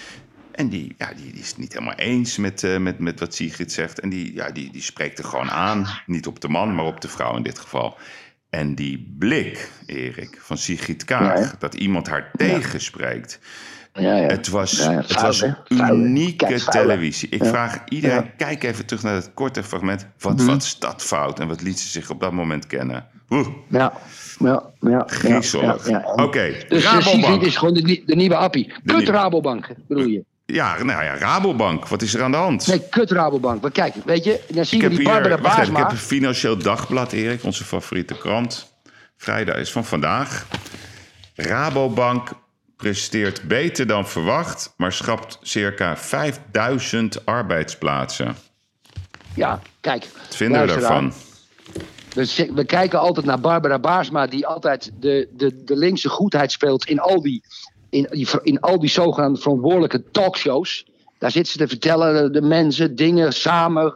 En 0.52 0.70
die, 0.70 0.96
ja, 0.98 1.14
die, 1.14 1.32
die 1.32 1.42
is 1.42 1.48
het 1.48 1.58
niet 1.58 1.74
helemaal 1.74 1.96
eens 1.96 2.38
met, 2.38 2.64
eh, 2.64 2.78
met, 2.78 3.00
met 3.00 3.20
wat 3.20 3.36
Sigrid 3.36 3.72
zegt. 3.72 4.00
En 4.00 4.10
die, 4.10 4.34
ja, 4.34 4.52
die, 4.52 4.72
die 4.72 4.82
spreekt 4.82 5.20
er 5.20 5.26
gewoon 5.26 5.52
aan. 5.52 5.88
Niet 6.06 6.28
op 6.28 6.40
de 6.40 6.50
man, 6.50 6.76
maar 6.76 6.86
op 6.86 7.02
de 7.02 7.08
vrouw 7.08 7.36
in 7.36 7.44
dit 7.44 7.60
geval. 7.60 7.98
En 8.50 8.76
die 8.76 9.16
blik, 9.18 9.70
Erik, 9.86 10.38
van 10.42 10.58
Sigrid 10.58 11.06
Kaag, 11.06 11.40
ja. 11.40 11.56
dat 11.60 11.74
iemand 11.74 12.08
haar 12.08 12.32
tegenspreekt. 12.38 13.40
Ja, 13.94 14.16
ja. 14.16 14.28
Het 14.28 14.48
was, 14.48 14.72
Ja, 14.72 14.92
het 14.92 15.22
was 15.22 15.44
unieke 15.68 16.46
Kijk, 16.46 16.60
televisie. 16.62 17.30
Ik 17.30 17.46
vraag 17.46 17.78
iedereen. 17.90 18.18
Mhm. 18.18 18.28
kijk 18.38 18.64
even 18.64 18.86
terug 18.86 19.04
naar 19.04 19.14
het 19.14 19.32
korte 19.34 19.64
fragment. 19.64 20.08
Wat 20.20 20.42
was 20.42 20.80
dat 20.80 21.04
fout 21.04 21.40
en 21.40 21.48
wat 21.48 21.62
liet 21.62 21.80
ze 21.80 21.88
zich 21.88 22.10
op 22.10 22.20
dat 22.20 22.32
moment 22.32 22.68
kennen? 22.68 23.08
Oeh, 23.30 23.48
Ja, 23.68 23.94
ja, 24.40 24.64
ja. 24.80 25.08
Ja, 25.22 25.42
ja, 25.62 25.78
ja. 25.86 26.12
Oké, 26.16 26.52
Dus 26.68 26.84
de 26.84 26.90
Rabobank. 26.90 27.24
Sigrid 27.24 27.42
is 27.42 27.58
gewoon 27.58 27.74
de, 27.74 28.04
de 28.06 28.16
nieuwe 28.16 28.36
appie. 28.36 28.68
Kut 28.86 28.98
nieuwe- 28.98 29.12
Rabobank, 29.12 29.68
bedoel 29.88 30.06
je? 30.06 30.24
Ja, 30.46 30.84
nou 30.84 31.04
ja, 31.04 31.18
Rabobank. 31.18 31.88
Wat 31.88 32.02
is 32.02 32.14
er 32.14 32.24
aan 32.24 32.32
de 32.32 32.38
hand? 32.38 32.68
Nee, 32.68 32.90
kut 32.90 33.12
Rabobank. 33.12 33.62
Maar 33.62 33.72
kijk, 33.72 33.94
weet 34.06 34.24
je, 34.24 34.40
dan 34.48 34.66
zien 34.66 34.82
ik 34.82 34.88
we 34.88 34.96
die 34.96 35.00
hier, 35.00 35.08
Barbara 35.22 35.36
even, 35.62 35.72
ik 35.72 35.78
heb 35.78 35.92
een 35.92 35.98
Financieel 35.98 36.58
Dagblad, 36.58 37.12
Erik, 37.12 37.44
onze 37.44 37.64
favoriete 37.64 38.18
krant. 38.18 38.72
Vrijdag 39.18 39.56
is 39.56 39.72
van 39.72 39.86
vandaag. 39.86 40.46
Rabobank 41.36 42.30
presteert 42.80 43.48
beter 43.48 43.88
dan 43.88 44.08
verwacht, 44.08 44.74
maar 44.78 44.92
schrapt 44.92 45.40
circa 45.42 45.98
5000 45.98 47.26
arbeidsplaatsen. 47.26 48.36
Ja, 49.36 49.62
kijk. 49.82 50.08
Wat 50.14 50.36
vinden 50.36 50.62
we 50.62 50.68
daarvan? 50.68 51.14
We, 52.56 52.64
kijken 52.66 53.00
altijd 53.00 53.26
naar 53.26 53.40
Barbara 53.40 53.80
Baarsma, 53.80 54.28
die 54.28 54.48
altijd 54.48 54.92
de, 55.00 55.28
de, 55.32 55.64
de 55.64 55.76
linkse 55.76 56.10
goedheid 56.10 56.52
speelt 56.52 56.86
in 56.86 57.00
al 57.00 57.22
die, 57.22 57.44
in, 57.90 58.08
in 58.44 58.60
al 58.60 58.80
die 58.80 58.90
zogenaamde 58.90 59.40
verantwoordelijke 59.42 60.04
talkshows. 60.12 60.86
Daar 61.20 61.32
zit 61.32 61.48
ze 61.48 61.58
te 61.58 61.68
vertellen, 61.68 62.32
de, 62.32 62.42
mensen, 62.42 62.96
dingen, 62.96 63.34
samen, 63.34 63.94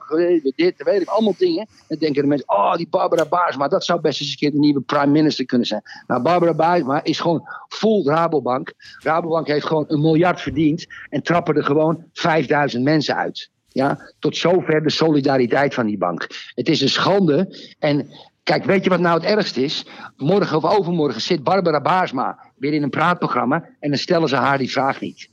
dit, 0.56 0.84
weet 0.84 1.02
ik, 1.02 1.08
allemaal 1.08 1.36
dingen. 1.38 1.68
En 1.88 1.98
denken 1.98 2.22
de 2.22 2.28
mensen, 2.28 2.50
oh, 2.50 2.76
die 2.76 2.88
Barbara 2.90 3.26
Baarsma, 3.26 3.68
dat 3.68 3.86
zou 3.86 4.02
best 4.02 4.22
eens 4.22 4.30
een 4.30 4.38
keer 4.38 4.52
de 4.52 4.60
nieuwe 4.60 4.82
prime 4.82 5.12
minister 5.12 5.46
kunnen 5.46 5.68
zijn. 5.68 5.82
Nou, 6.08 6.22
Barbara 6.22 6.54
Baarsma 6.54 7.04
is 7.04 7.20
gewoon 7.20 7.42
vol 7.68 8.06
Rabobank. 8.06 8.74
Rabobank 9.00 9.48
heeft 9.48 9.66
gewoon 9.66 9.86
een 9.88 10.02
miljard 10.02 10.42
verdiend 10.42 10.86
en 11.10 11.24
trappen 11.24 11.56
er 11.56 11.64
gewoon 11.64 12.04
5000 12.14 12.84
mensen 12.84 13.16
uit. 13.16 13.50
Ja, 13.68 14.00
tot 14.20 14.38
zover 14.38 14.84
de 14.84 14.90
solidariteit 14.90 15.74
van 15.74 15.86
die 15.86 15.98
bank. 15.98 16.28
Het 16.56 16.70
is 16.70 16.82
een 16.82 16.90
schande. 16.90 17.58
En 17.80 18.08
kijk, 18.44 18.64
weet 18.64 18.84
je 18.84 18.90
wat 18.90 19.00
nou 19.00 19.20
het 19.20 19.30
ergste 19.30 19.64
is? 19.64 19.86
Morgen 20.18 20.58
of 20.58 20.66
overmorgen 20.78 21.22
zit 21.22 21.44
Barbara 21.44 21.82
Baarsma 21.82 22.40
weer 22.58 22.74
in 22.74 22.84
een 22.84 22.90
praatprogramma. 22.90 23.70
En 23.80 23.90
dan 23.90 24.00
stellen 24.00 24.30
ze 24.30 24.36
haar 24.36 24.58
die 24.58 24.72
vraag 24.72 25.00
niet. 25.00 25.32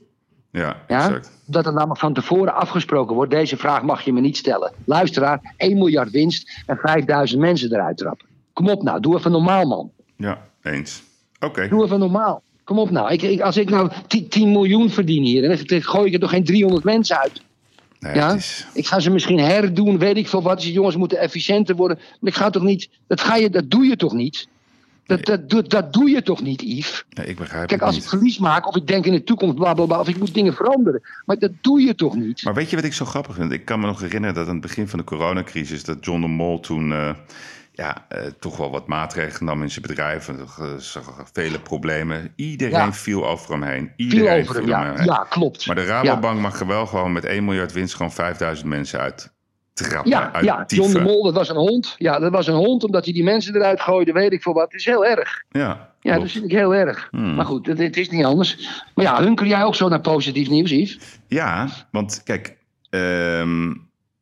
Ja, 0.51 0.77
Ja? 0.87 1.03
exact. 1.05 1.31
Dat 1.45 1.65
er 1.65 1.73
namelijk 1.73 1.99
van 1.99 2.13
tevoren 2.13 2.53
afgesproken 2.55 3.15
wordt: 3.15 3.31
deze 3.31 3.57
vraag 3.57 3.81
mag 3.83 4.01
je 4.01 4.13
me 4.13 4.19
niet 4.21 4.37
stellen. 4.37 4.71
Luisteraar, 4.85 5.53
1 5.57 5.77
miljard 5.77 6.11
winst 6.11 6.63
en 6.65 6.77
5000 6.77 7.39
mensen 7.41 7.73
eruit 7.73 7.97
trappen. 7.97 8.27
Kom 8.53 8.69
op 8.69 8.83
nou, 8.83 8.99
doe 8.99 9.17
even 9.17 9.31
normaal, 9.31 9.65
man. 9.65 9.91
Ja, 10.15 10.41
eens. 10.63 11.03
Oké. 11.39 11.67
Doe 11.67 11.83
even 11.83 11.99
normaal. 11.99 12.41
Kom 12.63 12.79
op 12.79 12.89
nou. 12.89 13.11
Ik, 13.11 13.21
ik, 13.21 13.41
als 13.41 13.57
ik 13.57 13.69
nou 13.69 13.89
10, 14.07 14.27
10 14.29 14.51
miljoen 14.51 14.89
verdien 14.89 15.23
hier, 15.23 15.41
dan 15.67 15.81
gooi 15.81 16.07
ik 16.07 16.13
er 16.13 16.19
toch 16.19 16.29
geen 16.29 16.43
300 16.43 16.83
mensen 16.83 17.19
uit. 17.19 17.41
Nee, 17.99 18.15
Ja? 18.15 18.33
is, 18.33 18.67
Ik 18.73 18.87
ga 18.87 18.99
ze 18.99 19.09
misschien 19.09 19.39
herdoen, 19.39 19.97
weet 19.97 20.17
ik 20.17 20.27
veel 20.27 20.41
wat. 20.41 20.61
Die 20.61 20.71
jongens 20.71 20.95
moeten 20.95 21.17
efficiënter 21.19 21.75
worden. 21.75 21.97
Maar 22.19 22.31
ik 22.31 22.37
ga 22.37 22.49
toch 22.49 22.63
niet. 22.63 22.89
Dat, 23.07 23.21
ga 23.21 23.35
je, 23.35 23.49
dat 23.49 23.69
doe 23.69 23.85
je 23.85 23.95
toch 23.95 24.13
niet? 24.13 24.47
Dat, 25.17 25.25
dat, 25.25 25.49
doe- 25.49 25.67
dat 25.67 25.93
doe 25.93 26.09
je 26.09 26.21
toch 26.23 26.41
niet, 26.41 26.61
Yves? 26.61 27.05
nee, 27.09 27.25
ik 27.25 27.37
begrijp 27.37 27.67
Kijk, 27.67 27.81
als 27.81 27.97
ik 27.97 28.03
verlies 28.03 28.37
maak, 28.37 28.67
of 28.67 28.75
ik 28.75 28.87
denk 28.87 29.05
in 29.05 29.11
de 29.11 29.23
toekomst, 29.23 29.55
bla 29.55 29.73
bla 29.73 29.85
bla, 29.85 29.99
of 29.99 30.07
ik 30.07 30.17
moet 30.17 30.33
dingen 30.33 30.53
veranderen. 30.53 31.01
Maar 31.25 31.39
dat 31.39 31.51
doe 31.61 31.81
je 31.81 31.95
toch 31.95 32.15
niet? 32.15 32.43
Maar 32.43 32.53
weet 32.53 32.69
je 32.69 32.75
wat 32.75 32.85
ik 32.85 32.93
zo 32.93 33.05
grappig 33.05 33.35
vind? 33.35 33.51
Ik 33.51 33.65
kan 33.65 33.79
me 33.79 33.85
nog 33.85 33.99
herinneren 34.01 34.35
dat 34.35 34.47
aan 34.47 34.53
het 34.53 34.61
begin 34.61 34.87
van 34.87 34.99
de 34.99 35.05
coronacrisis... 35.05 35.83
dat 35.83 36.05
John 36.05 36.21
de 36.21 36.27
Mol 36.27 36.59
toen 36.59 36.91
eh, 36.91 37.09
ja, 37.73 38.05
eh, 38.09 38.21
toch 38.39 38.57
wel 38.57 38.71
wat 38.71 38.87
maatregelen 38.87 39.45
nam 39.45 39.61
in 39.61 39.71
zijn 39.71 39.85
bedrijf. 39.87 40.27
En 40.27 40.39
eh, 40.39 40.75
zag 40.77 41.29
vele 41.33 41.59
problemen. 41.59 42.33
Iedereen 42.35 42.73
Ja. 42.73 42.93
viel 42.93 43.27
over 43.27 43.51
hem 43.51 43.63
heen. 43.63 43.91
Viel 43.97 44.05
Iedereen 44.07 44.41
over 44.41 44.55
hem, 44.55 44.63
viel 44.63 44.73
ja. 44.73 44.93
heen. 44.95 45.05
Ja, 45.05 45.25
klopt. 45.29 45.65
Maar 45.67 45.75
de 45.75 45.85
Rabobank 45.85 46.39
mag 46.39 46.59
er 46.59 46.67
wel 46.67 46.85
gewoon 46.85 47.11
met 47.11 47.25
1 47.25 47.45
miljard 47.45 47.71
winst 47.71 47.95
gewoon 47.95 48.11
5000 48.11 48.67
mensen 48.69 48.99
uit 48.99 49.31
trappen 49.73 50.11
Ja, 50.11 50.31
uit 50.33 50.45
ja, 50.45 50.63
John 50.67 50.93
de. 50.93 51.01
Mol, 51.01 51.23
dat 51.23 51.33
was 51.33 51.49
een 51.49 51.55
hond. 51.55 51.95
Ja, 51.97 52.19
dat 52.19 52.31
was 52.31 52.47
een 52.47 52.53
hond 52.53 52.83
omdat 52.83 53.03
hij 53.03 53.13
die 53.13 53.23
mensen 53.23 53.55
eruit 53.55 53.81
gooide, 53.81 54.11
weet 54.11 54.33
ik 54.33 54.41
veel 54.41 54.53
wat. 54.53 54.71
Het 54.71 54.79
is 54.79 54.85
heel 54.85 55.05
erg. 55.05 55.43
Ja, 55.49 55.93
Ja, 55.99 56.19
dat 56.19 56.31
vind 56.31 56.45
ik 56.45 56.51
heel 56.51 56.75
erg. 56.75 57.07
Hmm. 57.11 57.35
Maar 57.35 57.45
goed, 57.45 57.65
het, 57.67 57.77
het 57.77 57.97
is 57.97 58.09
niet 58.09 58.25
anders. 58.25 58.83
Maar 58.95 59.05
ja, 59.05 59.21
hunker 59.23 59.47
jij 59.47 59.63
ook 59.63 59.75
zo 59.75 59.87
naar 59.89 60.01
positief 60.01 60.49
nieuws, 60.49 60.69
Yves? 60.69 60.99
Ja, 61.27 61.67
want 61.91 62.21
kijk, 62.23 62.57
ehm, 62.89 63.69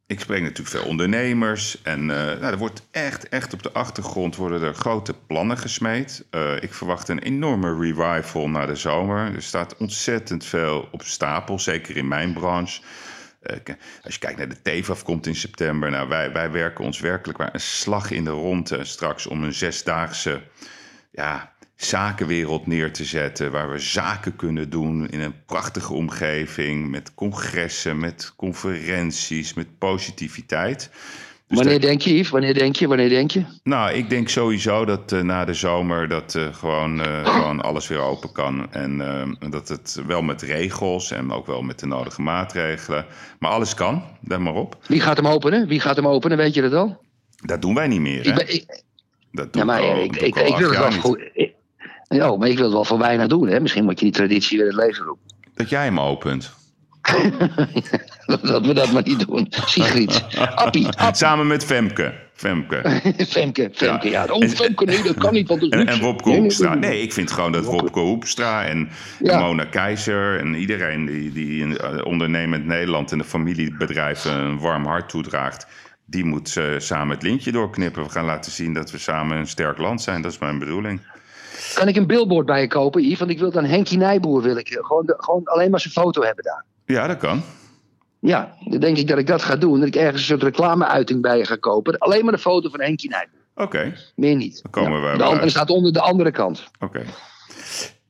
ik 0.08 0.20
spreek 0.20 0.42
natuurlijk 0.42 0.70
veel 0.70 0.86
ondernemers. 0.90 1.82
En 1.82 2.00
eh, 2.00 2.26
nou, 2.26 2.44
er 2.44 2.58
wordt 2.58 2.88
echt, 2.92 3.30
echt 3.30 3.54
op 3.54 3.64
de 3.64 3.72
achtergrond 3.72 4.36
worden 4.36 4.62
er 4.62 4.74
grote 4.74 5.14
plannen 5.28 5.58
gesmeed. 5.58 6.26
Eh, 6.30 6.64
ik 6.64 6.74
verwacht 6.74 7.10
een 7.10 7.20
enorme 7.20 7.78
revival 7.80 8.50
na 8.50 8.66
de 8.66 8.76
zomer. 8.76 9.36
Er 9.36 9.42
staat 9.42 9.78
ontzettend 9.78 10.46
veel 10.46 10.88
op 10.92 11.02
stapel, 11.02 11.60
zeker 11.60 11.98
in 11.98 12.08
mijn 12.08 12.34
branche. 12.34 12.82
Eh, 13.40 13.76
als 14.04 14.14
je 14.14 14.20
kijkt 14.20 14.38
naar 14.38 14.50
de 14.50 14.62
TEVAF 14.62 15.04
komt 15.04 15.28
in 15.28 15.36
september. 15.36 15.92
Nou, 15.92 16.10
wij, 16.10 16.32
wij 16.32 16.52
werken 16.52 16.86
ons 16.86 17.00
werkelijk 17.00 17.38
waar 17.38 17.54
een 17.54 17.60
slag 17.60 18.12
in 18.12 18.24
de 18.24 18.30
ronde 18.30 18.84
straks 18.86 19.28
om 19.28 19.44
een 19.44 19.54
zesdaagse 19.54 20.42
ja, 21.12 21.54
zakenwereld 21.76 22.68
neer 22.68 22.94
te 22.94 23.06
zetten. 23.06 23.52
Waar 23.52 23.72
we 23.72 23.80
zaken 23.80 24.36
kunnen 24.36 24.70
doen 24.70 25.10
in 25.10 25.20
een 25.20 25.46
prachtige 25.46 25.94
omgeving. 25.94 26.90
Met 26.90 27.14
congressen, 27.14 28.00
met 28.00 28.34
conferenties, 28.36 29.54
met 29.54 29.78
positiviteit. 29.78 30.90
Dus 31.50 31.58
Wanneer 31.58 31.80
dat- 31.80 31.90
denk 31.90 32.02
je, 32.02 32.16
Yves? 32.18 32.30
Wanneer 32.30 32.54
denk 32.54 32.76
je? 32.76 32.88
Wanneer 32.88 33.10
denk 33.10 33.32
je? 33.32 33.44
nou, 33.64 33.94
ik 33.94 34.10
denk 34.10 34.30
sowieso 34.30 34.86
dat 34.86 35.12
eh, 35.12 35.22
na 35.22 35.46
de 35.46 35.54
zomer 35.54 36.08
dat 36.08 36.36
eh, 36.36 36.54
gewoon, 36.54 37.02
eh, 37.02 37.26
gewoon 37.36 37.62
alles 37.62 37.88
weer 37.88 38.00
open 38.00 38.32
kan. 38.32 38.74
En 38.74 38.98
dat 39.50 39.68
het 39.68 40.02
wel 40.08 40.22
met 40.22 40.42
regels 40.42 41.12
en 41.12 41.32
ook 41.32 41.46
wel 41.48 41.62
met 41.62 41.80
de 41.80 41.86
nodige 41.86 42.22
maatregelen. 42.22 43.06
Maar 43.40 43.52
alles 43.52 43.74
kan, 43.74 44.04
let 44.24 44.40
maar 44.40 44.54
op. 44.54 44.78
Wie 44.88 45.02
gaat 45.02 45.18
hem 45.18 45.28
openen? 45.28 45.68
Wie 45.68 45.80
gaat 45.80 45.96
hem 45.96 46.08
openen? 46.08 46.38
Weet 46.38 46.54
je 46.54 46.62
dat 46.62 46.74
al? 46.74 47.02
Dat 47.36 47.62
doen 47.62 47.74
wij 47.76 47.88
niet 47.88 48.02
meer. 48.02 48.24
Hè? 48.24 48.30
Ik, 48.30 48.36
ben, 48.36 48.54
ik, 48.54 48.84
Dat 49.32 49.54
doe 49.54 49.62
ja, 49.62 49.68
maar 49.68 49.82
ik 49.84 49.90
al, 49.90 50.04
ik, 50.04 50.16
ik, 50.16 50.36
wil 50.58 50.70
het 50.70 50.78
wel 50.80 50.92
goed. 50.92 51.22
ik- 51.34 51.54
Ja, 52.10 52.36
maar 52.36 52.48
ik 52.50 52.56
wil 52.56 52.66
het 52.66 52.74
wel 52.74 52.86
voor 52.86 53.00
weinig 53.00 53.28
doen. 53.28 53.48
Hè? 53.48 53.60
Misschien 53.60 53.84
moet 53.84 54.00
je 54.00 54.06
die 54.06 54.14
traditie 54.14 54.58
weer 54.58 54.68
het 54.68 54.76
leven 54.76 55.06
roepen. 55.06 55.26
Dat 55.54 55.70
jij 55.70 55.84
hem 55.84 56.00
opent. 56.00 56.54
dat 58.52 58.66
we 58.66 58.74
dat 58.74 58.92
maar 58.92 59.04
niet 59.04 59.28
doen. 59.28 59.48
Sigrid. 59.50 60.24
Appie. 60.56 60.88
Appie. 60.88 61.16
Samen 61.26 61.48
met 61.48 61.66
Femke. 61.66 62.14
Femke. 62.34 62.82
Femke. 63.28 63.70
Femke. 63.74 64.10
Ja. 64.10 64.24
En- 64.26 64.32
Oh, 64.32 64.48
Femke. 64.48 64.86
Nee, 64.86 65.04
dat 65.04 65.18
kan 65.18 65.34
niet. 65.34 65.48
Want 65.48 65.70
En, 65.72 65.88
en 65.88 66.00
Wopke 66.00 66.30
Hoepstra. 66.30 66.74
nee, 66.74 67.02
ik 67.02 67.14
vind 67.14 67.32
gewoon 67.32 67.52
dat 67.52 67.66
Wopke 67.66 68.00
Hoepstra 68.00 68.66
en 68.66 68.90
Ja. 69.24 69.40
Mona 69.40 69.66
Keizer 69.66 70.40
en 70.40 70.56
iedereen 70.56 71.06
die, 71.06 71.32
die 71.32 71.62
in 71.62 71.78
eh, 71.78 72.06
ondernemend 72.06 72.66
Nederland 72.66 73.12
en 73.12 73.18
de 73.18 73.24
familiebedrijven 73.24 74.32
een 74.34 74.60
warm 74.60 74.86
hart 74.86 75.10
toedraagt, 75.10 75.68
die 76.06 76.26
moet 76.26 76.58
eh, 76.58 76.64
samen 76.78 77.14
het 77.16 77.24
lintje 77.24 77.52
doorknippen. 77.52 78.04
We 78.04 78.10
gaan 78.10 78.26
laten 78.26 78.52
zien 78.52 78.74
dat 78.74 78.92
we 78.92 78.98
samen 78.98 79.38
een 79.38 79.48
sterk 79.48 79.78
land 79.78 80.02
zijn. 80.02 80.22
Dat 80.22 80.32
is 80.32 80.38
mijn 80.40 80.60
bedoeling. 80.60 81.02
Kan 81.74 81.88
ik 81.88 81.96
een 81.96 82.08
billboard 82.08 82.46
bij 82.46 82.62
je 82.62 82.68
kopen, 82.68 83.04
Yves? 83.04 83.20
Want 83.20 83.32
ik 83.32 83.40
wil 83.40 83.52
dan 83.52 83.66
Henkie 83.66 83.98
Nijboer. 83.98 84.42
Wil 84.42 84.58
ik. 84.58 84.78
Gewoon, 84.82 85.06
de- 85.06 85.16
gewoon 85.18 85.44
alleen 85.44 85.72
maar 85.72 85.80
zijn 85.80 85.94
foto 85.94 86.22
hebben 86.24 86.44
daar. 86.44 86.64
Ja, 86.94 87.08
dat 87.08 87.18
kan. 87.18 87.42
Ja, 88.20 88.54
dan 88.70 88.80
denk 88.80 88.98
ik 88.98 89.08
dat 89.08 89.18
ik 89.18 89.28
dat 89.28 89.42
ga 89.42 89.56
doen. 89.56 89.80
Dat 89.80 89.88
ik 89.88 89.96
ergens 89.96 90.22
een 90.22 90.28
soort 90.28 90.44
reclameuiting 90.44 91.22
bij 91.22 91.38
je 91.38 91.46
ga 91.46 91.56
kopen. 91.56 91.98
Alleen 91.98 92.24
maar 92.24 92.34
de 92.34 92.40
foto 92.40 92.70
van 92.70 92.82
Henkie. 92.82 93.16
Oké, 93.56 93.94
Meer 94.16 94.36
niet. 94.36 94.60
Dan 94.62 94.72
komen 94.72 95.12
we 95.12 95.18
de 95.18 95.24
andere 95.24 95.50
staat 95.50 95.70
onder 95.70 95.94
de 95.94 96.02
andere 96.02 96.32
kant. 96.32 96.64
oké. 96.80 97.02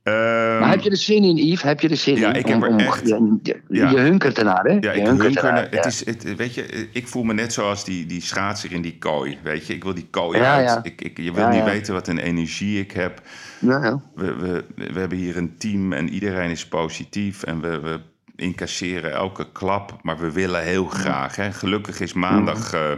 Ehm, 0.03 0.59
Maar 0.59 0.69
heb 0.69 0.79
je 0.81 0.89
er 0.89 0.97
zin 0.97 1.23
in, 1.23 1.35
Yves? 1.35 1.61
Heb 1.61 1.79
je 1.81 1.89
er 1.89 1.97
zin 1.97 2.15
Ja, 2.15 2.29
in? 2.29 2.39
ik 2.39 2.45
heb 2.47 2.63
er 2.63 2.75
echt- 2.75 3.07
Je, 3.07 3.37
je, 3.43 3.61
Ja. 3.67 3.89
je 3.89 3.97
hunkert 3.97 4.37
ernaar, 4.37 4.63
hè? 4.63 4.71
Ja, 4.79 4.91
ik 4.91 5.05
hunkert 5.05 5.21
hunker 5.21 5.43
ernaar, 5.43 5.53
naar- 5.53 5.71
ja. 5.71 5.75
het 5.77 5.85
is, 5.85 6.05
het, 6.05 6.35
weet 6.35 6.53
je, 6.53 6.89
ik 6.93 7.07
voel 7.07 7.23
me 7.23 7.33
net 7.33 7.53
zoals 7.53 7.83
die, 7.85 8.05
die 8.05 8.21
schaatser 8.21 8.71
in 8.71 8.81
die 8.81 8.97
kooi. 8.97 9.37
Weet 9.43 9.67
je, 9.67 9.73
ik 9.73 9.83
wil 9.83 9.93
die 9.93 10.07
kooi 10.09 10.37
Ja, 10.39 10.55
uit. 10.55 10.67
ja. 10.67 10.79
Ik, 10.83 11.01
ik, 11.01 11.17
je 11.17 11.31
wil 11.33 11.43
Ja, 11.43 11.49
niet 11.49 11.59
ja. 11.59 11.65
weten 11.65 11.93
wat 11.93 12.07
een 12.07 12.17
energie 12.19 12.79
ik 12.79 12.91
heb. 12.91 13.21
Ja, 13.59 13.83
ja. 13.83 14.01
We, 14.15 14.35
we, 14.35 14.63
we 14.93 14.99
hebben 14.99 15.17
hier 15.17 15.37
een 15.37 15.55
team 15.57 15.93
en 15.93 16.09
iedereen 16.09 16.49
is 16.49 16.67
positief. 16.67 17.43
En 17.43 17.61
we, 17.61 17.79
we 17.79 17.99
incasseren 18.39 19.11
elke 19.11 19.51
klap, 19.51 19.99
maar 20.01 20.17
we 20.17 20.31
willen 20.31 20.63
heel 20.63 20.85
graag. 20.85 21.35
Hè. 21.35 21.51
Gelukkig 21.51 21.99
is 21.99 22.13
maandag, 22.13 22.73
eh, 22.73 22.91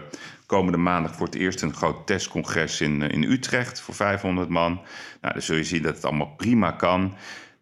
komende 0.45 0.77
maandag 0.77 1.15
voor 1.15 1.25
het 1.25 1.35
eerst 1.35 1.61
een 1.61 1.73
groot 1.73 2.07
testcongres 2.07 2.81
in, 2.81 3.01
eh, 3.01 3.09
in 3.09 3.23
Utrecht 3.23 3.81
voor 3.81 3.93
500 3.93 4.49
man. 4.49 4.81
Nou, 5.21 5.33
dan 5.33 5.41
zul 5.41 5.55
je 5.55 5.63
zien 5.63 5.81
dat 5.81 5.95
het 5.95 6.05
allemaal 6.05 6.33
prima 6.37 6.71
kan. 6.71 7.15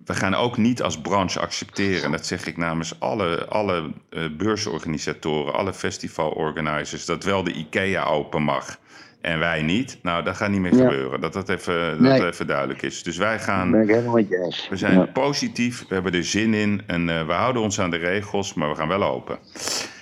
We 0.05 0.13
gaan 0.13 0.33
ook 0.33 0.57
niet 0.57 0.81
als 0.81 1.01
branche 1.01 1.39
accepteren, 1.39 2.03
en 2.03 2.11
dat 2.11 2.25
zeg 2.25 2.47
ik 2.47 2.57
namens 2.57 2.99
alle, 2.99 3.45
alle 3.45 3.91
eh, 4.09 4.23
beursorganisatoren, 4.37 5.53
alle 5.53 5.73
festivalorganisers, 5.73 7.05
dat 7.05 7.23
wel 7.23 7.43
de 7.43 7.53
IKEA 7.53 8.03
open 8.03 8.43
mag. 8.43 8.79
En 9.21 9.39
wij 9.39 9.61
niet. 9.61 9.99
Nou, 10.01 10.23
dat 10.23 10.35
gaat 10.35 10.49
niet 10.49 10.59
meer 10.59 10.75
Ja. 10.75 10.89
gebeuren. 10.89 11.21
Dat 11.21 11.33
dat 11.33 11.49
even, 11.49 11.89
dat 11.91 11.99
Nee. 11.99 12.25
even 12.25 12.47
duidelijk 12.47 12.81
is. 12.81 13.03
Dus 13.03 13.17
wij 13.17 13.39
gaan 13.39 13.71
ben 13.71 13.81
ik 13.81 13.89
helemaal 13.89 14.15
met 14.15 14.27
je 14.29 14.37
eens. 14.43 14.67
we 14.69 14.77
zijn 14.77 14.93
Ja. 14.99 15.05
positief, 15.05 15.85
we 15.87 15.93
hebben 15.93 16.13
er 16.13 16.23
zin 16.23 16.53
in 16.53 16.81
en 16.87 17.09
eh, 17.09 17.25
we 17.25 17.33
houden 17.33 17.61
ons 17.61 17.79
aan 17.79 17.89
de 17.89 17.97
regels, 17.97 18.53
maar 18.53 18.69
we 18.69 18.75
gaan 18.75 18.87
wel 18.87 19.03
open. 19.03 19.39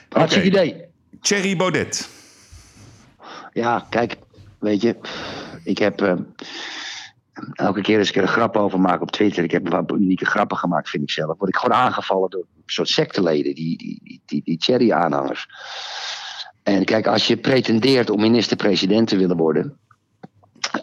Hartstikke 0.09 0.47
Oké. 0.47 0.57
idee. 0.61 0.85
Thierry 1.21 1.55
Baudet. 1.55 2.09
Ja, 3.53 3.85
kijk, 3.89 4.15
weet 4.59 4.81
je, 4.81 4.95
ik 5.63 5.77
heb 5.77 6.01
eh, 6.01 6.13
elke 7.53 7.81
keer 7.81 7.99
als 7.99 8.09
ik 8.09 8.15
er 8.15 8.21
een 8.21 8.27
grap 8.27 8.55
over 8.57 8.79
maak 8.79 9.01
op 9.01 9.11
Twitter, 9.11 9.43
ik 9.43 9.51
heb 9.51 9.65
een 9.73 9.85
paar 9.85 9.97
unieke 9.99 10.25
grappen 10.25 10.57
gemaakt, 10.57 10.89
vind 10.89 11.03
ik 11.03 11.11
zelf, 11.11 11.37
word 11.37 11.49
ik 11.49 11.55
gewoon 11.57 11.77
aangevallen 11.77 12.29
door 12.29 12.39
een 12.41 12.63
soort 12.65 12.89
secteleden, 12.89 13.55
die, 13.55 13.77
die, 13.77 13.99
die, 14.03 14.21
die, 14.25 14.41
die 14.43 14.57
Cherry-aanhangers. 14.59 15.47
En 16.67 16.85
kijk, 16.85 17.07
als 17.07 17.27
je 17.27 17.37
pretendeert 17.37 18.09
om 18.09 18.19
minister-president 18.19 19.07
te 19.07 19.17
willen 19.17 19.37
worden. 19.37 19.77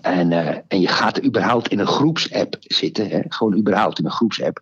En, 0.01 0.33
eh, 0.33 0.59
en 0.69 0.81
je 0.81 0.89
gaat 0.89 1.25
überhaupt 1.25 1.69
in 1.69 1.79
een 1.79 1.87
groepsapp 1.87 2.57
zitten, 2.61 3.09
hè, 3.09 3.21
gewoon 3.29 3.57
überhaupt 3.57 3.99
in 3.99 4.05
een 4.05 4.11
groepsapp. 4.11 4.61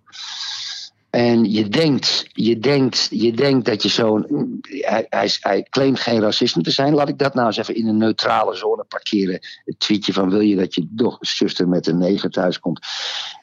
En 1.11 1.51
je 1.51 1.69
denkt, 1.69 2.27
je 2.33 2.59
denkt, 2.59 3.09
je 3.11 3.33
denkt 3.33 3.67
dat 3.67 3.83
je 3.83 3.89
zo'n. 3.89 4.27
Hij, 4.69 5.07
hij, 5.09 5.31
hij 5.41 5.67
claimt 5.71 6.01
geen 6.01 6.21
racisme 6.21 6.63
te 6.63 6.71
zijn. 6.71 6.95
Laat 6.95 7.09
ik 7.09 7.19
dat 7.19 7.35
nou 7.35 7.47
eens 7.47 7.57
even 7.57 7.75
in 7.75 7.87
een 7.87 7.99
neutrale 7.99 8.57
zone 8.57 8.85
parkeren. 8.85 9.41
Het 9.65 9.79
tweetje 9.79 10.13
van 10.13 10.31
wil 10.31 10.41
je 10.41 10.57
dat 10.57 10.75
je 10.75 10.87
dochterzuster 10.91 11.69
met 11.69 11.87
een 11.87 11.99
neger 11.99 12.31
thuis 12.31 12.61
komt. 12.61 12.87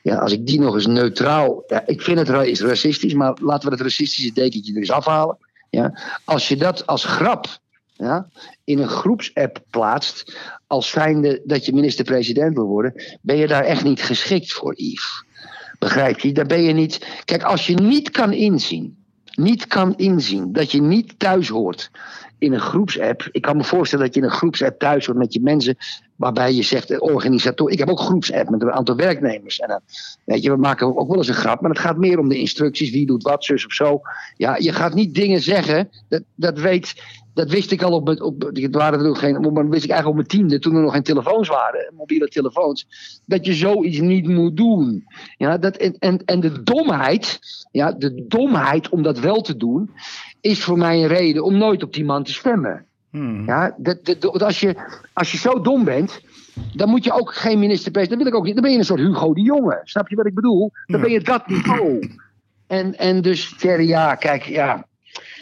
Ja, 0.03 0.17
als 0.17 0.31
ik 0.31 0.47
die 0.47 0.59
nog 0.59 0.75
eens 0.75 0.87
neutraal. 0.87 1.63
Ja, 1.67 1.83
ik 1.85 2.01
vind 2.01 2.27
het 2.27 2.47
is 2.47 2.61
racistisch, 2.61 3.13
maar 3.13 3.37
laten 3.41 3.69
we 3.69 3.75
het 3.75 3.83
racistische 3.83 4.33
dekentje 4.33 4.71
er 4.73 4.79
eens 4.79 4.91
afhalen. 4.91 5.37
Ja, 5.69 5.99
als 6.25 6.47
je 6.47 6.57
dat 6.57 6.87
als 6.87 7.05
grap 7.05 7.59
ja, 7.99 8.29
in 8.63 8.79
een 8.79 8.87
groepsapp 8.87 9.63
plaatst. 9.69 10.37
als 10.67 10.89
zijnde 10.89 11.41
dat 11.45 11.65
je 11.65 11.73
minister-president 11.73 12.55
wil 12.55 12.65
worden. 12.65 12.93
ben 13.21 13.35
je 13.35 13.47
daar 13.47 13.63
echt 13.63 13.83
niet 13.83 14.01
geschikt 14.01 14.53
voor, 14.53 14.73
Yves. 14.75 15.23
Begrijp 15.79 16.19
je? 16.19 16.31
Daar 16.31 16.45
ben 16.45 16.61
je 16.61 16.73
niet. 16.73 17.21
Kijk, 17.25 17.43
als 17.43 17.67
je 17.67 17.73
niet 17.73 18.09
kan 18.09 18.33
inzien, 18.33 18.97
niet 19.35 19.67
kan 19.67 19.97
inzien 19.97 20.51
dat 20.51 20.71
je 20.71 20.81
niet 20.81 21.19
thuis 21.19 21.47
hoort 21.47 21.91
in 22.37 22.53
een 22.53 22.59
groepsapp. 22.59 23.27
Ik 23.31 23.41
kan 23.41 23.57
me 23.57 23.63
voorstellen 23.63 24.05
dat 24.05 24.13
je 24.13 24.21
in 24.21 24.25
een 24.25 24.33
groepsapp 24.33 24.79
thuis 24.79 25.05
hoort 25.05 25.17
met 25.17 25.33
je 25.33 25.41
mensen. 25.41 25.77
Waarbij 26.15 26.53
je 26.53 26.63
zegt, 26.63 26.91
eh, 26.91 27.01
organisator. 27.01 27.71
Ik 27.71 27.79
heb 27.79 27.89
ook 27.89 27.99
groepsapp 27.99 28.49
met 28.49 28.61
een 28.61 28.71
aantal 28.71 28.95
werknemers. 28.95 29.59
En 29.59 29.81
weet 30.23 30.43
je, 30.43 30.51
we 30.51 30.57
maken 30.57 30.97
ook 30.97 31.07
wel 31.07 31.17
eens 31.17 31.27
een 31.27 31.33
grap. 31.33 31.61
Maar 31.61 31.69
het 31.69 31.79
gaat 31.79 31.97
meer 31.97 32.19
om 32.19 32.29
de 32.29 32.37
instructies. 32.37 32.91
Wie 32.91 33.05
doet 33.05 33.23
wat, 33.23 33.45
zus 33.45 33.65
of 33.65 33.73
zo. 33.73 34.01
Ja, 34.37 34.55
je 34.57 34.73
gaat 34.73 34.93
niet 34.93 35.13
dingen 35.13 35.41
zeggen. 35.41 35.89
Dat, 36.09 36.23
dat 36.35 36.59
weet. 36.59 36.93
Dat 37.39 37.49
wist 37.49 37.71
ik 37.71 37.81
al 37.81 37.91
op 37.91 38.05
mijn. 38.05 38.21
Op, 38.21 38.41
het 38.53 38.75
waren 38.75 38.99
er 38.99 39.07
ook 39.07 39.17
geen. 39.17 39.53
Maar 39.53 39.69
wist 39.69 39.83
ik 39.83 39.89
eigenlijk 39.91 40.07
op 40.07 40.15
mijn 40.15 40.27
tiende. 40.27 40.59
Toen 40.59 40.75
er 40.75 40.81
nog 40.81 40.93
geen 40.93 41.03
telefoons 41.03 41.47
waren. 41.47 41.93
Mobiele 41.97 42.27
telefoons. 42.27 42.87
Dat 43.25 43.45
je 43.45 43.53
zoiets 43.53 43.99
niet 43.99 44.27
moet 44.27 44.57
doen. 44.57 45.05
Ja, 45.37 45.57
dat, 45.57 45.77
en, 45.77 45.95
en, 45.99 46.21
en 46.25 46.39
de 46.39 46.63
domheid. 46.63 47.39
Ja, 47.71 47.91
de 47.91 48.25
domheid 48.27 48.89
om 48.89 49.03
dat 49.03 49.19
wel 49.19 49.41
te 49.41 49.57
doen. 49.57 49.89
Is 50.41 50.63
voor 50.63 50.77
mij 50.77 51.01
een 51.01 51.07
reden 51.07 51.43
om 51.43 51.57
nooit 51.57 51.83
op 51.83 51.93
die 51.93 52.05
man 52.05 52.23
te 52.23 52.33
stemmen. 52.33 52.85
Hmm. 53.09 53.45
Ja, 53.45 53.75
dat, 53.77 54.05
dat, 54.05 54.21
dat- 54.21 54.43
als, 54.43 54.59
je, 54.59 54.75
als 55.13 55.31
je 55.31 55.37
zo 55.37 55.61
dom 55.61 55.83
bent, 55.83 56.21
dan 56.73 56.89
moet 56.89 57.03
je 57.03 57.11
ook 57.11 57.33
geen 57.33 57.59
minister-president. 57.59 58.19
Dan 58.19 58.27
wil 58.27 58.27
ik 58.27 58.39
ook 58.39 58.45
niet. 58.45 58.53
Dan 58.53 58.63
ben 58.63 58.71
je 58.71 58.77
een 58.77 58.85
soort 58.85 58.99
Hugo 58.99 59.33
de 59.33 59.41
Jonge. 59.41 59.79
Snap 59.83 60.09
je 60.09 60.15
wat 60.15 60.25
ik 60.25 60.33
bedoel? 60.35 60.71
Dan 60.85 61.01
ben 61.01 61.11
je 61.11 61.21
dat 61.21 61.47
niveau. 61.47 62.09
En, 62.67 62.97
en 62.97 63.21
dus, 63.21 63.55
Thierry, 63.57 63.87
ja, 63.87 64.15
kijk, 64.15 64.43
ja. 64.43 64.87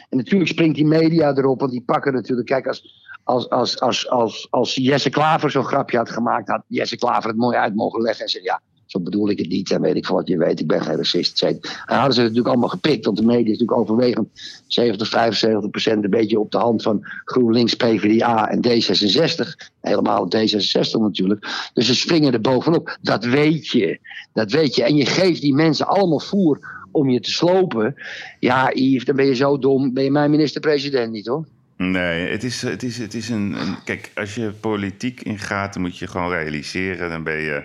En 0.10 0.18
natuurlijk 0.18 0.50
springt 0.50 0.76
die 0.76 0.86
media 0.86 1.36
erop, 1.36 1.60
want 1.60 1.72
die 1.72 1.84
pakken 1.86 2.14
natuurlijk. 2.14 2.48
Kijk, 2.48 2.68
als, 2.68 3.10
als, 3.24 3.50
als, 3.50 3.80
als, 3.80 4.10
als, 4.10 4.48
als 4.50 4.76
Jesse 4.76 5.10
Klaver 5.10 5.52
zo'n 5.52 5.64
grapje 5.64 5.98
had 5.98 6.10
gemaakt, 6.10 6.48
had 6.48 6.64
Jesse 6.68 6.98
Klaver 6.98 7.30
het 7.30 7.40
mooi 7.40 7.58
uit 7.58 7.76
mogen 7.76 8.02
leggen 8.02 8.24
en 8.24 8.30
zeggen: 8.30 8.52
Ja, 8.52 8.62
zo 8.88 9.00
bedoel 9.00 9.30
ik 9.30 9.38
het 9.38 9.50
niet. 9.50 9.72
En 9.72 9.82
weet 9.82 9.96
ik 9.96 10.06
van 10.06 10.16
wat 10.16 10.28
je 10.28 10.38
weet, 10.38 10.60
ik 10.60 10.68
ben 10.68 10.82
geen 10.82 10.96
racist. 10.96 11.42
En 11.42 11.60
hadden 11.86 12.14
ze 12.14 12.22
het 12.22 12.30
natuurlijk 12.30 12.48
allemaal 12.48 12.70
gepikt, 12.70 13.06
want 13.06 13.18
de 13.18 13.26
media 13.26 13.52
is 13.54 13.60
natuurlijk 13.60 13.80
overwegend 13.80 14.28
70, 14.68 15.10
75 15.10 15.70
procent 15.70 16.04
een 16.04 16.10
beetje 16.10 16.40
op 16.40 16.52
de 16.52 16.58
hand 16.58 16.82
van 16.82 17.00
GroenLinks, 17.26 17.74
PvdA 17.74 18.50
en 18.50 18.66
D66. 18.68 19.70
Helemaal 19.82 20.26
D66 20.36 20.92
natuurlijk. 21.00 21.70
Dus 21.74 21.86
ze 21.86 21.96
springen 21.96 22.34
er 22.34 22.42
bovenop. 22.42 22.98
Dat 23.02 23.26
weet 23.26 23.68
je. 23.68 24.00
Dat 24.34 24.52
weet 24.52 24.76
je. 24.76 24.84
En 24.84 24.96
je 24.96 25.06
geeft 25.06 25.42
die 25.42 25.54
mensen 25.54 25.88
allemaal 25.88 26.20
voer 26.20 26.77
om 26.98 27.10
je 27.10 27.20
te 27.20 27.32
slopen. 27.32 27.96
Ja, 28.40 28.72
Yves, 28.74 29.06
dan 29.06 29.16
ben 29.16 29.26
je 29.26 29.36
zo 29.36 29.58
dom. 29.60 29.94
Ben 29.94 30.04
je 30.04 30.12
mijn 30.12 30.32
minister-president 30.32 31.12
niet 31.12 31.28
hoor. 31.28 31.46
Nee, 31.78 32.28
het 32.30 32.44
is, 32.44 32.62
het 32.62 32.84
is, 32.84 32.98
het 32.98 33.14
is 33.14 33.30
een, 33.30 33.54
een- 33.62 33.84
Kijk, 33.84 34.12
als 34.16 34.36
je 34.36 34.52
politiek 34.60 35.22
ingaat, 35.22 35.74
dan 35.74 35.82
moet 35.82 35.98
je 35.98 36.08
gewoon 36.08 36.32
realiseren. 36.32 37.10
Dan 37.10 37.24
ben 37.24 37.38
je 37.40 37.64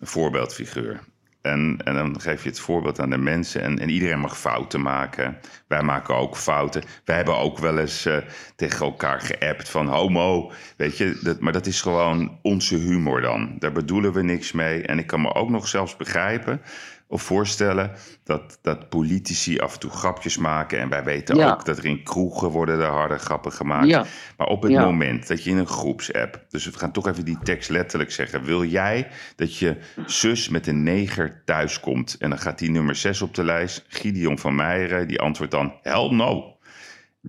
een 0.00 0.06
voorbeeldfiguur. 0.06 1.00
En, 1.42 1.76
en 1.84 1.94
dan 1.94 2.20
geef 2.20 2.42
je 2.42 2.48
het 2.48 2.60
voorbeeld 2.60 3.00
aan 3.00 3.10
de 3.10 3.18
mensen. 3.18 3.62
En, 3.62 3.78
en 3.78 3.88
iedereen 3.90 4.18
mag 4.18 4.38
fouten 4.38 4.80
maken. 4.82 5.38
Wij 5.68 5.82
maken 5.82 6.14
ook 6.16 6.36
fouten. 6.36 6.82
Wij 7.04 7.16
hebben 7.16 7.36
ook 7.38 7.58
wel 7.58 7.78
eens 7.78 8.06
eh, 8.06 8.16
tegen 8.56 8.86
elkaar 8.86 9.20
geappt 9.20 9.68
van 9.68 9.86
homo. 9.86 10.52
Weet 10.76 10.96
je, 10.98 11.18
dat, 11.22 11.40
maar 11.40 11.52
dat 11.52 11.66
is 11.66 11.80
gewoon 11.80 12.38
onze 12.42 12.76
humor 12.76 13.20
dan. 13.20 13.56
Daar 13.58 13.72
bedoelen 13.72 14.12
we 14.12 14.22
niks 14.22 14.52
mee. 14.52 14.82
En 14.82 14.98
ik 14.98 15.06
kan 15.06 15.20
me 15.20 15.34
ook 15.34 15.50
nog 15.50 15.68
zelfs 15.68 15.96
begrijpen 15.96 16.60
of 17.08 17.22
voorstellen 17.22 17.90
dat, 18.24 18.58
dat 18.62 18.88
politici 18.88 19.58
af 19.58 19.72
en 19.74 19.80
toe 19.80 19.90
grapjes 19.90 20.38
maken. 20.38 20.78
En 20.78 20.88
wij 20.88 21.04
weten 21.04 21.36
Ja. 21.36 21.50
ook 21.50 21.64
dat 21.64 21.78
er 21.78 21.84
in 21.84 22.02
kroegen 22.02 22.48
worden 22.48 22.80
er 22.80 22.86
harde 22.86 23.18
grappen 23.18 23.52
gemaakt. 23.52 23.86
Ja. 23.86 24.04
Maar 24.36 24.46
op 24.46 24.62
het 24.62 24.72
Ja. 24.72 24.84
moment 24.84 25.28
dat 25.28 25.44
je 25.44 25.50
in 25.50 25.56
een 25.56 25.66
groepsapp, 25.66 26.44
dus 26.48 26.64
we 26.64 26.78
gaan 26.78 26.92
toch 26.92 27.08
even 27.08 27.24
die 27.24 27.38
tekst 27.42 27.70
letterlijk 27.70 28.10
zeggen. 28.10 28.44
Wil 28.44 28.64
jij 28.64 29.08
dat 29.36 29.56
je 29.56 29.76
zus 30.06 30.48
met 30.48 30.66
een 30.66 30.82
neger 30.82 31.42
thuiskomt? 31.44 32.16
En 32.18 32.30
dan 32.30 32.38
gaat 32.38 32.58
die 32.58 32.70
nummer 32.70 32.94
6 32.94 33.22
op 33.22 33.34
de 33.34 33.44
lijst, 33.44 33.84
Gideon 33.88 34.38
van 34.38 34.54
Meijeren, 34.54 35.08
die 35.08 35.20
antwoordt 35.20 35.52
dan 35.52 35.72
hell 35.82 36.08
no. 36.10 36.54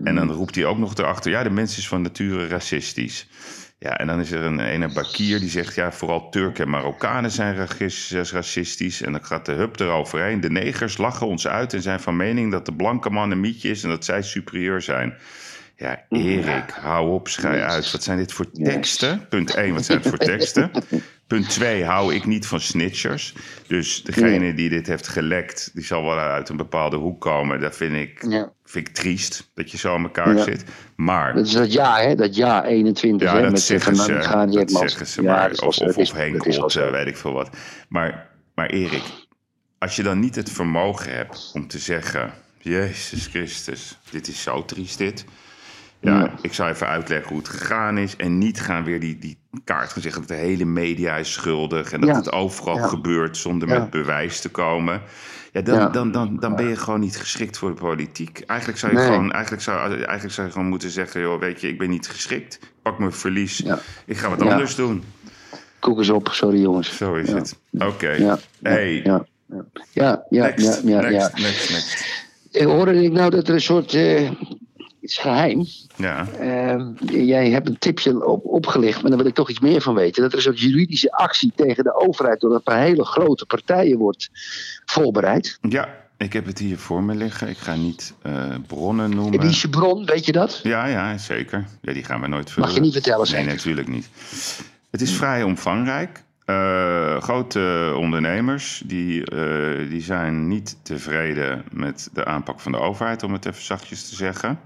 En 0.04 0.16
dan 0.16 0.32
roept 0.32 0.56
hij 0.56 0.66
ook 0.66 0.78
nog 0.78 0.96
erachter, 0.98 1.32
ja, 1.32 1.44
de 1.44 1.50
mens 1.50 1.78
is 1.78 1.88
van 1.88 2.02
nature 2.02 2.48
racistisch. 2.48 3.28
Ja, 3.80 3.98
en 3.98 4.08
dan 4.08 4.20
is 4.20 4.32
er 4.32 4.44
een 4.44 4.60
ene 4.60 4.94
Bakir 4.94 5.40
die 5.40 5.50
zegt, 5.50 5.76
ja, 5.76 5.92
vooral 5.92 6.30
Turken 6.30 6.64
en 6.64 6.70
Marokkanen 6.70 7.32
zijn 7.32 7.68
racistisch. 8.32 9.02
En 9.02 9.12
dan 9.12 9.26
gaat 9.26 9.46
de 9.46 9.52
hub 9.52 9.80
eroverheen. 9.80 10.42
De 10.42 10.50
negers 10.50 10.98
lachen 10.98 11.28
ons 11.28 11.48
uit 11.48 11.74
en 11.74 11.82
zijn 11.82 12.00
van 12.00 12.16
mening 12.16 12.52
dat 12.52 12.66
de 12.66 12.74
blanke 12.74 13.10
man 13.10 13.32
een 13.32 13.40
mietje 13.40 13.70
is 13.70 13.84
en 13.84 13.90
dat 13.90 14.06
zij 14.06 14.22
superieur 14.22 14.82
zijn. 14.82 15.18
Ja, 15.80 16.02
Erik, 16.10 16.70
hou 16.82 17.12
op, 17.14 17.28
schij 17.28 17.64
uit. 17.64 17.92
Wat 17.92 18.04
zijn 18.04 18.18
dit 18.18 18.34
voor 18.34 18.52
teksten? 18.52 19.28
Punt 19.30 19.56
1, 19.56 19.74
wat 19.74 19.86
zijn 19.86 19.98
het 19.98 20.08
voor 20.08 20.18
teksten? 20.36 20.72
Punt 21.28 21.50
2, 21.50 21.86
hou 21.86 22.14
ik 22.16 22.26
niet 22.26 22.46
van 22.48 22.60
snitchers. 22.60 23.34
Dus 23.68 24.04
degene 24.04 24.54
die 24.54 24.70
dit 24.70 24.88
heeft 24.88 25.08
gelekt, 25.08 25.72
die 25.74 25.84
zal 25.84 26.04
wel 26.04 26.18
uit 26.18 26.50
een 26.50 26.58
bepaalde 26.58 26.96
hoek 26.96 27.22
komen. 27.22 27.60
Dat 27.60 27.76
vind 27.76 27.96
ik, 27.96 28.26
Ja. 28.30 28.52
vind 28.66 28.88
ik 28.88 28.94
triest, 28.94 29.52
dat 29.54 29.72
je 29.72 29.78
zo 29.78 29.94
aan 29.94 30.04
elkaar 30.04 30.36
Ja. 30.36 30.44
zit. 30.44 30.64
Maar 30.96 31.34
Dat 31.34 31.46
is 31.46 31.54
dat 31.54 31.74
ja, 31.74 32.00
hè? 32.00 32.16
Dat 32.16 32.36
ja 32.36 32.64
21. 32.66 33.28
ja, 33.28 33.36
hè? 33.36 33.42
dat 33.42 33.52
met 33.52 33.62
zeggen 33.62 33.96
Van 33.96 34.06
ze. 34.06 34.22
Gaan, 34.22 34.52
Dat 34.52 34.72
zeggen 34.72 35.08
ze 35.08 35.22
Ja, 35.22 35.32
maar. 35.32 35.52
Of, 35.52 35.60
of, 35.78 35.98
of 35.98 35.98
is 35.98 36.76
eh, 36.76 36.92
weet 36.92 37.08
ik 37.08 37.18
veel 37.18 37.34
wat. 37.34 37.50
Maar, 37.90 38.30
maar 38.56 38.70
Erik, 38.70 39.04
als 39.78 39.96
je 39.96 40.04
dan 40.04 40.20
niet 40.20 40.36
het 40.36 40.52
vermogen 40.52 41.16
hebt 41.16 41.52
om 41.54 41.68
te 41.68 41.80
zeggen... 41.80 42.34
Jezus 42.60 43.28
Christus, 43.28 43.98
dit 44.10 44.28
is 44.28 44.42
zo 44.42 44.66
triest 44.66 44.98
dit. 44.98 45.26
Ja, 46.02 46.20
Ja. 46.20 46.34
ik 46.42 46.54
zal 46.54 46.68
even 46.68 46.88
uitleggen 46.88 47.28
hoe 47.30 47.38
het 47.38 47.48
gegaan 47.50 47.98
is. 47.98 48.16
En 48.16 48.38
niet 48.38 48.62
gaan 48.62 48.84
weer 48.84 49.00
die, 49.00 49.18
die 49.20 49.38
kaart 49.64 49.92
gaan 49.92 50.02
zeggen 50.02 50.22
dat 50.22 50.30
de 50.30 50.36
hele 50.44 50.66
media 50.66 51.16
is 51.16 51.34
schuldig. 51.34 51.92
En 51.92 52.00
dat 52.02 52.10
Ja. 52.10 52.16
het 52.16 52.32
overal 52.32 52.76
Ja. 52.78 52.88
gebeurt 52.88 53.38
zonder 53.38 53.68
met 53.68 53.90
bewijs 53.90 54.40
te 54.40 54.50
komen. 54.50 55.02
Ja, 55.52 55.62
dan. 55.62 55.92
Dan, 55.92 56.12
dan, 56.12 56.38
dan 56.40 56.56
ben 56.56 56.68
je 56.68 56.76
gewoon 56.76 57.00
niet 57.00 57.18
geschikt 57.18 57.58
voor 57.58 57.70
de 57.70 57.82
politiek. 57.82 58.40
Eigenlijk 58.46 58.80
zou 58.80 58.92
je, 58.92 58.98
Nee. 58.98 59.08
gewoon, 59.08 59.32
eigenlijk 59.32 59.64
zou, 59.64 59.94
eigenlijk 59.94 60.34
zou 60.34 60.48
je 60.48 60.54
gewoon 60.54 60.68
moeten 60.70 60.90
zeggen... 60.90 61.22
joh, 61.22 61.40
weet 61.40 61.62
je, 61.62 61.68
ik 61.68 61.78
ben 61.78 61.90
niet 61.90 62.08
geschikt. 62.08 62.54
Ik 62.62 62.70
pak 62.82 63.00
mijn 63.00 63.12
verlies. 63.14 63.64
Ik 64.06 64.18
ga 64.18 64.30
wat 64.30 64.42
anders 64.42 64.76
doen. 64.76 65.04
Koek 65.80 65.98
eens 65.98 66.10
op, 66.10 66.28
sorry 66.32 66.62
jongens. 66.62 66.98
Zo 66.98 67.14
is 67.16 67.32
het. 67.32 67.58
Oké. 67.72 68.38
Hey, 68.62 69.02
ja, 69.04 69.26
ja. 69.48 69.66
Ja, 69.92 70.24
ja, 70.30 70.44
next, 70.44 70.82
ja, 70.84 71.02
ja, 71.02 71.10
next, 71.10 71.34
next, 71.38 71.70
next. 71.72 72.06
Eh, 72.52 72.66
Hoorde 72.66 73.04
ik 73.04 73.12
nou 73.12 73.30
dat 73.30 73.48
er 73.48 73.54
een 73.54 73.62
soort. 73.62 73.94
eh, 73.94 74.32
iets 75.08 75.18
geheim. 75.18 75.66
Ja, 75.96 76.28
Eh, 76.40 76.86
jij 77.28 77.50
hebt 77.50 77.68
een 77.70 77.78
tipje 77.80 78.26
op, 78.26 78.46
opgelicht, 78.46 79.02
maar 79.02 79.10
daar 79.10 79.20
wil 79.20 79.28
ik 79.30 79.34
toch 79.36 79.50
iets 79.50 79.60
meer 79.60 79.82
van 79.82 79.96
weten. 79.96 80.22
Dat 80.22 80.32
er 80.32 80.38
een 80.38 80.44
soort 80.44 80.60
juridische 80.60 81.12
actie 81.12 81.52
tegen 81.56 81.84
de 81.84 81.96
overheid 82.08 82.40
door 82.40 82.54
een 82.56 82.64
paar 82.64 82.80
hele 82.82 83.06
grote 83.06 83.46
partijen 83.46 83.98
wordt 83.98 84.30
voorbereid. 84.86 85.58
ja, 85.70 85.90
ik 86.18 86.34
heb 86.34 86.46
het 86.46 86.60
hier 86.60 86.78
voor 86.78 87.04
me 87.04 87.16
liggen. 87.16 87.50
Ik 87.50 87.58
ga 87.58 87.76
niet 87.76 88.14
eh, 88.22 88.56
bronnen 88.68 89.06
En 89.12 89.16
noemen. 89.16 89.40
wie 89.40 89.50
is 89.50 89.62
je 89.62 89.70
bron, 89.70 90.06
weet 90.06 90.26
je 90.26 90.32
dat? 90.32 90.60
Ja, 90.64 90.86
ja, 90.86 91.18
zeker. 91.18 91.66
Ja, 91.82 91.94
die 91.94 92.04
gaan 92.04 92.22
we 92.22 92.28
nooit 92.28 92.46
Mag 92.46 92.54
vullen. 92.56 92.74
je 92.74 92.80
niet 92.80 92.94
vertellen, 92.94 93.20
Nee, 93.20 93.28
zeker? 93.28 93.46
natuurlijk 93.56 93.88
niet. 93.88 94.10
Het 94.92 95.02
is 95.02 95.12
vrij 95.12 95.44
omvangrijk. 95.44 96.26
Eh, 96.46 97.22
grote 97.22 97.94
ondernemers 97.98 98.84
die, 98.86 99.26
eh, 99.26 99.90
die 99.90 100.02
zijn 100.02 100.48
niet 100.48 100.78
tevreden 100.84 101.64
met 101.72 102.10
de 102.14 102.26
aanpak 102.26 102.60
van 102.60 102.72
de 102.72 102.80
overheid, 102.80 103.24
om 103.24 103.34
het 103.34 103.46
even 103.46 103.64
zachtjes 103.64 104.10
te 104.10 104.16
zeggen. 104.16 104.60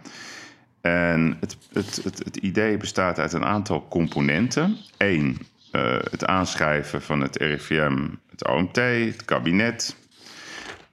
En 0.82 1.38
het, 1.40 1.58
het, 1.74 2.02
het, 2.04 2.18
het 2.24 2.38
idee 2.38 2.78
bestaat 2.78 3.20
uit 3.20 3.34
een 3.34 3.46
aantal 3.46 3.88
componenten. 3.90 4.78
Eén, 4.98 5.38
eh, 5.72 5.98
het 6.12 6.26
aanschrijven 6.26 7.02
van 7.02 7.22
het 7.22 7.38
RIVM, 7.38 8.08
het 8.30 8.48
OMT, 8.48 8.76
het 8.76 9.26
kabinet. 9.26 9.96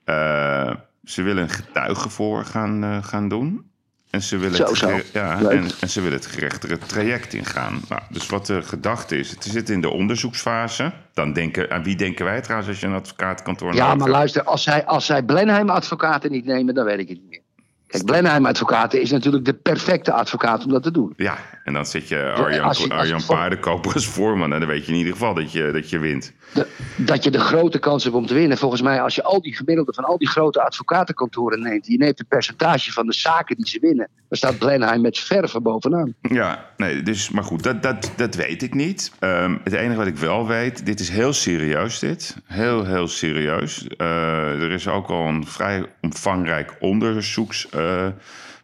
Eh, 0.03 0.73
ze 1.03 1.21
willen 1.21 1.43
een 1.43 1.49
getuige 1.49 2.09
voor 2.09 2.45
gaan, 2.45 2.83
eh, 2.83 3.03
gaan 3.03 3.29
doen. 3.29 3.67
En 4.09 4.21
ze 4.21 4.37
willen, 4.37 4.75
Zo, 4.75 4.99
ja, 5.13 5.41
en, 5.49 5.67
en 5.81 5.89
ze 5.89 6.01
willen 6.01 6.17
het 6.17 6.25
gerechtere 6.25 6.77
traject 6.77 7.33
ingaan. 7.33 7.81
Nou, 7.89 8.01
dus 8.09 8.27
wat 8.27 8.45
de 8.45 8.61
gedachte 8.61 9.17
is, 9.17 9.29
het 9.29 9.43
zit 9.43 9.69
in 9.69 9.81
de 9.81 9.89
onderzoeksfase. 9.89 10.91
Dan 11.13 11.33
denken, 11.33 11.71
aan 11.71 11.83
wie 11.83 11.95
denken 11.95 12.25
wij 12.25 12.41
trouwens 12.41 12.69
als 12.69 12.79
je 12.79 12.87
een 12.87 12.93
advocaatkantoor 12.93 13.73
Ja, 13.73 13.85
maar 13.87 13.97
hebt? 13.97 14.09
luister, 14.09 14.43
als 14.43 14.63
zij, 14.63 14.85
als 14.85 15.05
zij 15.05 15.23
Blenheim 15.23 15.69
advocaten 15.69 16.31
niet 16.31 16.45
nemen, 16.45 16.73
dan 16.73 16.85
weet 16.85 16.99
ik 16.99 17.07
het 17.07 17.17
niet 17.17 17.29
meer. 17.29 17.41
Kijk, 17.89 18.05
Blenheim 18.05 18.45
advocaten 18.45 19.01
is 19.01 19.11
natuurlijk 19.11 19.45
de 19.45 19.53
perfecte 19.53 20.11
advocaat 20.11 20.65
om 20.65 20.71
dat 20.71 20.83
te 20.83 20.91
doen. 20.91 21.13
Ja, 21.17 21.37
en 21.69 21.75
dan 21.75 21.85
zit 21.85 22.07
je 22.07 22.31
Arjan, 22.31 22.63
als 22.65 22.77
je- 22.77 22.83
als 22.83 22.91
Arjan 22.99 23.21
voor- 23.21 23.35
Paardenkoper 23.35 23.93
als 23.93 24.07
voorman. 24.07 24.53
En 24.53 24.59
dan 24.59 24.69
weet 24.69 24.85
je 24.85 24.91
in 24.91 24.97
ieder 24.97 25.13
geval 25.13 25.33
dat 25.33 25.51
je, 25.51 25.69
dat 25.73 25.89
je 25.89 25.99
wint. 25.99 26.33
De- 26.53 26.67
dat 26.95 27.23
je 27.23 27.31
de 27.31 27.39
grote 27.39 27.79
kans 27.79 28.03
hebt 28.03 28.15
om 28.15 28.25
te 28.25 28.33
winnen. 28.33 28.57
Volgens 28.57 28.81
mij, 28.81 29.01
als 29.01 29.15
je 29.15 29.23
al 29.23 29.41
die 29.41 29.55
gemiddelde 29.55 29.93
van 29.93 30.03
al 30.03 30.17
die 30.17 30.27
grote 30.27 30.61
advocatenkantoren 30.63 31.61
neemt, 31.61 31.87
je 31.87 31.97
neemt 31.97 32.19
een 32.19 32.25
percentage 32.27 32.91
van 32.91 33.05
de 33.05 33.13
zaken 33.13 33.55
die 33.55 33.67
ze 33.67 33.77
winnen, 33.81 34.07
dan 34.29 34.37
staat 34.37 34.57
Blenheim 34.57 35.01
met 35.01 35.19
verve 35.19 35.61
bovenaan. 35.61 36.13
Ja, 36.21 36.65
nee, 36.77 37.01
dus, 37.03 37.29
maar 37.29 37.43
goed, 37.43 37.63
dat, 37.63 37.83
dat, 37.83 38.11
dat 38.15 38.35
weet 38.35 38.63
ik 38.63 38.73
niet. 38.73 39.11
Ehm, 39.19 39.57
het 39.63 39.73
enige 39.73 39.97
wat 39.97 40.07
ik 40.07 40.17
wel 40.17 40.47
weet, 40.47 40.85
dit 40.85 40.99
is 40.99 41.09
heel 41.09 41.33
serieus 41.33 41.99
dit. 41.99 42.35
Heel, 42.45 42.85
heel 42.85 43.07
serieus. 43.07 43.87
Eh, 43.97 44.61
er 44.61 44.71
is 44.71 44.87
ook 44.87 45.07
al 45.07 45.27
een 45.27 45.47
vrij 45.47 45.85
omvangrijk 46.01 46.75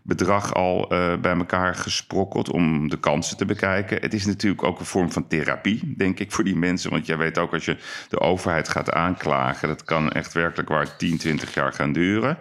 onderzoeksbedrag 0.06 0.54
al 0.54 0.90
eh, 0.90 1.18
bij 1.22 1.38
elkaar 1.38 1.76
gesprokkeld 1.76 2.52
om 2.52 2.90
de 2.90 3.00
kansen 3.00 3.38
te 3.38 3.46
bekijken. 3.46 4.02
Het 4.02 4.14
is 4.14 4.26
natuurlijk 4.26 4.64
ook 4.64 4.80
een 4.80 4.86
vorm 4.86 5.12
van 5.12 5.28
therapie, 5.28 5.94
denk 5.98 6.20
ik, 6.20 6.32
voor 6.32 6.44
die 6.44 6.56
mensen. 6.56 6.92
Want 6.92 7.06
jij 7.06 7.18
weet 7.18 7.38
ook, 7.38 7.54
als 7.54 7.66
je 7.66 7.78
de 8.10 8.20
overheid 8.20 8.70
gaat 8.70 8.92
aanklagen, 8.92 9.68
dat 9.68 9.84
kan 9.84 10.12
echt 10.12 10.34
werkelijk 10.34 10.70
waar 10.70 10.98
10, 10.98 11.18
20 11.18 11.54
jaar 11.54 11.74
gaan 11.74 11.94
duren. 11.94 12.38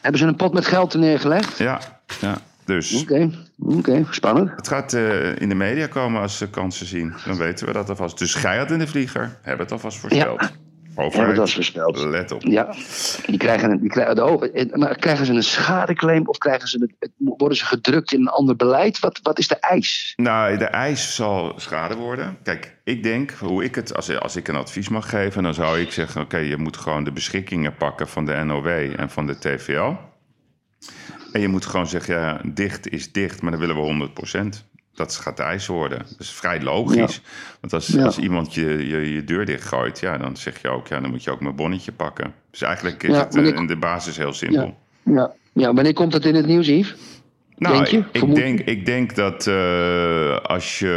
Hebben 0.00 0.20
ze 0.20 0.26
een 0.26 0.36
pot 0.36 0.52
met 0.52 0.66
geld 0.66 0.94
neergelegd? 0.94 1.58
Ja, 1.58 1.80
ja. 2.20 2.38
Dus 2.64 3.02
Oké, 3.02 3.30
oké, 3.58 4.06
spannend. 4.10 4.50
het 4.56 4.68
gaat 4.68 4.92
eh, 4.92 5.40
in 5.40 5.48
de 5.48 5.54
media 5.54 5.86
komen 5.86 6.20
als 6.20 6.38
ze 6.38 6.50
kansen 6.50 6.86
zien. 6.86 7.14
Dan 7.24 7.36
weten 7.36 7.66
we 7.66 7.72
dat 7.72 7.88
alvast. 7.88 8.18
Dus 8.18 8.34
gij 8.34 8.58
had 8.58 8.70
in 8.70 8.78
de 8.78 8.86
vlieger. 8.86 9.38
Hebben 9.42 9.64
het 9.64 9.72
alvast 9.72 9.98
voorspeld. 9.98 10.40
Ja. 10.40 10.50
Overheid, 10.96 11.36
dat 11.94 12.04
let 12.04 12.32
op. 12.32 12.42
Ja, 12.42 12.74
die 13.26 13.38
krijgen, 13.38 13.70
een, 13.70 13.80
die 13.80 13.90
krijgen, 13.90 14.14
de 14.14 14.20
over- 14.22 14.52
eh, 14.54 14.72
maar 14.72 14.98
krijgen 14.98 15.26
ze 15.26 15.32
een 15.32 15.42
schadeclaim 15.42 16.26
of 16.28 16.38
krijgen 16.38 16.68
ze 16.68 16.78
het, 16.78 16.92
het- 16.98 17.10
worden 17.36 17.58
ze 17.58 17.64
gedrukt 17.64 18.12
in 18.12 18.20
een 18.20 18.28
ander 18.28 18.56
beleid? 18.56 18.98
Wat, 18.98 19.20
wat 19.22 19.38
is 19.38 19.48
de 19.48 19.56
eis? 19.58 20.12
Nou, 20.16 20.56
de 20.56 20.64
eis 20.64 21.14
zal 21.14 21.52
schade 21.56 21.94
worden. 21.96 22.36
Kijk, 22.42 22.76
ik 22.84 23.02
denk, 23.02 23.30
hoe 23.30 23.64
ik 23.64 23.74
het, 23.74 23.96
als, 23.96 24.18
als 24.18 24.36
ik 24.36 24.48
een 24.48 24.56
advies 24.56 24.88
mag 24.88 25.08
geven, 25.08 25.42
dan 25.42 25.54
zou 25.54 25.80
ik 25.80 25.92
zeggen: 25.92 26.20
oké, 26.20 26.36
je 26.36 26.56
moet 26.56 26.76
gewoon 26.76 27.04
de 27.04 27.12
beschikkingen 27.12 27.74
pakken 27.76 28.08
van 28.08 28.24
de 28.26 28.34
NOW 28.44 28.66
en 29.00 29.10
van 29.10 29.26
de 29.26 29.38
TVL. 29.38 29.92
En 31.32 31.40
je 31.40 31.48
moet 31.48 31.66
gewoon 31.66 31.86
zeggen: 31.86 32.14
ja, 32.14 32.40
dicht 32.44 32.88
is 32.88 33.12
dicht, 33.12 33.42
maar 33.42 33.50
dan 33.50 33.60
willen 33.60 33.76
we 33.76 33.80
100 33.82 34.12
Dat 34.94 35.16
gaat 35.16 35.36
de 35.36 35.42
eis 35.42 35.66
worden. 35.66 35.98
Dat 35.98 36.20
is 36.20 36.30
vrij 36.30 36.62
logisch. 36.62 37.20
Want 37.60 37.72
als, 37.72 37.86
Ja. 37.86 38.04
als 38.04 38.18
iemand 38.18 38.54
je, 38.54 38.86
je, 38.88 39.12
je 39.14 39.24
deur 39.24 39.44
dichtgooit, 39.46 40.00
ja, 40.00 40.18
dan 40.18 40.36
zeg 40.36 40.62
je 40.62 40.68
ook: 40.68 40.86
ja, 40.88 41.00
dan 41.00 41.10
moet 41.10 41.24
je 41.24 41.30
ook 41.30 41.40
mijn 41.40 41.56
bonnetje 41.56 41.92
pakken. 41.92 42.34
Dus 42.50 42.62
eigenlijk 42.62 43.02
is 43.02 43.10
Ja, 43.10 43.24
het 43.24 43.36
eh, 43.36 43.46
ik- 43.46 43.56
in 43.56 43.66
de 43.66 43.76
basis 43.76 44.16
heel 44.16 44.32
simpel. 44.32 44.76
Ja, 45.02 45.32
ja 45.52 45.74
wanneer 45.74 45.92
komt 45.92 46.12
dat 46.12 46.24
in 46.24 46.34
het 46.34 46.46
nieuws, 46.46 46.66
Yves? 46.66 46.94
Nou, 47.56 47.74
Denk 47.74 47.86
je? 47.86 48.04
ik, 48.20 48.34
denk, 48.34 48.60
ik 48.60 48.86
denk 48.86 49.14
dat 49.14 49.46
eh, 49.46 50.36
als 50.36 50.78
je. 50.78 50.92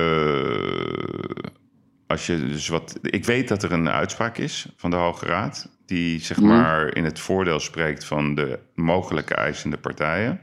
Als 2.07 2.26
je 2.28 2.48
dus 2.48 2.68
wat. 2.68 2.98
Ik 3.02 3.26
weet 3.26 3.48
dat 3.48 3.64
er 3.64 3.72
een 3.72 3.90
uitspraak 3.90 4.38
is 4.38 4.68
van 4.76 4.90
de 4.90 4.95
Hoge 4.95 5.26
Raad. 5.26 5.69
Die 5.86 6.19
zeg 6.19 6.38
Mhm. 6.38 6.48
maar 6.48 6.95
in 6.95 7.03
het 7.03 7.19
voordeel 7.19 7.60
spreekt 7.60 8.06
van 8.06 8.36
de 8.36 8.60
mogelijke 8.76 9.34
eisende 9.36 9.78
partijen. 9.78 10.41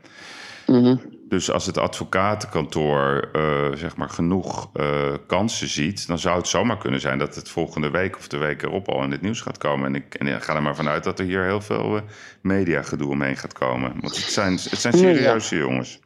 Mhm. 0.66 0.96
Dus 1.34 1.50
als 1.50 1.66
het 1.66 1.78
advocatenkantoor 1.78 3.28
eh, 3.32 3.76
zeg 3.76 3.96
maar 3.96 4.08
genoeg 4.08 4.70
eh, 4.72 4.86
kansen 5.26 5.68
ziet, 5.68 6.06
dan 6.06 6.18
zou 6.18 6.36
het 6.36 6.48
zomaar 6.48 6.78
kunnen 6.78 7.00
zijn 7.00 7.18
dat 7.18 7.34
het 7.34 7.48
volgende 7.48 7.90
week 7.90 8.16
of 8.16 8.28
de 8.28 8.36
week 8.36 8.62
erop 8.62 8.88
al 8.88 9.02
in 9.02 9.10
het 9.10 9.20
nieuws 9.20 9.40
gaat 9.40 9.58
komen. 9.58 9.86
En 9.86 9.94
ik, 9.94 10.14
en 10.14 10.26
ik 10.26 10.42
ga 10.42 10.54
er 10.54 10.62
maar 10.62 10.76
vanuit 10.76 11.04
dat 11.04 11.18
er 11.18 11.24
hier 11.24 11.44
heel 11.44 11.60
veel 11.60 11.96
eh, 11.96 12.02
mediagedoe 12.40 13.10
omheen 13.10 13.36
gaat 13.36 13.52
komen. 13.52 13.92
Want 14.00 14.16
het 14.16 14.24
zijn, 14.24 14.52
het 14.52 14.80
zijn 14.80 14.96
Ja, 14.96 15.08
ja. 15.08 15.14
serieuze 15.14 15.56
jongens. 15.56 16.00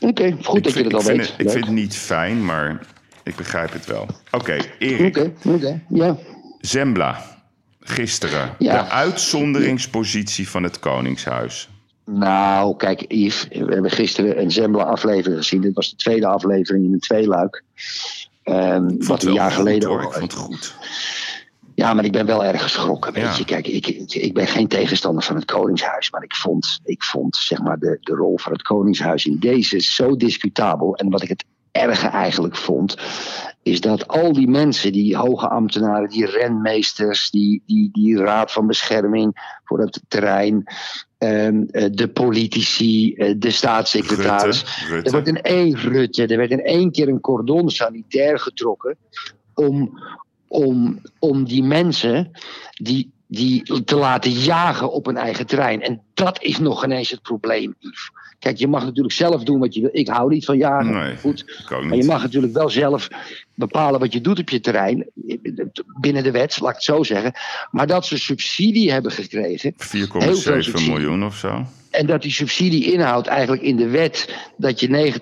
Oké, 0.00 0.36
goed 0.42 0.56
Ik 0.56 0.64
dat 0.64 0.72
je 0.74 0.82
dat 0.82 0.92
al 0.92 1.02
weet. 1.02 1.20
het, 1.20 1.34
ik 1.38 1.50
vind 1.50 1.64
het 1.64 1.74
niet 1.74 1.96
fijn, 1.96 2.44
maar 2.44 2.86
ik 3.22 3.36
begrijp 3.36 3.72
het 3.72 3.86
wel. 3.86 4.06
Oké, 4.30 4.56
Erik. 4.78 5.16
Oké, 5.16 5.32
oké, 5.48 5.80
ja. 5.88 6.16
Zembla. 6.60 7.38
Gisteren. 7.80 8.54
Ja. 8.58 8.82
De 8.82 8.88
uitzonderingspositie 8.90 10.48
van 10.48 10.62
het 10.62 10.78
Koningshuis. 10.78 11.68
Nou, 12.10 12.76
kijk, 12.76 13.04
Yves, 13.08 13.46
we 13.48 13.72
hebben 13.72 13.90
gisteren 13.90 14.40
een 14.40 14.50
Zembla-aflevering 14.50 15.38
gezien. 15.38 15.60
Dit 15.60 15.74
was 15.74 15.90
de 15.90 15.96
tweede 15.96 16.26
aflevering 16.26 16.84
in 16.84 16.92
een 16.92 16.98
tweeluik. 17.00 17.62
Ehm, 18.42 18.96
wat 18.98 19.22
een 19.22 19.32
jaar 19.32 19.50
geleden 19.50 19.88
hoor. 19.88 20.04
ook. 20.04 20.06
Ik 20.06 20.18
vond 20.18 20.32
het 20.32 20.40
goed. 20.40 20.74
Ja, 21.74 21.94
maar 21.94 22.04
ik 22.04 22.12
ben 22.12 22.26
wel 22.26 22.44
erg 22.44 22.62
geschrokken. 22.62 23.12
Weet 23.12 23.22
Ja. 23.22 23.34
je, 23.36 23.44
kijk, 23.44 23.66
ik, 23.66 23.86
ik, 24.12 24.34
ben 24.34 24.46
geen 24.46 24.68
tegenstander 24.68 25.22
van 25.22 25.36
het 25.36 25.44
Koningshuis. 25.44 26.10
Maar 26.10 26.22
ik 26.22 26.34
vond, 26.34 26.80
ik 26.84 27.02
vond 27.02 27.36
zeg 27.36 27.62
maar, 27.62 27.78
de, 27.78 27.98
de 28.00 28.14
rol 28.14 28.38
van 28.38 28.52
het 28.52 28.62
Koningshuis 28.62 29.26
in 29.26 29.38
deze 29.38 29.78
zo 29.80 30.16
discutabel. 30.16 30.96
En 30.96 31.10
wat 31.10 31.22
ik 31.22 31.28
het 31.28 31.44
erge 31.72 32.06
eigenlijk 32.06 32.56
vond, 32.56 32.96
is 33.62 33.80
dat 33.80 34.08
al 34.08 34.32
die 34.32 34.48
mensen, 34.48 34.92
die 34.92 35.16
hoge 35.16 35.48
ambtenaren, 35.48 36.08
die 36.08 36.26
renmeesters, 36.26 37.30
die, 37.30 37.62
die, 37.66 37.88
die 37.92 38.16
raad 38.16 38.52
van 38.52 38.66
bescherming 38.66 39.58
voor 39.64 39.80
het 39.80 40.00
terrein, 40.08 40.64
de 41.18 42.10
politici, 42.12 43.14
eh, 43.14 43.34
de 43.36 43.50
staatssecretaris. 43.50 44.64
Rutte. 44.88 45.06
Er 45.06 45.12
wordt 45.12 45.28
in 45.28 45.42
één 45.42 45.76
Rutte, 45.76 46.26
er 46.26 46.36
werd 46.36 46.50
in 46.50 46.64
één 46.64 46.90
keer 46.90 47.08
een 47.08 47.20
cordon 47.20 47.70
sanitair 47.70 48.38
getrokken 48.38 48.96
om, 49.54 50.02
om, 50.48 51.00
om 51.18 51.44
die 51.44 51.62
mensen 51.62 52.30
die, 52.70 53.10
die 53.26 53.84
te 53.84 53.96
laten 53.96 54.30
jagen 54.30 54.92
op 54.92 55.06
hun 55.06 55.16
eigen 55.16 55.46
terrein. 55.46 55.82
En 55.82 56.02
dat 56.14 56.42
is 56.42 56.58
nog 56.58 56.84
ineens 56.84 57.10
het 57.10 57.22
probleem, 57.22 57.74
Yves. 57.78 58.10
Kijk, 58.38 58.56
je 58.56 58.68
mag 58.68 58.84
natuurlijk 58.84 59.14
zelf 59.14 59.44
doen 59.44 59.58
wat 59.58 59.74
je 59.74 59.80
wil. 59.80 59.90
Ik 59.92 60.08
hou 60.08 60.30
niet 60.30 60.44
van 60.44 60.56
jagen. 60.56 60.92
Nee. 60.92 61.16
Goed. 61.16 61.64
Maar 61.68 61.96
je 61.96 62.04
mag 62.04 62.22
natuurlijk 62.22 62.52
wel 62.52 62.70
zelf 62.70 63.08
bepalen 63.58 64.00
wat 64.00 64.12
je 64.12 64.20
doet 64.20 64.38
op 64.38 64.48
je 64.48 64.60
terrein. 64.60 65.06
Binnen 66.00 66.22
de 66.22 66.30
wet, 66.30 66.60
laat 66.60 66.70
ik 66.70 66.74
het 66.74 66.84
zo 66.84 67.02
zeggen. 67.02 67.32
Maar 67.70 67.86
dat 67.86 68.06
ze 68.06 68.18
subsidie 68.18 68.92
hebben 68.92 69.12
gekregen. 69.12 69.74
heel 69.90 70.06
veel 70.06 70.54
4,7 70.54 70.58
subsidie. 70.58 70.90
miljoen 70.90 71.24
of 71.24 71.36
zo. 71.36 71.66
En 71.90 72.06
dat 72.06 72.22
die 72.22 72.30
subsidie 72.30 72.92
inhoudt 72.92 73.26
eigenlijk 73.26 73.62
in 73.62 73.76
de 73.76 73.88
wet 73.88 74.36
dat 74.56 74.80
je 74.80 75.12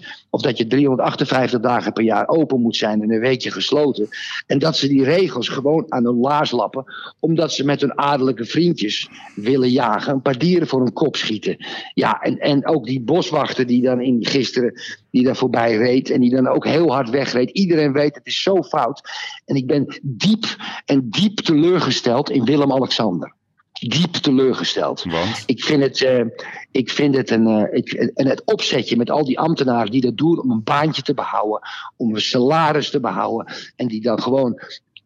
90% 0.00 0.04
of 0.30 0.40
dat 0.42 0.58
je 0.58 0.66
358 0.66 1.60
dagen 1.60 1.92
per 1.92 2.04
jaar 2.04 2.28
open 2.28 2.60
moet 2.60 2.76
zijn 2.76 3.02
en 3.02 3.10
een 3.10 3.20
weekje 3.20 3.50
gesloten. 3.50 4.08
En 4.46 4.58
dat 4.58 4.76
ze 4.76 4.88
die 4.88 5.04
regels 5.04 5.48
gewoon 5.48 5.84
aan 5.88 6.04
hun 6.04 6.16
laars 6.16 6.50
lappen, 6.50 6.84
omdat 7.20 7.52
ze 7.52 7.64
met 7.64 7.80
hun 7.80 7.98
adellijke 7.98 8.44
vriendjes 8.44 9.08
willen 9.34 9.70
jagen, 9.70 10.12
een 10.12 10.22
paar 10.22 10.38
dieren 10.38 10.68
voor 10.68 10.80
hun 10.80 10.92
kop 10.92 11.16
schieten. 11.16 11.56
Ja, 11.94 12.20
en, 12.20 12.38
en 12.38 12.66
ook 12.66 12.86
die 12.86 13.00
boswachter 13.00 13.66
die 13.66 13.82
dan 13.82 14.00
in 14.00 14.26
gisteren 14.26 14.80
die 15.14 15.24
daar 15.24 15.36
voorbij 15.36 15.76
reed 15.76 16.10
en 16.10 16.20
die 16.20 16.30
dan 16.30 16.48
ook 16.48 16.64
heel 16.64 16.92
hard 16.92 17.10
wegreed. 17.10 17.50
Iedereen 17.50 17.92
weet 17.92 18.14
het 18.14 18.26
is 18.26 18.42
zo 18.42 18.62
fout. 18.62 19.10
En 19.44 19.56
ik 19.56 19.66
ben 19.66 20.00
diep 20.02 20.44
en 20.84 21.10
diep 21.10 21.36
teleurgesteld 21.40 22.30
in 22.30 22.44
Willem-Alexander. 22.44 23.34
Diep 23.72 24.12
teleurgesteld. 24.12 25.04
Want? 25.04 25.42
Ik 25.46 25.64
vind 25.64 25.82
het, 25.82 26.02
eh, 26.02 26.24
ik 26.70 26.90
vind 26.90 27.16
het 27.16 27.30
een, 27.30 27.46
eh, 27.46 27.78
ik, 27.78 27.92
en 27.92 28.26
het 28.26 28.42
opzetje 28.44 28.96
met 28.96 29.10
al 29.10 29.24
die 29.24 29.38
ambtenaren 29.38 29.90
die 29.90 30.00
dat 30.00 30.16
doen 30.16 30.42
om 30.42 30.50
een 30.50 30.64
baantje 30.64 31.02
te 31.02 31.14
behouden, 31.14 31.60
om 31.96 32.14
een 32.14 32.20
salaris 32.20 32.90
te 32.90 33.00
behouden. 33.00 33.54
En 33.76 33.88
die 33.88 34.00
dan 34.00 34.22
gewoon 34.22 34.60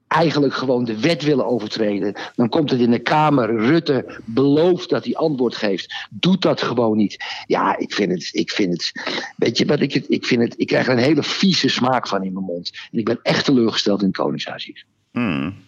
eigenlijk 0.09 0.55
gewoon 0.55 0.85
de 0.85 1.01
wet 1.01 1.23
willen 1.23 1.47
overtreden. 1.47 2.15
Dan 2.35 2.49
komt 2.49 2.71
het 2.71 2.81
in 2.81 2.91
de 2.91 2.99
Kamer. 2.99 3.57
Rutte 3.57 4.21
belooft 4.25 4.89
dat 4.89 5.05
hij 5.05 5.15
antwoord 5.15 5.57
geeft. 5.57 6.07
Doet 6.11 6.43
dat 6.43 6.63
gewoon 6.63 6.97
niet. 6.97 7.25
Ja, 7.47 7.79
ik 7.79 7.93
vind 7.93 8.13
het. 8.13 8.29
Ik 8.33 8.51
vind 8.51 8.73
het 8.73 8.93
weet 9.37 9.59
je 9.59 9.67
wat 9.67 9.81
ik 9.81 9.93
het. 9.93 10.05
Ik, 10.09 10.27
vind 10.27 10.43
het, 10.43 10.55
ik 10.57 10.67
krijg 10.67 10.87
er 10.87 10.93
een 10.93 10.99
hele 10.99 11.23
vieze 11.23 11.69
smaak 11.69 12.09
van 12.09 12.25
in 12.25 12.33
mijn 12.33 12.45
mond. 12.45 12.71
En 12.93 12.99
ik 12.99 13.05
ben 13.05 13.19
echt 13.23 13.45
teleurgesteld 13.45 14.01
in 14.01 14.07
het 14.07 14.17
Koningshuis. 14.17 14.85
Hmm. 15.13 15.67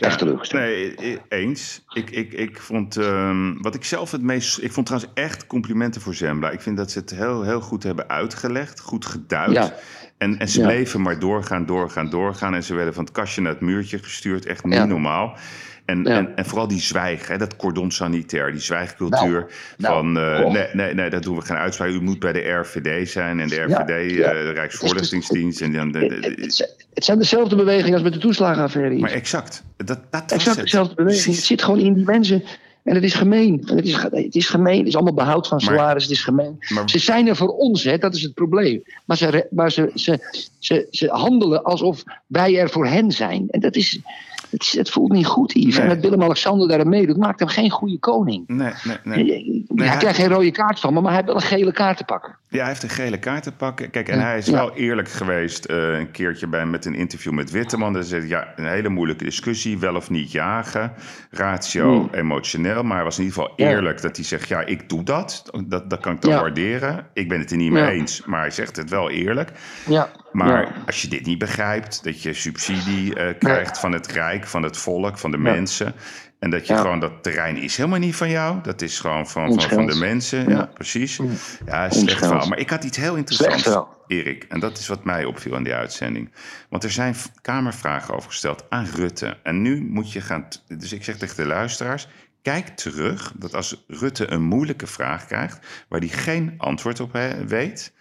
Echt 0.00 0.12
Ja, 0.12 0.18
teleurgesteld. 0.18 0.62
Nee, 0.62 1.18
eens. 1.28 1.82
Ik, 1.92 2.10
ik, 2.10 2.32
ik 2.32 2.60
vond, 2.60 2.96
ehm, 2.96 3.54
wat 3.62 3.74
ik 3.74 3.84
zelf 3.84 4.10
het 4.10 4.22
meest... 4.22 4.58
Ik 4.62 4.72
vond 4.72 4.86
trouwens 4.86 5.12
echt 5.14 5.46
complimenten 5.46 6.00
voor 6.00 6.14
Zembla. 6.14 6.50
Ik 6.50 6.60
vind 6.60 6.76
dat 6.76 6.90
ze 6.90 6.98
het 6.98 7.10
heel, 7.10 7.42
heel 7.42 7.60
goed 7.60 7.82
hebben 7.82 8.08
uitgelegd. 8.08 8.80
Goed 8.80 9.06
geduid. 9.06 9.52
Ja. 9.52 9.74
En, 10.18 10.38
en 10.38 10.48
ze 10.48 10.60
Ja. 10.60 10.66
bleven 10.66 11.02
maar 11.02 11.18
doorgaan, 11.18 11.66
doorgaan, 11.66 12.10
doorgaan. 12.10 12.54
En 12.54 12.62
ze 12.64 12.74
werden 12.74 12.94
van 12.94 13.04
het 13.04 13.12
kastje 13.12 13.40
naar 13.40 13.52
het 13.52 13.60
muurtje 13.60 13.98
gestuurd. 13.98 14.46
Echt 14.46 14.64
niet 14.64 14.74
Ja. 14.74 14.84
normaal. 14.84 15.36
En, 15.84 16.02
Ja. 16.04 16.10
en, 16.16 16.36
en 16.36 16.44
vooral 16.46 16.68
die 16.68 16.80
zwijg, 16.80 17.28
hè, 17.28 17.38
dat 17.38 17.56
cordon 17.56 17.90
sanitair, 17.90 18.52
die 18.52 18.60
zwijgcultuur. 18.60 19.46
nou, 19.76 19.94
van 19.94 20.18
eh, 20.18 20.46
nee, 20.52 20.66
nee, 20.72 20.94
nee, 20.94 21.10
dat 21.10 21.22
doen 21.22 21.36
we 21.36 21.42
geen 21.42 21.56
uitspraak. 21.56 21.88
U 21.88 22.00
moet 22.00 22.18
bij 22.18 22.32
de 22.32 22.48
RVD 22.50 23.08
zijn. 23.10 23.40
En 23.40 23.48
de 23.48 23.56
RVD, 23.62 24.10
ja. 24.16 24.24
eh, 24.32 24.42
de 24.42 24.50
Rijksvoorlichtingsdienst. 24.50 25.60
En 25.60 25.72
dan, 25.72 25.92
de- 25.92 25.98
de- 25.98 26.14
Het, 26.14 26.24
het- 26.24 26.76
het 26.94 27.04
zijn- 27.04 27.18
dezelfde 27.18 27.56
bewegingen 27.56 27.92
als 27.94 28.02
met 28.02 28.12
de 28.12 28.18
toeslagenaffaire. 28.18 28.98
maar 28.98 29.10
exact. 29.10 29.64
Dat, 29.76 30.00
dat 30.10 30.32
Exact 30.32 30.60
dezelfde 30.60 30.94
beweging. 30.94 31.34
Het 31.34 31.44
zit 31.44 31.62
gewoon 31.62 31.80
in 31.80 31.94
die 31.94 32.04
mensen. 32.04 32.42
En 32.88 32.94
het 32.94 33.04
is 33.04 33.14
gemeen. 33.14 33.62
En 33.66 33.76
het, 33.76 33.86
is, 33.86 33.96
het 34.10 34.34
is 34.34 34.48
gemeen. 34.48 34.78
Het 34.78 34.86
is 34.86 34.94
allemaal 34.94 35.14
behoud 35.14 35.46
van 35.48 35.60
salaris. 35.60 36.02
Het 36.02 36.12
is 36.12 36.22
gemeen. 36.24 36.58
Maar- 36.68 36.90
Ze 36.90 36.98
zijn 36.98 37.26
er 37.28 37.36
voor 37.36 37.48
ons, 37.56 37.84
hè, 37.84 37.98
dat 37.98 38.14
is 38.14 38.22
het 38.22 38.34
probleem. 38.34 38.82
Maar, 39.04 39.16
ze, 39.16 39.46
maar 39.50 39.72
ze, 39.72 39.90
ze, 39.94 40.18
ze, 40.58 40.86
ze 40.90 41.08
handelen 41.08 41.62
alsof 41.62 42.02
wij 42.26 42.58
er 42.58 42.70
voor 42.70 42.86
hen 42.86 43.12
zijn. 43.12 43.46
En 43.50 43.60
dat 43.60 43.76
is. 43.76 44.00
Het, 44.50 44.72
het 44.76 44.90
voelt 44.90 45.12
niet 45.12 45.26
goed, 45.26 45.52
Yves. 45.52 45.74
Nee. 45.76 45.82
En 45.86 45.88
dat 45.94 45.98
Willem-Alexander 46.04 46.68
daar 46.68 46.88
meedoet, 46.88 47.16
maakt 47.16 47.38
hem 47.40 47.48
geen 47.48 47.70
goede 47.70 47.98
koning. 47.98 48.44
Nee, 48.46 48.72
nee, 48.84 49.24
nee. 49.24 49.64
hij 49.74 49.86
hij- 49.88 49.96
krijgt 49.96 50.18
geen 50.18 50.28
rode 50.28 50.50
kaart 50.50 50.80
van 50.80 50.94
me, 50.94 51.00
maar 51.00 51.12
hij 51.12 51.20
heeft 51.22 51.32
wel 51.32 51.42
een 51.42 51.58
gele 51.58 51.72
kaart 51.72 51.96
te 51.96 52.04
pakken. 52.04 52.36
Ja, 52.48 52.58
hij 52.58 52.68
heeft 52.68 52.82
een 52.82 52.88
gele 52.88 53.18
kaart 53.18 53.42
te 53.42 53.52
pakken. 53.52 53.90
Kijk, 53.90 54.08
en 54.08 54.20
hij 54.20 54.38
is 54.38 54.46
Ja. 54.46 54.52
wel 54.52 54.74
eerlijk 54.74 55.08
geweest 55.08 55.64
eh, 55.64 55.98
een 55.98 56.10
keertje 56.10 56.46
bij, 56.46 56.66
met 56.66 56.84
een 56.84 56.94
interview 56.94 57.32
met 57.32 57.50
Witteman. 57.50 57.94
Hij 57.94 58.02
zei, 58.02 58.28
ja, 58.28 58.52
een 58.56 58.66
hele 58.66 58.88
moeilijke 58.88 59.24
discussie, 59.24 59.78
wel 59.78 59.94
of 59.94 60.10
niet 60.10 60.32
jagen. 60.32 60.92
Ratio, 61.30 61.92
Hmm. 61.98 62.08
emotioneel. 62.12 62.82
Maar 62.82 62.94
hij 62.96 63.04
was 63.04 63.18
in 63.18 63.24
ieder 63.24 63.38
geval 63.42 63.52
Ja. 63.56 63.68
eerlijk 63.70 64.02
dat 64.02 64.16
hij 64.16 64.24
zegt, 64.24 64.48
ja, 64.48 64.60
ik 64.60 64.88
doe 64.88 65.02
dat. 65.02 65.50
Dat, 65.66 65.90
dat 65.90 66.00
kan 66.00 66.12
ik 66.14 66.20
dan 66.20 66.30
Ja. 66.30 66.40
waarderen. 66.40 67.06
Ik 67.12 67.28
ben 67.28 67.38
het 67.38 67.50
er 67.50 67.56
niet 67.56 67.72
mee 67.72 67.90
eens, 67.90 68.24
maar 68.24 68.40
hij 68.40 68.50
zegt 68.50 68.76
het 68.76 68.90
wel 68.90 69.10
eerlijk. 69.10 69.50
Ja. 69.86 70.08
Maar 70.32 70.72
als 70.86 71.02
je 71.02 71.08
dit 71.08 71.26
niet 71.26 71.38
begrijpt, 71.38 72.04
dat 72.04 72.22
je 72.22 72.32
subsidie 72.32 73.14
eh, 73.14 73.34
krijgt 73.38 73.78
van 73.80 73.92
het 73.92 74.06
Rijk, 74.12 74.37
van 74.46 74.62
het 74.62 74.76
volk, 74.76 75.18
van 75.18 75.30
de 75.30 75.36
Ja. 75.36 75.42
mensen. 75.42 75.94
En 76.38 76.50
dat 76.50 76.66
je 76.66 76.72
Ja. 76.72 76.80
gewoon, 76.80 77.00
dat 77.00 77.22
terrein 77.22 77.56
is 77.56 77.76
helemaal 77.76 77.98
niet 77.98 78.16
van 78.16 78.30
jou. 78.30 78.60
Dat 78.62 78.82
is 78.82 79.00
gewoon 79.00 79.28
van, 79.28 79.60
van, 79.60 79.70
van 79.70 79.86
de 79.86 79.94
mensen. 79.94 80.48
Ja, 80.48 80.50
Ja. 80.56 80.70
precies. 80.74 81.20
Ja, 81.66 81.90
slecht 81.90 82.18
verhaal. 82.18 82.48
Maar 82.48 82.58
ik 82.58 82.70
had 82.70 82.84
iets 82.84 82.96
heel 82.96 83.14
interessants. 83.16 83.86
Erik. 84.06 84.44
En 84.48 84.60
dat 84.60 84.78
is 84.78 84.88
wat 84.88 85.04
mij 85.04 85.24
opviel 85.24 85.54
aan 85.56 85.62
die 85.62 85.74
uitzending. 85.74 86.32
Want 86.68 86.84
er 86.84 86.90
zijn 86.90 87.14
kamervragen 87.40 88.14
over 88.14 88.30
gesteld 88.30 88.64
aan 88.68 88.86
Rutte. 88.94 89.36
En 89.42 89.62
nu 89.62 89.84
moet 89.84 90.12
je 90.12 90.20
gaan... 90.20 90.48
Dus 90.78 90.92
ik 90.92 91.04
zeg 91.04 91.16
tegen 91.16 91.36
de 91.36 91.46
luisteraars... 91.46 92.08
Kijk 92.42 92.68
terug 92.68 93.32
dat 93.36 93.54
als 93.54 93.84
Rutte 93.88 94.30
een 94.30 94.42
moeilijke 94.42 94.86
vraag 94.86 95.26
krijgt... 95.26 95.66
waar 95.88 96.00
hij 96.00 96.08
geen 96.08 96.54
antwoord 96.58 97.00
op 97.00 97.18
weet... 97.46 97.92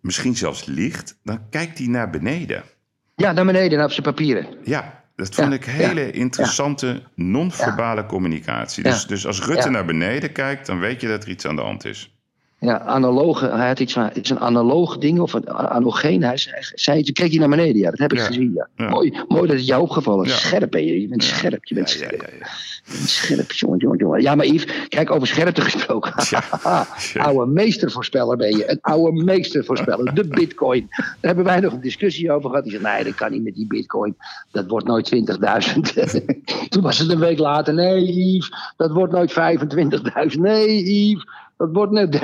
misschien 0.00 0.36
zelfs 0.36 0.64
liegt... 0.64 1.18
dan 1.24 1.48
kijkt 1.50 1.78
hij 1.78 1.86
naar 1.86 2.10
beneden. 2.10 2.62
ja, 3.14 3.32
naar 3.32 3.44
beneden, 3.44 3.76
naar 3.78 3.86
op 3.86 3.92
zijn 3.92 4.06
papieren. 4.06 4.46
Ja, 4.64 5.04
dat 5.16 5.34
vond 5.34 5.52
ik 5.52 5.64
hele 5.64 6.10
interessante 6.10 7.02
non-verbale 7.14 8.06
communicatie. 8.06 8.82
Dus, 8.82 9.06
dus 9.06 9.26
als 9.26 9.42
Rutte 9.42 9.70
naar 9.70 9.84
beneden 9.84 10.32
kijkt, 10.32 10.66
dan 10.66 10.78
weet 10.78 11.00
je 11.00 11.08
dat 11.08 11.22
er 11.22 11.28
iets 11.28 11.46
aan 11.46 11.56
de 11.56 11.62
hand 11.62 11.84
is. 11.84 12.15
Ja, 12.58 12.80
analoge, 12.80 13.46
hij 13.48 13.66
had 13.66 13.80
iets 13.80 13.92
van, 13.92 14.02
het 14.02 14.16
is 14.16 14.30
een 14.30 14.38
analoog 14.40 14.98
ding 14.98 15.20
of 15.20 15.32
een 15.32 15.48
anogeen. 15.50 16.22
Hij 16.22 16.36
zei, 16.36 16.56
zei 16.74 17.02
toen 17.02 17.14
keek 17.14 17.30
hij 17.30 17.38
naar 17.38 17.48
beneden, 17.48 17.76
ja, 17.76 17.90
dat 17.90 17.98
heb 17.98 18.12
ik 18.12 18.18
Ja. 18.18 18.24
gezien, 18.24 18.52
ja. 18.54 18.68
Ja. 18.76 18.88
Mooi, 18.88 19.12
mooi 19.28 19.46
dat 19.46 19.56
het 19.56 19.66
jou 19.66 19.82
opgevallen 19.82 20.24
is. 20.24 20.30
Ja. 20.30 20.36
Scherp 20.36 20.70
ben 20.70 20.84
je, 20.84 21.00
je 21.00 21.08
bent 21.08 21.24
scherp, 21.24 21.64
je 21.64 21.74
bent 21.74 21.90
scherp. 21.90 22.10
Je 22.20 22.92
bent 22.92 23.08
scherp, 23.08 23.52
jongen, 23.52 23.78
jongen, 23.78 23.98
jongen. 23.98 24.22
Ja, 24.22 24.34
maar 24.34 24.46
Yves, 24.46 24.88
kijk, 24.88 25.10
over 25.10 25.26
scherpte 25.26 25.60
gesproken. 25.60 26.14
Oude 27.26 27.52
meestervoorspeller 27.52 28.36
ben 28.36 28.56
je, 28.56 28.70
een 28.70 28.78
oude 28.80 29.22
meestervoorspeller. 29.24 30.14
De 30.14 30.28
bitcoin. 30.28 30.86
Daar 30.90 31.16
hebben 31.20 31.44
wij 31.44 31.60
nog 31.60 31.72
een 31.72 31.80
discussie 31.80 32.32
over 32.32 32.48
gehad. 32.48 32.64
Die 32.64 32.78
zei, 32.78 32.94
nee, 32.94 33.04
dat 33.04 33.14
kan 33.14 33.32
niet 33.32 33.42
met 33.44 33.54
die 33.54 33.66
bitcoin. 33.66 34.16
Dat 34.50 34.66
wordt 34.66 34.86
nooit 34.86 35.14
20.000. 35.14 35.80
Toen 36.68 36.82
was 36.82 36.98
het 36.98 37.10
een 37.10 37.18
week 37.18 37.38
later, 37.38 37.74
nee 37.74 38.34
Yves, 38.34 38.52
dat 38.76 38.90
wordt 38.90 39.12
nooit 39.12 39.32
25.000. 40.34 40.40
Nee 40.40 40.82
Yves, 41.10 41.26
dat 41.56 41.68
wordt 41.72 41.92
net 41.92 42.14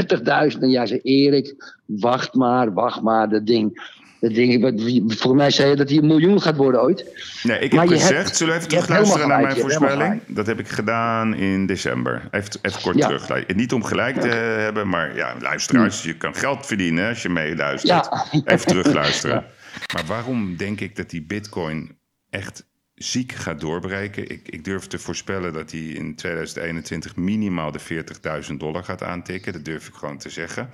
30.000. 0.54 0.60
En 0.60 0.70
jij 0.70 0.86
zei, 0.86 1.00
Erik, 1.02 1.74
wacht 1.86 2.34
maar, 2.34 2.72
wacht 2.72 3.02
maar, 3.02 3.28
dat 3.28 3.46
ding. 3.46 3.90
Dat 4.20 4.34
ding 4.34 4.60
volgens 5.06 5.32
mij 5.32 5.50
zei 5.50 5.70
je 5.70 5.76
dat 5.76 5.88
hij 5.88 5.98
een 5.98 6.06
miljoen 6.06 6.40
gaat 6.42 6.56
worden 6.56 6.82
ooit. 6.82 7.26
Nee, 7.42 7.58
ik 7.58 7.72
heb 7.72 7.88
gezegd, 7.88 8.10
hebt- 8.24 8.36
zullen 8.36 8.52
we 8.52 8.58
even 8.58 8.70
terugluisteren 8.70 9.28
naar 9.28 9.40
mijn 9.40 9.56
voorspelling? 9.56 10.20
Dat 10.26 10.46
heb 10.46 10.58
ik 10.58 10.68
gedaan 10.68 11.34
in 11.34 11.66
december. 11.66 12.28
Even, 12.30 12.50
even 12.62 12.82
kort 12.82 12.96
Ja. 12.96 13.06
terug. 13.06 13.46
Niet 13.54 13.72
om 13.72 13.84
gelijk 13.84 14.20
te 14.20 14.28
hebben, 14.28 14.88
maar 14.88 15.16
ja, 15.16 15.34
luisteraars, 15.40 16.02
je 16.02 16.16
kan 16.16 16.34
geld 16.34 16.66
verdienen 16.66 17.08
als 17.08 17.22
je 17.22 17.28
meeluistert. 17.28 18.08
Ja. 18.32 18.42
Even 18.44 18.66
terugluisteren. 18.66 19.44
Maar 19.94 20.04
waarom 20.06 20.56
denk 20.56 20.80
ik 20.80 20.96
dat 20.96 21.10
die 21.10 21.22
bitcoin 21.22 21.98
echt 22.30 22.64
ziek 22.94 23.32
gaat 23.32 23.60
doorbreken. 23.60 24.30
Ik, 24.30 24.48
ik 24.48 24.64
durf 24.64 24.86
te 24.86 24.98
voorspellen 24.98 25.52
dat 25.52 25.70
hij 25.70 25.80
in 25.80 26.14
2021 26.14 27.16
minimaal 27.16 27.72
de 27.72 28.04
40.000 28.50 28.54
dollar 28.56 28.84
gaat 28.84 29.02
aantikken. 29.02 29.52
Dat 29.52 29.64
durf 29.64 29.88
ik 29.88 29.94
gewoon 29.94 30.18
te 30.18 30.30
zeggen. 30.30 30.70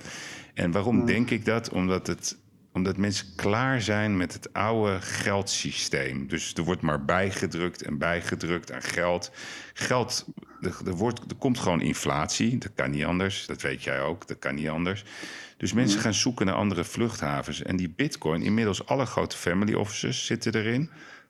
En 0.53 0.71
waarom 0.71 1.05
denk 1.05 1.29
ik 1.29 1.45
dat? 1.45 1.69
Omdat, 1.69 2.07
het, 2.07 2.37
omdat 2.73 2.97
mensen 2.97 3.27
klaar 3.35 3.81
zijn 3.81 4.17
met 4.17 4.33
het 4.33 4.53
oude 4.53 5.01
geldsysteem. 5.01 6.27
Dus 6.27 6.53
er 6.53 6.63
wordt 6.63 6.81
maar 6.81 7.05
bijgedrukt 7.05 7.81
en 7.81 7.97
bijgedrukt 7.97 8.71
aan 8.71 8.81
geld. 8.81 9.31
Geld, 9.73 10.25
er, 10.61 10.75
er, 10.85 10.95
wordt, 10.95 11.19
er 11.19 11.37
komt 11.37 11.59
gewoon 11.59 11.81
inflatie. 11.81 12.57
Dat 12.57 12.71
kan 12.75 12.91
niet 12.91 13.05
anders. 13.05 13.45
Dat 13.45 13.61
weet 13.61 13.83
jij 13.83 14.01
ook. 14.01 14.27
Dat 14.27 14.39
kan 14.39 14.55
niet 14.55 14.69
anders. 14.69 15.03
Dus 15.57 15.73
mensen 15.73 15.99
gaan 15.99 16.13
zoeken 16.13 16.45
naar 16.45 16.55
andere 16.55 16.83
vluchthavens. 16.83 17.61
En 17.61 17.75
die 17.75 17.89
bitcoin, 17.89 18.41
inmiddels 18.41 18.85
alle 18.85 19.05
grote 19.05 19.37
family 19.37 19.73
offices 19.73 20.25
zitten 20.25 20.55
erin. 20.55 20.89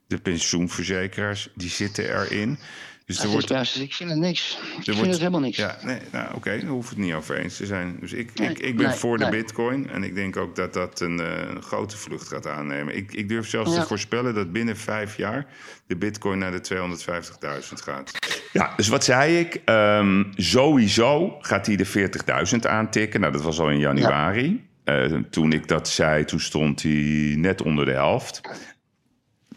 De 0.10 0.18
pensioenverzekeraars, 0.18 1.49
die 1.56 1.69
zitten 1.69 2.06
erin. 2.22 2.57
Dus 3.06 3.23
er 3.23 3.30
wordt, 3.30 3.48
juist- 3.49 3.80
ik 3.80 3.94
vind 3.94 4.10
het 4.10 4.19
niks. 4.19 4.57
Ik 4.77 4.84
vind 4.84 4.86
wordt- 4.95 5.10
het 5.11 5.18
helemaal 5.19 5.40
niks. 5.40 5.57
ja, 5.57 5.77
nee, 5.84 5.99
nou 6.11 6.36
oké, 6.36 6.49
daar 6.60 6.69
hoeven 6.69 6.95
we 6.95 7.02
het 7.02 7.10
niet 7.10 7.15
over 7.18 7.38
eens 7.38 7.57
te 7.57 7.65
zijn. 7.65 7.98
Dus 7.99 8.14
ik, 8.14 8.40
Nee, 8.40 8.49
ik, 8.49 8.60
ik 8.60 8.77
ben 8.77 8.88
nee, 8.88 8.95
voor 8.95 9.18
de 9.18 9.23
nee. 9.23 9.31
bitcoin 9.41 9.90
en 9.90 10.03
ik 10.03 10.15
denk 10.15 10.38
ook 10.38 10.56
dat 10.56 10.73
dat 10.73 10.99
een, 10.99 11.19
eh, 11.19 11.49
een 11.49 11.61
grote 11.61 11.98
vlucht 11.98 12.27
gaat 12.27 12.48
aannemen. 12.48 12.95
Ik, 12.95 13.14
ik 13.14 13.30
durf 13.30 13.48
zelfs 13.49 13.73
Ja. 13.76 13.81
te 13.81 13.88
voorspellen 13.88 14.34
dat 14.34 14.52
binnen 14.52 14.77
vijf 14.77 15.18
jaar 15.18 15.45
de 15.88 15.95
bitcoin 15.95 16.40
naar 16.40 16.52
de 16.52 16.61
250.000 16.61 17.81
gaat. 17.81 18.11
Ja, 18.53 18.73
dus 18.76 18.88
wat 18.88 19.03
zei 19.03 19.40
ik? 19.40 19.61
Ehm, 19.65 20.23
sowieso 20.36 21.38
gaat 21.40 21.65
hij 21.65 21.76
de 21.76 21.86
40.000 21.86 22.68
aantikken. 22.68 23.19
Nou, 23.19 23.34
dat 23.34 23.41
was 23.41 23.60
al 23.60 23.69
in 23.69 23.80
januari. 23.80 24.68
Eh, 24.84 25.06
toen 25.30 25.53
ik 25.53 25.68
dat 25.68 25.90
zei, 25.90 26.26
toen 26.26 26.40
stond 26.40 26.84
hij 26.84 27.34
net 27.38 27.61
onder 27.61 27.86
de 27.86 27.91
helft. 27.91 28.41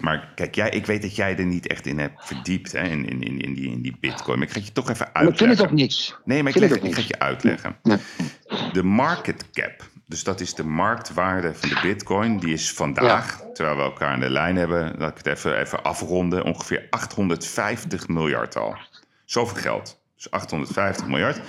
Maar 0.02 0.32
kijk, 0.34 0.54
jij, 0.54 0.70
ik 0.70 0.86
weet 0.86 1.02
dat 1.02 1.16
jij 1.16 1.36
er 1.36 1.46
niet 1.46 1.66
echt 1.66 1.86
in 1.86 1.98
hebt 1.98 2.26
verdiept, 2.26 2.72
hè, 2.72 2.82
in, 2.82 3.08
in, 3.08 3.22
in, 3.22 3.40
in, 3.40 3.54
die, 3.54 3.70
in 3.70 3.82
die 3.82 3.96
bitcoin. 4.00 4.38
Maar 4.38 4.46
ik 4.46 4.52
ga 4.52 4.58
het 4.58 4.66
je 4.66 4.72
toch 4.72 4.90
even 4.90 5.10
Maar 5.12 5.22
ik 5.22 5.28
vind 5.28 5.40
uitleggen. 5.40 5.64
het 5.64 5.72
ook 5.72 5.78
niks. 5.78 6.16
Nee, 6.24 6.42
maar 6.42 6.52
ik, 6.52 6.58
vind 6.58 6.70
leg, 6.70 6.82
ik 6.82 6.94
ga 6.94 7.00
het 7.00 7.08
je 7.08 7.18
uitleggen. 7.18 7.76
De 8.72 8.82
market 8.82 9.50
cap, 9.50 9.88
dus 10.06 10.24
dat 10.24 10.40
is 10.40 10.54
de 10.54 10.64
marktwaarde 10.64 11.54
van 11.54 11.68
de 11.68 11.78
bitcoin, 11.82 12.38
die 12.38 12.52
is 12.52 12.72
vandaag, 12.72 13.42
terwijl 13.52 13.76
we 13.76 13.82
elkaar 13.82 14.12
aan 14.12 14.20
de 14.20 14.30
lijn 14.30 14.56
hebben, 14.56 14.94
laat 14.98 15.10
ik 15.10 15.16
het 15.16 15.26
even, 15.26 15.60
even 15.60 15.82
afronden, 15.82 16.44
ongeveer 16.44 16.86
850 16.90 18.08
miljard 18.08 18.56
al. 18.56 18.76
Zoveel 19.24 19.62
geld. 19.62 20.01
Dus 20.22 20.30
850 20.30 21.06
miljard. 21.06 21.40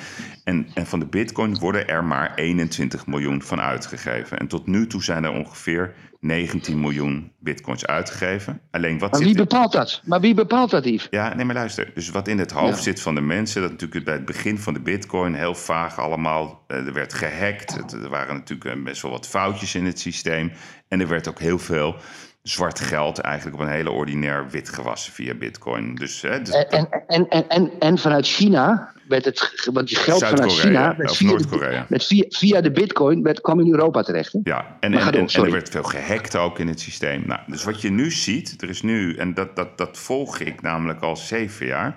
En, 0.43 0.67
en 0.73 0.85
van 0.85 0.99
de 0.99 1.05
bitcoin 1.05 1.59
worden 1.59 1.87
er 1.87 2.03
maar 2.03 2.31
21 2.35 3.07
miljoen 3.07 3.41
van 3.41 3.61
uitgegeven. 3.61 4.37
En 4.39 4.47
tot 4.47 4.67
nu 4.67 4.87
toe 4.87 5.03
zijn 5.03 5.23
er 5.23 5.31
ongeveer 5.31 5.93
19 6.19 6.79
miljoen 6.79 7.31
bitcoins 7.39 7.85
uitgegeven. 7.85 8.61
Alleen 8.71 8.99
wat 8.99 9.11
Maar 9.11 9.19
zit 9.19 9.27
wie 9.29 9.37
bepaalt 9.37 9.71
dat? 9.71 10.01
Maar 10.05 10.19
wie 10.19 10.33
bepaalt 10.33 10.69
dat, 10.71 10.85
Yves? 10.85 11.07
ja, 11.09 11.33
nee, 11.35 11.45
maar 11.45 11.55
luister. 11.55 11.91
Dus 11.93 12.09
wat 12.09 12.27
in 12.27 12.39
het 12.39 12.51
hoofd 12.51 12.75
Ja. 12.77 12.81
zit 12.83 13.01
van 13.01 13.15
de 13.15 13.21
mensen, 13.21 13.61
dat 13.61 13.71
natuurlijk 13.71 14.05
bij 14.05 14.13
het 14.13 14.25
begin 14.25 14.57
van 14.59 14.73
de 14.73 14.79
Bitcoin 14.79 15.33
heel 15.33 15.55
vaag 15.55 15.99
allemaal. 15.99 16.63
eh, 16.67 16.77
Er 16.87 16.93
werd 16.93 17.13
gehackt. 17.13 17.93
Er 17.93 18.09
waren 18.09 18.35
natuurlijk 18.35 18.75
eh, 18.77 18.83
best 18.83 19.01
wel 19.01 19.11
wat 19.11 19.27
foutjes 19.27 19.75
in 19.75 19.85
het 19.85 19.99
systeem. 19.99 20.51
En 20.87 21.01
er 21.01 21.07
werd 21.07 21.27
ook 21.27 21.39
heel 21.39 21.59
veel 21.59 21.95
zwart 22.43 22.79
geld 22.79 23.19
eigenlijk 23.19 23.55
op 23.55 23.61
een 23.61 23.73
hele 23.73 23.91
ordinair 23.91 24.49
wit 24.49 24.69
gewassen 24.69 25.13
via 25.13 25.33
Bitcoin. 25.33 25.95
Dus, 25.95 26.21
hè, 26.21 26.41
dus 26.41 26.53
En, 26.55 26.89
en, 26.89 27.27
en, 27.29 27.47
en, 27.47 27.71
en, 27.79 27.97
vanuit 27.97 28.27
China 28.27 28.93
werd 29.07 29.25
het, 29.25 29.69
want 29.73 29.89
je 29.89 29.95
geld 29.95 30.23
vanuit 30.25 30.51
China, 30.51 30.95
of 30.97 31.17
via, 31.17 31.27
Noord-Korea. 31.27 31.85
de, 31.89 31.99
via, 31.99 32.25
via 32.27 32.61
de 32.61 32.71
bitcoin, 32.71 33.23
werd, 33.23 33.41
kwam 33.41 33.59
in 33.59 33.71
Europa 33.71 34.01
terecht. 34.01 34.33
Hè? 34.33 34.39
Ja, 34.43 34.77
en, 34.79 34.93
en, 34.93 35.11
door, 35.11 35.21
en- 35.21 35.43
er 35.43 35.51
werd 35.51 35.69
veel 35.69 35.83
gehackt 35.83 36.35
ook 36.35 36.59
in 36.59 36.67
het 36.67 36.79
systeem. 36.79 37.23
Nou, 37.25 37.39
dus 37.47 37.63
wat 37.63 37.81
je 37.81 37.89
nu 37.89 38.11
ziet, 38.11 38.61
er 38.61 38.69
is 38.69 38.81
nu, 38.81 39.15
en 39.15 39.33
dat, 39.33 39.55
dat, 39.55 39.77
dat 39.77 39.97
volg 39.97 40.39
ik 40.39 40.61
namelijk 40.61 41.01
al 41.01 41.17
zeven 41.17 41.65
jaar. 41.65 41.95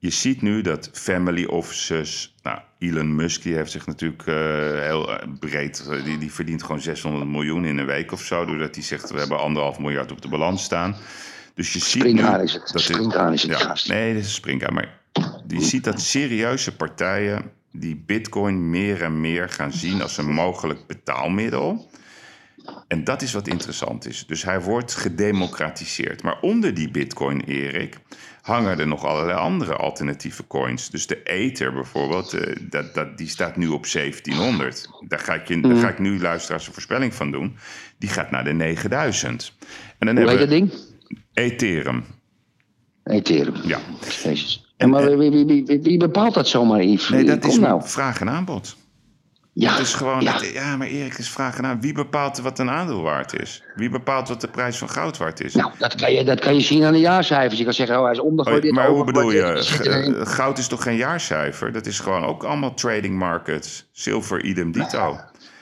Je 0.00 0.10
ziet 0.10 0.42
nu 0.42 0.60
dat 0.60 0.90
family 0.92 1.44
offices. 1.44 2.34
Nou, 2.42 2.58
Elon 2.78 3.14
Musk 3.14 3.42
die 3.42 3.54
heeft 3.54 3.70
zich 3.70 3.86
natuurlijk 3.86 4.26
eh, 4.26 4.34
heel 4.80 5.18
eh, 5.20 5.28
breed. 5.40 5.86
eh, 5.90 6.04
die, 6.04 6.18
die 6.18 6.32
verdient 6.32 6.62
gewoon 6.62 6.80
600 6.80 7.30
miljoen 7.30 7.64
in 7.64 7.78
een 7.78 7.86
week 7.86 8.12
of 8.12 8.22
zo. 8.22 8.44
Doordat 8.44 8.74
hij 8.74 8.84
zegt: 8.84 9.10
we 9.10 9.18
hebben 9.18 9.38
anderhalf 9.38 9.78
miljard 9.78 10.12
op 10.12 10.22
de 10.22 10.28
balans 10.28 10.62
staan. 10.62 10.96
Dus 11.54 11.72
je 11.72 11.78
ziet 11.78 12.02
Springhaan 12.02 12.38
nu 12.38 12.44
is 12.44 12.52
het. 12.52 12.70
dat 12.72 12.82
Springhaan 12.82 13.32
is 13.32 13.42
het, 13.42 13.60
ja. 13.60 13.76
Nee, 13.94 14.12
dit 14.12 14.22
is 14.22 14.28
een 14.28 14.34
springhaan. 14.34 14.74
Maar 14.74 15.00
je 15.48 15.62
ziet 15.62 15.84
dat 15.84 16.00
serieuze 16.00 16.76
partijen 16.76 17.50
die 17.72 17.96
bitcoin 18.06 18.70
meer 18.70 19.02
en 19.02 19.20
meer 19.20 19.48
gaan 19.48 19.72
zien 19.72 20.02
als 20.02 20.18
een 20.18 20.32
mogelijk 20.32 20.86
betaalmiddel. 20.86 21.90
En 22.88 23.04
dat 23.04 23.22
is 23.22 23.32
wat 23.32 23.48
interessant 23.48 24.06
is. 24.06 24.26
Dus 24.26 24.42
hij 24.42 24.60
wordt 24.60 24.94
gedemocratiseerd. 24.94 26.22
Maar 26.22 26.40
onder 26.40 26.74
die 26.74 26.90
bitcoin, 26.90 27.40
Erik, 27.40 27.98
hangen 28.48 28.78
er 28.78 28.86
nog 28.86 29.04
allerlei 29.04 29.38
andere 29.38 29.74
alternatieve 29.74 30.46
coins. 30.46 30.90
Dus 30.90 31.06
de 31.06 31.22
Ether 31.22 31.72
bijvoorbeeld, 31.72 32.32
eh, 32.32 32.56
dat, 32.70 32.94
dat, 32.94 33.18
die 33.18 33.28
staat 33.28 33.56
nu 33.56 33.68
op 33.68 33.86
1700. 33.92 34.88
Daar 35.08 35.18
ga 35.18 35.34
ik, 35.34 35.48
je, 35.48 35.60
daar 35.60 35.76
ga 35.76 35.88
ik 35.88 35.98
nu 35.98 36.20
luisteraars 36.20 36.66
een 36.66 36.72
voorspelling 36.72 37.14
van 37.14 37.30
doen. 37.30 37.56
Die 37.98 38.08
gaat 38.08 38.30
naar 38.30 38.44
de 38.44 38.52
9000. 38.52 39.52
En 39.98 40.06
dan 40.06 40.16
Hoe 40.18 40.30
heet 40.30 40.38
dat 40.38 40.48
ding? 40.48 40.72
Ethereum. 41.34 42.04
Ethereum. 43.04 43.56
Ja. 43.64 43.78
Jezus. 44.22 44.72
En 44.76 44.90
maar 44.90 45.18
wie, 45.18 45.30
wie, 45.30 45.46
wie, 45.46 45.64
wie, 45.64 45.80
wie 45.80 45.98
bepaalt 45.98 46.34
dat 46.34 46.48
zomaar, 46.48 46.82
Yves? 46.82 47.08
Nee, 47.08 47.24
dat 47.24 47.38
Kom 47.38 47.50
is 47.50 47.58
nou. 47.58 47.82
vraag 47.84 48.20
en 48.20 48.30
aanbod. 48.30 48.76
Ja, 49.60 49.70
Het 49.70 49.80
is 49.80 49.94
gewoon, 49.94 50.20
ja. 50.20 50.76
maar 50.76 50.86
Erik 50.86 51.18
is 51.18 51.28
vraag 51.30 51.58
en 51.58 51.66
aan. 51.66 51.80
Wie 51.80 51.92
bepaalt 51.92 52.38
wat 52.38 52.58
een 52.58 52.70
aandeel 52.70 53.02
waard 53.02 53.40
is? 53.40 53.62
Wie 53.74 53.90
bepaalt 53.90 54.28
wat 54.28 54.40
de 54.40 54.48
prijs 54.48 54.78
van 54.78 54.90
goud 54.90 55.16
waard 55.16 55.40
is? 55.44 55.54
Nou, 55.54 55.70
dat 55.78 55.94
kan, 55.94 56.12
je, 56.12 56.24
dat 56.24 56.40
kan 56.40 56.54
je 56.54 56.60
zien 56.60 56.84
aan 56.84 56.92
de 56.92 56.98
jaarcijfers. 57.00 57.58
Je 57.58 57.64
kan 57.64 57.72
zeggen, 57.72 57.96
oh, 57.96 58.02
hij 58.02 58.12
is 58.12 58.18
Oh, 58.20 58.24
ondergewaardeerd. 58.26 58.74
maar 58.74 58.88
hoe 58.88 59.04
bedoel 59.04 59.30
je? 59.30 59.56
G- 59.62 60.34
Goud 60.34 60.58
is 60.58 60.66
toch 60.68 60.82
geen 60.82 60.96
jaarcijfer? 60.96 61.72
Dat 61.72 61.86
is 61.86 62.00
gewoon 62.00 62.24
ook 62.24 62.44
allemaal 62.44 62.74
trading 62.74 63.18
markets. 63.18 63.88
Zilver, 63.92 64.44
idem 64.44 64.72
dito. 64.72 65.16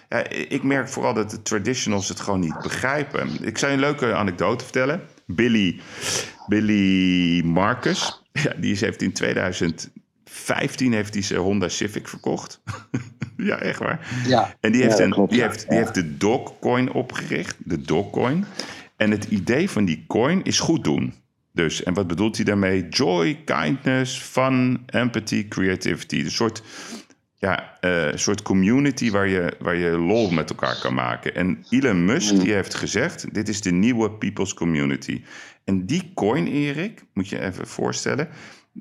Ja, 0.08 0.28
ik 0.28 0.62
merk 0.62 0.88
vooral 0.88 1.14
dat 1.14 1.30
de 1.30 1.42
traditionals 1.42 2.08
het 2.08 2.20
gewoon 2.20 2.40
niet 2.40 2.58
begrijpen. 2.62 3.28
Ik 3.40 3.58
je 3.58 3.74
een 3.74 3.80
leuke 3.80 4.14
anekdote 4.14 4.64
vertellen. 4.64 5.00
Billy, 5.26 5.80
Billy 6.46 7.42
Marcus, 7.44 8.22
ja, 8.32 8.52
die 8.56 8.72
is, 8.72 8.80
heeft 8.80 9.02
in 9.02 9.12
2015 10.44 10.92
heeft 10.92 11.14
hij 11.14 11.22
zijn 11.22 11.40
Honda 11.40 11.68
Civic 11.68 12.08
verkocht. 12.08 12.60
ja, 13.36 13.58
echt 13.58 13.78
waar. 13.78 14.08
Ja, 14.26 14.54
En 14.60 14.72
die 14.72 14.82
heeft, 14.82 14.98
een, 14.98 15.10
klopt, 15.10 15.30
die 15.30 15.40
ja. 15.40 15.46
heeft, 15.48 15.68
die 15.68 15.78
heeft 15.78 15.94
de 15.94 16.16
Dogcoin 16.16 16.92
opgericht. 16.92 17.56
De 17.58 17.80
Dogcoin. 17.80 18.44
En 18.96 19.10
het 19.10 19.24
idee 19.24 19.70
van 19.70 19.84
die 19.84 20.04
coin 20.08 20.42
is 20.42 20.58
goed 20.58 20.84
doen. 20.84 21.14
Dus, 21.52 21.82
en 21.82 21.94
wat 21.94 22.06
bedoelt 22.06 22.36
hij 22.36 22.44
daarmee? 22.44 22.88
Joy, 22.88 23.40
kindness, 23.44 24.18
fun, 24.18 24.82
empathy, 24.86 25.48
creativity. 25.48 26.20
Een 26.20 26.30
soort, 26.30 26.62
ja, 27.34 27.76
een 27.80 28.18
soort 28.18 28.42
community 28.42 29.10
waar 29.10 29.28
je, 29.28 29.52
waar 29.58 29.76
je 29.76 29.90
lol 29.90 30.30
met 30.30 30.50
elkaar 30.50 30.78
kan 30.80 30.94
maken. 30.94 31.34
En 31.34 31.64
Elon 31.70 32.04
Musk 32.04 32.32
Mm. 32.32 32.38
die 32.38 32.52
heeft 32.52 32.74
gezegd, 32.74 33.34
dit 33.34 33.48
is 33.48 33.60
de 33.60 33.72
nieuwe 33.72 34.10
people's 34.10 34.54
community. 34.54 35.22
En 35.64 35.86
die 35.86 36.10
coin, 36.14 36.46
Erik, 36.46 37.04
moet 37.12 37.28
je 37.28 37.40
even 37.40 37.66
voorstellen... 37.66 38.28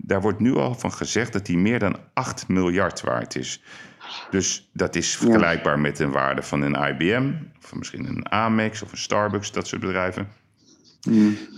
daar 0.01 0.22
wordt 0.22 0.39
nu 0.39 0.55
al 0.55 0.76
van 0.76 0.91
gezegd 0.91 1.34
dat 1.34 1.45
die 1.45 1.57
meer 1.57 1.80
dan 1.80 1.97
8 2.13 2.47
miljard 2.47 3.01
waard 3.01 3.35
is. 3.35 3.63
Dus 4.30 4.69
dat 4.73 4.95
is 4.95 5.15
vergelijkbaar 5.15 5.80
met 5.80 5.99
een 5.99 6.11
waarde 6.11 6.41
van 6.41 6.61
een 6.61 6.89
IBM... 6.89 7.34
of 7.63 7.76
misschien 7.76 8.07
een 8.07 8.31
Amex 8.31 8.81
of 8.81 8.91
een 8.91 8.97
Starbucks, 8.97 9.51
dat 9.51 9.67
soort 9.67 9.81
bedrijven. 9.81 10.27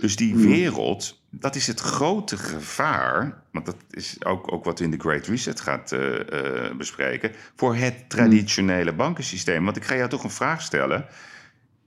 Dus 0.00 0.16
die 0.16 0.36
wereld, 0.36 1.22
dat 1.30 1.54
is 1.54 1.66
het 1.66 1.80
grote 1.80 2.36
gevaar. 2.36 3.42
Want 3.52 3.66
dat 3.66 3.76
is 3.90 4.24
ook, 4.24 4.52
ook 4.52 4.64
wat 4.64 4.78
we 4.78 4.84
in 4.84 4.90
de 4.90 4.98
Great 4.98 5.26
Reset 5.26 5.60
gaat 5.60 5.92
eh, 5.92 6.66
eh, 6.66 6.76
bespreken. 6.76 7.32
Voor 7.56 7.74
het 7.74 8.10
traditionele 8.10 8.92
bankensysteem. 8.92 9.64
Want 9.64 9.76
ik 9.76 9.84
ga 9.84 9.96
jou 9.96 10.08
toch 10.08 10.24
een 10.24 10.30
vraag 10.30 10.62
stellen. 10.62 11.06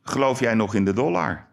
Geloof 0.04 0.40
jij 0.40 0.54
nog 0.54 0.76
in 0.76 0.86
de 0.86 0.94
dollar? 0.94 1.48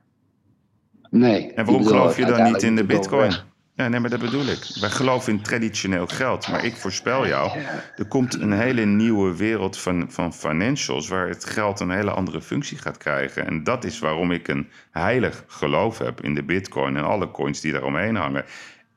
Nee. 1.10 1.52
En 1.52 1.64
waarom 1.64 1.86
geloof 1.86 2.16
je 2.16 2.24
dan 2.24 2.42
niet 2.42 2.62
in 2.62 2.74
de 2.74 2.80
het 2.80 2.90
bitcoin? 2.90 3.36
Ja, 3.78 3.88
nee, 3.88 4.00
maar 4.00 4.10
dat 4.10 4.20
bedoel 4.20 4.46
ik. 4.46 4.58
Wij 4.80 4.90
geloven 4.90 5.32
in 5.32 5.42
traditioneel 5.42 6.06
geld. 6.06 6.48
Maar 6.48 6.64
ik 6.64 6.76
voorspel 6.76 7.26
jou, 7.26 7.58
er 7.96 8.06
komt 8.08 8.34
een 8.34 8.52
hele 8.52 8.84
nieuwe 8.84 9.36
wereld 9.36 9.78
van, 9.78 10.06
van 10.12 10.34
financials... 10.34 11.08
waar 11.08 11.28
het 11.28 11.44
geld 11.44 11.80
een 11.80 11.90
hele 11.90 12.10
andere 12.10 12.42
functie 12.42 12.78
gaat 12.78 12.96
krijgen. 12.96 13.46
En 13.46 13.64
dat 13.64 13.84
is 13.84 13.98
waarom 13.98 14.32
ik 14.32 14.48
een 14.48 14.68
heilig 14.90 15.44
geloof 15.46 15.98
heb 15.98 16.20
in 16.20 16.34
de 16.34 16.42
bitcoin... 16.42 16.96
en 16.96 17.04
alle 17.04 17.30
coins 17.30 17.60
die 17.60 17.72
daaromheen 17.72 18.16
hangen. 18.16 18.44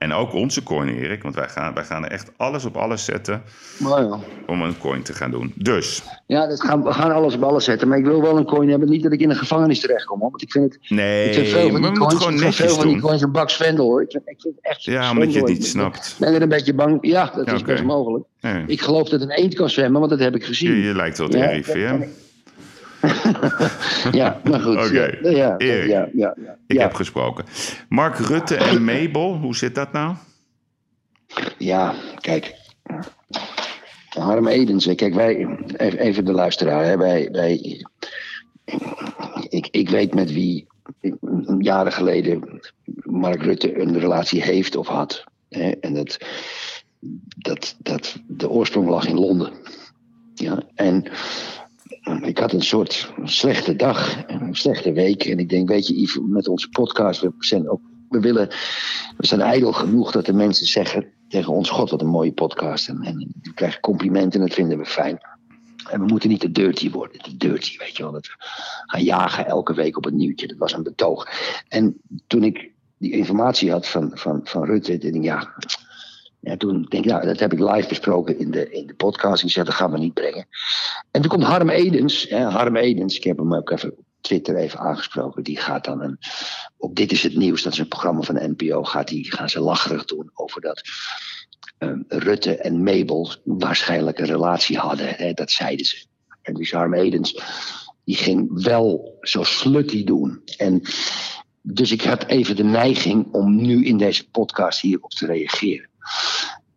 En 0.02 0.14
ook 0.14 0.34
onze 0.34 0.64
coin, 0.64 0.88
Erik. 0.90 1.24
Want 1.24 1.36
wij 1.36 1.48
gaan, 1.50 1.74
wij 1.74 1.84
gaan 1.84 2.06
er 2.06 2.12
echt 2.12 2.32
alles 2.38 2.66
op 2.66 2.78
alles 2.78 3.06
zetten 3.06 3.42
ja. 3.80 4.20
om 4.48 4.62
een 4.62 4.78
coin 4.78 5.02
te 5.02 5.14
gaan 5.14 5.32
doen. 5.32 5.54
Dus, 5.56 6.04
Ja, 6.28 6.48
dat 6.48 6.62
gaan, 6.62 6.84
we 6.84 6.94
gaan 6.94 7.12
alles 7.12 7.36
op 7.36 7.44
alles 7.44 7.64
zetten. 7.66 7.88
Maar 7.88 7.98
ik 7.98 8.06
wil 8.06 8.22
wel 8.22 8.38
een 8.38 8.46
coin 8.46 8.70
hebben. 8.70 8.90
Niet 8.90 9.04
dat 9.04 9.12
ik 9.12 9.20
in 9.20 9.30
een 9.30 9.36
gevangenis 9.36 9.80
terechtkom. 9.80 10.20
Hoor. 10.20 10.30
Want 10.30 10.42
ik 10.42 10.52
vind 10.52 10.74
het. 10.74 10.90
nee, 10.90 11.28
ik 11.28 11.34
vind 11.34 11.48
veel 11.48 11.70
van 11.70 11.82
die 11.82 11.92
coins, 11.92 12.14
gewoon 12.16 12.34
ik 12.34 12.40
vind 12.40 12.56
veel 12.56 12.66
netjes 12.66 12.84
van 12.84 12.88
die 12.94 13.02
coins 13.02 13.22
een 13.22 13.32
bak 13.32 13.50
zwendel 13.50 13.86
hoor. 13.86 14.02
Ik 14.02 14.12
vind, 14.12 14.24
ik 14.30 14.42
vind 14.42 14.56
het 14.56 14.66
echt. 14.66 14.84
Ja, 14.84 15.12
omdat 15.12 15.34
je 15.34 15.40
het 15.40 15.48
niet 15.48 15.58
Ik- 15.64 15.66
snapt. 15.66 16.08
Ik 16.08 16.26
ben 16.26 16.34
er 16.34 16.42
een 16.42 16.50
beetje 16.50 16.74
bang. 16.74 16.98
Ja, 17.02 17.32
dat 17.36 17.46
Ja, 17.46 17.54
is 17.54 17.62
best 17.62 17.84
mogelijk. 17.84 18.26
Ik 18.68 18.82
geloof 18.82 19.10
dat 19.10 19.22
een 19.22 19.32
eend 19.32 19.54
kan 19.56 19.70
zwemmen, 19.70 20.00
want 20.00 20.12
dat 20.12 20.20
heb 20.20 20.36
ik 20.36 20.44
gezien. 20.46 20.72
Je, 20.76 20.82
je 20.84 20.96
lijkt 20.96 21.18
wel 21.18 21.30
de 21.30 21.38
Ja, 21.38 21.46
RIVM. 21.46 22.02
ja, 24.22 24.42
maar 24.44 24.60
goed. 24.60 24.76
Oké. 24.76 25.18
Ja, 25.22 25.30
ja, 25.30 25.56
ja, 25.58 26.10
ja, 26.14 26.36
ja, 26.38 26.58
Ik 26.68 26.80
heb 26.80 26.94
gesproken. 26.94 27.46
Mark 27.90 28.18
Rutte 28.18 28.56
en 28.56 28.84
Mabel, 28.84 29.38
hoe 29.38 29.56
zit 29.56 29.76
dat 29.76 29.92
nou? 29.92 30.16
Ja, 31.58 31.94
kijk. 32.20 32.56
Harm 34.10 34.48
Edens, 34.48 34.86
hè, 34.86 34.96
kijk, 34.96 35.14
wij, 35.14 35.58
even, 35.78 36.26
de 36.26 36.32
luisteraar, 36.32 36.86
hè, 36.86 36.98
wij, 36.98 37.30
wij, 37.32 37.86
ik, 39.50 39.68
ik 39.72 39.90
weet 39.90 40.14
met 40.14 40.34
wie 40.34 40.68
jaren 41.60 41.92
geleden 41.92 42.62
Mark 43.04 43.42
Rutte 43.42 43.82
een 43.82 44.00
relatie 44.00 44.44
heeft 44.44 44.76
of 44.76 44.88
had. 44.88 45.24
Hè, 45.50 45.70
en 45.70 45.94
dat, 45.94 46.18
dat, 47.38 47.76
dat 47.80 48.20
de 48.28 48.50
oorsprong 48.50 48.90
lag 48.90 49.06
in 49.06 49.20
Londen. 49.20 49.54
Ja, 50.34 50.64
en 50.76 51.04
ik 52.32 52.38
had 52.38 52.54
een 52.54 52.62
soort 52.62 53.14
slechte 53.24 53.76
dag, 53.76 54.28
een 54.28 54.56
slechte 54.56 54.92
week. 54.92 55.24
En 55.24 55.40
ik 55.40 55.50
denk, 55.50 55.70
weet 55.70 55.88
je, 55.88 56.02
Yves, 56.02 56.20
met 56.26 56.48
onze 56.48 56.70
podcast, 56.70 57.22
we 57.22 57.34
zijn 57.40 57.70
ook, 57.70 57.82
we 58.10 58.20
willen, 58.20 58.48
we 59.18 59.28
zijn 59.28 59.42
ijdel 59.42 59.74
genoeg 59.74 60.12
dat 60.12 60.26
de 60.26 60.34
mensen 60.34 60.66
zeggen 60.66 61.06
tegen 61.28 61.54
ons: 61.54 61.70
God, 61.70 61.90
wat 61.90 62.02
een 62.02 62.08
mooie 62.08 62.34
podcast. 62.34 62.88
En, 62.88 63.02
en 63.02 63.34
we 63.42 63.54
krijgen 63.54 63.80
complimenten 63.80 64.40
en 64.40 64.48
dat 64.48 64.56
vinden 64.56 64.78
we 64.78 64.86
fijn. 64.86 65.20
En 65.90 66.00
we 66.00 66.06
moeten 66.06 66.30
niet 66.30 66.40
te 66.40 66.52
dirty 66.52 66.92
worden, 66.92 67.22
te 67.22 67.38
dirty, 67.38 67.78
weet 67.78 67.98
je 67.98 68.04
wel. 68.04 68.12
Dat 68.12 68.26
we 68.26 68.34
gaan 68.86 69.04
jagen 69.04 69.46
elke 69.46 69.74
week 69.74 69.98
op 69.98 70.04
het 70.04 70.14
nieuwtje. 70.14 70.48
Dat 70.48 70.58
was 70.58 70.74
een 70.74 70.84
betoog. 70.84 71.28
En 71.68 72.02
toen 72.28 72.44
ik 72.44 72.72
die 72.98 73.12
informatie 73.12 73.72
had 73.72 73.88
van, 73.88 74.12
van, 74.14 74.42
van 74.44 74.66
Rutte, 74.66 74.98
dacht 74.98 75.16
ik, 75.16 75.24
ja, 75.24 75.54
ja, 76.42 76.58
toen 76.58 76.86
denk 76.90 77.06
ik, 77.06 77.12
nou, 77.12 77.26
dat 77.26 77.40
heb 77.40 77.54
ik 77.54 77.60
live 77.60 77.88
besproken 77.88 78.40
in 78.40 78.52
de, 78.52 78.72
in 78.72 78.88
de 78.88 78.94
podcast. 78.94 79.44
Ik 79.44 79.50
zei, 79.50 79.66
dat 79.66 79.74
gaan 79.74 79.92
we 79.92 79.98
niet 79.98 80.14
brengen. 80.14 80.48
En 81.12 81.22
toen 81.22 81.30
komt 81.30 81.44
Harm 81.44 81.70
Edens. 81.70 82.26
Hè, 82.30 82.44
Harm 82.44 82.76
Edens, 82.76 83.16
ik 83.16 83.24
heb 83.24 83.38
hem 83.38 83.56
ook 83.56 83.70
even 83.70 83.98
op 83.98 84.06
Twitter 84.22 84.56
even 84.56 84.80
aangesproken. 84.80 85.44
Die 85.44 85.58
gaat 85.58 85.86
dan 85.86 86.02
een, 86.02 86.18
op 86.78 86.96
Dit 86.96 87.12
is 87.12 87.24
het 87.24 87.36
Nieuws, 87.36 87.64
dat 87.64 87.74
is 87.74 87.80
een 87.80 87.88
programma 87.88 88.22
van 88.22 88.36
de 88.36 88.54
NPO, 88.58 88.84
gaat 88.84 89.08
die, 89.08 89.32
gaan 89.32 89.50
ze 89.50 89.60
lacherig 89.60 90.06
doen 90.06 90.32
over 90.34 90.62
dat 90.62 90.82
ehm, 91.78 92.02
Rutte 92.08 92.58
en 92.58 92.84
Mabel 92.84 93.34
waarschijnlijk 93.44 94.20
een 94.20 94.26
relatie 94.26 94.78
hadden. 94.78 95.16
Hè, 95.16 95.34
dat 95.34 95.52
zeiden 95.52 95.86
ze. 95.86 96.06
En 96.42 96.54
dus 96.54 96.72
Harm 96.72 96.94
Edens, 96.94 97.42
die 98.04 98.16
ging 98.16 98.64
wel 98.64 99.18
zo 99.22 99.44
slutty 99.44 100.04
doen. 100.04 100.42
En 100.58 100.82
dus 101.62 101.92
ik 101.92 102.02
had 102.02 102.26
even 102.26 102.56
de 102.56 102.64
neiging 102.64 103.34
om 103.34 103.56
nu 103.56 103.86
in 103.86 103.98
deze 103.98 104.30
podcast 104.30 104.82
hierop 104.82 105.12
te 105.12 105.26
reageren. 105.26 105.90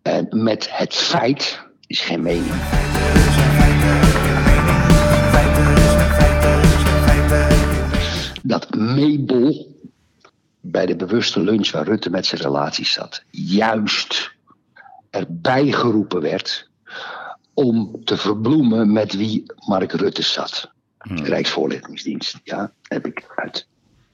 En 0.02 0.26
met 0.30 0.68
het 0.70 0.94
feit 0.94 1.60
is 1.86 2.00
geen 2.00 2.22
mening. 2.22 2.54
Dat 8.42 8.74
Mabel 8.74 9.74
bij 10.60 10.86
de 10.86 10.96
bewuste 10.96 11.40
lunch 11.40 11.70
waar 11.70 11.84
Rutte 11.84 12.10
met 12.10 12.26
zijn 12.26 12.40
relatie 12.40 12.86
zat, 12.86 13.22
juist 13.30 14.32
erbij 15.10 15.72
geroepen 15.72 16.20
werd 16.20 16.68
om 17.54 18.04
te 18.04 18.16
verbloemen 18.16 18.92
met 18.92 19.12
wie 19.12 19.52
Mark 19.66 19.92
Rutte 19.92 20.22
zat. 20.22 20.72
Rijksvoorlichtingsdienst, 20.98 22.40
ja, 22.44 22.72
heb 22.82 23.06
ik 23.06 23.32
uit, 23.36 23.66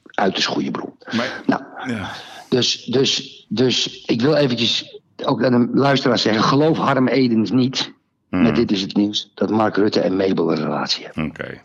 uit 0.05 0.37
de 0.37 0.45
goede 0.45 0.71
bron. 0.71 0.95
Maar, 1.17 1.43
Nou, 1.47 1.63
ja. 1.91 2.11
dus, 2.49 2.85
dus, 2.85 3.47
dus 3.49 4.05
ik 4.05 4.21
wil 4.21 4.35
eventjes 4.35 5.00
ook 5.27 5.45
aan 5.45 5.73
de 5.73 5.79
luisteraar 5.79 6.19
zeggen: 6.19 6.43
geloof 6.43 6.79
Harm 6.79 7.09
Edens 7.09 7.51
niet. 7.51 7.93
Hmm. 8.29 8.43
Met 8.43 8.57
dit 8.57 8.73
is 8.73 8.81
het 8.81 8.97
nieuws 8.97 9.33
dat 9.35 9.51
Mark 9.51 9.77
Rutte 9.77 10.01
en 10.01 10.17
Mabel 10.17 10.51
een 10.51 10.63
relatie 10.63 11.05
hebben. 11.05 11.25
Oké. 11.25 11.61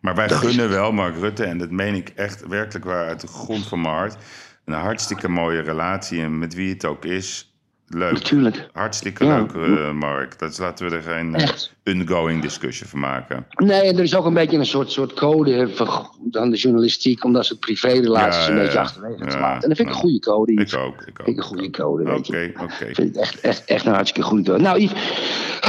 Maar 0.00 0.14
wij 0.14 0.26
Dat 0.26 0.38
gunnen 0.38 0.68
wel 0.68 0.92
Mark 0.92 1.16
Rutte, 1.16 1.44
en 1.44 1.58
dat 1.58 1.70
meen 1.70 1.94
ik 1.94 2.08
echt 2.08 2.46
werkelijk 2.46 2.84
waar 2.84 3.06
uit 3.06 3.20
de 3.20 3.26
grond 3.26 3.66
van 3.66 3.80
mijn 3.80 3.94
hart, 3.94 4.16
een 4.64 4.74
hartstikke 4.74 5.28
mooie 5.28 5.60
relatie. 5.60 6.22
En 6.22 6.38
met 6.38 6.54
wie 6.54 6.72
het 6.72 6.84
ook 6.84 7.04
is, 7.04 7.55
leuk. 7.88 8.12
Natuurlijk. 8.12 8.68
Hartstikke 8.72 9.24
Ja. 9.24 9.36
leuk, 9.38 9.52
eh, 9.52 9.92
Mark. 9.92 10.38
Dat 10.38 10.58
laten 10.58 10.88
we 10.90 10.96
er 10.96 11.02
geen 11.02 11.34
eh, 11.34 11.42
Echt. 11.42 11.74
ongoing 11.84 12.42
discussie 12.42 12.86
van 12.86 12.98
maken. 12.98 13.46
Nee, 13.56 13.80
en 13.80 13.96
er 13.96 14.02
is 14.02 14.14
ook 14.16 14.24
een 14.24 14.34
beetje 14.34 14.58
een 14.58 14.66
soort, 14.66 14.90
soort 14.92 15.12
code 15.12 15.68
van, 15.74 16.10
van 16.30 16.50
de 16.50 16.56
journalistiek, 16.56 17.24
omdat 17.24 17.46
ze 17.46 17.58
privérelaties 17.58 18.44
Ja, 18.46 18.50
een 18.50 18.56
ja, 18.56 18.62
beetje 18.62 18.78
achterwege 18.78 19.26
te 19.26 19.38
laten. 19.38 19.62
En 19.62 19.68
dat 19.68 19.76
vind 19.76 19.88
ik 19.88 19.94
een 19.94 20.00
goede 20.00 20.18
code. 20.18 20.52
Ik 20.52 20.74
ook. 20.76 21.00
Ik 21.06 21.16
Vind 21.16 21.18
ik 21.18 21.26
een 21.28 21.38
ook. 21.38 21.42
goede 21.44 21.70
code. 21.70 22.02
Oké, 22.14 22.52
oké. 22.62 22.94
vind 22.94 22.98
ik 22.98 23.16
echt, 23.16 23.40
echt, 23.40 23.64
echt 23.64 23.86
een 23.86 23.92
hartstikke 23.94 24.28
goede 24.28 24.50
code. 24.50 24.62
Nou, 24.62 24.80
Yves, 24.80 24.98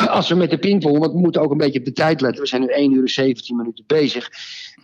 als 0.10 0.30
we 0.30 0.36
met 0.36 0.50
de 0.50 0.58
pingpong, 0.58 0.98
want 1.00 1.12
we 1.12 1.20
moeten 1.20 1.42
ook 1.42 1.52
een 1.52 1.58
beetje 1.58 1.80
op 1.80 1.86
de 1.86 1.94
tijd 1.94 2.22
letten. 2.22 2.42
We 2.42 2.48
zijn 2.48 2.62
nu 2.62 2.68
1 2.68 2.94
uur 2.94 3.02
en 3.02 3.10
17 3.10 3.56
minuten 3.56 3.84
bezig. 3.88 4.30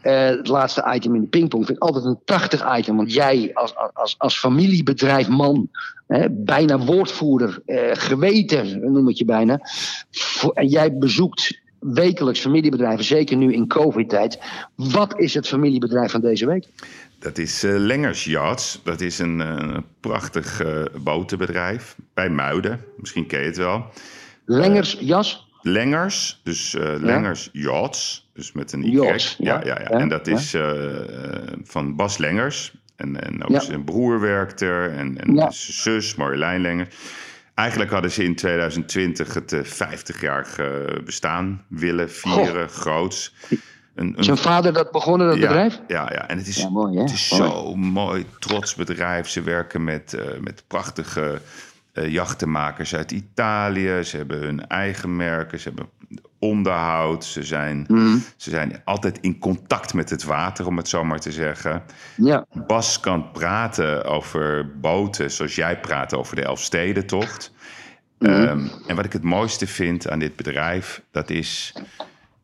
Eh, 0.02 0.26
het 0.26 0.48
laatste 0.48 0.92
item 0.94 1.16
in 1.16 1.22
de 1.22 1.28
pingpong 1.28 1.66
vind 1.66 1.78
ik 1.78 1.84
altijd 1.84 2.06
een 2.06 2.20
prachtig 2.26 2.78
item. 2.78 2.96
Want 2.96 3.14
jij 3.14 3.52
als, 3.54 3.74
als, 3.94 4.16
als 4.18 4.40
familiebedrijf 4.40 5.28
man, 5.28 5.70
hè, 6.08 6.30
bijna 6.30 6.78
woordvoerder, 6.78 7.62
eh, 7.66 7.90
geweten 7.94 8.92
noem 8.92 9.10
ik 9.10 9.16
je 9.16 9.26
bijna. 9.26 9.60
Voor- 10.12 10.54
en 10.54 10.68
jij 10.68 10.98
bezoekt 10.98 11.62
wekelijks 11.80 12.40
familiebedrijven, 12.40 13.06
zeker 13.06 13.38
nu 13.38 13.54
in 13.54 13.68
covid-tijd. 13.68 14.40
Wat 14.76 15.20
is 15.20 15.34
het 15.34 15.48
familiebedrijf 15.48 16.12
van 16.12 16.22
deze 16.22 16.46
week? 16.46 16.68
Dat 17.20 17.38
is 17.38 17.64
eh, 17.64 17.76
Lengers 17.78 18.24
Yachts. 18.24 18.80
Dat 18.84 19.02
is 19.02 19.20
een 19.20 19.44
prachtig 20.00 20.62
botenbedrijf 21.04 21.96
bij 22.14 22.30
Muiden. 22.30 22.86
Misschien 22.98 23.28
ken 23.28 23.40
je 23.40 23.46
het 23.46 23.58
wel. 23.58 23.86
Lengers 24.46 24.98
jas? 25.00 25.52
Lengers, 25.66 26.40
dus 26.44 26.76
eh, 26.76 26.94
Lengers 27.00 27.50
Yachts, 27.52 28.30
dus 28.34 28.52
met 28.52 28.72
een 28.72 28.84
Y. 28.84 28.92
Yachts, 28.92 29.36
ja, 29.40 29.54
ja. 29.54 29.60
ja, 29.66 29.80
ja. 29.82 29.88
Ja, 29.90 30.00
En 30.00 30.10
dat 30.10 30.26
ja. 30.26 30.34
is 30.34 30.54
eh, 30.54 30.62
eh, 31.34 31.42
van 31.64 31.96
Bas 31.96 32.18
Lengers. 32.18 32.74
En, 32.96 33.22
en 33.26 33.44
ook 33.44 33.50
Ja. 33.50 33.60
zijn 33.60 33.84
broer 33.84 34.20
werkt 34.20 34.62
er 34.62 34.92
en, 34.92 35.18
en 35.22 35.34
Ja. 35.36 35.52
zijn 35.52 35.74
zus 36.02 36.16
Marjolein 36.16 36.62
Lengers. 36.62 36.96
Eigenlijk 37.54 37.92
hadden 37.92 38.12
ze 38.12 38.24
in 38.24 38.36
2020 38.36 39.34
het 39.34 39.54
eh, 39.54 39.64
50-jarige 39.64 41.02
bestaan 41.06 41.66
willen 41.68 42.12
vieren, 42.12 42.70
groots. 42.70 43.34
Een, 43.96 44.14
een 44.18 44.24
Zijn 44.24 44.38
vader 44.38 44.74
dat 44.74 44.92
begonnen, 44.92 45.28
dat 45.28 45.36
ja, 45.38 45.42
bedrijf? 45.48 45.80
Ja, 45.88 46.10
ja, 46.12 46.28
en 46.28 46.38
het 46.38 46.48
is, 46.48 46.58
Ja, 46.58 46.70
mooi, 46.70 47.00
het 47.00 47.12
is 47.12 47.30
Mooi. 47.30 47.44
zo 47.52 47.76
mooi, 47.76 48.26
trots 48.40 48.76
bedrijf. 48.76 49.28
Ze 49.30 49.42
werken 49.42 49.84
met, 49.84 50.18
met 50.42 50.64
prachtige 50.68 51.42
jachtenmakers 51.94 52.96
uit 52.96 53.12
Italië. 53.12 54.04
Ze 54.04 54.18
hebben 54.18 54.38
hun 54.40 54.68
eigen 54.68 55.16
merken, 55.16 55.60
ze 55.60 55.68
hebben 55.68 55.90
onderhoud. 56.40 57.26
Ze 57.26 57.44
zijn, 57.44 57.86
Mhm. 57.88 58.18
ze 58.38 58.50
zijn 58.50 58.82
altijd 58.84 59.20
in 59.20 59.40
contact 59.40 59.94
met 59.94 60.10
het 60.10 60.24
water, 60.24 60.68
om 60.68 60.78
het 60.78 60.88
zo 60.88 61.04
maar 61.04 61.20
te 61.20 61.32
zeggen. 61.32 61.84
Ja. 62.16 62.46
Bas 62.68 63.00
kan 63.00 63.32
praten 63.32 64.06
over 64.06 64.72
boten 64.80 65.32
zoals 65.32 65.56
jij 65.56 65.80
praat 65.80 66.14
over 66.14 66.36
de 66.36 66.44
Elfstedentocht. 66.44 67.52
Ehm, 68.20 68.68
en 68.88 68.96
wat 68.96 69.06
ik 69.06 69.14
het 69.14 69.24
mooiste 69.24 69.68
vind 69.68 70.10
aan 70.10 70.20
dit 70.20 70.36
bedrijf, 70.36 71.02
dat 71.12 71.30
is... 71.30 71.74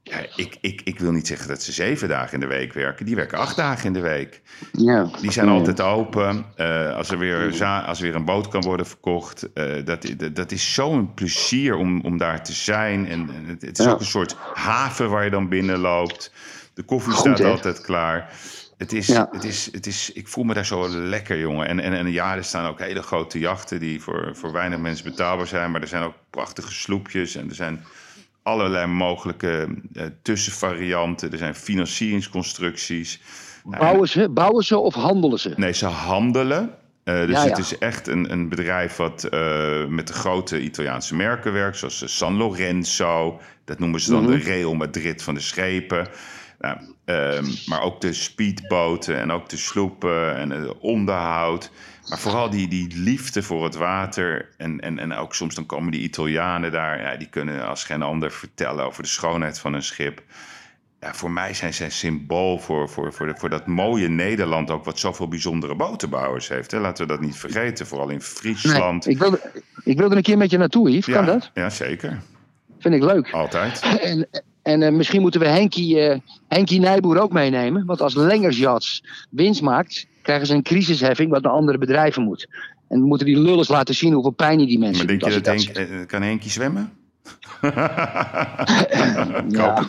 Ja, 0.09 0.25
ik, 0.35 0.57
ik, 0.61 0.81
ik 0.83 0.99
wil 0.99 1.11
niet 1.11 1.27
zeggen 1.27 1.47
dat 1.47 1.63
ze 1.63 1.71
zeven 1.71 2.07
dagen 2.07 2.33
in 2.33 2.39
de 2.39 2.45
week 2.55 2.73
werken. 2.73 3.05
Die 3.05 3.15
werken 3.15 3.37
acht 3.37 3.55
dagen 3.55 3.85
in 3.85 3.93
de 3.93 3.99
week. 4.01 4.41
Ja. 4.71 5.09
Die 5.21 5.31
zijn 5.31 5.47
altijd 5.49 5.81
open. 5.81 6.45
Eh, 6.55 6.95
als, 6.95 7.09
er 7.11 7.17
weer, 7.17 7.63
als 7.85 7.97
er 7.99 8.03
weer 8.05 8.15
een 8.15 8.25
boot 8.25 8.47
kan 8.47 8.61
worden 8.61 8.85
verkocht. 8.87 9.53
eh, 9.53 9.85
dat, 9.85 10.05
dat, 10.17 10.35
dat 10.35 10.51
is 10.51 10.73
zo'n 10.73 11.13
plezier 11.13 11.75
om, 11.75 12.01
om 12.01 12.17
daar 12.17 12.43
te 12.43 12.53
zijn. 12.53 13.07
En, 13.07 13.29
en 13.35 13.45
het, 13.47 13.61
het 13.61 13.79
is 13.79 13.85
Ja. 13.85 13.91
ook 13.91 13.99
een 13.99 14.05
soort 14.05 14.35
haven 14.53 15.09
waar 15.09 15.23
je 15.23 15.29
dan 15.29 15.49
binnenloopt. 15.49 16.31
De 16.73 16.83
koffie 16.83 17.11
Goed, 17.13 17.19
staat 17.25 17.37
hè? 17.37 17.45
altijd 17.45 17.81
klaar. 17.81 18.31
Het 18.77 18.93
is, 18.93 19.07
Ja. 19.07 19.27
het 19.31 19.43
is, 19.43 19.69
het 19.71 19.87
is, 19.87 20.11
ik 20.13 20.27
voel 20.27 20.43
me 20.43 20.53
daar 20.53 20.65
zo 20.65 20.89
lekker, 20.89 21.39
jongen. 21.39 21.67
En, 21.67 21.79
en, 21.79 21.93
en 21.93 22.11
ja, 22.11 22.35
er 22.35 22.43
staan 22.43 22.69
ook 22.69 22.79
hele 22.79 23.01
grote 23.01 23.39
jachten 23.39 23.79
die 23.79 24.01
voor, 24.01 24.31
voor 24.35 24.51
weinig 24.51 24.79
mensen 24.79 25.05
betaalbaar 25.05 25.47
zijn. 25.47 25.71
Maar 25.71 25.81
er 25.81 25.87
zijn 25.87 26.03
ook 26.03 26.13
prachtige 26.29 26.71
sloepjes 26.73 27.35
en 27.35 27.49
er 27.49 27.55
zijn 27.55 27.83
allerlei 28.49 28.85
mogelijke 28.87 29.67
eh, 29.93 30.03
tussenvarianten. 30.21 31.31
Er 31.31 31.37
zijn 31.37 31.55
financieringsconstructies. 31.55 33.21
Bouwen 33.63 34.07
ze, 34.09 34.29
bouwen 34.29 34.63
ze 34.63 34.77
of 34.77 34.93
handelen 34.93 35.39
ze? 35.39 35.53
Nee, 35.55 35.73
ze 35.73 35.85
handelen. 35.85 36.69
Eh, 37.03 37.25
dus 37.25 37.43
Ja, 37.43 37.47
het 37.49 37.57
is 37.57 37.77
echt 37.77 38.07
een, 38.07 38.31
een 38.31 38.49
bedrijf 38.49 38.95
wat 38.95 39.23
eh, 39.23 39.85
met 39.85 40.07
de 40.07 40.13
grote 40.13 40.61
Italiaanse 40.61 41.15
merken 41.15 41.53
werkt, 41.53 41.77
zoals 41.77 42.17
San 42.17 42.37
Lorenzo. 42.37 43.39
Dat 43.65 43.79
noemen 43.79 43.99
ze 43.99 44.11
dan 44.11 44.23
Mhm. 44.23 44.31
de 44.31 44.37
Real 44.37 44.73
Madrid 44.75 45.23
van 45.23 45.33
de 45.33 45.39
schepen. 45.39 46.07
Nou, 46.59 46.77
ehm, 47.05 47.45
maar 47.65 47.81
ook 47.81 48.01
de 48.01 48.13
speedboten 48.13 49.17
en 49.19 49.31
ook 49.31 49.49
de 49.49 49.57
sloepen 49.57 50.35
en 50.35 50.49
het 50.49 50.77
onderhoud. 50.79 51.71
Maar 52.09 52.19
vooral 52.19 52.49
die, 52.49 52.67
die 52.67 52.91
liefde 52.97 53.43
voor 53.43 53.63
het 53.63 53.75
water. 53.75 54.49
En, 54.57 54.79
en, 54.79 54.99
en 54.99 55.13
ook 55.13 55.35
soms 55.35 55.55
dan 55.55 55.65
komen 55.65 55.91
die 55.91 56.01
Italianen 56.01 56.71
daar. 56.71 57.01
Ja, 57.01 57.15
die 57.15 57.29
kunnen 57.29 57.67
als 57.67 57.83
geen 57.83 58.01
ander 58.01 58.31
vertellen 58.31 58.85
over 58.85 59.03
de 59.03 59.09
schoonheid 59.09 59.59
van 59.59 59.73
een 59.73 59.83
schip. 59.83 60.21
Ja, 60.99 61.13
voor 61.13 61.31
mij 61.31 61.53
zijn 61.53 61.73
zij 61.73 61.89
symbool 61.89 62.57
voor, 62.59 62.89
voor, 62.89 63.13
voor, 63.13 63.25
de- 63.27 63.35
voor 63.37 63.49
dat 63.49 63.67
mooie 63.67 64.07
Nederland 64.07 64.71
ook... 64.71 64.85
wat 64.85 64.99
zoveel 64.99 65.27
bijzondere 65.27 65.75
botenbouwers 65.75 66.47
heeft. 66.47 66.71
Hè? 66.71 66.79
Laten 66.79 67.07
we 67.07 67.11
dat 67.13 67.21
niet 67.21 67.35
vergeten, 67.37 67.87
vooral 67.87 68.07
in 68.09 68.17
Nee, 68.17 68.21
Friesland. 68.21 69.07
ik, 69.07 69.17
wilde, 69.17 69.51
ik 69.83 69.97
wilde 69.97 70.15
een 70.15 70.21
keer 70.21 70.37
met 70.37 70.51
je 70.51 70.57
naartoe, 70.57 70.89
Yves. 70.91 71.05
ja, 71.05 71.13
Kan 71.13 71.25
dat? 71.25 71.51
Ja, 71.53 71.69
zeker. 71.69 72.21
Vind 72.79 72.93
ik 72.95 73.03
leuk. 73.03 73.31
Altijd. 73.31 73.79
En, 74.01 74.27
En 74.63 74.81
eh, 74.83 74.91
misschien 74.91 75.21
moeten 75.21 75.39
we 75.39 75.47
Henkie, 75.47 75.99
eh 75.99 76.19
Henkie 76.47 76.79
Nijboer 76.79 77.21
ook 77.21 77.31
meenemen. 77.31 77.85
Want 77.85 78.01
als 78.01 78.13
Lengersjats 78.15 79.03
winst 79.29 79.61
maakt, 79.61 80.07
krijgen 80.21 80.47
ze 80.47 80.53
een 80.53 80.63
crisisheffing 80.63 81.29
wat 81.31 81.41
naar 81.43 81.51
andere 81.51 81.77
bedrijven 81.77 82.23
moet. 82.23 82.47
En 82.87 83.01
moeten 83.01 83.25
die 83.25 83.39
lullers 83.39 83.67
laten 83.67 83.95
zien 83.95 84.13
hoeveel 84.13 84.31
pijn 84.31 84.57
die 84.57 84.79
mensen 84.79 85.05
Maar 85.05 85.17
denk 85.17 85.33
je 85.33 85.41
dat 85.41 85.45
Henk, 85.65 85.77
eh, 85.77 86.05
kan 86.07 86.21
Henkie 86.21 86.51
zwemmen? 86.51 86.91
Ja. 89.49 89.85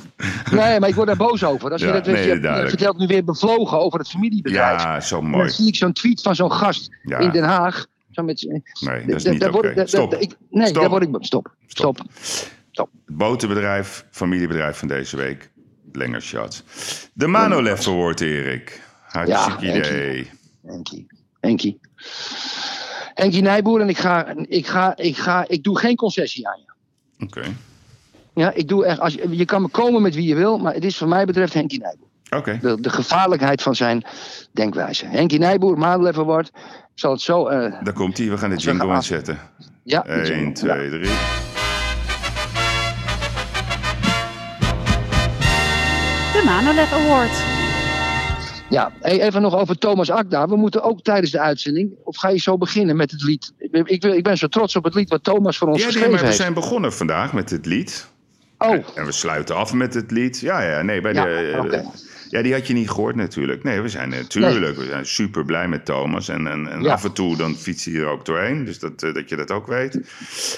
Nee, 0.50 0.80
maar 0.80 0.88
ik 0.88 0.94
word 0.94 1.06
daar 1.06 1.16
boos 1.16 1.44
over. 1.44 1.70
Als 1.72 1.80
Ja, 1.80 1.86
je 1.86 1.92
dat 1.92 2.06
nee, 2.06 2.26
je, 2.26 2.64
vertelt 2.68 2.98
nu 2.98 3.06
weer 3.06 3.24
bevlogen 3.24 3.78
over 3.78 3.98
het 3.98 4.08
familiebedrijf. 4.10 4.82
Ja, 4.82 5.00
zo 5.00 5.16
En 5.16 5.22
dan 5.22 5.30
mooi. 5.30 5.50
zie 5.50 5.66
ik 5.66 5.74
zo'n 5.76 5.92
tweet 5.92 6.20
van 6.22 6.34
zo'n 6.34 6.52
gast 6.52 6.90
Ja. 7.02 7.18
in 7.18 7.30
Den 7.30 7.42
Haag. 7.44 7.86
Zo 8.10 8.22
met, 8.22 8.42
Nee, 8.48 8.62
dat 9.06 9.16
is 9.16 9.22
daar- 9.22 9.32
niet 9.32 9.44
oké. 9.48 9.86
Stop. 9.86 10.14
ik- 10.14 10.36
Nee, 10.50 10.66
Stop. 10.66 10.80
daar 10.80 10.90
word 10.90 11.02
ik... 11.02 11.08
Stop. 11.18 11.54
Stop. 11.66 11.98
Stop. 12.70 12.88
Het 13.06 13.16
botenbedrijf, 13.16 14.04
familiebedrijf 14.10 14.76
van 14.78 14.88
deze 14.88 15.16
week. 15.16 15.50
Lengershots. 15.92 16.62
De 17.12 17.26
Manolev 17.26 17.86
Award, 17.88 18.20
Erik. 18.20 18.80
Hartstikke 19.10 19.66
Ja, 19.66 19.74
idee. 19.76 20.30
Henkie. 20.66 21.06
Henkie. 21.40 21.80
Henkie 23.14 23.42
Nijboer 23.42 23.80
en 23.80 23.88
ik 23.88 23.98
ga, 23.98 24.26
ik 24.48 24.66
ga, 24.66 24.96
ik 24.96 25.16
ga, 25.16 25.44
ik 25.48 25.62
doe 25.62 25.78
geen 25.78 25.96
concessie 25.96 26.48
aan 26.48 26.60
je. 26.66 26.72
Oké. 27.24 27.42
Ja, 28.34 28.52
ik 28.52 28.68
doe 28.68 28.84
echt, 28.84 29.00
als 29.00 29.14
je, 29.14 29.26
je 29.36 29.44
kan 29.44 29.62
me 29.62 29.68
komen 29.68 30.02
met 30.02 30.14
wie 30.14 30.26
je 30.28 30.34
wil, 30.34 30.58
maar 30.58 30.74
het 30.74 30.84
is 30.84 30.96
voor 30.96 31.08
mij 31.08 31.24
betreft 31.24 31.54
Henkie 31.54 31.80
Nijboer. 31.80 32.06
Oké. 32.36 32.58
De, 32.62 32.80
de 32.80 32.90
gevaarlijkheid 32.90 33.62
van 33.62 33.74
zijn 33.74 34.04
denkwijze. 34.52 35.06
Henkie 35.06 35.38
Nijboer, 35.38 35.78
Madelef 35.78 36.18
Award. 36.18 36.46
Ik 36.94 37.06
zal 37.06 37.12
het 37.12 37.20
zo... 37.20 37.46
eh, 37.46 37.82
Daar 37.84 37.92
komt 37.92 38.18
hij. 38.18 38.30
We 38.30 38.38
gaan 38.38 38.50
de 38.50 38.56
jingle 38.56 38.94
inzetten. 38.94 39.38
ja, 39.82 40.04
1, 40.04 40.52
2, 40.52 40.88
3. 40.90 41.00
De 46.32 46.42
Manolev 46.44 46.92
Award. 46.92 47.49
Ja, 48.70 48.92
hey, 49.00 49.20
even 49.22 49.42
nog 49.42 49.54
over 49.54 49.78
Thomas 49.78 50.10
Akda. 50.10 50.48
We 50.48 50.56
moeten 50.56 50.82
ook 50.82 51.02
tijdens 51.02 51.30
de 51.30 51.40
uitzending, 51.40 51.92
of 52.04 52.16
ga 52.16 52.28
je 52.28 52.38
zo 52.38 52.58
beginnen 52.58 52.96
met 52.96 53.10
het 53.10 53.22
lied? 53.22 53.52
Ik 53.58 53.70
ben, 53.70 53.82
ik, 53.86 54.04
ik 54.04 54.22
ben 54.22 54.38
zo 54.38 54.46
trots 54.46 54.76
op 54.76 54.84
het 54.84 54.94
lied 54.94 55.08
wat 55.08 55.24
Thomas 55.24 55.58
voor 55.58 55.68
ons 55.68 55.78
Ja, 55.78 55.84
nee, 55.84 55.92
geschreven 55.92 56.26
we 56.26 56.32
zijn 56.32 56.54
begonnen 56.54 56.92
vandaag 56.92 57.32
met 57.32 57.50
het 57.50 57.66
lied. 57.66 58.08
Oh, 58.58 58.76
En 58.94 59.04
we 59.04 59.12
sluiten 59.12 59.56
af 59.56 59.72
met 59.72 59.94
het 59.94 60.10
lied. 60.10 60.40
Ja, 60.40 60.62
ja, 60.62 60.82
nee, 60.82 61.00
bij 61.00 61.12
Ja, 61.12 61.24
de, 61.24 61.84
ja, 62.28 62.42
die 62.42 62.52
had 62.52 62.66
je 62.66 62.72
niet 62.74 62.90
gehoord 62.90 63.16
natuurlijk. 63.16 63.62
Nee, 63.64 63.80
we 63.80 63.88
zijn 63.88 64.08
natuurlijk, 64.08 64.76
we 64.76 64.84
zijn 64.84 65.06
super 65.06 65.44
blij 65.44 65.68
met 65.68 65.84
Thomas. 65.84 66.28
En, 66.28 66.46
en, 66.46 66.66
en 66.72 66.82
Ja. 66.82 66.92
af 66.92 67.04
en 67.04 67.12
toe 67.12 67.36
dan 67.36 67.54
fietst 67.54 67.84
hij 67.84 67.94
er 67.94 68.06
ook 68.06 68.24
doorheen. 68.24 68.64
Dus 68.64 68.78
dat, 68.78 69.02
eh, 69.02 69.14
dat 69.14 69.28
je 69.28 69.36
dat 69.36 69.50
ook 69.50 69.66
weet. 69.66 69.98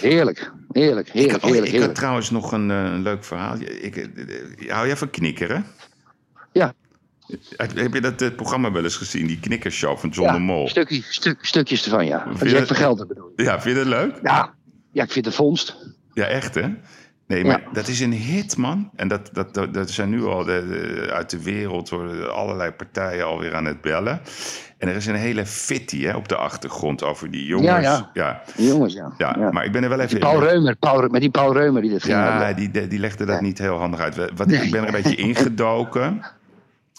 heerlijk. 0.01 0.53
Heerlijk, 0.73 1.07
Ik, 1.07 1.13
heerlijk, 1.13 1.45
oh, 1.45 1.51
heerlijk, 1.51 1.73
ik 1.73 1.81
had 1.81 1.95
trouwens 1.95 2.31
nog 2.31 2.53
een, 2.53 2.71
eh, 2.71 2.77
een 2.85 3.03
leuk 3.03 3.25
verhaal. 3.25 3.57
Ik, 3.61 3.97
eh, 3.97 4.05
eh, 4.05 4.71
hou 4.73 4.87
jij 4.87 4.97
van 4.97 5.11
knikkeren? 5.11 5.65
Ja. 6.53 6.75
Heb 7.57 7.95
je 7.95 8.01
dat 8.01 8.23
eh, 8.23 8.29
programma 8.37 8.73
wel 8.73 8.83
eens 8.85 8.97
gezien? 8.97 9.27
Die 9.27 9.41
knikkershow 9.41 9.99
van 9.99 10.09
John 10.11 10.29
de 10.29 10.35
Ja, 10.35 10.39
Mol. 10.41 10.69
stukje, 10.69 11.03
stuk, 11.09 11.39
stukjes 11.41 11.85
ervan, 11.85 12.07
ja. 12.07 12.27
is 12.41 12.41
echt 12.43 12.53
dat- 12.59 12.67
vergelden 12.67 13.09
bedoel. 13.09 13.33
Ja, 13.37 13.61
vind 13.61 13.77
je 13.77 13.85
dat 13.85 13.93
leuk? 13.93 14.19
Ja, 14.23 14.55
ja, 14.93 15.03
ik 15.03 15.13
vind 15.13 15.25
de 15.25 15.33
vondst. 15.33 15.77
Ja, 16.13 16.25
echt 16.25 16.55
hè? 16.55 16.67
Nee, 17.27 17.45
maar 17.45 17.61
Ja. 17.67 17.73
dat 17.73 17.89
is 17.89 18.01
een 18.01 18.13
hit, 18.13 18.57
man. 18.57 18.91
En 18.97 19.09
dat, 19.09 19.31
dat, 19.33 19.55
dat, 19.55 19.75
dat 19.75 19.91
zijn 19.91 20.11
nu 20.11 20.25
al 20.25 20.45
de, 20.45 20.67
de- 20.69 21.13
uit 21.13 21.31
de 21.31 21.43
wereld 21.43 21.89
worden 21.89 22.35
allerlei 22.35 22.71
partijen 22.71 23.27
alweer 23.27 23.55
aan 23.55 23.65
het 23.65 23.81
bellen. 23.81 24.21
En 24.79 24.89
er 24.89 24.97
is 24.97 25.07
een 25.07 25.15
hele 25.15 25.47
fitty 25.47 26.03
hè, 26.03 26.17
op 26.17 26.29
de 26.29 26.37
achtergrond 26.37 27.03
over 27.03 27.31
die 27.31 27.47
jongens. 27.47 27.69
Ja, 27.69 27.79
ja. 27.81 28.11
ja. 28.15 28.43
Jongens, 28.57 28.95
ja. 28.95 29.13
Ja, 29.19 29.37
Ja. 29.39 29.51
maar 29.51 29.65
ik 29.65 29.73
ben 29.73 29.83
er 29.83 29.89
wel 29.89 29.99
Die 29.99 30.07
even... 30.07 30.19
Paul 30.21 30.41
Reumer, 30.41 30.77
Paul, 30.77 31.09
met 31.09 31.21
die 31.21 31.31
Paul 31.31 31.53
Reumer 31.53 31.83
die 31.83 31.91
dat 31.91 32.03
ging 32.03 32.15
Ja, 32.15 32.39
hebben. 32.39 32.57
die, 32.57 32.71
die, 32.71 32.87
die 32.89 32.99
legde 32.99 33.25
dat 33.25 33.41
niet 33.41 33.59
heel 33.59 33.79
handig 33.79 34.01
uit. 34.01 34.17
Wat, 34.37 34.47
Nee. 34.47 34.61
Ik 34.63 34.71
ben 34.71 34.81
er 34.81 34.87
een 34.95 35.03
beetje 35.03 35.17
ingedoken. 35.29 36.23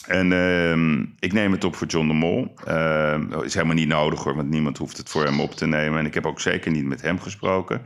En 0.07 0.31
ehm, 0.31 1.01
ik 1.19 1.33
neem 1.33 1.51
het 1.51 1.63
op 1.63 1.75
voor 1.75 1.87
John 1.87 2.07
de 2.07 2.13
Mol. 2.13 2.53
Ehm 2.65 3.41
is 3.41 3.53
helemaal 3.53 3.75
niet 3.75 3.87
nodig 3.87 4.23
hoor, 4.23 4.35
want 4.35 4.49
niemand 4.49 4.77
hoeft 4.77 4.97
het 4.97 5.09
voor 5.09 5.23
hem 5.23 5.39
op 5.39 5.51
te 5.55 5.67
nemen. 5.67 5.99
En 5.99 6.05
ik 6.05 6.13
heb 6.13 6.25
ook 6.25 6.41
zeker 6.41 6.71
niet 6.71 6.85
met 6.85 7.01
hem 7.01 7.19
gesproken. 7.19 7.81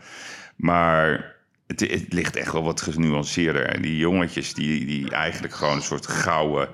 Maar 0.55 1.35
het, 1.67 1.79
het 1.79 2.13
ligt 2.13 2.35
echt 2.35 2.51
wel 2.51 2.63
wat 2.63 2.81
genuanceerder. 2.81 3.65
En 3.65 3.81
die 3.81 3.97
jongetjes 3.97 4.53
die, 4.53 4.85
die 4.85 5.11
eigenlijk 5.11 5.53
gewoon 5.53 5.75
een 5.75 5.81
soort 5.81 6.07
gouden 6.07 6.69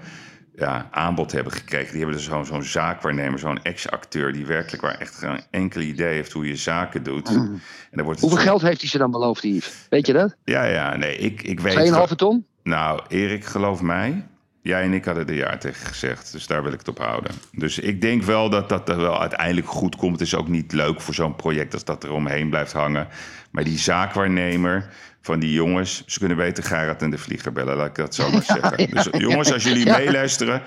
ja, 0.55 0.87
aanbod 0.91 1.31
hebben 1.31 1.53
gekregen. 1.53 1.91
Die 1.91 1.99
hebben 1.99 2.17
dus 2.17 2.25
zo'n 2.25 2.45
zo'n 2.45 2.63
zaakwaarnemer, 2.63 3.39
zo'n 3.39 3.63
ex-acteur... 3.63 4.33
die 4.33 4.45
werkelijk 4.45 4.81
waar 4.81 4.97
echt 4.97 5.15
geen 5.15 5.41
enkel 5.51 5.81
idee 5.81 6.13
heeft 6.13 6.31
hoe 6.31 6.47
je 6.47 6.55
zaken 6.55 7.03
doet. 7.03 7.27
En 7.27 7.61
dan 7.91 8.03
wordt 8.03 8.19
het 8.19 8.29
Hoeveel 8.29 8.39
zo- 8.39 8.45
geld 8.49 8.61
heeft 8.61 8.81
hij 8.81 8.89
ze 8.89 8.97
dan 8.97 9.11
beloofd, 9.11 9.43
Yves? 9.43 9.87
Weet 9.89 10.07
je 10.07 10.13
dat? 10.13 10.35
Ja, 10.43 10.63
ja, 10.63 10.95
nee, 10.95 11.17
ik, 11.17 11.41
ik 11.43 11.59
weet... 11.59 12.09
2,5 12.09 12.15
ton? 12.15 12.45
Nou, 12.63 13.01
Erik, 13.07 13.45
geloof 13.45 13.81
mij. 13.81 14.25
Jij 14.63 14.83
en 14.83 14.93
ik 14.93 15.05
hadden 15.05 15.27
er 15.27 15.33
ja 15.33 15.57
tegen 15.57 15.85
gezegd. 15.85 16.31
Dus 16.31 16.47
daar 16.47 16.63
wil 16.63 16.71
ik 16.71 16.79
het 16.79 16.87
op 16.87 16.97
houden. 16.97 17.31
Dus 17.51 17.79
ik 17.79 18.01
denk 18.01 18.23
wel 18.23 18.49
dat 18.49 18.69
dat 18.69 18.89
er 18.89 18.97
wel 18.97 19.21
uiteindelijk 19.21 19.67
goed 19.67 19.95
komt. 19.95 20.11
Het 20.11 20.27
is 20.27 20.35
ook 20.35 20.47
niet 20.47 20.71
leuk 20.71 21.01
voor 21.01 21.13
zo'n 21.13 21.35
project 21.35 21.73
als 21.73 21.83
dat 21.83 22.03
er 22.03 22.11
omheen 22.11 22.49
blijft 22.49 22.71
hangen. 22.71 23.07
Maar 23.51 23.63
die 23.63 23.77
zaakwaarnemer 23.77 24.89
van 25.21 25.39
die 25.39 25.51
jongens... 25.51 26.03
ze 26.05 26.19
kunnen 26.19 26.37
beter 26.37 26.63
Gerard 26.63 27.01
en 27.01 27.09
de 27.09 27.17
Vlieger 27.17 27.51
bellen, 27.51 27.75
laat 27.75 27.87
ik 27.87 27.95
dat 27.95 28.15
zo 28.15 28.31
maar 28.31 28.43
zeggen. 28.61 28.89
dus 28.89 29.07
jongens, 29.11 29.53
als 29.53 29.63
jullie 29.63 29.85
meeluisteren... 29.85 30.61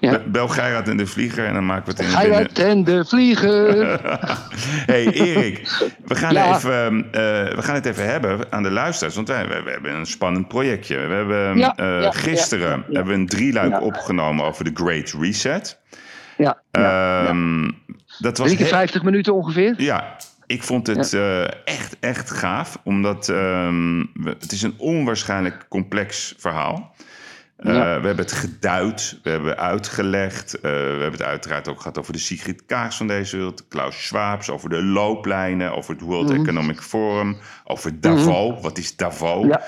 Ja. 0.00 0.10
be- 0.10 0.24
bel 0.30 0.48
Gerard 0.48 0.88
en 0.88 0.96
de 0.96 1.06
Vlieger 1.06 1.46
en 1.46 1.54
dan 1.54 1.66
maken 1.66 1.84
we 1.84 1.90
het 1.90 2.00
in. 2.12 2.18
Gerard 2.18 2.58
en 2.58 2.84
de 2.84 3.04
vlieger. 3.04 3.76
hey 4.92 5.06
Erik, 5.12 5.68
we 6.04 6.14
gaan, 6.14 6.32
Ja. 6.32 6.56
even, 6.56 7.04
eh, 7.12 7.20
we 7.54 7.62
gaan 7.62 7.74
het 7.74 7.86
even 7.86 8.08
hebben 8.10 8.38
aan 8.52 8.62
de 8.62 8.70
luisteraars. 8.70 9.14
Want 9.14 9.28
wij, 9.28 9.46
hebben 9.64 9.94
een 9.94 10.06
spannend 10.06 10.48
projectje. 10.48 10.96
We 11.06 11.14
hebben 11.14 11.58
Ja, 11.58 11.76
eh, 11.76 12.08
gisteren 12.12 12.84
hebben 12.90 13.06
we 13.06 13.12
een 13.20 13.26
drieluik 13.26 13.80
opgenomen 13.82 14.44
over 14.44 14.64
de 14.64 14.70
Great 14.74 15.14
Reset. 15.20 15.78
Ja, 16.36 16.62
Ehm, 16.70 17.70
Dat 18.18 18.38
was 18.38 18.46
Drie 18.46 18.56
keer 18.58 18.66
he- 18.66 18.72
50 18.78 19.02
minuten 19.02 19.34
ongeveer. 19.34 19.74
ja, 19.76 20.16
ik 20.46 20.62
vond 20.62 20.86
het 20.86 21.12
eh, 21.12 21.42
echt, 21.64 21.96
echt 22.00 22.30
gaaf. 22.30 22.78
Omdat 22.84 23.28
ehm, 23.28 24.04
het 24.24 24.52
is 24.52 24.62
een 24.62 24.74
onwaarschijnlijk 24.78 25.66
complex 25.68 26.34
verhaal. 26.38 26.94
Eh, 27.56 27.74
Ja. 27.74 27.84
We 28.00 28.06
hebben 28.06 28.16
het 28.24 28.32
geduid, 28.32 29.18
we 29.22 29.30
hebben 29.30 29.56
uitgelegd. 29.58 30.54
eh, 30.54 30.60
we 30.62 30.68
hebben 30.68 31.10
het 31.12 31.22
uiteraard 31.22 31.68
ook 31.68 31.78
gehad 31.78 31.98
over 31.98 32.12
de 32.12 32.18
Sigrid 32.18 32.66
Kaars 32.66 32.96
van 32.96 33.06
deze 33.06 33.36
wereld. 33.36 33.68
Klaus 33.68 34.06
Schwabs, 34.06 34.50
over 34.50 34.68
de 34.68 34.82
looplijnen, 34.82 35.76
over 35.76 35.92
het 35.94 36.00
World 36.02 36.30
Economic 36.30 36.80
Forum. 36.80 37.36
Over 37.64 38.00
Davos, 38.00 38.60
wat 38.62 38.78
is 38.78 38.96
Davos? 38.96 39.42
Mhm. 39.44 39.48
Ja. 39.48 39.62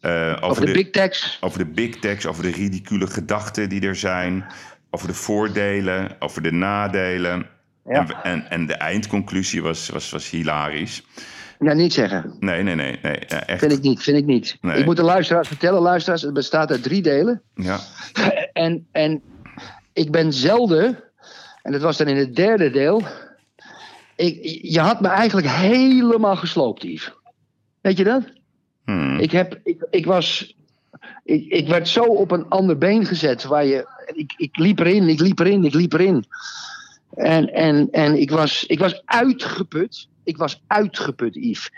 Eh, 0.00 0.32
over, 0.36 0.44
Over 0.44 0.66
de 0.66 0.72
big 0.72 0.90
techs. 0.90 1.38
over 1.40 1.58
de 1.58 1.66
big 1.66 1.96
techs, 1.98 2.26
over 2.26 2.42
de 2.42 2.50
ridicule 2.50 3.06
gedachten 3.06 3.68
die 3.68 3.80
er 3.86 3.96
zijn. 3.96 4.44
Over 4.90 5.06
de 5.06 5.14
voordelen, 5.14 6.16
over 6.18 6.42
de 6.42 6.52
nadelen. 6.52 7.46
Ja. 7.84 8.06
En, 8.06 8.22
en, 8.22 8.50
en 8.50 8.66
de 8.66 8.74
eindconclusie 8.74 9.62
was, 9.62 9.88
was, 9.88 10.10
was 10.10 10.30
hilarisch. 10.30 11.02
Ja, 11.60 11.72
niet 11.72 11.92
zeggen. 11.92 12.36
Nee, 12.38 12.62
nee, 12.62 12.74
nee. 12.74 12.98
nee 13.02 13.22
ja, 13.26 13.46
echt. 13.46 13.58
Vind 13.58 13.72
ik 13.72 13.82
niet, 13.82 14.02
vind 14.02 14.16
ik 14.16 14.26
niet. 14.26 14.58
Nee. 14.60 14.78
Ik 14.78 14.84
moet 14.84 14.96
de 14.96 15.02
luisteraars 15.02 15.48
vertellen, 15.48 15.80
luisteraars, 15.80 16.22
het 16.22 16.32
bestaat 16.32 16.70
uit 16.70 16.82
drie 16.82 17.02
delen. 17.02 17.42
Ja. 17.54 17.78
En, 18.52 18.86
en 18.92 19.22
ik 19.92 20.10
ben 20.10 20.32
zelden, 20.32 20.98
en 21.62 21.72
dat 21.72 21.80
was 21.80 21.96
dan 21.96 22.06
in 22.06 22.16
het 22.16 22.36
derde 22.36 22.70
deel. 22.70 23.02
Ik, 24.16 24.38
je 24.62 24.80
had 24.80 25.00
me 25.00 25.08
eigenlijk 25.08 25.46
helemaal 25.46 26.36
gesloopt, 26.36 26.82
Yves. 26.82 27.12
Weet 27.80 27.96
je 27.96 28.04
dat? 28.04 28.22
Hmm. 28.84 29.18
Ik, 29.18 29.30
heb, 29.30 29.60
ik, 29.64 29.86
ik 29.90 30.06
was. 30.06 30.56
Ik, 31.24 31.46
ik 31.46 31.68
werd 31.68 31.88
zo 31.88 32.02
op 32.02 32.30
een 32.30 32.48
ander 32.48 32.78
been 32.78 33.06
gezet. 33.06 33.44
Waar 33.44 33.64
je, 33.64 33.86
ik, 34.12 34.34
ik 34.36 34.56
liep 34.58 34.78
erin, 34.78 35.08
ik 35.08 35.20
liep 35.20 35.38
erin, 35.38 35.64
ik 35.64 35.74
liep 35.74 35.92
erin. 35.92 36.24
En, 37.14 37.52
en, 37.52 37.88
en 37.90 38.20
ik, 38.20 38.30
was, 38.30 38.64
ik 38.66 38.78
was 38.78 39.02
uitgeput. 39.04 40.08
Ik 40.30 40.36
was 40.36 40.62
uitgeput, 40.66 41.34
Yves. 41.34 41.70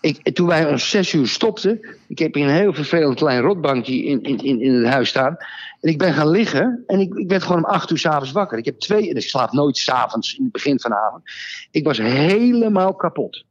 Ik, 0.00 0.34
toen 0.34 0.46
wij 0.46 0.68
om 0.68 0.78
zes 0.78 1.12
uur 1.12 1.28
stopten. 1.28 1.96
Ik 2.08 2.18
heb 2.18 2.34
hier 2.34 2.44
een 2.44 2.54
heel 2.54 2.74
vervelend 2.74 3.16
klein 3.16 3.40
rotbankje 3.40 4.04
in, 4.04 4.22
in, 4.22 4.38
in, 4.38 4.60
in 4.60 4.74
het 4.74 4.92
huis 4.92 5.08
staan. 5.08 5.36
En 5.80 5.90
ik 5.90 5.98
ben 5.98 6.12
gaan 6.12 6.28
liggen. 6.28 6.84
En 6.86 7.00
ik, 7.00 7.14
ik 7.14 7.28
werd 7.28 7.42
gewoon 7.42 7.64
om 7.64 7.70
acht 7.70 7.90
uur 7.90 7.98
s'avonds 7.98 8.32
wakker. 8.32 8.58
Ik 8.58 8.64
heb 8.64 8.78
twee. 8.78 9.10
En 9.10 9.16
ik 9.16 9.22
slaap 9.22 9.52
nooit 9.52 9.76
s'avonds 9.76 10.34
in 10.36 10.42
het 10.42 10.52
begin 10.52 10.80
van 10.80 10.90
de 10.90 10.96
avond. 10.96 11.22
Ik 11.70 11.84
was 11.84 11.98
helemaal 11.98 12.94
kapot. 12.94 13.44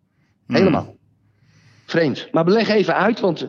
Helemaal. 0.48 0.96
Vreemd. 1.86 2.28
Maar 2.32 2.44
beleg 2.44 2.70
even 2.70 2.96
uit, 2.96 3.20
want 3.20 3.48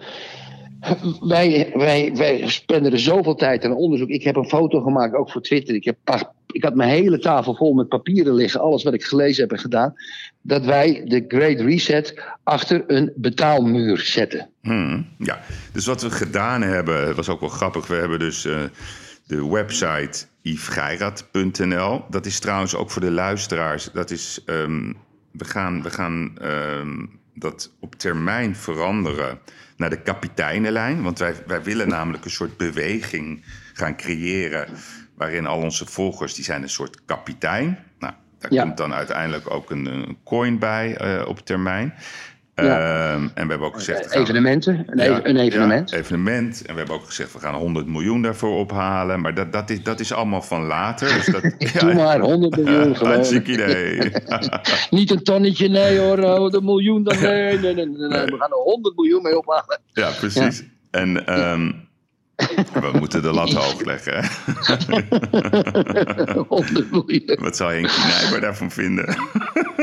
wij, 1.20 1.72
wij, 1.74 2.12
wij 2.14 2.48
spenden 2.48 2.92
er 2.92 2.98
zoveel 2.98 3.34
tijd 3.34 3.64
aan 3.64 3.74
onderzoek. 3.74 4.09
Ik 4.09 4.22
heb 4.22 4.36
een 4.36 4.48
foto 4.48 4.80
gemaakt, 4.80 5.14
ook 5.14 5.30
voor 5.30 5.42
Twitter. 5.42 5.74
Ik, 5.74 5.84
heb 5.84 5.96
ik 6.52 6.64
had 6.64 6.74
mijn 6.74 6.90
hele 6.90 7.18
tafel 7.18 7.55
vol 7.55 7.74
met 7.74 7.88
papieren 7.88 8.34
liggen, 8.34 8.60
alles 8.60 8.82
wat 8.82 8.94
ik 8.94 9.05
gelezen 9.05 9.42
heb 9.42 9.52
en 9.52 9.59
gedaan. 9.59 9.94
Dat 10.42 10.64
wij 10.64 11.02
de 11.05 11.24
Great 11.28 11.60
Reset 11.60 12.22
achter 12.42 12.84
een 12.86 13.12
betaalmuur 13.16 13.98
zetten. 13.98 14.50
Hmm, 14.62 15.06
ja, 15.18 15.40
dus 15.72 15.86
wat 15.86 16.02
we 16.02 16.10
gedaan 16.10 16.62
hebben, 16.62 17.14
was 17.14 17.28
ook 17.28 17.40
wel 17.40 17.48
grappig. 17.48 17.86
We 17.86 17.94
hebben 17.94 18.18
dus 18.18 18.44
eh, 18.44 18.60
de 19.26 19.48
website 19.48 20.26
yvesgeirat.nl. 20.42 22.05
Dat 22.10 22.26
is 22.26 22.38
trouwens 22.38 22.74
ook 22.74 22.90
voor 22.90 23.02
de 23.02 23.10
luisteraars. 23.10 23.90
Dat 23.92 24.10
is, 24.10 24.42
ehm, 24.46 24.92
we 25.32 25.44
gaan, 25.44 25.82
we 25.82 25.90
gaan 25.90 26.38
ehm, 26.40 27.06
dat 27.34 27.72
op 27.80 27.94
termijn 27.94 28.56
veranderen 28.56 29.38
naar 29.78 29.90
de 29.90 30.02
kapiteinenlijn. 30.02 31.02
Want 31.02 31.18
wij, 31.18 31.34
wij 31.46 31.62
willen 31.62 31.88
namelijk 31.88 32.24
een 32.24 32.30
soort 32.30 32.56
beweging 32.56 33.44
gaan 33.72 33.96
creëren... 33.96 34.68
waarin 35.14 35.46
al 35.46 35.60
onze 35.60 35.86
volgers, 35.86 36.34
die 36.34 36.44
zijn 36.44 36.62
een 36.62 36.68
soort 36.68 37.05
kapitein. 37.05 37.78
Nou, 37.98 38.12
daar 38.38 38.52
Ja. 38.52 38.62
komt 38.62 38.76
dan 38.76 38.94
uiteindelijk 38.94 39.50
ook 39.50 39.70
een, 39.70 39.86
een 39.86 40.18
coin 40.24 40.59
bij 40.59 40.96
eh, 40.96 41.28
op 41.28 41.38
termijn. 41.40 41.94
Ja. 42.64 43.12
Ehm, 43.12 43.22
en 43.35 43.44
we 43.44 43.51
hebben 43.51 43.66
ook 43.66 43.74
gezegd... 43.76 44.12
gaan- 44.12 44.22
Evenementen, 44.22 44.85
een, 44.86 44.98
ja, 44.98 45.05
even- 45.05 45.28
een 45.28 45.36
evenement. 45.36 45.90
ja, 45.90 45.97
evenement. 45.97 46.62
En 46.66 46.72
we 46.72 46.78
hebben 46.78 46.97
ook 46.97 47.05
gezegd, 47.06 47.32
we 47.32 47.39
gaan 47.39 47.55
100 47.55 47.86
miljoen 47.86 48.22
daarvoor 48.22 48.59
ophalen. 48.59 49.20
Maar 49.20 49.35
dat, 49.35 49.52
dat, 49.52 49.70
is, 49.70 49.82
dat 49.82 50.01
is 50.01 50.12
allemaal 50.12 50.43
van 50.43 50.62
later. 50.66 51.09
Dus 51.14 51.26
dat, 51.26 51.43
Doe 51.80 51.94
maar, 51.94 52.20
100 52.20 52.56
miljoen 52.56 52.94
gewoon. 52.97 53.12
Hartstikke 53.12 53.52
idee. 53.52 54.12
Niet 54.98 55.10
een 55.10 55.22
tonnetje, 55.22 55.68
nee 55.68 55.98
hoor, 55.98 56.18
een 56.55 56.64
miljoen 56.64 57.02
dan, 57.02 57.20
nee, 57.20 57.59
nee, 57.59 57.74
nee, 57.74 57.86
nee, 57.86 58.09
nee. 58.09 58.24
We 58.24 58.36
gaan 58.39 58.51
er 58.51 58.56
100 58.64 58.97
miljoen 58.97 59.22
mee 59.22 59.39
ophalen. 59.39 59.80
Ja, 59.93 60.10
precies. 60.18 60.64
En 60.90 61.26
ehm, 61.26 61.72
we 62.81 62.90
moeten 62.98 63.23
de 63.23 63.32
lat 63.32 63.52
hoog 63.52 63.85
leggen. 63.85 64.12
hè. 64.15 64.23
100 66.48 66.90
miljoen. 66.90 67.36
Wat 67.40 67.56
zou 67.56 67.73
Henkie 67.73 68.05
Nijber 68.05 68.40
daarvan 68.40 68.70
vinden? 68.70 69.16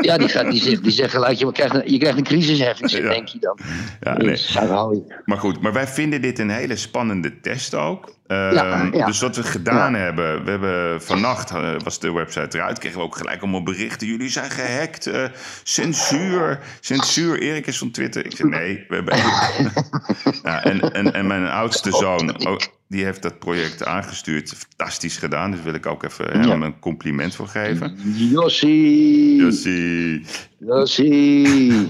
Ja, 0.01 0.17
die, 0.17 0.27
gaat, 0.29 0.51
die, 0.51 0.61
zegt, 0.61 0.83
die 0.83 0.91
zegt 0.91 1.11
gelijk, 1.11 1.37
je 1.37 1.51
krijgt 1.51 1.75
een, 1.75 1.91
je 1.91 1.97
krijgt 1.97 2.17
een 2.17 2.23
crisisheffing, 2.23 2.91
Ja. 2.91 3.09
denk 3.09 3.27
je 3.27 3.39
dan. 3.39 3.59
Ja, 4.01 4.17
nee. 4.17 5.03
Maar 5.25 5.37
goed, 5.37 5.61
maar 5.61 5.73
wij 5.73 5.87
vinden 5.87 6.21
dit 6.21 6.39
een 6.39 6.49
hele 6.49 6.75
spannende 6.75 7.39
test 7.39 7.73
ook. 7.75 8.14
Ehm, 8.27 8.53
Ja, 8.53 8.89
ja. 8.91 9.05
Dus 9.05 9.19
wat 9.19 9.35
we 9.35 9.43
gedaan 9.43 9.93
hebben, 9.93 10.43
we 10.43 10.49
hebben 10.49 11.01
vannacht 11.01 11.51
eh, 11.51 11.75
was 11.83 11.99
de 11.99 12.11
website 12.11 12.57
eruit, 12.57 12.79
kregen 12.79 12.97
we 12.97 13.03
ook 13.03 13.17
gelijk 13.17 13.41
allemaal 13.41 13.63
berichten. 13.63 14.07
Jullie 14.07 14.29
zijn 14.29 14.51
gehackt, 14.51 15.07
eh, 15.07 15.23
censuur, 15.63 16.59
censuur. 16.79 17.39
Erik 17.39 17.67
is 17.67 17.77
van 17.77 17.91
Twitter. 17.91 18.25
Ik 18.25 18.35
zeg 18.35 18.47
nee, 18.47 18.85
we 18.87 18.95
hebben. 18.95 19.15
ja, 20.43 20.63
en, 20.63 20.93
en, 20.93 21.13
en 21.13 21.27
mijn 21.27 21.47
oudste 21.47 21.91
zoon, 21.91 22.45
ook, 22.47 22.67
die 22.87 23.03
heeft 23.03 23.21
dat 23.21 23.39
project 23.39 23.85
aangestuurd. 23.85 24.53
Fantastisch 24.57 25.17
gedaan, 25.17 25.51
dus 25.51 25.61
wil 25.61 25.73
ik 25.73 25.85
ook 25.85 26.03
even 26.03 26.39
hem 26.39 26.63
een 26.63 26.79
compliment 26.79 27.35
voor 27.35 27.47
geven. 27.47 27.97
Jossie, 28.13 29.35
Jussie. 29.35 30.25
Jossie. 30.59 31.89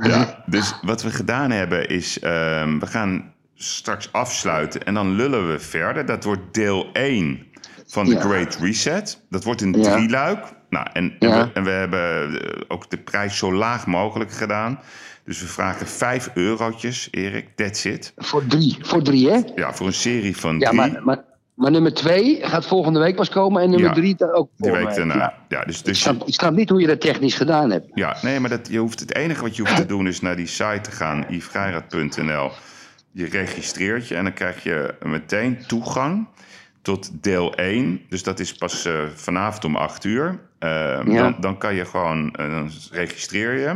Ja, 0.00 0.42
dus 0.46 0.74
wat 0.82 1.02
we 1.02 1.10
gedaan 1.10 1.50
hebben 1.50 1.88
is, 1.88 2.18
ehm, 2.18 2.78
we 2.78 2.86
gaan 2.86 3.32
straks 3.54 4.12
afsluiten 4.12 4.84
en 4.84 4.94
dan 4.94 5.14
lullen 5.14 5.50
we 5.52 5.58
verder. 5.58 6.06
Dat 6.06 6.24
wordt 6.24 6.54
deel 6.54 6.88
1 6.92 7.46
van 7.86 8.04
de 8.04 8.12
Ja. 8.14 8.20
Great 8.20 8.56
Reset. 8.60 9.20
Dat 9.30 9.44
wordt 9.44 9.60
een 9.60 9.72
Ja. 9.82 9.92
drieluik. 9.94 10.44
Nou, 10.70 10.86
en, 10.92 11.16
en, 11.18 11.30
we, 11.30 11.50
en 11.54 11.64
we 11.64 11.70
hebben 11.70 12.40
eh, 12.42 12.60
ook 12.68 12.90
de 12.90 12.96
prijs 12.98 13.36
zo 13.38 13.52
laag 13.54 13.86
mogelijk 13.86 14.32
gedaan. 14.32 14.80
Dus 15.24 15.40
we 15.40 15.46
vragen 15.46 15.86
5 15.86 16.30
eurotjes, 16.34 17.08
Erik, 17.10 17.48
that's 17.56 17.84
it. 17.84 18.12
Voor 18.16 18.46
drie, 18.46 18.76
voor 18.80 19.02
drie 19.02 19.30
hè? 19.30 19.40
Ja, 19.54 19.74
voor 19.74 19.86
een 19.86 19.92
serie 19.92 20.36
van 20.36 20.58
drie. 20.58 20.72
maar, 20.72 21.00
maar, 21.02 21.24
maar 21.54 21.70
nummer 21.70 21.94
twee 21.94 22.38
gaat 22.42 22.66
volgende 22.66 22.98
week 23.00 23.16
pas 23.16 23.28
komen 23.28 23.62
en 23.62 23.70
nummer 23.70 23.88
Ja. 23.88 23.94
drie 23.94 24.14
dan 24.14 24.30
ook 24.32 24.48
die 24.56 24.68
volgende 24.70 24.86
week 24.86 24.96
week. 24.96 25.08
daarna. 25.08 25.34
Ja. 25.48 25.58
Ja, 25.58 25.64
dus, 25.64 25.78
Ik, 25.78 25.84
dus 25.84 26.00
snap, 26.00 26.26
ik 26.26 26.34
snap 26.34 26.52
niet 26.54 26.68
hoe 26.68 26.80
je 26.80 26.86
dat 26.86 27.00
technisch 27.00 27.34
gedaan 27.34 27.70
hebt. 27.70 27.86
Ja, 27.94 28.16
nee, 28.22 28.40
maar 28.40 28.50
dat, 28.50 28.68
je 28.70 28.78
hoeft, 28.78 29.00
het 29.00 29.14
enige 29.14 29.42
wat 29.42 29.56
je 29.56 29.62
hoeft 29.62 29.76
te 29.76 29.86
doen 29.86 30.06
is 30.06 30.20
naar 30.20 30.36
die 30.36 30.46
site 30.46 30.80
te 30.82 30.90
gaan, 30.90 31.24
yvesgeiraat.nl. 31.28 32.50
Je 33.14 33.26
registreert 33.26 34.08
je 34.08 34.14
en 34.14 34.24
dan 34.24 34.32
krijg 34.32 34.62
je 34.62 34.94
meteen 35.02 35.66
toegang 35.66 36.26
tot 36.82 37.10
deel 37.22 37.54
1. 37.54 38.00
Dus 38.08 38.22
dat 38.22 38.40
is 38.40 38.54
pas 38.54 38.84
eh, 38.84 39.00
vanavond 39.14 39.64
om 39.64 39.76
8 39.76 40.04
uur. 40.04 40.38
Eh, 40.58 40.68
Ja. 40.70 41.02
dan, 41.04 41.36
dan 41.40 41.58
kan 41.58 41.74
je 41.74 41.84
gewoon, 41.84 42.34
eh, 42.34 42.50
dan 42.50 42.70
registreer 42.90 43.58
je. 43.58 43.66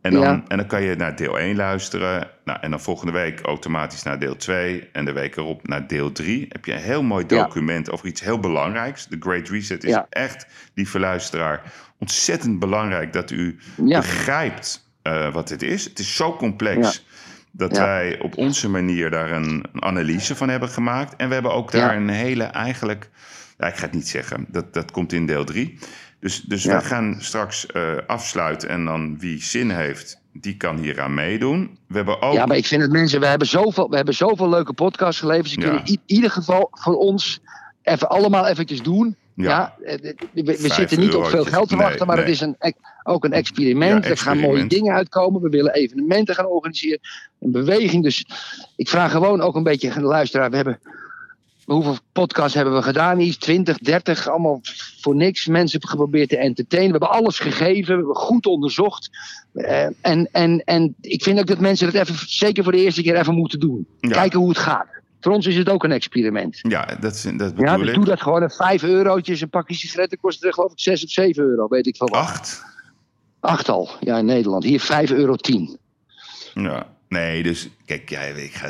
En 0.00 0.12
dan, 0.12 0.20
Ja. 0.22 0.42
en 0.48 0.56
dan 0.56 0.66
kan 0.66 0.82
je 0.82 0.94
naar 0.96 1.16
deel 1.16 1.38
1 1.40 1.56
luisteren. 1.56 2.28
Nou, 2.44 2.58
en 2.60 2.70
dan 2.70 2.80
volgende 2.80 3.12
week 3.12 3.40
automatisch 3.40 4.02
naar 4.02 4.18
deel 4.18 4.36
2. 4.36 4.88
En 4.92 5.04
de 5.04 5.12
week 5.12 5.36
erop 5.36 5.66
naar 5.68 5.86
deel 5.86 6.12
3. 6.12 6.46
Heb 6.48 6.64
je 6.64 6.72
een 6.72 6.78
heel 6.80 7.02
mooi 7.02 7.24
Ja. 7.28 7.42
document 7.42 7.90
over 7.90 8.06
iets 8.06 8.20
heel 8.20 8.38
belangrijks. 8.38 9.06
De 9.06 9.16
Great 9.20 9.48
Reset 9.48 9.84
is 9.84 9.98
echt, 10.10 10.46
lieve 10.74 10.98
luisteraar, 10.98 11.72
ontzettend 11.98 12.58
belangrijk 12.58 13.12
dat 13.12 13.30
u 13.30 13.58
begrijpt 13.76 14.90
wat 15.32 15.48
dit 15.48 15.62
is. 15.62 15.84
Het 15.84 15.98
is 15.98 16.16
zo 16.16 16.36
complex 16.36 17.04
dat 17.52 17.76
Ja. 17.76 17.84
wij 17.84 18.20
op 18.20 18.36
onze 18.36 18.68
manier 18.68 19.10
daar 19.10 19.30
een, 19.30 19.64
een 19.72 19.82
analyse 19.82 20.36
van 20.36 20.48
hebben 20.48 20.68
gemaakt. 20.68 21.16
En 21.16 21.28
we 21.28 21.34
hebben 21.34 21.52
ook 21.52 21.70
daar 21.72 21.92
Ja. 21.94 22.00
een 22.00 22.08
hele 22.08 22.44
eigenlijk... 22.44 23.10
Ja, 23.58 23.66
ik 23.66 23.74
ga 23.76 23.84
het 23.84 23.94
niet 23.94 24.08
zeggen, 24.08 24.46
dat, 24.48 24.74
dat 24.74 24.90
komt 24.90 25.12
in 25.12 25.26
deel 25.26 25.44
3. 25.44 25.78
Dus, 26.20 26.40
dus 26.40 26.62
Ja. 26.62 26.70
wij 26.70 26.80
gaan 26.82 27.16
straks 27.18 27.66
eh, 27.66 27.92
afsluiten 28.06 28.68
en 28.68 28.84
dan 28.84 29.18
wie 29.18 29.42
zin 29.42 29.70
heeft, 29.70 30.20
die 30.32 30.56
kan 30.56 30.76
hieraan 30.78 31.14
meedoen. 31.14 31.78
We 31.88 31.96
hebben 31.96 32.22
ook... 32.22 32.32
Ja, 32.34 32.46
maar 32.46 32.56
ik 32.56 32.66
vind 32.66 32.82
het 32.82 32.92
mensen, 32.92 33.20
we 33.20 33.26
hebben 33.26 33.46
zoveel, 33.48 33.90
we 33.90 33.96
hebben 33.96 34.14
zoveel 34.14 34.48
leuke 34.48 34.72
podcasts 34.72 35.20
geleverd. 35.20 35.48
Ze 35.48 35.56
kunnen 35.58 35.84
in 35.84 36.00
ieder 36.06 36.30
geval 36.30 36.68
voor 36.70 36.96
ons 36.96 37.40
even 37.82 38.08
allemaal 38.08 38.46
eventjes 38.46 38.82
doen. 38.82 39.16
Ja. 39.34 39.74
Ja, 39.84 39.86
eh, 39.86 40.14
we, 40.32 40.72
zitten 40.72 41.00
niet 41.00 41.14
op 41.14 41.26
veel 41.26 41.44
geld 41.44 41.68
te 41.68 41.76
Nee, 41.76 41.84
wachten, 41.84 42.06
maar 42.06 42.16
nee. 42.16 42.24
het 42.24 42.34
is 42.34 42.40
een, 42.40 42.56
ook 43.02 43.24
een 43.24 43.32
experiment. 43.32 44.04
Ja, 44.04 44.10
Er 44.10 44.18
gaan 44.18 44.38
mooie 44.38 44.66
dingen 44.66 44.94
uitkomen. 44.94 45.42
We 45.42 45.48
willen 45.48 45.74
evenementen 45.74 46.34
gaan 46.34 46.46
organiseren. 46.46 47.00
Een 47.40 47.50
beweging. 47.50 48.02
Dus 48.02 48.26
ik 48.76 48.88
vraag 48.88 49.10
gewoon 49.10 49.40
ook 49.40 49.54
een 49.54 49.62
beetje 49.62 49.92
aan 49.92 50.02
de 50.02 50.08
luisteraar. 50.08 50.50
We 50.50 50.56
hebben, 50.56 50.80
hoeveel 51.64 51.96
podcasts 52.12 52.54
hebben 52.54 52.74
we 52.74 52.82
gedaan? 52.82 53.20
Iets 53.20 53.36
20, 53.36 53.78
30, 53.78 54.28
allemaal 54.28 54.60
voor 55.00 55.14
niks. 55.14 55.46
Mensen 55.46 55.88
geprobeerd 55.88 56.28
te 56.28 56.36
entertainen. 56.36 56.92
We 56.92 56.98
hebben 56.98 57.18
alles 57.18 57.38
gegeven. 57.38 57.92
We 57.92 57.98
hebben 57.98 58.16
goed 58.16 58.46
onderzocht. 58.46 59.10
Eh, 59.52 59.84
en, 60.00 60.28
en, 60.32 60.62
en 60.64 60.94
ik 61.00 61.22
vind 61.22 61.38
ook 61.38 61.46
dat 61.46 61.60
mensen 61.60 61.92
dat 61.92 62.08
even, 62.08 62.28
zeker 62.28 62.62
voor 62.62 62.72
de 62.72 62.82
eerste 62.82 63.02
keer 63.02 63.16
even 63.16 63.34
moeten 63.34 63.60
doen. 63.60 63.86
Ja. 64.00 64.10
Kijken 64.10 64.38
hoe 64.38 64.48
het 64.48 64.58
gaat. 64.58 65.00
Voor 65.22 65.32
ons 65.32 65.46
is 65.46 65.56
het 65.56 65.68
ook 65.68 65.84
een 65.84 65.92
experiment. 65.92 66.58
Ja, 66.62 66.84
dat, 67.00 67.14
is- 67.14 67.22
dat 67.22 67.32
Ja, 67.40 67.46
bedoel 67.54 67.78
dus 67.78 67.88
ik. 67.88 67.94
doe 67.94 68.04
dat 68.04 68.20
gewoon. 68.22 68.42
Een 68.42 68.50
5 68.50 68.82
eurotjes, 68.82 69.40
een 69.40 69.48
pakje 69.50 69.74
sigaretten 69.74 70.18
kost 70.18 70.44
er 70.44 70.52
geloof 70.52 70.72
ik 70.72 70.80
6 70.80 71.04
of 71.04 71.10
7 71.10 71.44
euro, 71.44 71.68
weet 71.68 71.86
ik 71.86 71.96
veel 71.96 72.08
wat. 72.08 72.18
Acht? 72.20 72.62
Acht 73.40 73.68
al, 73.68 73.90
ja 74.00 74.18
in 74.18 74.24
Nederland. 74.24 74.64
Hier 74.64 74.80
5 74.80 75.10
euro 75.10 75.34
10. 75.36 75.78
Ja. 76.54 76.86
Nee, 77.08 77.42
dus 77.42 77.68
kijk, 77.86 78.08
ja, 78.10 78.20
ik 78.20 78.52
ga, 78.54 78.68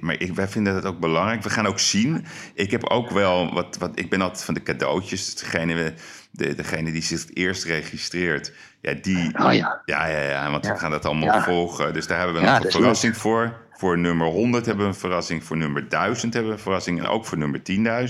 maar 0.00 0.20
ik, 0.20 0.34
wij 0.34 0.48
vinden 0.48 0.74
dat 0.74 0.84
ook 0.84 0.98
belangrijk. 0.98 1.42
We 1.42 1.50
gaan 1.50 1.66
ook 1.66 1.78
zien. 1.78 2.24
Ik 2.54 2.70
heb 2.70 2.84
ook 2.84 3.10
wel 3.10 3.52
wat, 3.54 3.76
wat 3.78 3.90
ik 3.94 4.10
ben 4.10 4.20
altijd 4.20 4.44
van 4.44 4.54
de 4.54 4.62
cadeautjes. 4.62 5.24
Dus 5.24 5.34
degene, 5.34 5.94
de, 6.30 6.54
degene 6.54 6.92
die 6.92 7.02
zich 7.02 7.20
het 7.20 7.36
eerst 7.36 7.64
registreert, 7.64 8.52
ja, 8.80 8.94
die. 9.02 9.38
Oh 9.44 9.52
ja. 9.54 9.82
Ja, 9.84 10.06
ja, 10.06 10.20
ja, 10.20 10.50
want 10.50 10.66
we 10.66 10.72
Ja. 10.72 10.78
gaan 10.78 10.90
dat 10.90 11.04
allemaal 11.04 11.24
Ja. 11.34 11.42
volgen. 11.42 11.92
Dus 11.92 12.06
daar 12.06 12.18
hebben 12.18 12.36
we 12.36 12.42
Ja, 12.42 12.54
nog 12.56 12.64
een 12.64 12.70
verrassing 12.70 13.16
voor. 13.16 13.62
Voor 13.84 13.98
nummer 13.98 14.26
100 14.26 14.66
hebben 14.66 14.84
we 14.84 14.90
een 14.92 14.98
verrassing. 14.98 15.44
Voor 15.44 15.56
nummer 15.56 15.88
1000 15.88 16.32
hebben 16.34 16.50
we 16.52 16.56
een 16.56 16.62
verrassing. 16.62 16.98
En 16.98 17.06
ook 17.06 17.24
voor 17.26 17.38
nummer 17.38 17.60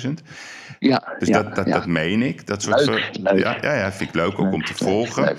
10.000. 0.07 0.11
Ja, 0.79 1.15
Dus 1.19 1.29
ja, 1.29 1.43
dat, 1.43 1.55
dat, 1.55 1.67
ja. 1.67 1.73
dat 1.73 1.87
meen 1.87 2.23
ik. 2.23 2.47
Dat 2.47 2.63
soort 2.63 2.87
Leuk, 2.87 3.01
ver- 3.01 3.21
leuk. 3.23 3.39
Ja, 3.39 3.59
ja, 3.61 3.75
ja, 3.75 3.93
vind 3.93 4.09
ik 4.09 4.15
leuk 4.15 4.39
ook 4.39 4.53
om 4.53 4.65
te 4.65 4.75
volgen. 4.75 5.25
Leuk. 5.25 5.39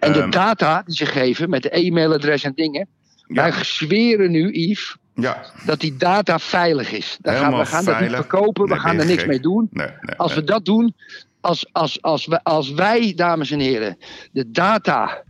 En 0.00 0.12
de 0.12 0.20
Ehm, 0.20 0.30
data 0.30 0.82
die 0.86 0.94
ze 0.96 1.06
geven 1.06 1.50
met 1.50 1.62
de 1.62 1.70
e-mailadres 1.70 2.42
en 2.44 2.52
dingen. 2.54 2.88
Wij 3.26 3.52
zweren 3.52 4.30
nu, 4.30 4.52
Yves, 4.52 4.96
Ja, 5.14 5.44
dat 5.64 5.80
die 5.80 5.96
data 5.96 6.38
veilig 6.38 6.92
is. 6.92 7.18
Daar 7.20 7.36
gaan, 7.36 7.58
we 7.58 7.64
gaan 7.66 7.84
dat 7.84 7.94
niet 8.00 8.08
veilig. 8.08 8.16
verkopen, 8.26 8.66
we 8.68 8.78
gaan 8.78 8.98
er 8.98 9.06
niks 9.06 9.18
gek? 9.18 9.28
mee 9.28 9.40
doen. 9.40 9.68
nee, 9.70 9.86
nee. 10.00 10.16
Als 10.16 10.34
we 10.34 10.44
dat 10.44 10.64
doen, 10.64 10.94
als, 11.40 11.68
als, 11.72 12.02
als, 12.02 12.26
wij, 12.26 12.40
als 12.42 12.70
wij, 12.72 13.12
dames 13.16 13.50
en 13.50 13.60
heren, 13.60 13.96
de 14.32 14.50
data 14.50 15.22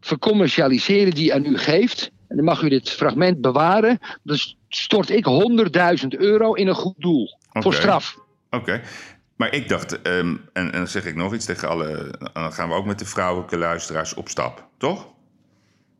vercommercialiseren 0.00 1.14
die 1.14 1.34
aan 1.34 1.44
u 1.44 1.58
geeft, 1.58 2.10
en 2.36 2.44
dan 2.44 2.54
mag 2.54 2.62
u 2.62 2.68
dit 2.68 2.90
fragment 2.90 3.40
bewaren, 3.40 3.98
dan 4.22 4.36
stort 4.68 5.10
ik 5.10 5.26
100.000 6.02 6.08
euro 6.08 6.52
in 6.52 6.66
een 6.68 6.74
goed 6.74 6.94
doel. 6.98 7.38
Voor 7.50 7.74
straf. 7.74 8.18
Oké. 8.50 8.80
Maar 9.36 9.52
ik 9.54 9.68
dacht, 9.68 10.02
ehm, 10.02 10.26
en, 10.26 10.38
en 10.52 10.70
dan 10.72 10.88
zeg 10.88 11.04
ik 11.04 11.14
nog 11.14 11.34
iets 11.34 11.44
tegen 11.44 11.68
alle. 11.68 12.14
Dan 12.32 12.52
gaan 12.52 12.68
we 12.68 12.74
ook 12.74 12.86
met 12.86 12.98
de 12.98 13.04
vrouwelijke 13.04 13.56
luisteraars 13.58 14.14
op 14.14 14.28
stap, 14.28 14.66
toch? 14.78 15.06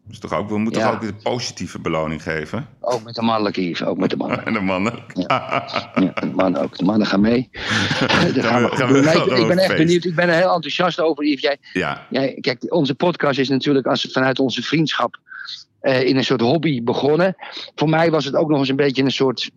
Dus 0.08 0.18
toch 0.18 0.32
ook, 0.32 0.48
we 0.48 0.58
moeten 0.58 0.80
Ja. 0.80 0.86
toch 0.90 0.96
ook 0.96 1.02
een 1.08 1.22
positieve 1.22 1.80
beloning 1.80 2.22
geven. 2.22 2.68
Ook 2.80 3.02
met 3.02 3.14
de 3.14 3.22
mannelijke 3.22 3.68
Yves, 3.68 3.84
ook 3.84 3.98
met 3.98 4.10
de 4.10 4.16
mannen. 4.16 4.44
En 4.44 4.52
de 4.60 4.60
mannen. 4.60 4.92
Ja, 5.14 5.66
de 5.94 6.30
mannen 6.34 6.62
ook. 6.62 6.78
De 6.78 6.84
mannen 6.84 7.06
gaan 7.06 7.20
mee. 7.20 7.48
Gaan 7.52 8.32
we 8.32 8.40
gaan 8.42 8.70
gaan 8.70 8.96
ik, 8.96 9.02
we 9.28 9.40
ik 9.40 9.46
ben 9.46 9.58
echt 9.58 9.66
feest. 9.66 9.76
benieuwd. 9.84 10.04
Ik 10.04 10.14
ben 10.14 10.28
er 10.28 10.34
heel 10.34 10.54
enthousiast 10.54 11.00
over, 11.00 11.24
Yves. 11.24 11.40
Jij, 11.40 11.58
ja, 11.72 12.06
jij, 12.10 12.38
kijk, 12.40 12.74
onze 12.74 12.94
podcast 12.94 13.38
is 13.38 13.48
natuurlijk 13.48 13.86
als, 13.86 14.08
vanuit 14.12 14.38
onze 14.38 14.62
vriendschap 14.62 15.18
eh, 15.86 16.02
in 16.02 16.16
een 16.16 16.24
soort 16.24 16.40
hobby 16.40 16.82
begonnen. 16.82 17.36
Voor 17.74 17.88
mij 17.88 18.10
was 18.10 18.24
het 18.24 18.34
ook 18.34 18.48
nog 18.48 18.58
eens 18.58 18.68
een 18.68 18.76
beetje 18.76 19.02
een 19.02 19.10
soort. 19.10 19.50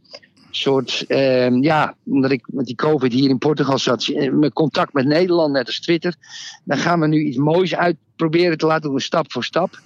soort 0.51 1.05
ehm, 1.07 1.63
ja, 1.63 1.95
omdat 2.05 2.31
ik 2.31 2.45
met 2.47 2.65
die 2.65 2.75
COVID 2.75 3.13
hier 3.13 3.29
in 3.29 3.37
Portugal 3.37 3.77
zat, 3.77 4.07
eh, 4.07 4.31
met 4.31 4.53
contact 4.53 4.93
met 4.93 5.05
Nederland, 5.05 5.53
net 5.53 5.65
als 5.65 5.79
Twitter. 5.79 6.15
Dan 6.63 6.77
gaan 6.77 6.99
we 6.99 7.07
nu 7.07 7.23
iets 7.23 7.37
moois 7.37 7.75
uit 7.75 7.95
proberen 8.15 8.57
te 8.57 8.65
laten 8.65 8.89
doen, 8.89 8.99
stap 8.99 9.31
voor 9.31 9.43
stap. 9.43 9.79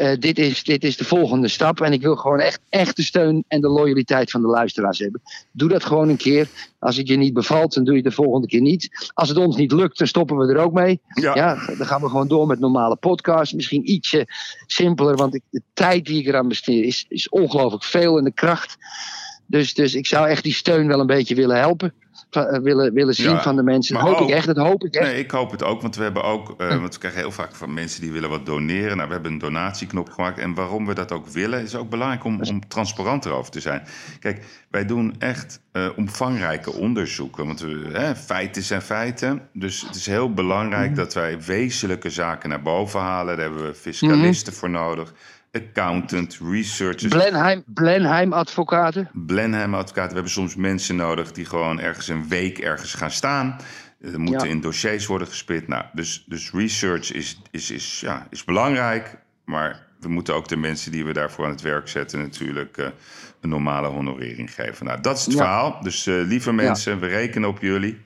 Eh, 0.00 0.18
dit, 0.18 0.38
is, 0.38 0.62
dit 0.62 0.84
is 0.84 0.96
de 0.96 1.04
volgende 1.04 1.48
stap. 1.48 1.80
En 1.80 1.92
ik 1.92 2.02
wil 2.02 2.16
gewoon 2.16 2.40
echt, 2.40 2.60
echt 2.68 2.96
de 2.96 3.02
steun 3.02 3.44
en 3.48 3.60
de 3.60 3.68
loyaliteit 3.68 4.30
van 4.30 4.40
de 4.40 4.46
luisteraars 4.46 4.98
hebben. 4.98 5.22
Doe 5.52 5.68
dat 5.68 5.84
gewoon 5.84 6.08
een 6.08 6.16
keer. 6.16 6.48
Als 6.78 6.96
het 6.96 7.08
je 7.08 7.16
niet 7.16 7.32
bevalt, 7.32 7.74
dan 7.74 7.84
doe 7.84 7.94
je 7.94 8.00
het 8.00 8.08
de 8.08 8.22
volgende 8.22 8.46
keer 8.46 8.60
niet. 8.60 9.10
Als 9.14 9.28
het 9.28 9.38
ons 9.38 9.56
niet 9.56 9.72
lukt, 9.72 9.98
dan 9.98 10.06
stoppen 10.06 10.36
we 10.36 10.52
er 10.52 10.60
ook 10.60 10.72
mee. 10.72 11.00
Ja. 11.14 11.34
Ja, 11.34 11.54
dan 11.76 11.86
gaan 11.86 12.00
we 12.00 12.08
gewoon 12.08 12.28
door 12.28 12.46
met 12.46 12.60
normale 12.60 12.96
podcasts. 12.96 13.54
Misschien 13.54 13.90
ietsje 13.90 14.26
simpeler, 14.66 15.16
want 15.16 15.34
ik, 15.34 15.42
de 15.50 15.62
tijd 15.72 16.04
die 16.04 16.20
ik 16.20 16.26
eraan 16.26 16.48
besteed 16.48 16.84
is, 16.84 17.04
is 17.08 17.28
ongelooflijk 17.28 17.84
veel 17.84 18.18
en 18.18 18.24
de 18.24 18.32
kracht. 18.32 18.76
Dus, 19.46 19.74
dus 19.74 19.94
ik 19.94 20.06
zou 20.06 20.28
echt 20.28 20.42
die 20.42 20.54
steun 20.54 20.86
wel 20.86 21.00
een 21.00 21.06
beetje 21.06 21.34
willen 21.34 21.58
helpen. 21.58 21.92
Eh, 22.30 22.58
willen, 22.58 22.92
willen 22.92 23.14
zien 23.14 23.30
Ja, 23.30 23.42
van 23.42 23.56
de 23.56 23.62
mensen. 23.62 23.94
Dat 23.94 24.02
hoop 24.02 24.16
ook- 24.16 24.28
ik 24.28 24.34
echt, 24.34 24.46
dat 24.46 24.56
hoop 24.56 24.84
ik 24.84 24.94
echt. 24.94 25.06
Nee, 25.12 25.18
ik 25.18 25.30
hoop 25.30 25.50
het 25.50 25.62
ook, 25.64 25.82
want 25.82 25.96
we 25.96 26.02
hebben 26.02 26.22
ook, 26.24 26.54
eh, 26.60 26.68
want 26.80 26.92
we 26.94 26.98
krijgen 26.98 27.20
heel 27.20 27.30
vaak 27.30 27.54
van 27.54 27.74
mensen 27.74 28.00
die 28.00 28.12
willen 28.12 28.28
wat 28.30 28.46
doneren. 28.46 28.96
Nou, 28.96 29.06
we 29.08 29.14
hebben 29.14 29.32
een 29.32 29.38
donatieknop 29.38 30.10
gemaakt. 30.10 30.38
En 30.38 30.54
waarom 30.54 30.86
we 30.86 30.94
dat 30.94 31.12
ook 31.12 31.28
willen, 31.28 31.62
is 31.62 31.74
ook 31.76 31.90
belangrijk 31.90 32.24
om, 32.24 32.42
om 32.42 32.68
transparant 32.68 33.24
erover 33.24 33.50
te 33.52 33.60
zijn. 33.60 33.82
Kijk, 34.20 34.44
wij 34.70 34.86
doen 34.86 35.14
echt 35.18 35.60
eh, 35.72 35.86
omvangrijke 35.96 36.72
onderzoeken, 36.72 37.46
want 37.46 37.60
we, 37.60 37.88
hè, 37.92 38.16
feiten 38.16 38.62
zijn 38.62 38.82
feiten. 38.82 39.40
Dus 39.52 39.80
het 39.86 39.94
is 39.94 40.06
heel 40.06 40.32
belangrijk 40.32 40.96
dat 40.96 41.14
wij 41.14 41.40
wezenlijke 41.42 42.10
zaken 42.10 42.48
naar 42.48 42.62
boven 42.62 43.00
halen. 43.00 43.36
Daar 43.36 43.44
hebben 43.46 43.66
we 43.66 43.74
fiscalisten 43.74 44.52
voor 44.52 44.70
nodig, 44.70 45.12
accountant, 45.52 46.38
researchers. 46.50 47.08
Blenheim, 47.08 47.62
Blenheim 47.66 48.32
advocaten. 48.32 49.10
Blenheim 49.12 49.74
advocaten. 49.74 50.08
We 50.08 50.14
hebben 50.14 50.32
soms 50.32 50.56
mensen 50.56 50.96
nodig 50.96 51.32
die 51.32 51.44
gewoon 51.44 51.80
ergens 51.80 52.08
een 52.08 52.28
week 52.28 52.58
ergens 52.58 52.94
gaan 52.94 53.10
staan. 53.10 53.56
Er 54.00 54.20
moeten 54.20 54.46
Ja. 54.48 54.54
in 54.54 54.60
dossiers 54.60 55.06
worden 55.06 55.26
gespit. 55.28 55.68
Nou, 55.68 55.84
dus, 55.92 56.24
dus 56.26 56.50
research 56.52 57.12
is, 57.12 57.40
is, 57.50 57.70
is, 57.70 58.00
ja, 58.00 58.26
is 58.30 58.44
belangrijk. 58.44 59.16
Maar 59.44 59.86
we 60.00 60.08
moeten 60.08 60.34
ook 60.34 60.48
de 60.48 60.56
mensen 60.56 60.92
die 60.92 61.04
we 61.04 61.12
daarvoor 61.12 61.44
aan 61.44 61.50
het 61.50 61.60
werk 61.60 61.88
zetten... 61.88 62.18
natuurlijk 62.20 62.76
eh, 62.76 62.86
een 63.40 63.48
normale 63.48 63.88
honorering 63.88 64.54
geven. 64.54 64.86
Nou, 64.86 65.00
dat 65.00 65.18
is 65.18 65.24
het 65.24 65.34
Ja. 65.34 65.38
verhaal. 65.40 65.78
Dus 65.82 66.06
eh, 66.06 66.14
lieve 66.14 66.52
mensen, 66.52 67.00
we 67.00 67.06
rekenen 67.06 67.48
op 67.48 67.60
jullie. 67.60 68.00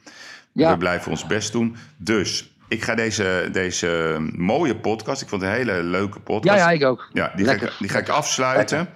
Ja. 0.52 0.72
We 0.72 0.78
blijven 0.78 1.10
ons 1.10 1.26
best 1.26 1.52
doen. 1.52 1.76
Dus 1.96 2.53
ik 2.68 2.82
ga 2.84 2.94
deze, 2.94 3.48
deze 3.52 4.16
mooie 4.36 4.76
podcast... 4.76 5.22
Ik 5.22 5.28
vond 5.28 5.42
het 5.42 5.50
een 5.50 5.56
hele 5.56 5.82
leuke 5.82 6.14
Ja, 6.18 6.22
podcast. 6.24 6.58
ja, 6.58 6.70
ik 6.70 6.84
ook. 6.84 7.08
Ja, 7.12 7.32
die, 7.36 7.44
ga 7.46 7.52
ik, 7.52 7.60
Lekker. 7.60 7.76
die 7.80 7.88
ga 7.88 7.98
ik 7.98 8.08
afsluiten. 8.08 8.88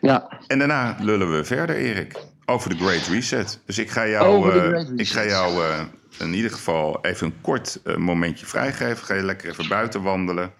Ja, 0.00 0.28
En 0.46 0.58
daarna 0.58 0.96
lullen 1.00 1.36
we 1.36 1.44
verder, 1.44 1.76
Erik, 1.76 2.14
over 2.44 2.70
de 2.70 2.76
Great 2.84 3.06
Reset. 3.06 3.60
Dus 3.66 3.78
ik 3.78 3.90
ga 3.90 4.06
jou, 4.08 4.50
eh, 4.60 4.80
ik 4.96 5.08
ga 5.08 5.24
jou 5.24 5.62
eh, 5.64 5.80
in 6.18 6.34
ieder 6.34 6.50
geval 6.50 6.98
even 7.02 7.26
een 7.26 7.34
kort 7.40 7.80
eh, 7.84 7.96
momentje 7.96 8.46
vrijgeven. 8.46 9.04
Ga 9.06 9.14
je 9.14 9.22
lekker 9.22 9.48
even 9.50 9.68
buiten 9.68 10.02
wandelen. 10.02 10.50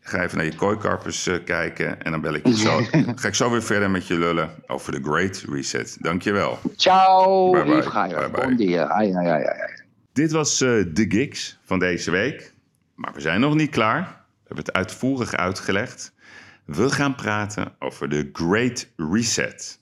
Ga 0.00 0.22
even 0.22 0.36
naar 0.36 0.46
je 0.46 0.54
kooikarpers 0.54 1.30
kijken. 1.44 2.02
En 2.02 2.10
dan 2.10 2.20
bel 2.20 2.34
ik 2.34 2.46
je 2.46 2.56
zo, 2.56 2.80
ga 3.20 3.28
ik 3.28 3.34
zo 3.34 3.50
weer 3.50 3.62
verder 3.62 3.90
met 3.90 4.06
je 4.06 4.18
lullen 4.18 4.50
over 4.66 4.92
de 4.92 5.00
Great 5.10 5.44
Reset. 5.52 5.96
Dankjewel. 6.00 6.58
ciao. 6.76 7.50
Bye 7.50 7.64
bye. 7.64 7.82
Bye 7.92 8.30
bye. 8.30 8.30
Bon 8.30 8.56
dia. 8.56 8.86
Ai, 8.88 9.12
ai, 9.14 9.26
ai, 9.26 9.44
ai. 9.44 9.73
Dit 10.14 10.32
was 10.32 10.60
eh, 10.60 10.68
de 10.92 11.04
gigs 11.08 11.58
van 11.64 11.78
deze 11.78 12.10
week. 12.10 12.54
Maar 12.94 13.12
we 13.12 13.20
zijn 13.20 13.40
nog 13.40 13.54
niet 13.54 13.70
klaar. 13.70 14.00
We 14.00 14.46
hebben 14.46 14.64
het 14.64 14.72
uitvoerig 14.72 15.34
uitgelegd. 15.34 16.14
We 16.64 16.90
gaan 16.90 17.14
praten 17.14 17.74
over 17.78 18.08
de 18.08 18.28
Great 18.32 18.88
Reset. 18.96 19.80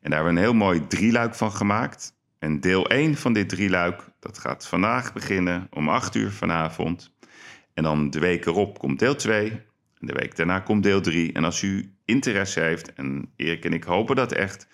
En 0.00 0.10
daar 0.10 0.14
hebben 0.14 0.34
we 0.34 0.40
een 0.40 0.46
heel 0.46 0.54
mooi 0.54 0.86
drieluik 0.86 1.34
van 1.34 1.52
gemaakt. 1.52 2.14
En 2.38 2.60
deel 2.60 2.88
1 2.88 3.16
van 3.16 3.32
dit 3.32 3.48
drieluik, 3.48 4.02
dat 4.20 4.38
gaat 4.38 4.66
vandaag 4.66 5.12
beginnen 5.12 5.66
om 5.70 5.88
8 5.88 6.14
uur 6.14 6.30
vanavond. 6.30 7.14
En 7.74 7.82
dan 7.82 8.10
de 8.10 8.18
week 8.18 8.46
erop 8.46 8.78
komt 8.78 8.98
deel 8.98 9.16
2. 9.16 9.50
En 9.98 10.06
de 10.06 10.12
week 10.12 10.36
daarna 10.36 10.60
komt 10.60 10.82
deel 10.82 11.00
3. 11.00 11.32
En 11.32 11.44
als 11.44 11.62
u 11.62 11.94
interesse 12.04 12.60
heeft, 12.60 12.92
en 12.92 13.32
Erik 13.36 13.64
en 13.64 13.72
ik 13.72 13.84
hopen 13.84 14.16
dat 14.16 14.32
echt, 14.32 14.66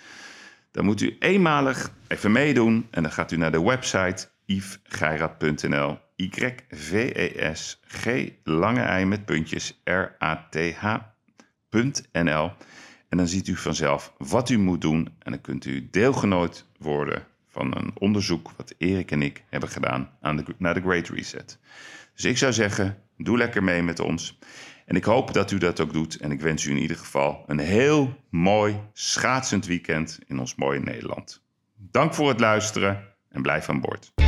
dan 0.71 0.85
moet 0.85 1.01
u 1.01 1.17
eenmalig 1.19 1.93
even 2.07 2.33
meedoen. 2.33 2.87
En 2.91 3.03
dan 3.03 3.13
gaat 3.13 3.33
u 3.33 3.37
naar 3.37 3.53
de 3.53 3.63
website 3.63 4.29
yvesgeirat.nl. 4.49 5.99
Y-V-E-S 6.17 7.81
G 7.87 8.33
lange 8.45 8.81
ei 8.81 9.05
met 9.05 9.25
puntjes 9.25 9.81
R-A-T-H.nl. 9.85 11.03
En 13.09 13.17
dan 13.17 13.29
ziet 13.29 13.49
u 13.49 13.57
vanzelf 13.57 14.13
wat 14.19 14.51
u 14.51 14.59
moet 14.59 14.81
doen. 14.81 15.09
En 15.19 15.33
dan 15.33 15.41
kunt 15.41 15.65
u 15.65 15.89
deelgenoot 15.91 16.67
worden 16.79 17.27
van 17.49 17.77
een 17.77 17.91
onderzoek 17.99 18.51
wat 18.57 18.75
Erik 18.79 19.11
en 19.11 19.23
ik 19.23 19.45
hebben 19.49 19.69
gedaan 19.69 20.11
aan 20.21 20.37
de, 20.37 20.45
naar 20.59 20.75
de 20.75 20.81
Great 20.81 21.09
Reset. 21.09 21.59
Dus 22.15 22.25
ik 22.25 22.39
zou 22.39 22.53
zeggen, 22.53 22.97
doe 23.17 23.37
lekker 23.37 23.65
mee 23.65 23.83
met 23.83 24.01
ons. 24.01 24.39
En 24.87 24.97
ik 24.97 25.05
hoop 25.05 25.33
dat 25.33 25.51
u 25.51 25.59
dat 25.59 25.81
ook 25.81 25.93
doet. 25.93 26.17
En 26.17 26.31
ik 26.31 26.41
wens 26.41 26.65
u 26.65 26.71
in 26.71 26.79
ieder 26.79 26.97
geval 26.97 27.45
een 27.47 27.59
heel 27.59 28.17
mooi 28.31 28.81
schaatsend 28.93 29.67
weekend 29.67 30.19
in 30.27 30.39
ons 30.39 30.55
mooie 30.55 30.81
Nederland. 30.81 31.43
Dank 31.75 32.15
voor 32.15 32.29
het 32.29 32.41
luisteren 32.41 33.05
en 33.29 33.43
blijf 33.43 33.69
aan 33.69 33.81
boord. 33.81 34.28